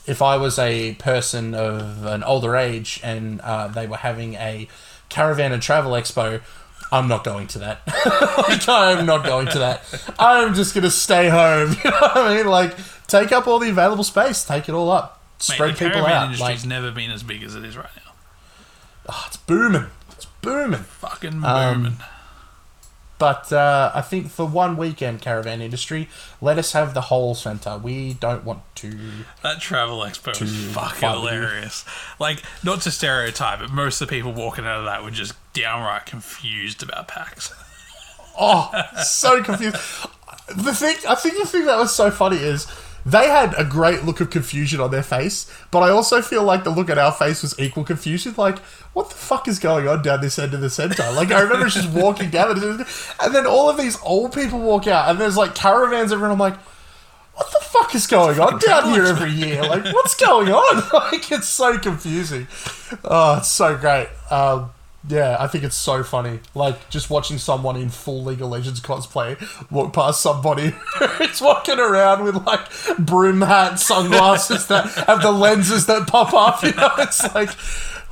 if 0.06 0.22
I 0.22 0.36
was 0.38 0.58
a 0.58 0.94
person 0.94 1.54
of 1.54 2.04
an 2.06 2.22
older 2.24 2.56
age 2.56 3.00
and 3.04 3.40
uh, 3.42 3.68
they 3.68 3.86
were 3.86 3.98
having 3.98 4.34
a 4.34 4.66
caravan 5.10 5.52
and 5.52 5.60
travel 5.62 5.92
expo, 5.92 6.40
I'm 6.90 7.06
not 7.08 7.24
going 7.24 7.46
to 7.48 7.58
that. 7.58 7.82
like, 8.48 8.66
I'm 8.68 9.04
not 9.04 9.24
going 9.26 9.48
to 9.48 9.58
that. 9.58 9.82
I'm 10.18 10.54
just 10.54 10.74
going 10.74 10.84
to 10.84 10.90
stay 10.90 11.28
home. 11.28 11.76
You 11.84 11.90
know 11.90 11.96
what 12.00 12.16
I 12.16 12.36
mean? 12.36 12.46
Like, 12.46 12.74
take 13.06 13.32
up 13.32 13.46
all 13.46 13.58
the 13.58 13.68
available 13.68 14.04
space, 14.04 14.44
take 14.44 14.68
it 14.70 14.72
all 14.72 14.90
up, 14.90 15.20
Mate, 15.40 15.42
spread 15.42 15.74
the 15.76 15.84
people 15.90 16.06
out. 16.06 16.24
industry's 16.24 16.62
Like, 16.62 16.68
never 16.68 16.90
been 16.90 17.10
as 17.10 17.22
big 17.22 17.42
as 17.42 17.54
it 17.54 17.64
is 17.64 17.76
right 17.76 17.90
now. 17.96 18.12
oh, 19.10 19.24
it's 19.26 19.36
booming. 19.36 19.86
It's 20.12 20.24
booming. 20.40 20.80
Fucking 20.80 21.44
Um, 21.44 21.82
booming. 21.82 21.96
But 23.18 23.52
uh, 23.52 23.90
I 23.94 24.00
think 24.00 24.28
for 24.28 24.46
one 24.46 24.76
weekend, 24.76 25.20
caravan 25.20 25.60
industry, 25.60 26.08
let 26.40 26.56
us 26.56 26.72
have 26.72 26.94
the 26.94 27.00
whole 27.02 27.34
center. 27.34 27.76
We 27.76 28.14
don't 28.14 28.44
want 28.44 28.62
to. 28.76 28.96
That 29.42 29.60
travel 29.60 29.98
expo 30.00 30.40
was 30.40 30.54
fucking 30.72 31.08
hilarious. 31.08 31.84
Like, 32.20 32.42
not 32.62 32.82
to 32.82 32.90
stereotype, 32.92 33.58
but 33.58 33.70
most 33.70 34.00
of 34.00 34.08
the 34.08 34.16
people 34.16 34.32
walking 34.32 34.66
out 34.66 34.78
of 34.78 34.84
that 34.84 35.02
were 35.02 35.10
just 35.10 35.34
downright 35.52 36.06
confused 36.06 36.82
about 36.82 37.08
PAX. 37.08 37.52
Oh, 38.38 38.70
so 39.02 39.42
confused. 39.42 39.76
The 40.54 40.72
thing, 40.72 40.96
I 41.08 41.16
think 41.16 41.38
the 41.38 41.46
thing 41.46 41.64
that 41.66 41.76
was 41.76 41.92
so 41.94 42.10
funny 42.12 42.36
is 42.36 42.68
they 43.10 43.28
had 43.28 43.54
a 43.56 43.64
great 43.64 44.04
look 44.04 44.20
of 44.20 44.30
confusion 44.30 44.80
on 44.80 44.90
their 44.90 45.02
face, 45.02 45.50
but 45.70 45.80
I 45.80 45.90
also 45.90 46.20
feel 46.22 46.42
like 46.42 46.64
the 46.64 46.70
look 46.70 46.90
at 46.90 46.98
our 46.98 47.12
face 47.12 47.42
was 47.42 47.58
equal 47.58 47.84
confusion. 47.84 48.34
Like, 48.36 48.58
what 48.92 49.10
the 49.10 49.16
fuck 49.16 49.48
is 49.48 49.58
going 49.58 49.88
on 49.88 50.02
down 50.02 50.20
this 50.20 50.38
end 50.38 50.54
of 50.54 50.60
the 50.60 50.70
center? 50.70 51.10
Like, 51.12 51.30
I 51.30 51.40
remember 51.40 51.68
just 51.68 51.90
walking 51.90 52.30
down, 52.30 52.62
and 52.62 52.86
and 53.20 53.34
then 53.34 53.46
all 53.46 53.70
of 53.70 53.76
these 53.76 53.98
old 54.02 54.32
people 54.32 54.60
walk 54.60 54.86
out, 54.86 55.10
and 55.10 55.20
there's 55.20 55.36
like 55.36 55.54
caravans 55.54 56.12
everywhere. 56.12 56.32
I'm 56.32 56.38
like, 56.38 56.58
what 57.34 57.50
the 57.52 57.64
fuck 57.64 57.94
is 57.94 58.06
going 58.08 58.40
on 58.40 58.58
down 58.58 58.92
here 58.92 59.04
every 59.04 59.30
year? 59.30 59.62
Like, 59.62 59.84
what's 59.84 60.14
going 60.16 60.48
on? 60.50 60.82
Like, 60.92 61.30
it's 61.30 61.48
so 61.48 61.78
confusing. 61.78 62.48
Oh, 63.04 63.38
it's 63.38 63.48
so 63.48 63.76
great. 63.76 64.08
Um, 64.30 64.70
yeah, 65.06 65.36
I 65.38 65.46
think 65.46 65.64
it's 65.64 65.76
so 65.76 66.02
funny. 66.02 66.40
Like, 66.54 66.88
just 66.90 67.10
watching 67.10 67.38
someone 67.38 67.76
in 67.76 67.88
full 67.90 68.24
League 68.24 68.40
of 68.40 68.48
Legends 68.48 68.80
cosplay 68.80 69.36
walk 69.70 69.92
past 69.92 70.20
somebody 70.20 70.70
who's 70.98 71.40
walking 71.40 71.78
around 71.78 72.24
with, 72.24 72.34
like, 72.46 72.66
broom 72.98 73.42
hat, 73.42 73.78
sunglasses 73.78 74.66
that 74.68 74.86
have 75.06 75.22
the 75.22 75.30
lenses 75.30 75.86
that 75.86 76.08
pop 76.08 76.32
up. 76.34 76.62
You 76.62 76.72
know, 76.72 76.90
it's 76.98 77.22
like, 77.34 77.50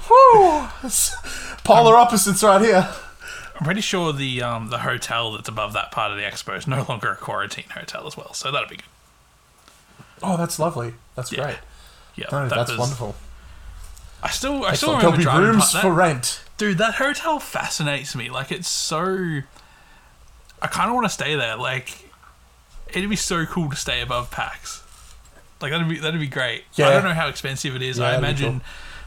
whew. 0.07 0.69
It's 0.85 1.15
polar 1.65 1.97
opposites 1.97 2.43
right 2.43 2.61
here. 2.63 2.89
I'm 3.59 3.65
pretty 3.65 3.81
sure 3.81 4.13
the 4.13 4.43
um, 4.43 4.69
the 4.69 4.79
hotel 4.79 5.33
that's 5.33 5.49
above 5.49 5.73
that 5.73 5.91
part 5.91 6.11
of 6.13 6.19
the 6.19 6.23
expo 6.25 6.57
is 6.59 6.67
no 6.67 6.85
longer 6.89 7.13
a 7.13 7.17
quarantine 7.17 7.65
hotel 7.71 8.07
as 8.07 8.15
well, 8.15 8.35
so 8.35 8.53
that'll 8.53 8.69
be 8.69 8.77
good. 8.77 8.85
Oh, 10.23 10.37
that's 10.37 10.59
lovely. 10.59 10.93
That's 11.15 11.33
Yeah. 11.33 11.43
great. 11.45 11.59
Yeah, 12.17 12.27
No, 12.33 12.49
that 12.49 12.55
that's 12.55 12.71
was- 12.71 12.79
wonderful. 12.79 13.17
I 14.23 14.31
still, 14.31 14.65
I 14.65 14.75
still 14.75 14.91
Excellent. 14.97 15.03
remember 15.05 15.25
There'll 15.25 15.41
be 15.41 15.47
rooms 15.53 15.73
for 15.73 15.93
rent. 15.93 16.41
Dude, 16.59 16.79
that 16.79 16.95
hotel 16.95 17.39
fascinates 17.39 18.15
me. 18.17 18.31
Like, 18.31 18.51
it's 18.51 18.69
so. 18.69 19.41
I 20.63 20.67
kind 20.69 20.89
of 20.89 20.95
want 20.95 21.05
to 21.07 21.11
stay 21.13 21.35
there. 21.37 21.57
Like, 21.57 22.11
it'd 22.89 23.11
be 23.11 23.17
so 23.17 23.45
cool 23.45 23.69
to 23.71 23.77
stay 23.77 24.01
above 24.01 24.31
PAX. 24.31 24.83
Like, 25.61 25.71
that'd 25.73 25.89
be 25.89 25.99
that'd 25.99 26.19
be 26.21 26.27
great. 26.27 26.65
Yeah. 26.75 26.89
I 26.89 26.93
don't 26.93 27.05
know 27.05 27.13
how 27.15 27.29
expensive 27.29 27.75
it 27.77 27.83
is. 27.83 27.99
Yeah, 27.99 28.07
I 28.07 28.17
imagine, 28.19 28.63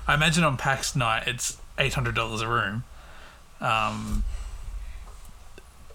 I 0.08 0.14
imagine 0.14 0.44
on 0.44 0.58
PAX 0.58 0.96
night 0.96 1.28
it's 1.28 1.58
eight 1.78 1.94
hundred 1.96 2.16
dollars 2.16 2.42
a 2.42 2.48
room. 2.48 2.84
Um, 3.62 4.24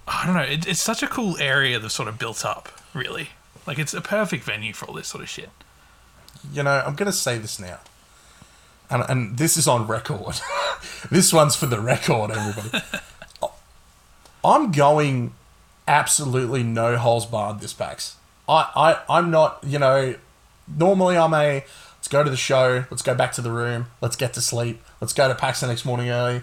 I 0.07 0.27
don't 0.27 0.35
know. 0.35 0.43
It, 0.43 0.67
it's 0.67 0.83
such 0.83 1.03
a 1.03 1.07
cool 1.07 1.39
area 1.39 1.79
that's 1.79 1.95
sort 1.95 2.09
of 2.09 2.19
built 2.19 2.45
up. 2.45 2.69
Really, 2.93 3.31
like 3.67 3.79
it's 3.79 3.95
a 3.95 4.01
perfect 4.01 4.45
venue 4.45 4.73
for 4.73 4.87
all 4.87 4.95
this 4.95 5.09
sort 5.09 5.23
of 5.23 5.29
shit. 5.29 5.51
you 6.53 6.63
know, 6.63 6.83
I'm 6.87 6.95
going 6.95 7.07
to 7.07 7.13
say 7.17 7.39
this 7.39 7.59
now. 7.59 7.79
And, 8.91 9.05
and 9.09 9.39
this 9.39 9.57
is 9.57 9.67
on 9.67 9.87
record. 9.87 10.41
this 11.11 11.33
one's 11.33 11.57
for 11.57 11.67
the 11.67 11.81
record, 11.81 12.31
everybody. 12.31 12.85
I'm 14.45 14.73
going 14.73 15.33
absolutely 15.89 16.63
no 16.63 16.97
holes 16.97 17.27
barred 17.27 17.61
this 17.61 17.73
PAX. 17.73 18.17
I, 18.49 18.71
I, 18.77 19.19
I'm 19.19 19.31
not, 19.31 19.59
you 19.67 19.79
know, 19.79 20.17
normally 20.69 21.17
I'm 21.17 21.33
a 21.33 21.65
let's 21.97 22.09
go 22.09 22.23
to 22.23 22.29
the 22.29 22.37
show, 22.37 22.85
let's 22.91 23.03
go 23.03 23.15
back 23.15 23.33
to 23.33 23.41
the 23.41 23.51
room, 23.51 23.87
let's 24.03 24.17
get 24.17 24.35
to 24.35 24.43
sleep, 24.43 24.83
let's 25.01 25.15
go 25.15 25.29
to 25.29 25.35
PAX 25.35 25.61
the 25.61 25.67
next 25.67 25.87
morning 25.87 26.11
early, 26.11 26.43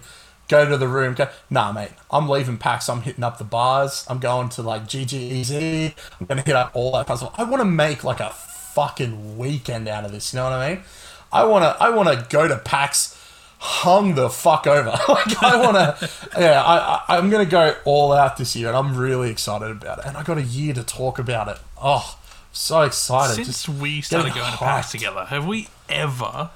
go 0.51 0.69
to 0.69 0.77
the 0.77 0.87
room. 0.87 1.13
Go. 1.13 1.29
Nah, 1.49 1.71
mate, 1.71 1.91
I'm 2.11 2.27
leaving 2.27 2.57
PAX. 2.57 2.89
I'm 2.89 3.01
hitting 3.01 3.23
up 3.23 3.37
the 3.37 3.43
bars. 3.43 4.05
I'm 4.09 4.19
going 4.19 4.49
to 4.49 4.61
like 4.61 4.83
GGEZ. 4.83 5.93
I'm 6.19 6.25
going 6.27 6.37
to 6.39 6.43
hit 6.43 6.55
up 6.55 6.71
all 6.73 6.91
that 6.93 7.07
puzzle. 7.07 7.33
I 7.37 7.43
want 7.45 7.61
to 7.61 7.65
make 7.65 8.03
like 8.03 8.19
a 8.19 8.29
fucking 8.29 9.37
weekend 9.37 9.87
out 9.87 10.05
of 10.05 10.11
this. 10.11 10.33
You 10.33 10.37
know 10.37 10.43
what 10.43 10.53
I 10.53 10.75
mean? 10.75 10.83
I 11.31 11.45
want 11.45 11.63
to. 11.63 11.83
I 11.83 11.89
want 11.89 12.09
to 12.09 12.25
go 12.29 12.47
to 12.47 12.57
PAX 12.57 13.17
hung 13.61 14.15
the 14.15 14.27
fuck 14.27 14.65
over. 14.65 14.89
like 15.07 15.43
I 15.43 15.57
want 15.57 15.77
to. 15.77 16.09
Yeah, 16.37 16.63
I, 16.63 17.03
I, 17.07 17.17
I'm 17.17 17.29
going 17.29 17.45
to 17.45 17.49
go 17.49 17.75
all 17.85 18.11
out 18.11 18.37
this 18.37 18.55
year, 18.55 18.67
and 18.67 18.77
I'm 18.77 18.97
really 18.97 19.29
excited 19.29 19.69
about 19.69 19.99
it. 19.99 20.05
And 20.05 20.17
I 20.17 20.23
got 20.23 20.37
a 20.37 20.43
year 20.43 20.73
to 20.73 20.83
talk 20.83 21.19
about 21.19 21.47
it. 21.47 21.57
Oh, 21.81 22.17
so 22.51 22.81
excited! 22.81 23.35
Since 23.35 23.47
Just 23.47 23.69
we 23.69 24.01
started 24.01 24.33
going 24.33 24.51
to 24.51 24.57
PAX 24.57 24.91
together, 24.91 25.25
have 25.25 25.45
we 25.45 25.69
ever 25.87 26.49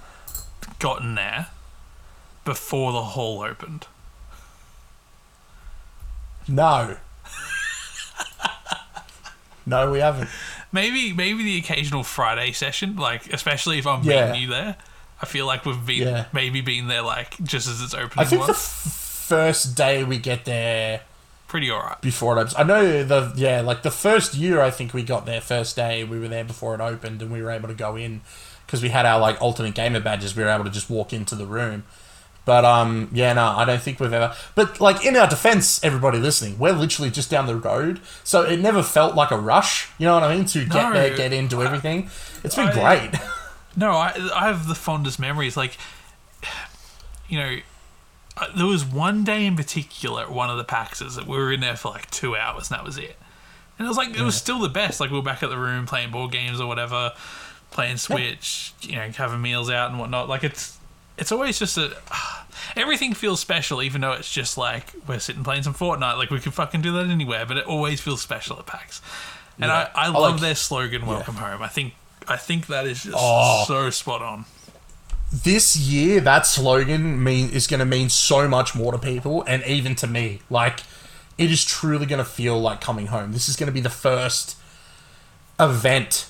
gotten 0.79 1.15
there 1.15 1.47
before 2.43 2.91
the 2.91 3.03
hall 3.03 3.41
opened? 3.43 3.87
no. 6.47 6.97
no, 9.65 9.91
we 9.91 9.99
haven't. 9.99 10.29
Maybe 10.75 11.13
maybe 11.13 11.41
the 11.43 11.57
occasional 11.57 12.03
Friday 12.03 12.51
session, 12.51 12.97
like 12.97 13.33
especially 13.33 13.79
if 13.79 13.87
I'm 13.87 14.03
Yeah. 14.03 14.27
meeting 14.27 14.41
you 14.43 14.47
there. 14.49 14.75
I 15.21 15.25
feel 15.25 15.45
like 15.47 15.65
we've 15.65 15.85
been 15.85 16.07
Yeah. 16.07 16.25
maybe 16.33 16.59
been 16.59 16.87
there 16.89 17.01
like 17.01 17.37
just 17.41 17.67
as 17.69 17.81
it's 17.81 17.93
opening 17.93 18.19
I 18.19 18.25
think 18.25 18.45
the 18.45 18.51
f- 18.51 18.57
first 19.29 19.73
day 19.75 20.03
we 20.03 20.17
get 20.17 20.43
there 20.43 21.01
Pretty 21.47 21.71
alright. 21.71 22.01
before 22.01 22.35
it 22.37 22.41
opens. 22.41 22.55
I 22.57 22.63
know 22.63 23.03
the 23.03 23.31
yeah, 23.35 23.61
like 23.61 23.81
the 23.83 23.89
first 23.91 24.33
year 24.35 24.61
I 24.61 24.69
think 24.69 24.93
we 24.93 25.03
got 25.03 25.25
there 25.25 25.39
first 25.39 25.77
day. 25.77 26.03
We 26.03 26.19
were 26.19 26.27
there 26.27 26.43
before 26.43 26.75
it 26.75 26.81
opened, 26.81 27.21
and 27.21 27.31
we 27.31 27.41
were 27.41 27.51
able 27.51 27.69
to 27.69 27.73
go 27.73 27.95
in 27.95 28.21
because 28.65 28.81
we 28.83 28.89
had 28.89 29.05
our 29.05 29.19
like 29.19 29.41
alternate 29.41 29.75
gamer 29.75 30.01
badges. 30.01 30.35
We 30.35 30.43
were 30.43 30.49
able 30.49 30.65
to 30.65 30.69
just 30.69 30.89
walk 30.89 31.13
into 31.13 31.35
the 31.35 31.45
room. 31.45 31.85
But 32.45 32.63
um, 32.63 33.09
yeah, 33.11 33.33
no, 33.33 33.43
I 33.43 33.65
don't 33.65 33.81
think 33.81 33.99
we've 33.99 34.13
ever. 34.13 34.35
But 34.53 34.79
like 34.79 35.03
in 35.03 35.15
our 35.15 35.27
defense, 35.27 35.83
everybody 35.83 36.19
listening, 36.19 36.59
we're 36.59 36.73
literally 36.73 37.09
just 37.09 37.29
down 37.31 37.47
the 37.47 37.55
road, 37.55 37.99
so 38.23 38.43
it 38.43 38.59
never 38.59 38.83
felt 38.83 39.15
like 39.15 39.31
a 39.31 39.37
rush. 39.39 39.89
You 39.97 40.05
know 40.05 40.13
what 40.13 40.23
I 40.23 40.35
mean? 40.35 40.45
To 40.45 40.59
get 40.63 40.73
No, 40.73 40.93
there, 40.93 41.15
get 41.17 41.33
into 41.33 41.63
everything. 41.63 42.09
It's 42.43 42.55
been 42.55 42.67
I- 42.67 42.73
great. 43.09 43.19
No, 43.77 43.91
I 43.91 44.13
I 44.33 44.47
have 44.47 44.69
the 44.69 44.75
fondest 44.75 45.19
memories. 45.19 45.57
Like, 45.57 45.77
you 47.27 47.37
know, 47.39 47.57
uh, 48.37 48.47
there 48.55 48.65
was 48.67 48.85
one 48.85 49.25
day 49.25 49.45
in 49.45 49.57
particular 49.57 50.21
at 50.21 50.31
one 50.31 50.49
of 50.49 50.55
the 50.57 50.63
PAXs 50.63 51.15
that 51.17 51.27
we 51.27 51.37
were 51.37 51.51
in 51.51 51.59
there 51.59 51.75
for 51.75 51.89
like 51.91 52.09
two 52.09 52.37
hours, 52.37 52.69
and 52.69 52.77
that 52.79 52.85
was 52.85 52.97
it. 52.97 53.17
And 53.77 53.85
it 53.85 53.89
was 53.89 53.97
like 53.97 54.15
it 54.15 54.21
was 54.21 54.35
still 54.35 54.59
the 54.59 54.69
best. 54.69 55.01
Like 55.01 55.09
we 55.09 55.17
were 55.17 55.23
back 55.23 55.43
at 55.43 55.49
the 55.49 55.57
room 55.57 55.85
playing 55.85 56.11
board 56.11 56.31
games 56.31 56.61
or 56.61 56.67
whatever, 56.67 57.11
playing 57.71 57.97
Switch, 57.97 58.73
you 58.81 58.95
know, 58.95 59.09
having 59.09 59.41
meals 59.41 59.69
out 59.69 59.89
and 59.89 59.99
whatnot. 59.99 60.29
Like 60.29 60.45
it's 60.45 60.77
it's 61.17 61.31
always 61.31 61.57
just 61.59 61.77
a 61.77 61.95
everything 62.75 63.13
feels 63.13 63.39
special, 63.39 63.81
even 63.81 64.01
though 64.01 64.11
it's 64.13 64.31
just 64.31 64.57
like 64.57 64.93
we're 65.07 65.19
sitting 65.19 65.43
playing 65.43 65.63
some 65.63 65.73
Fortnite. 65.73 66.17
Like 66.17 66.29
we 66.29 66.39
could 66.39 66.53
fucking 66.53 66.81
do 66.81 66.91
that 66.93 67.07
anywhere, 67.07 67.45
but 67.45 67.57
it 67.57 67.65
always 67.65 68.01
feels 68.01 68.21
special 68.21 68.57
at 68.59 68.65
PAX. 68.65 69.01
And 69.59 69.69
Yeah. 69.69 69.89
I, 69.95 70.03
I 70.03 70.05
I 70.05 70.07
love 70.09 70.33
like- 70.33 70.41
their 70.41 70.55
slogan, 70.55 71.05
"Welcome 71.05 71.35
home." 71.35 71.61
I 71.61 71.67
think 71.67 71.93
I 72.27 72.37
think 72.37 72.67
that 72.67 72.85
is 72.85 73.03
just 73.03 73.15
Oh. 73.17 73.63
so 73.67 73.89
spot 73.89 74.21
on. 74.21 74.45
this 75.31 75.75
year 75.75 76.21
that 76.21 76.45
slogan 76.45 77.21
mean 77.23 77.49
is 77.49 77.67
going 77.67 77.79
to 77.79 77.85
mean 77.85 78.09
so 78.09 78.47
much 78.47 78.73
more 78.75 78.91
to 78.91 78.97
people 78.97 79.43
and 79.47 79.63
even 79.65 79.93
to 79.95 80.07
me 80.07 80.39
like 80.49 80.81
it 81.37 81.51
is 81.51 81.65
truly 81.65 82.05
going 82.05 82.19
to 82.19 82.23
feel 82.25 82.59
like 82.61 82.79
coming 82.79 83.07
home 83.07 83.33
this 83.33 83.49
is 83.49 83.55
going 83.55 83.65
to 83.67 83.73
be 83.73 83.81
the 83.81 83.89
first 83.89 84.55
event 85.59 86.29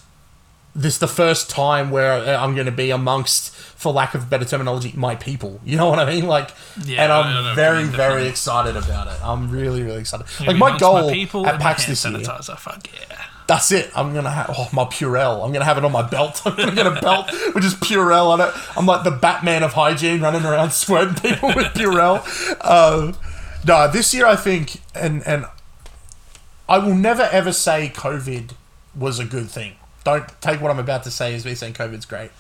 this 0.76 0.97
the 0.97 1.07
first 1.07 1.49
time 1.49 1.89
where 1.89 2.11
uh, 2.11 2.43
i'm 2.43 2.53
going 2.53 2.65
to 2.65 2.71
be 2.71 2.91
amongst 2.91 3.53
for 3.55 3.93
lack 3.93 4.13
of 4.13 4.30
better 4.30 4.43
terminology 4.45 4.91
my 4.95 5.15
people 5.15 5.59
you 5.63 5.78
know 5.78 5.89
what 5.89 5.99
i 5.99 6.05
mean 6.05 6.26
like 6.28 6.49
Yeah, 6.84 7.03
and 7.03 7.11
I 7.13 7.34
know 7.34 7.41
what 7.41 7.49
i'm 7.51 7.55
very 7.55 7.84
very 7.86 8.28
excited 8.28 8.76
about 8.76 9.07
it 9.07 9.17
i'm 9.23 9.49
really 9.49 9.84
really 9.84 10.01
excited 10.01 10.28
Yeah, 10.39 10.47
like 10.47 10.57
my 10.57 10.78
goal 10.78 11.09
people 11.11 11.47
at 11.47 11.59
pax 11.61 11.86
this 11.86 12.03
year 12.03 12.13
sanitizer. 12.19 12.57
Fuck 12.57 12.88
yeah. 12.93 13.21
That's 13.47 13.71
it. 13.71 13.91
I'm 13.95 14.11
gonna 14.15 14.32
have 14.32 14.49
oh 14.57 14.67
my 14.73 14.86
Purell. 14.86 15.45
I'm 15.45 15.53
gonna 15.53 15.65
have 15.65 15.78
it 15.78 15.86
on 15.86 15.91
my 15.91 16.01
belt. 16.01 16.41
I'm 16.45 16.55
gonna 16.55 16.73
get 16.73 16.88
a 16.88 16.99
belt 16.99 17.28
with 17.53 17.63
just 17.63 17.80
Purell 17.80 18.30
on 18.30 18.41
it. 18.41 18.51
I'm 18.76 18.88
like 18.88 19.03
the 19.03 19.11
Batman 19.11 19.61
of 19.61 19.73
hygiene, 19.73 20.19
running 20.21 20.43
around 20.43 20.71
squirting 20.84 21.13
people 21.13 21.49
with 21.49 21.67
Purell. 21.76 22.26
Um, 22.65 23.15
no, 23.67 23.88
this 23.91 24.15
year 24.15 24.26
I 24.26 24.36
think, 24.36 24.82
and 24.95 25.21
and 25.28 25.45
I 26.67 26.80
will 26.80 26.95
never 26.95 27.21
ever 27.32 27.51
say 27.51 27.91
COVID 27.95 28.53
was 28.95 29.19
a 29.19 29.26
good 29.26 29.47
thing. 29.51 29.73
Don't 30.05 30.25
take 30.39 30.61
what 30.61 30.71
I'm 30.71 30.79
about 30.79 31.03
to 31.03 31.11
say 31.11 31.35
as 31.35 31.43
me 31.43 31.55
saying 31.55 31.73
COVID's 31.73 32.05
great. 32.05 32.31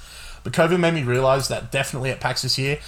But 0.45 0.53
COVID 0.53 0.79
made 0.79 0.93
me 0.93 1.03
realize 1.03 1.49
that 1.49 1.71
definitely 1.71 2.11
at 2.11 2.21
PAX 2.21 2.43
this 2.43 2.57
year, 2.57 2.79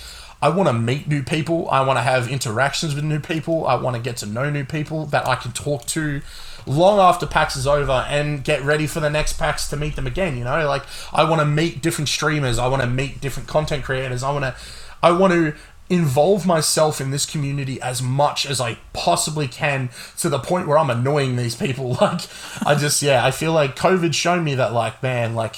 I 0.42 0.50
want 0.50 0.70
to 0.70 0.74
meet 0.74 1.08
new 1.08 1.24
people. 1.24 1.68
I 1.70 1.82
want 1.82 1.98
to 1.98 2.04
have 2.04 2.30
interactions 2.30 2.94
with 2.94 3.04
new 3.04 3.20
people. 3.20 3.68
I 3.68 3.76
want 3.76 3.96
to 3.96 4.02
get 4.02 4.18
to 4.18 4.26
know 4.28 4.50
new 4.50 4.64
people 4.64 5.08
that 5.08 5.28
I 5.28 5.36
can 5.36 5.52
talk 5.52 5.86
to 5.88 6.22
long 6.68 7.00
after 7.00 7.26
PAX 7.26 7.56
is 7.56 7.66
over 7.66 8.06
and 8.08 8.44
get 8.44 8.62
ready 8.62 8.86
for 8.86 9.00
the 9.00 9.10
next 9.10 9.34
PAX 9.40 9.68
to 9.70 9.78
meet 9.78 9.96
them 9.96 10.06
again. 10.06 10.38
You 10.38 10.44
know, 10.44 10.68
like 10.68 10.84
I 11.12 11.28
want 11.28 11.42
to 11.42 11.46
meet 11.46 11.82
different 11.82 12.10
streamers. 12.10 12.60
I 12.60 12.68
want 12.68 12.84
to 12.84 12.88
meet 12.88 13.20
different 13.20 13.50
content 13.50 13.84
creators. 13.84 14.22
I 14.22 14.32
want 14.32 14.44
to, 14.44 14.56
I 15.02 15.12
want 15.12 15.34
to 15.34 15.56
involve 15.90 16.46
myself 16.46 17.00
in 17.00 17.12
this 17.12 17.26
community 17.26 17.82
as 17.82 18.02
much 18.02 18.46
as 18.46 18.60
I 18.60 18.78
possibly 18.94 19.48
can 19.48 19.90
to 20.20 20.30
the 20.30 20.40
point 20.40 20.68
where 20.68 20.78
I'm 20.78 20.90
annoying 20.90 21.36
these 21.36 21.56
people. 21.56 21.98
Like, 22.02 22.22
I 22.66 22.76
just, 22.76 23.02
yeah, 23.02 23.26
I 23.26 23.32
feel 23.32 23.54
like 23.54 23.76
COVID 23.76 24.14
showed 24.14 24.44
me 24.44 24.54
that, 24.56 24.72
like, 24.72 25.02
man, 25.02 25.34
like, 25.34 25.58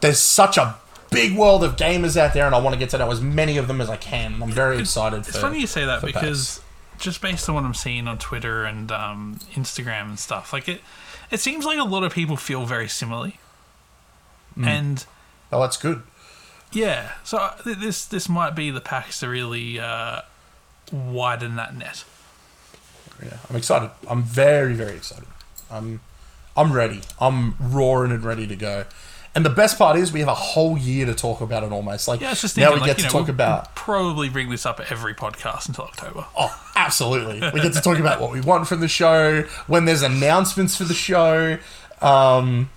there's 0.00 0.20
such 0.20 0.56
a 0.56 0.76
big 1.10 1.36
world 1.36 1.64
of 1.64 1.76
gamers 1.76 2.16
out 2.16 2.34
there, 2.34 2.46
and 2.46 2.54
I 2.54 2.58
want 2.58 2.74
to 2.74 2.78
get 2.78 2.90
to 2.90 2.98
know 2.98 3.10
as 3.10 3.20
many 3.20 3.56
of 3.56 3.66
them 3.66 3.80
as 3.80 3.90
I 3.90 3.96
can. 3.96 4.40
I'm 4.42 4.50
very 4.50 4.78
excited. 4.78 5.24
For 5.24 5.28
It's 5.28 5.36
for, 5.36 5.42
funny 5.42 5.60
you 5.60 5.66
say 5.66 5.84
that 5.84 6.02
because 6.02 6.60
just 6.98 7.20
based 7.20 7.48
on 7.48 7.56
what 7.56 7.64
I'm 7.64 7.74
seeing 7.74 8.06
on 8.06 8.18
Twitter 8.18 8.64
and 8.64 8.92
um, 8.92 9.40
Instagram 9.54 10.10
and 10.10 10.18
stuff, 10.18 10.52
like 10.52 10.68
it, 10.68 10.80
it 11.30 11.40
seems 11.40 11.64
like 11.64 11.78
a 11.78 11.84
lot 11.84 12.04
of 12.04 12.12
people 12.12 12.36
feel 12.36 12.64
very 12.66 12.88
similarly. 12.88 13.40
Mm. 14.56 14.66
And 14.66 15.06
Oh, 15.52 15.60
that's 15.60 15.76
good. 15.76 16.02
Yeah, 16.72 17.12
so 17.24 17.38
uh, 17.38 17.56
this 17.64 18.04
this 18.04 18.28
might 18.28 18.54
be 18.54 18.70
the 18.70 18.80
PAX 18.80 19.20
to 19.20 19.28
really 19.28 19.80
uh, 19.80 20.20
widen 20.92 21.56
that 21.56 21.74
net. 21.76 22.04
Yeah, 23.22 23.36
I'm 23.48 23.56
excited. 23.56 23.90
I'm 24.08 24.22
very, 24.22 24.74
very 24.74 24.96
excited. 24.96 25.26
I'm, 25.70 26.00
I'm 26.56 26.72
ready. 26.72 27.00
I'm 27.20 27.54
roaring 27.60 28.12
and 28.12 28.24
ready 28.24 28.46
to 28.46 28.56
go. 28.56 28.84
And 29.34 29.44
the 29.44 29.50
best 29.50 29.78
part 29.78 29.96
is 29.96 30.10
we 30.10 30.20
have 30.20 30.28
a 30.28 30.34
whole 30.34 30.76
year 30.78 31.06
to 31.06 31.14
talk 31.14 31.40
about 31.40 31.62
it 31.62 31.70
almost. 31.70 32.08
Like 32.08 32.20
Yeah, 32.20 32.32
it's 32.32 32.40
just 32.40 32.56
now 32.56 32.72
we 32.72 32.80
like, 32.80 32.86
get 32.88 32.96
to 32.98 33.02
know, 33.04 33.08
talk 33.10 33.20
we'll- 33.26 33.30
about 33.30 33.74
probably 33.76 34.28
bring 34.28 34.48
this 34.50 34.64
up 34.64 34.80
at 34.80 34.90
every 34.90 35.14
podcast 35.14 35.68
until 35.68 35.84
October. 35.84 36.24
Oh, 36.36 36.70
absolutely. 36.74 37.40
We 37.52 37.60
get 37.60 37.74
to 37.74 37.80
talk 37.80 37.98
about 37.98 38.20
what 38.20 38.32
we 38.32 38.40
want 38.40 38.66
from 38.66 38.80
the 38.80 38.88
show, 38.88 39.42
when 39.66 39.84
there's 39.84 40.02
announcements 40.02 40.76
for 40.76 40.84
the 40.84 40.94
show, 40.94 41.58
um, 42.00 42.70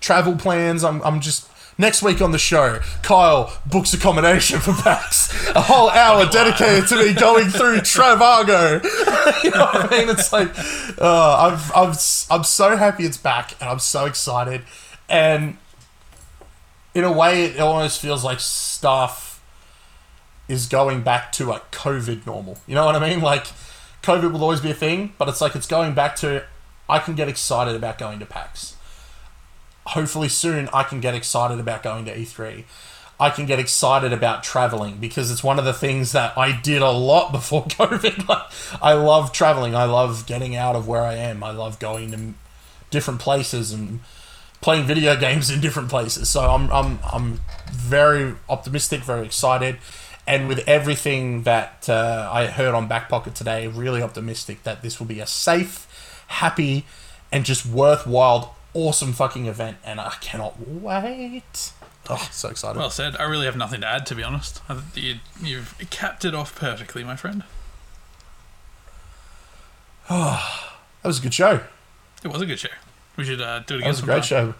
travel 0.00 0.36
plans. 0.36 0.82
I'm, 0.82 1.02
I'm 1.02 1.20
just. 1.20 1.50
Next 1.78 2.02
week 2.02 2.22
on 2.22 2.32
the 2.32 2.38
show, 2.38 2.80
Kyle 3.02 3.52
books 3.66 3.92
accommodation 3.92 4.60
for 4.60 4.72
PAX. 4.72 5.50
A 5.50 5.60
whole 5.60 5.90
hour 5.90 6.24
dedicated 6.30 6.88
to 6.88 6.96
me 6.96 7.12
going 7.12 7.50
through 7.50 7.78
Trivago. 7.80 8.82
you 9.44 9.50
know 9.50 9.66
what 9.66 9.92
I 9.92 9.98
mean? 9.98 10.08
It's 10.08 10.32
like, 10.32 10.48
uh, 10.98 11.52
I'm, 11.52 11.60
I'm, 11.74 11.94
I'm 12.30 12.44
so 12.44 12.76
happy 12.78 13.04
it's 13.04 13.18
back 13.18 13.54
and 13.60 13.68
I'm 13.68 13.78
so 13.78 14.06
excited. 14.06 14.62
And 15.08 15.58
in 16.94 17.04
a 17.04 17.12
way, 17.12 17.44
it 17.44 17.60
almost 17.60 18.00
feels 18.00 18.24
like 18.24 18.40
stuff 18.40 19.42
is 20.48 20.66
going 20.66 21.02
back 21.02 21.30
to 21.32 21.52
a 21.52 21.60
COVID 21.72 22.26
normal. 22.26 22.56
You 22.66 22.74
know 22.74 22.86
what 22.86 22.96
I 22.96 23.06
mean? 23.06 23.20
Like, 23.20 23.48
COVID 24.02 24.32
will 24.32 24.42
always 24.42 24.60
be 24.60 24.70
a 24.70 24.74
thing, 24.74 25.12
but 25.18 25.28
it's 25.28 25.42
like 25.42 25.54
it's 25.54 25.66
going 25.66 25.92
back 25.92 26.16
to 26.16 26.44
I 26.88 27.00
can 27.00 27.14
get 27.14 27.28
excited 27.28 27.74
about 27.74 27.98
going 27.98 28.18
to 28.20 28.26
PAX. 28.26 28.75
Hopefully 29.86 30.28
soon 30.28 30.68
I 30.72 30.82
can 30.82 31.00
get 31.00 31.14
excited 31.14 31.58
about 31.58 31.82
going 31.82 32.04
to 32.06 32.14
E3. 32.16 32.64
I 33.18 33.30
can 33.30 33.46
get 33.46 33.58
excited 33.58 34.12
about 34.12 34.42
traveling 34.42 34.98
because 34.98 35.30
it's 35.30 35.42
one 35.42 35.58
of 35.58 35.64
the 35.64 35.72
things 35.72 36.12
that 36.12 36.36
I 36.36 36.52
did 36.60 36.82
a 36.82 36.90
lot 36.90 37.32
before 37.32 37.64
COVID. 37.64 38.46
I 38.82 38.92
love 38.92 39.32
traveling. 39.32 39.74
I 39.74 39.84
love 39.84 40.26
getting 40.26 40.54
out 40.54 40.76
of 40.76 40.86
where 40.86 41.02
I 41.02 41.14
am. 41.14 41.42
I 41.42 41.50
love 41.50 41.78
going 41.78 42.10
to 42.12 42.34
different 42.90 43.20
places 43.20 43.72
and 43.72 44.00
playing 44.60 44.84
video 44.84 45.16
games 45.20 45.50
in 45.50 45.60
different 45.60 45.88
places. 45.88 46.28
So 46.28 46.40
I'm 46.42 46.70
I'm 46.70 46.98
I'm 47.12 47.40
very 47.70 48.34
optimistic, 48.48 49.00
very 49.00 49.24
excited, 49.24 49.78
and 50.26 50.48
with 50.48 50.66
everything 50.66 51.42
that 51.42 51.88
uh, 51.88 52.28
I 52.32 52.46
heard 52.46 52.74
on 52.74 52.88
Back 52.88 53.08
Pocket 53.08 53.34
today, 53.34 53.66
really 53.68 54.02
optimistic 54.02 54.62
that 54.64 54.82
this 54.82 54.98
will 54.98 55.06
be 55.06 55.20
a 55.20 55.26
safe, 55.26 55.86
happy, 56.26 56.84
and 57.30 57.44
just 57.44 57.64
worthwhile, 57.64 58.55
awesome 58.76 59.12
fucking 59.12 59.46
event, 59.46 59.78
and 59.84 60.00
I 60.00 60.14
cannot 60.20 60.68
wait. 60.68 61.72
Oh, 62.08 62.28
so 62.30 62.50
excited! 62.50 62.78
Well 62.78 62.90
said. 62.90 63.16
I 63.16 63.24
really 63.24 63.46
have 63.46 63.56
nothing 63.56 63.80
to 63.80 63.86
add, 63.86 64.06
to 64.06 64.14
be 64.14 64.22
honest. 64.22 64.60
You, 64.94 65.16
you've 65.42 65.74
capped 65.90 66.24
it 66.24 66.34
off 66.34 66.54
perfectly, 66.54 67.02
my 67.02 67.16
friend. 67.16 67.42
that 70.08 71.04
was 71.04 71.18
a 71.18 71.22
good 71.22 71.34
show. 71.34 71.62
It 72.22 72.28
was 72.28 72.42
a 72.42 72.46
good 72.46 72.60
show. 72.60 72.68
We 73.16 73.24
should 73.24 73.40
uh, 73.40 73.60
do 73.60 73.74
it 73.74 73.78
again. 73.78 73.80
That 73.80 73.88
was 73.88 74.02
a 74.02 74.04
great 74.04 74.24
show. 74.24 74.54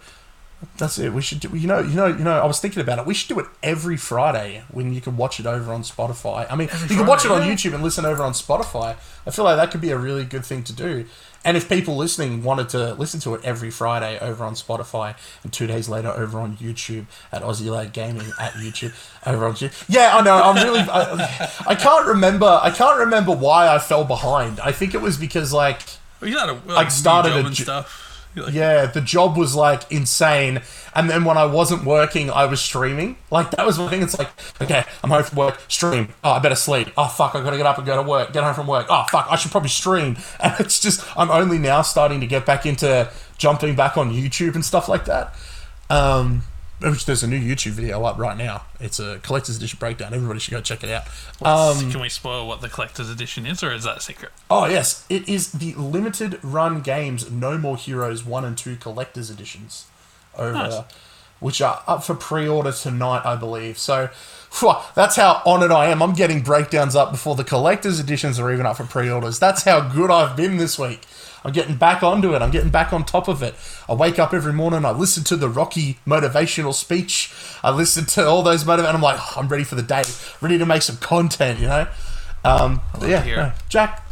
That's 0.77 0.97
it. 0.97 1.13
We 1.13 1.21
should 1.21 1.39
do. 1.39 1.55
You 1.55 1.67
know. 1.67 1.79
You 1.79 1.95
know. 1.95 2.07
You 2.07 2.23
know. 2.23 2.39
I 2.39 2.45
was 2.45 2.59
thinking 2.59 2.81
about 2.81 2.99
it. 2.99 3.05
We 3.05 3.13
should 3.13 3.29
do 3.29 3.39
it 3.39 3.45
every 3.61 3.97
Friday 3.97 4.63
when 4.71 4.93
you 4.93 5.01
can 5.01 5.15
watch 5.15 5.39
it 5.39 5.45
over 5.45 5.71
on 5.71 5.83
Spotify. 5.83 6.47
I 6.49 6.55
mean, 6.55 6.69
Every 6.71 6.89
you 6.89 6.95
can 6.97 7.07
watch 7.07 7.25
it 7.25 7.31
on 7.31 7.45
yeah. 7.45 7.53
YouTube 7.53 7.73
and 7.73 7.83
listen 7.83 8.05
over 8.05 8.23
on 8.23 8.33
Spotify. 8.33 8.95
I 9.25 9.31
feel 9.31 9.45
like 9.45 9.57
that 9.57 9.71
could 9.71 9.81
be 9.81 9.91
a 9.91 9.97
really 9.97 10.23
good 10.23 10.45
thing 10.45 10.63
to 10.63 10.73
do. 10.73 11.05
And 11.45 11.55
if 11.55 11.69
people 11.69 11.95
listening 11.95 12.43
wanted 12.43 12.69
to 12.69 12.93
listen 12.95 13.19
to 13.21 13.33
it 13.35 13.45
every 13.45 13.69
Friday 13.69 14.19
over 14.19 14.43
on 14.43 14.53
Spotify 14.53 15.15
and 15.43 15.53
two 15.53 15.65
days 15.65 15.87
later 15.87 16.09
over 16.09 16.39
on 16.39 16.57
YouTube 16.57 17.05
at 17.31 17.41
Aussie 17.41 17.71
Lad 17.71 17.93
Gaming 17.93 18.27
at 18.39 18.53
YouTube 18.53 18.93
over 19.25 19.45
on 19.45 19.53
YouTube. 19.53 19.85
Yeah, 19.87 20.17
I 20.17 20.21
know. 20.23 20.35
I'm 20.35 20.55
really. 20.61 20.81
I, 20.81 21.49
I 21.67 21.75
can't 21.75 22.05
remember. 22.07 22.59
I 22.61 22.69
can't 22.71 22.99
remember 22.99 23.31
why 23.31 23.73
I 23.73 23.79
fell 23.79 24.03
behind. 24.03 24.59
I 24.59 24.71
think 24.71 24.93
it 24.93 25.01
was 25.01 25.17
because 25.17 25.53
like. 25.53 25.81
Well, 26.19 26.29
you 26.29 26.37
had 26.37 26.49
a 26.49 26.59
like, 26.65 26.91
started 26.91 27.33
a 27.33 27.55
stuff. 27.55 28.06
Like, 28.43 28.53
Yeah, 28.53 28.85
the 28.85 29.01
job 29.01 29.37
was 29.37 29.55
like 29.55 29.89
insane. 29.91 30.61
And 30.95 31.09
then 31.09 31.25
when 31.25 31.37
I 31.37 31.45
wasn't 31.45 31.83
working, 31.83 32.29
I 32.31 32.45
was 32.45 32.59
streaming. 32.61 33.17
Like 33.29 33.51
that 33.51 33.65
was 33.65 33.77
my 33.77 33.87
thing. 33.89 34.01
It's 34.01 34.17
like, 34.17 34.29
okay, 34.61 34.83
I'm 35.03 35.09
home 35.09 35.23
from 35.23 35.37
work, 35.37 35.59
stream. 35.67 36.09
Oh, 36.23 36.31
I 36.31 36.39
better 36.39 36.55
sleep. 36.55 36.89
Oh 36.97 37.07
fuck, 37.07 37.35
I 37.35 37.43
gotta 37.43 37.57
get 37.57 37.65
up 37.65 37.77
and 37.77 37.85
go 37.85 37.95
to 38.01 38.07
work. 38.07 38.33
Get 38.33 38.43
home 38.43 38.53
from 38.55 38.67
work. 38.67 38.87
Oh 38.89 39.05
fuck, 39.11 39.27
I 39.29 39.35
should 39.35 39.51
probably 39.51 39.69
stream. 39.69 40.17
And 40.39 40.53
it's 40.59 40.79
just 40.79 41.03
I'm 41.17 41.31
only 41.31 41.57
now 41.57 41.81
starting 41.81 42.19
to 42.21 42.27
get 42.27 42.45
back 42.45 42.65
into 42.65 43.09
jumping 43.37 43.75
back 43.75 43.97
on 43.97 44.11
YouTube 44.11 44.55
and 44.55 44.63
stuff 44.63 44.87
like 44.87 45.05
that. 45.05 45.33
Um 45.89 46.43
which 46.79 47.05
there's 47.05 47.23
a 47.23 47.27
new 47.27 47.39
YouTube 47.39 47.71
video 47.71 48.03
up 48.03 48.17
right 48.17 48.37
now. 48.37 48.63
It's 48.79 48.99
a 48.99 49.19
collector's 49.23 49.57
edition 49.57 49.77
breakdown. 49.79 50.13
Everybody 50.13 50.39
should 50.39 50.51
go 50.51 50.61
check 50.61 50.83
it 50.83 50.89
out. 50.91 51.05
Um, 51.41 51.91
can 51.91 51.99
we 52.01 52.09
spoil 52.09 52.47
what 52.47 52.61
the 52.61 52.69
collector's 52.69 53.09
edition 53.09 53.45
is, 53.45 53.63
or 53.63 53.71
is 53.73 53.83
that 53.85 53.97
a 53.97 54.01
secret? 54.01 54.31
Oh 54.49 54.65
yes, 54.65 55.05
it 55.09 55.27
is 55.27 55.51
the 55.53 55.73
limited 55.73 56.39
run 56.43 56.81
games 56.81 57.31
No 57.31 57.57
More 57.57 57.77
Heroes 57.77 58.23
one 58.23 58.45
and 58.45 58.57
two 58.57 58.75
collector's 58.75 59.29
editions, 59.29 59.87
over, 60.37 60.53
Nice. 60.53 60.79
which 61.39 61.61
are 61.61 61.81
up 61.87 62.03
for 62.03 62.13
pre-order 62.15 62.71
tonight, 62.71 63.23
I 63.25 63.35
believe. 63.35 63.77
So 63.77 64.09
that's 64.95 65.15
how 65.15 65.41
honoured 65.45 65.71
I 65.71 65.87
am. 65.87 66.01
I'm 66.01 66.13
getting 66.13 66.41
breakdowns 66.41 66.95
up 66.95 67.11
before 67.11 67.35
the 67.35 67.43
collector's 67.43 67.99
editions 67.99 68.39
are 68.39 68.51
even 68.51 68.65
up 68.65 68.77
for 68.77 68.83
pre-orders. 68.85 69.39
That's 69.39 69.63
how 69.63 69.81
good 69.89 70.09
I've 70.11 70.35
been 70.37 70.57
this 70.57 70.77
week. 70.79 71.01
I'm 71.43 71.51
getting 71.51 71.75
back 71.75 72.03
onto 72.03 72.35
it. 72.35 72.41
I'm 72.41 72.51
getting 72.51 72.69
back 72.69 72.93
on 72.93 73.05
top 73.05 73.27
of 73.27 73.41
it. 73.43 73.55
I 73.87 73.93
wake 73.93 74.19
up 74.19 74.33
every 74.33 74.53
morning. 74.53 74.85
I 74.85 74.91
listen 74.91 75.23
to 75.25 75.35
the 75.35 75.49
Rocky 75.49 75.99
motivational 76.05 76.73
speech. 76.73 77.33
I 77.63 77.71
listen 77.71 78.05
to 78.05 78.25
all 78.27 78.43
those 78.43 78.65
motivate. 78.65 78.93
I'm 78.93 79.01
like, 79.01 79.19
"Oh, 79.19 79.33
I'm 79.37 79.47
ready 79.47 79.63
for 79.63 79.75
the 79.75 79.83
day, 79.83 80.03
ready 80.41 80.57
to 80.57 80.65
make 80.65 80.81
some 80.81 80.97
content. 80.97 81.59
You 81.59 81.67
know. 81.67 81.87
Um, 82.43 82.81
yeah, 83.01 83.23
no. 83.25 83.51
Jack, 83.69 84.07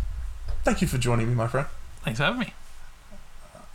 thank 0.63 0.81
you 0.81 0.87
for 0.87 0.97
joining 0.97 1.27
me, 1.27 1.35
my 1.35 1.47
friend. 1.47 1.67
Thanks 2.03 2.19
for 2.19 2.25
having 2.25 2.39
me. 2.39 2.53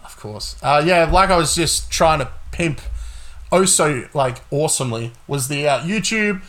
Of 0.04 0.16
course. 0.18 0.56
Uh, 0.62 0.82
yeah, 0.84 1.04
like 1.10 1.30
I 1.30 1.36
was 1.36 1.54
just 1.54 1.90
trying 1.90 2.18
to 2.18 2.30
pimp 2.52 2.80
oh 3.52 3.64
so 3.64 4.04
like 4.14 4.38
awesomely 4.50 5.12
was 5.26 5.48
the 5.48 5.66
uh, 5.68 5.80
YouTube. 5.80 6.42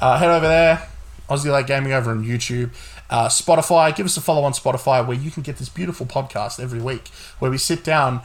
Uh, 0.00 0.18
head 0.18 0.30
over 0.30 0.46
there, 0.46 0.88
Aussie 1.28 1.50
Lad 1.50 1.66
Gaming 1.66 1.92
over 1.92 2.10
on 2.10 2.24
YouTube. 2.24 2.70
Uh, 3.10 3.28
Spotify, 3.28 3.94
give 3.94 4.04
us 4.06 4.16
a 4.16 4.20
follow 4.20 4.42
on 4.42 4.52
Spotify 4.52 5.06
where 5.06 5.16
you 5.16 5.30
can 5.30 5.42
get 5.42 5.56
this 5.56 5.68
beautiful 5.68 6.04
podcast 6.06 6.60
every 6.60 6.80
week 6.80 7.08
where 7.38 7.50
we 7.50 7.58
sit 7.58 7.82
down. 7.84 8.20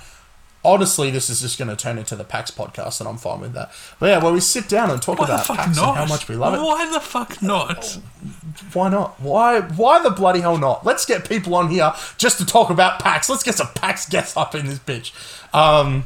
Honestly, 0.66 1.12
this 1.12 1.30
is 1.30 1.42
just 1.42 1.58
going 1.58 1.68
to 1.70 1.76
turn 1.76 1.98
into 1.98 2.16
the 2.16 2.24
PAX 2.24 2.50
podcast, 2.50 3.02
and 3.02 3.10
I'm 3.10 3.18
fine 3.18 3.42
with 3.42 3.52
that. 3.52 3.70
But 4.00 4.06
yeah, 4.08 4.24
where 4.24 4.32
we 4.32 4.40
sit 4.40 4.70
down 4.70 4.90
and 4.92 5.02
talk 5.02 5.20
Why 5.20 5.26
about 5.26 5.46
PAX 5.46 5.76
not? 5.76 5.90
and 5.90 5.98
how 5.98 6.06
much 6.06 6.30
we 6.30 6.36
love 6.38 6.54
it. 6.54 6.58
Why 6.62 6.90
the 6.90 7.02
fuck 7.02 7.42
not? 7.42 8.00
Why 8.72 8.88
not? 8.88 9.20
Why 9.20 9.60
why 9.60 10.02
the 10.02 10.10
bloody 10.10 10.40
hell 10.40 10.58
not? 10.58 10.86
Let's 10.86 11.06
get 11.06 11.28
people 11.28 11.54
on 11.56 11.70
here 11.70 11.92
just 12.18 12.38
to 12.38 12.46
talk 12.46 12.70
about 12.70 13.00
PAX. 13.00 13.30
Let's 13.30 13.44
get 13.44 13.56
some 13.56 13.68
PAX 13.76 14.08
guests 14.08 14.38
up 14.38 14.56
in 14.56 14.66
this 14.66 14.80
bitch. 14.80 15.12
Um, 15.54 16.06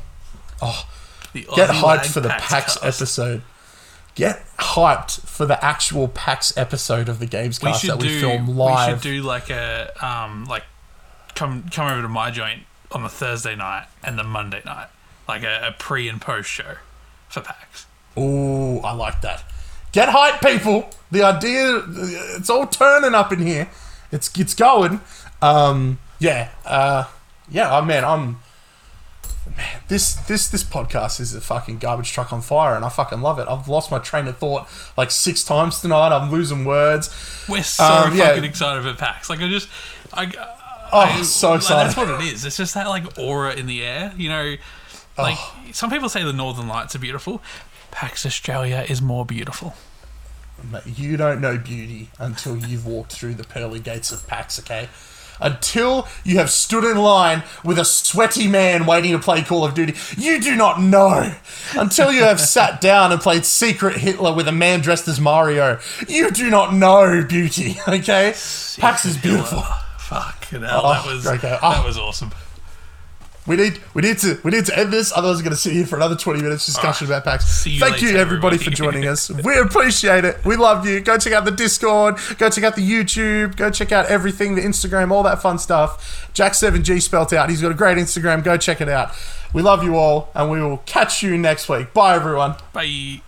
The 1.33 1.43
get 1.55 1.69
hyped 1.69 2.07
for 2.07 2.19
the 2.21 2.29
PAX 2.29 2.77
cast. 2.79 2.83
episode. 2.83 3.43
Get 4.17 4.43
hyped 4.57 5.21
for 5.27 5.45
the 5.45 5.63
actual 5.63 6.07
PAX 6.07 6.57
episode 6.57 7.07
of 7.07 7.19
the 7.19 7.27
Games 7.27 7.59
Cast 7.59 7.85
that 7.85 7.99
we 7.99 8.07
do. 8.07 8.19
film 8.19 8.47
live. 8.57 8.87
We 8.87 8.93
should 8.93 9.01
do 9.03 9.21
like 9.21 9.51
a 9.51 9.93
um 10.03 10.45
like 10.45 10.63
come 11.35 11.65
come 11.69 11.91
over 11.91 12.01
to 12.01 12.07
my 12.07 12.31
joint 12.31 12.63
on 12.91 13.03
the 13.03 13.09
Thursday 13.09 13.55
night 13.55 13.85
and 14.03 14.17
the 14.17 14.23
Monday 14.23 14.63
night, 14.65 14.87
like 15.27 15.43
a, 15.43 15.67
a 15.67 15.71
pre 15.77 16.09
and 16.09 16.19
post 16.19 16.49
show 16.49 16.77
for 17.29 17.41
PAX. 17.41 17.85
Ooh, 18.17 18.79
I 18.79 18.91
like 18.93 19.21
that. 19.21 19.43
Get 19.91 20.09
hype, 20.09 20.41
people. 20.41 20.89
The 21.11 21.21
idea, 21.21 21.83
it's 22.37 22.49
all 22.49 22.65
turning 22.65 23.13
up 23.13 23.31
in 23.31 23.45
here. 23.45 23.69
It's 24.11 24.35
it's 24.39 24.55
going. 24.55 24.99
Um, 25.43 25.99
yeah, 26.17 26.49
uh, 26.65 27.03
yeah. 27.49 27.71
I 27.71 27.85
mean, 27.85 28.03
I'm. 28.03 28.39
Man, 29.55 29.81
this 29.87 30.13
this 30.13 30.47
this 30.49 30.63
podcast 30.63 31.19
is 31.19 31.33
a 31.33 31.41
fucking 31.41 31.77
garbage 31.77 32.11
truck 32.11 32.33
on 32.33 32.41
fire, 32.41 32.75
and 32.75 32.83
I 32.83 32.89
fucking 32.89 33.21
love 33.21 33.39
it. 33.39 33.47
I've 33.47 33.67
lost 33.67 33.89
my 33.91 33.99
train 33.99 34.27
of 34.27 34.37
thought 34.37 34.67
like 34.97 35.11
six 35.11 35.43
times 35.43 35.79
tonight. 35.81 36.09
I'm 36.15 36.29
losing 36.31 36.65
words. 36.65 37.09
We're 37.47 37.63
so 37.63 37.83
Um, 37.85 38.15
yeah. 38.17 38.27
fucking 38.29 38.43
excited 38.43 38.83
for 38.83 38.93
PAX. 38.93 39.29
Like 39.29 39.39
I 39.41 39.47
just, 39.49 39.69
I, 40.13 40.31
Oh, 40.91 40.99
I- 40.99 41.21
so 41.23 41.49
like, 41.51 41.57
excited. 41.57 41.87
that's 41.87 41.97
what 41.97 42.09
it 42.09 42.33
is. 42.33 42.45
It's 42.45 42.57
just 42.57 42.73
that 42.73 42.87
like 42.87 43.17
aura 43.17 43.53
in 43.53 43.65
the 43.67 43.83
air. 43.83 44.13
You 44.17 44.29
know, 44.29 44.55
like 45.17 45.37
Oh. 45.39 45.53
some 45.71 45.89
people 45.89 46.09
say 46.09 46.23
the 46.23 46.33
Northern 46.33 46.67
Lights 46.67 46.95
are 46.95 46.99
beautiful. 46.99 47.41
PAX 47.91 48.25
Australia 48.25 48.85
is 48.87 49.01
more 49.01 49.25
beautiful. 49.25 49.75
You 50.85 51.17
don't 51.17 51.39
know 51.39 51.57
beauty 51.57 52.09
until 52.19 52.57
you've 52.57 52.85
walked 52.85 53.11
through 53.13 53.35
the 53.35 53.43
pearly 53.43 53.79
gates 53.79 54.11
of 54.11 54.25
PAX, 54.27 54.59
okay? 54.59 54.89
Until 55.39 56.07
you 56.23 56.37
have 56.37 56.49
stood 56.49 56.83
in 56.83 56.97
line 56.97 57.43
with 57.63 57.77
a 57.79 57.85
sweaty 57.85 58.47
man 58.47 58.85
waiting 58.85 59.11
to 59.11 59.19
play 59.19 59.43
Call 59.43 59.63
of 59.65 59.73
Duty, 59.73 59.93
you 60.17 60.39
do 60.41 60.55
not 60.55 60.81
know. 60.81 61.33
Until 61.75 62.11
you 62.11 62.23
have 62.23 62.39
sat 62.39 62.81
down 62.81 63.11
and 63.11 63.21
played 63.21 63.45
Secret 63.45 63.97
Hitler 63.97 64.33
with 64.33 64.47
a 64.47 64.51
man 64.51 64.81
dressed 64.81 65.07
as 65.07 65.19
Mario, 65.19 65.79
you 66.07 66.31
do 66.31 66.49
not 66.49 66.73
know 66.73 67.23
beauty, 67.27 67.77
okay? 67.87 68.33
PAX 68.79 69.05
is 69.05 69.17
beautiful. 69.17 69.61
Fuck, 69.99 70.45
hell, 70.45 70.61
that 70.61 70.71
Oh, 70.73 71.13
was 71.13 71.27
okay. 71.27 71.49
that 71.49 71.59
Oh. 71.61 71.83
was 71.85 71.97
awesome. 71.97 72.31
We 73.47 73.55
need 73.55 73.79
we 73.93 74.01
need 74.01 74.17
to 74.19 74.39
we 74.43 74.51
need 74.51 74.65
to 74.65 74.77
end 74.77 74.91
this, 74.91 75.13
otherwise 75.15 75.37
we're 75.37 75.43
gonna 75.43 75.55
sit 75.55 75.73
here 75.73 75.85
for 75.85 75.95
another 75.95 76.15
twenty 76.15 76.41
minutes 76.41 76.65
discussion 76.65 77.07
ah, 77.07 77.11
about 77.11 77.23
PAX. 77.23 77.45
See 77.45 77.71
you 77.71 77.79
Thank 77.79 78.01
you 78.01 78.09
later, 78.09 78.19
everybody, 78.19 78.57
for 78.57 78.71
joining 78.71 79.07
us. 79.07 79.31
We 79.47 79.57
appreciate 79.57 80.25
it. 80.25 80.43
We 80.43 80.57
love 80.57 80.85
you. 80.85 80.99
Go 80.99 81.17
check 81.17 81.31
out 81.31 81.45
the 81.45 81.51
Discord, 81.51 82.17
go 82.37 82.49
check 82.49 82.63
out 82.63 82.75
the 82.75 82.87
YouTube, 82.87 83.55
go 83.55 83.69
check 83.69 83.91
out 83.91 84.07
everything, 84.07 84.55
the 84.55 84.61
Instagram, 84.61 85.11
all 85.11 85.23
that 85.23 85.41
fun 85.41 85.57
stuff. 85.57 86.29
Jack7G 86.33 87.01
spelt 87.01 87.31
out. 87.31 87.49
He's 87.49 87.61
got 87.61 87.71
a 87.71 87.75
great 87.75 87.97
Instagram. 87.97 88.43
Go 88.43 88.57
check 88.57 88.81
it 88.81 88.89
out. 88.89 89.11
We 89.53 89.61
love 89.61 89.83
you 89.83 89.95
all, 89.95 90.29
and 90.35 90.51
we 90.51 90.61
will 90.61 90.79
catch 90.79 91.23
you 91.23 91.37
next 91.37 91.69
week. 91.69 91.93
Bye 91.93 92.15
everyone. 92.15 92.55
Bye. 92.73 93.21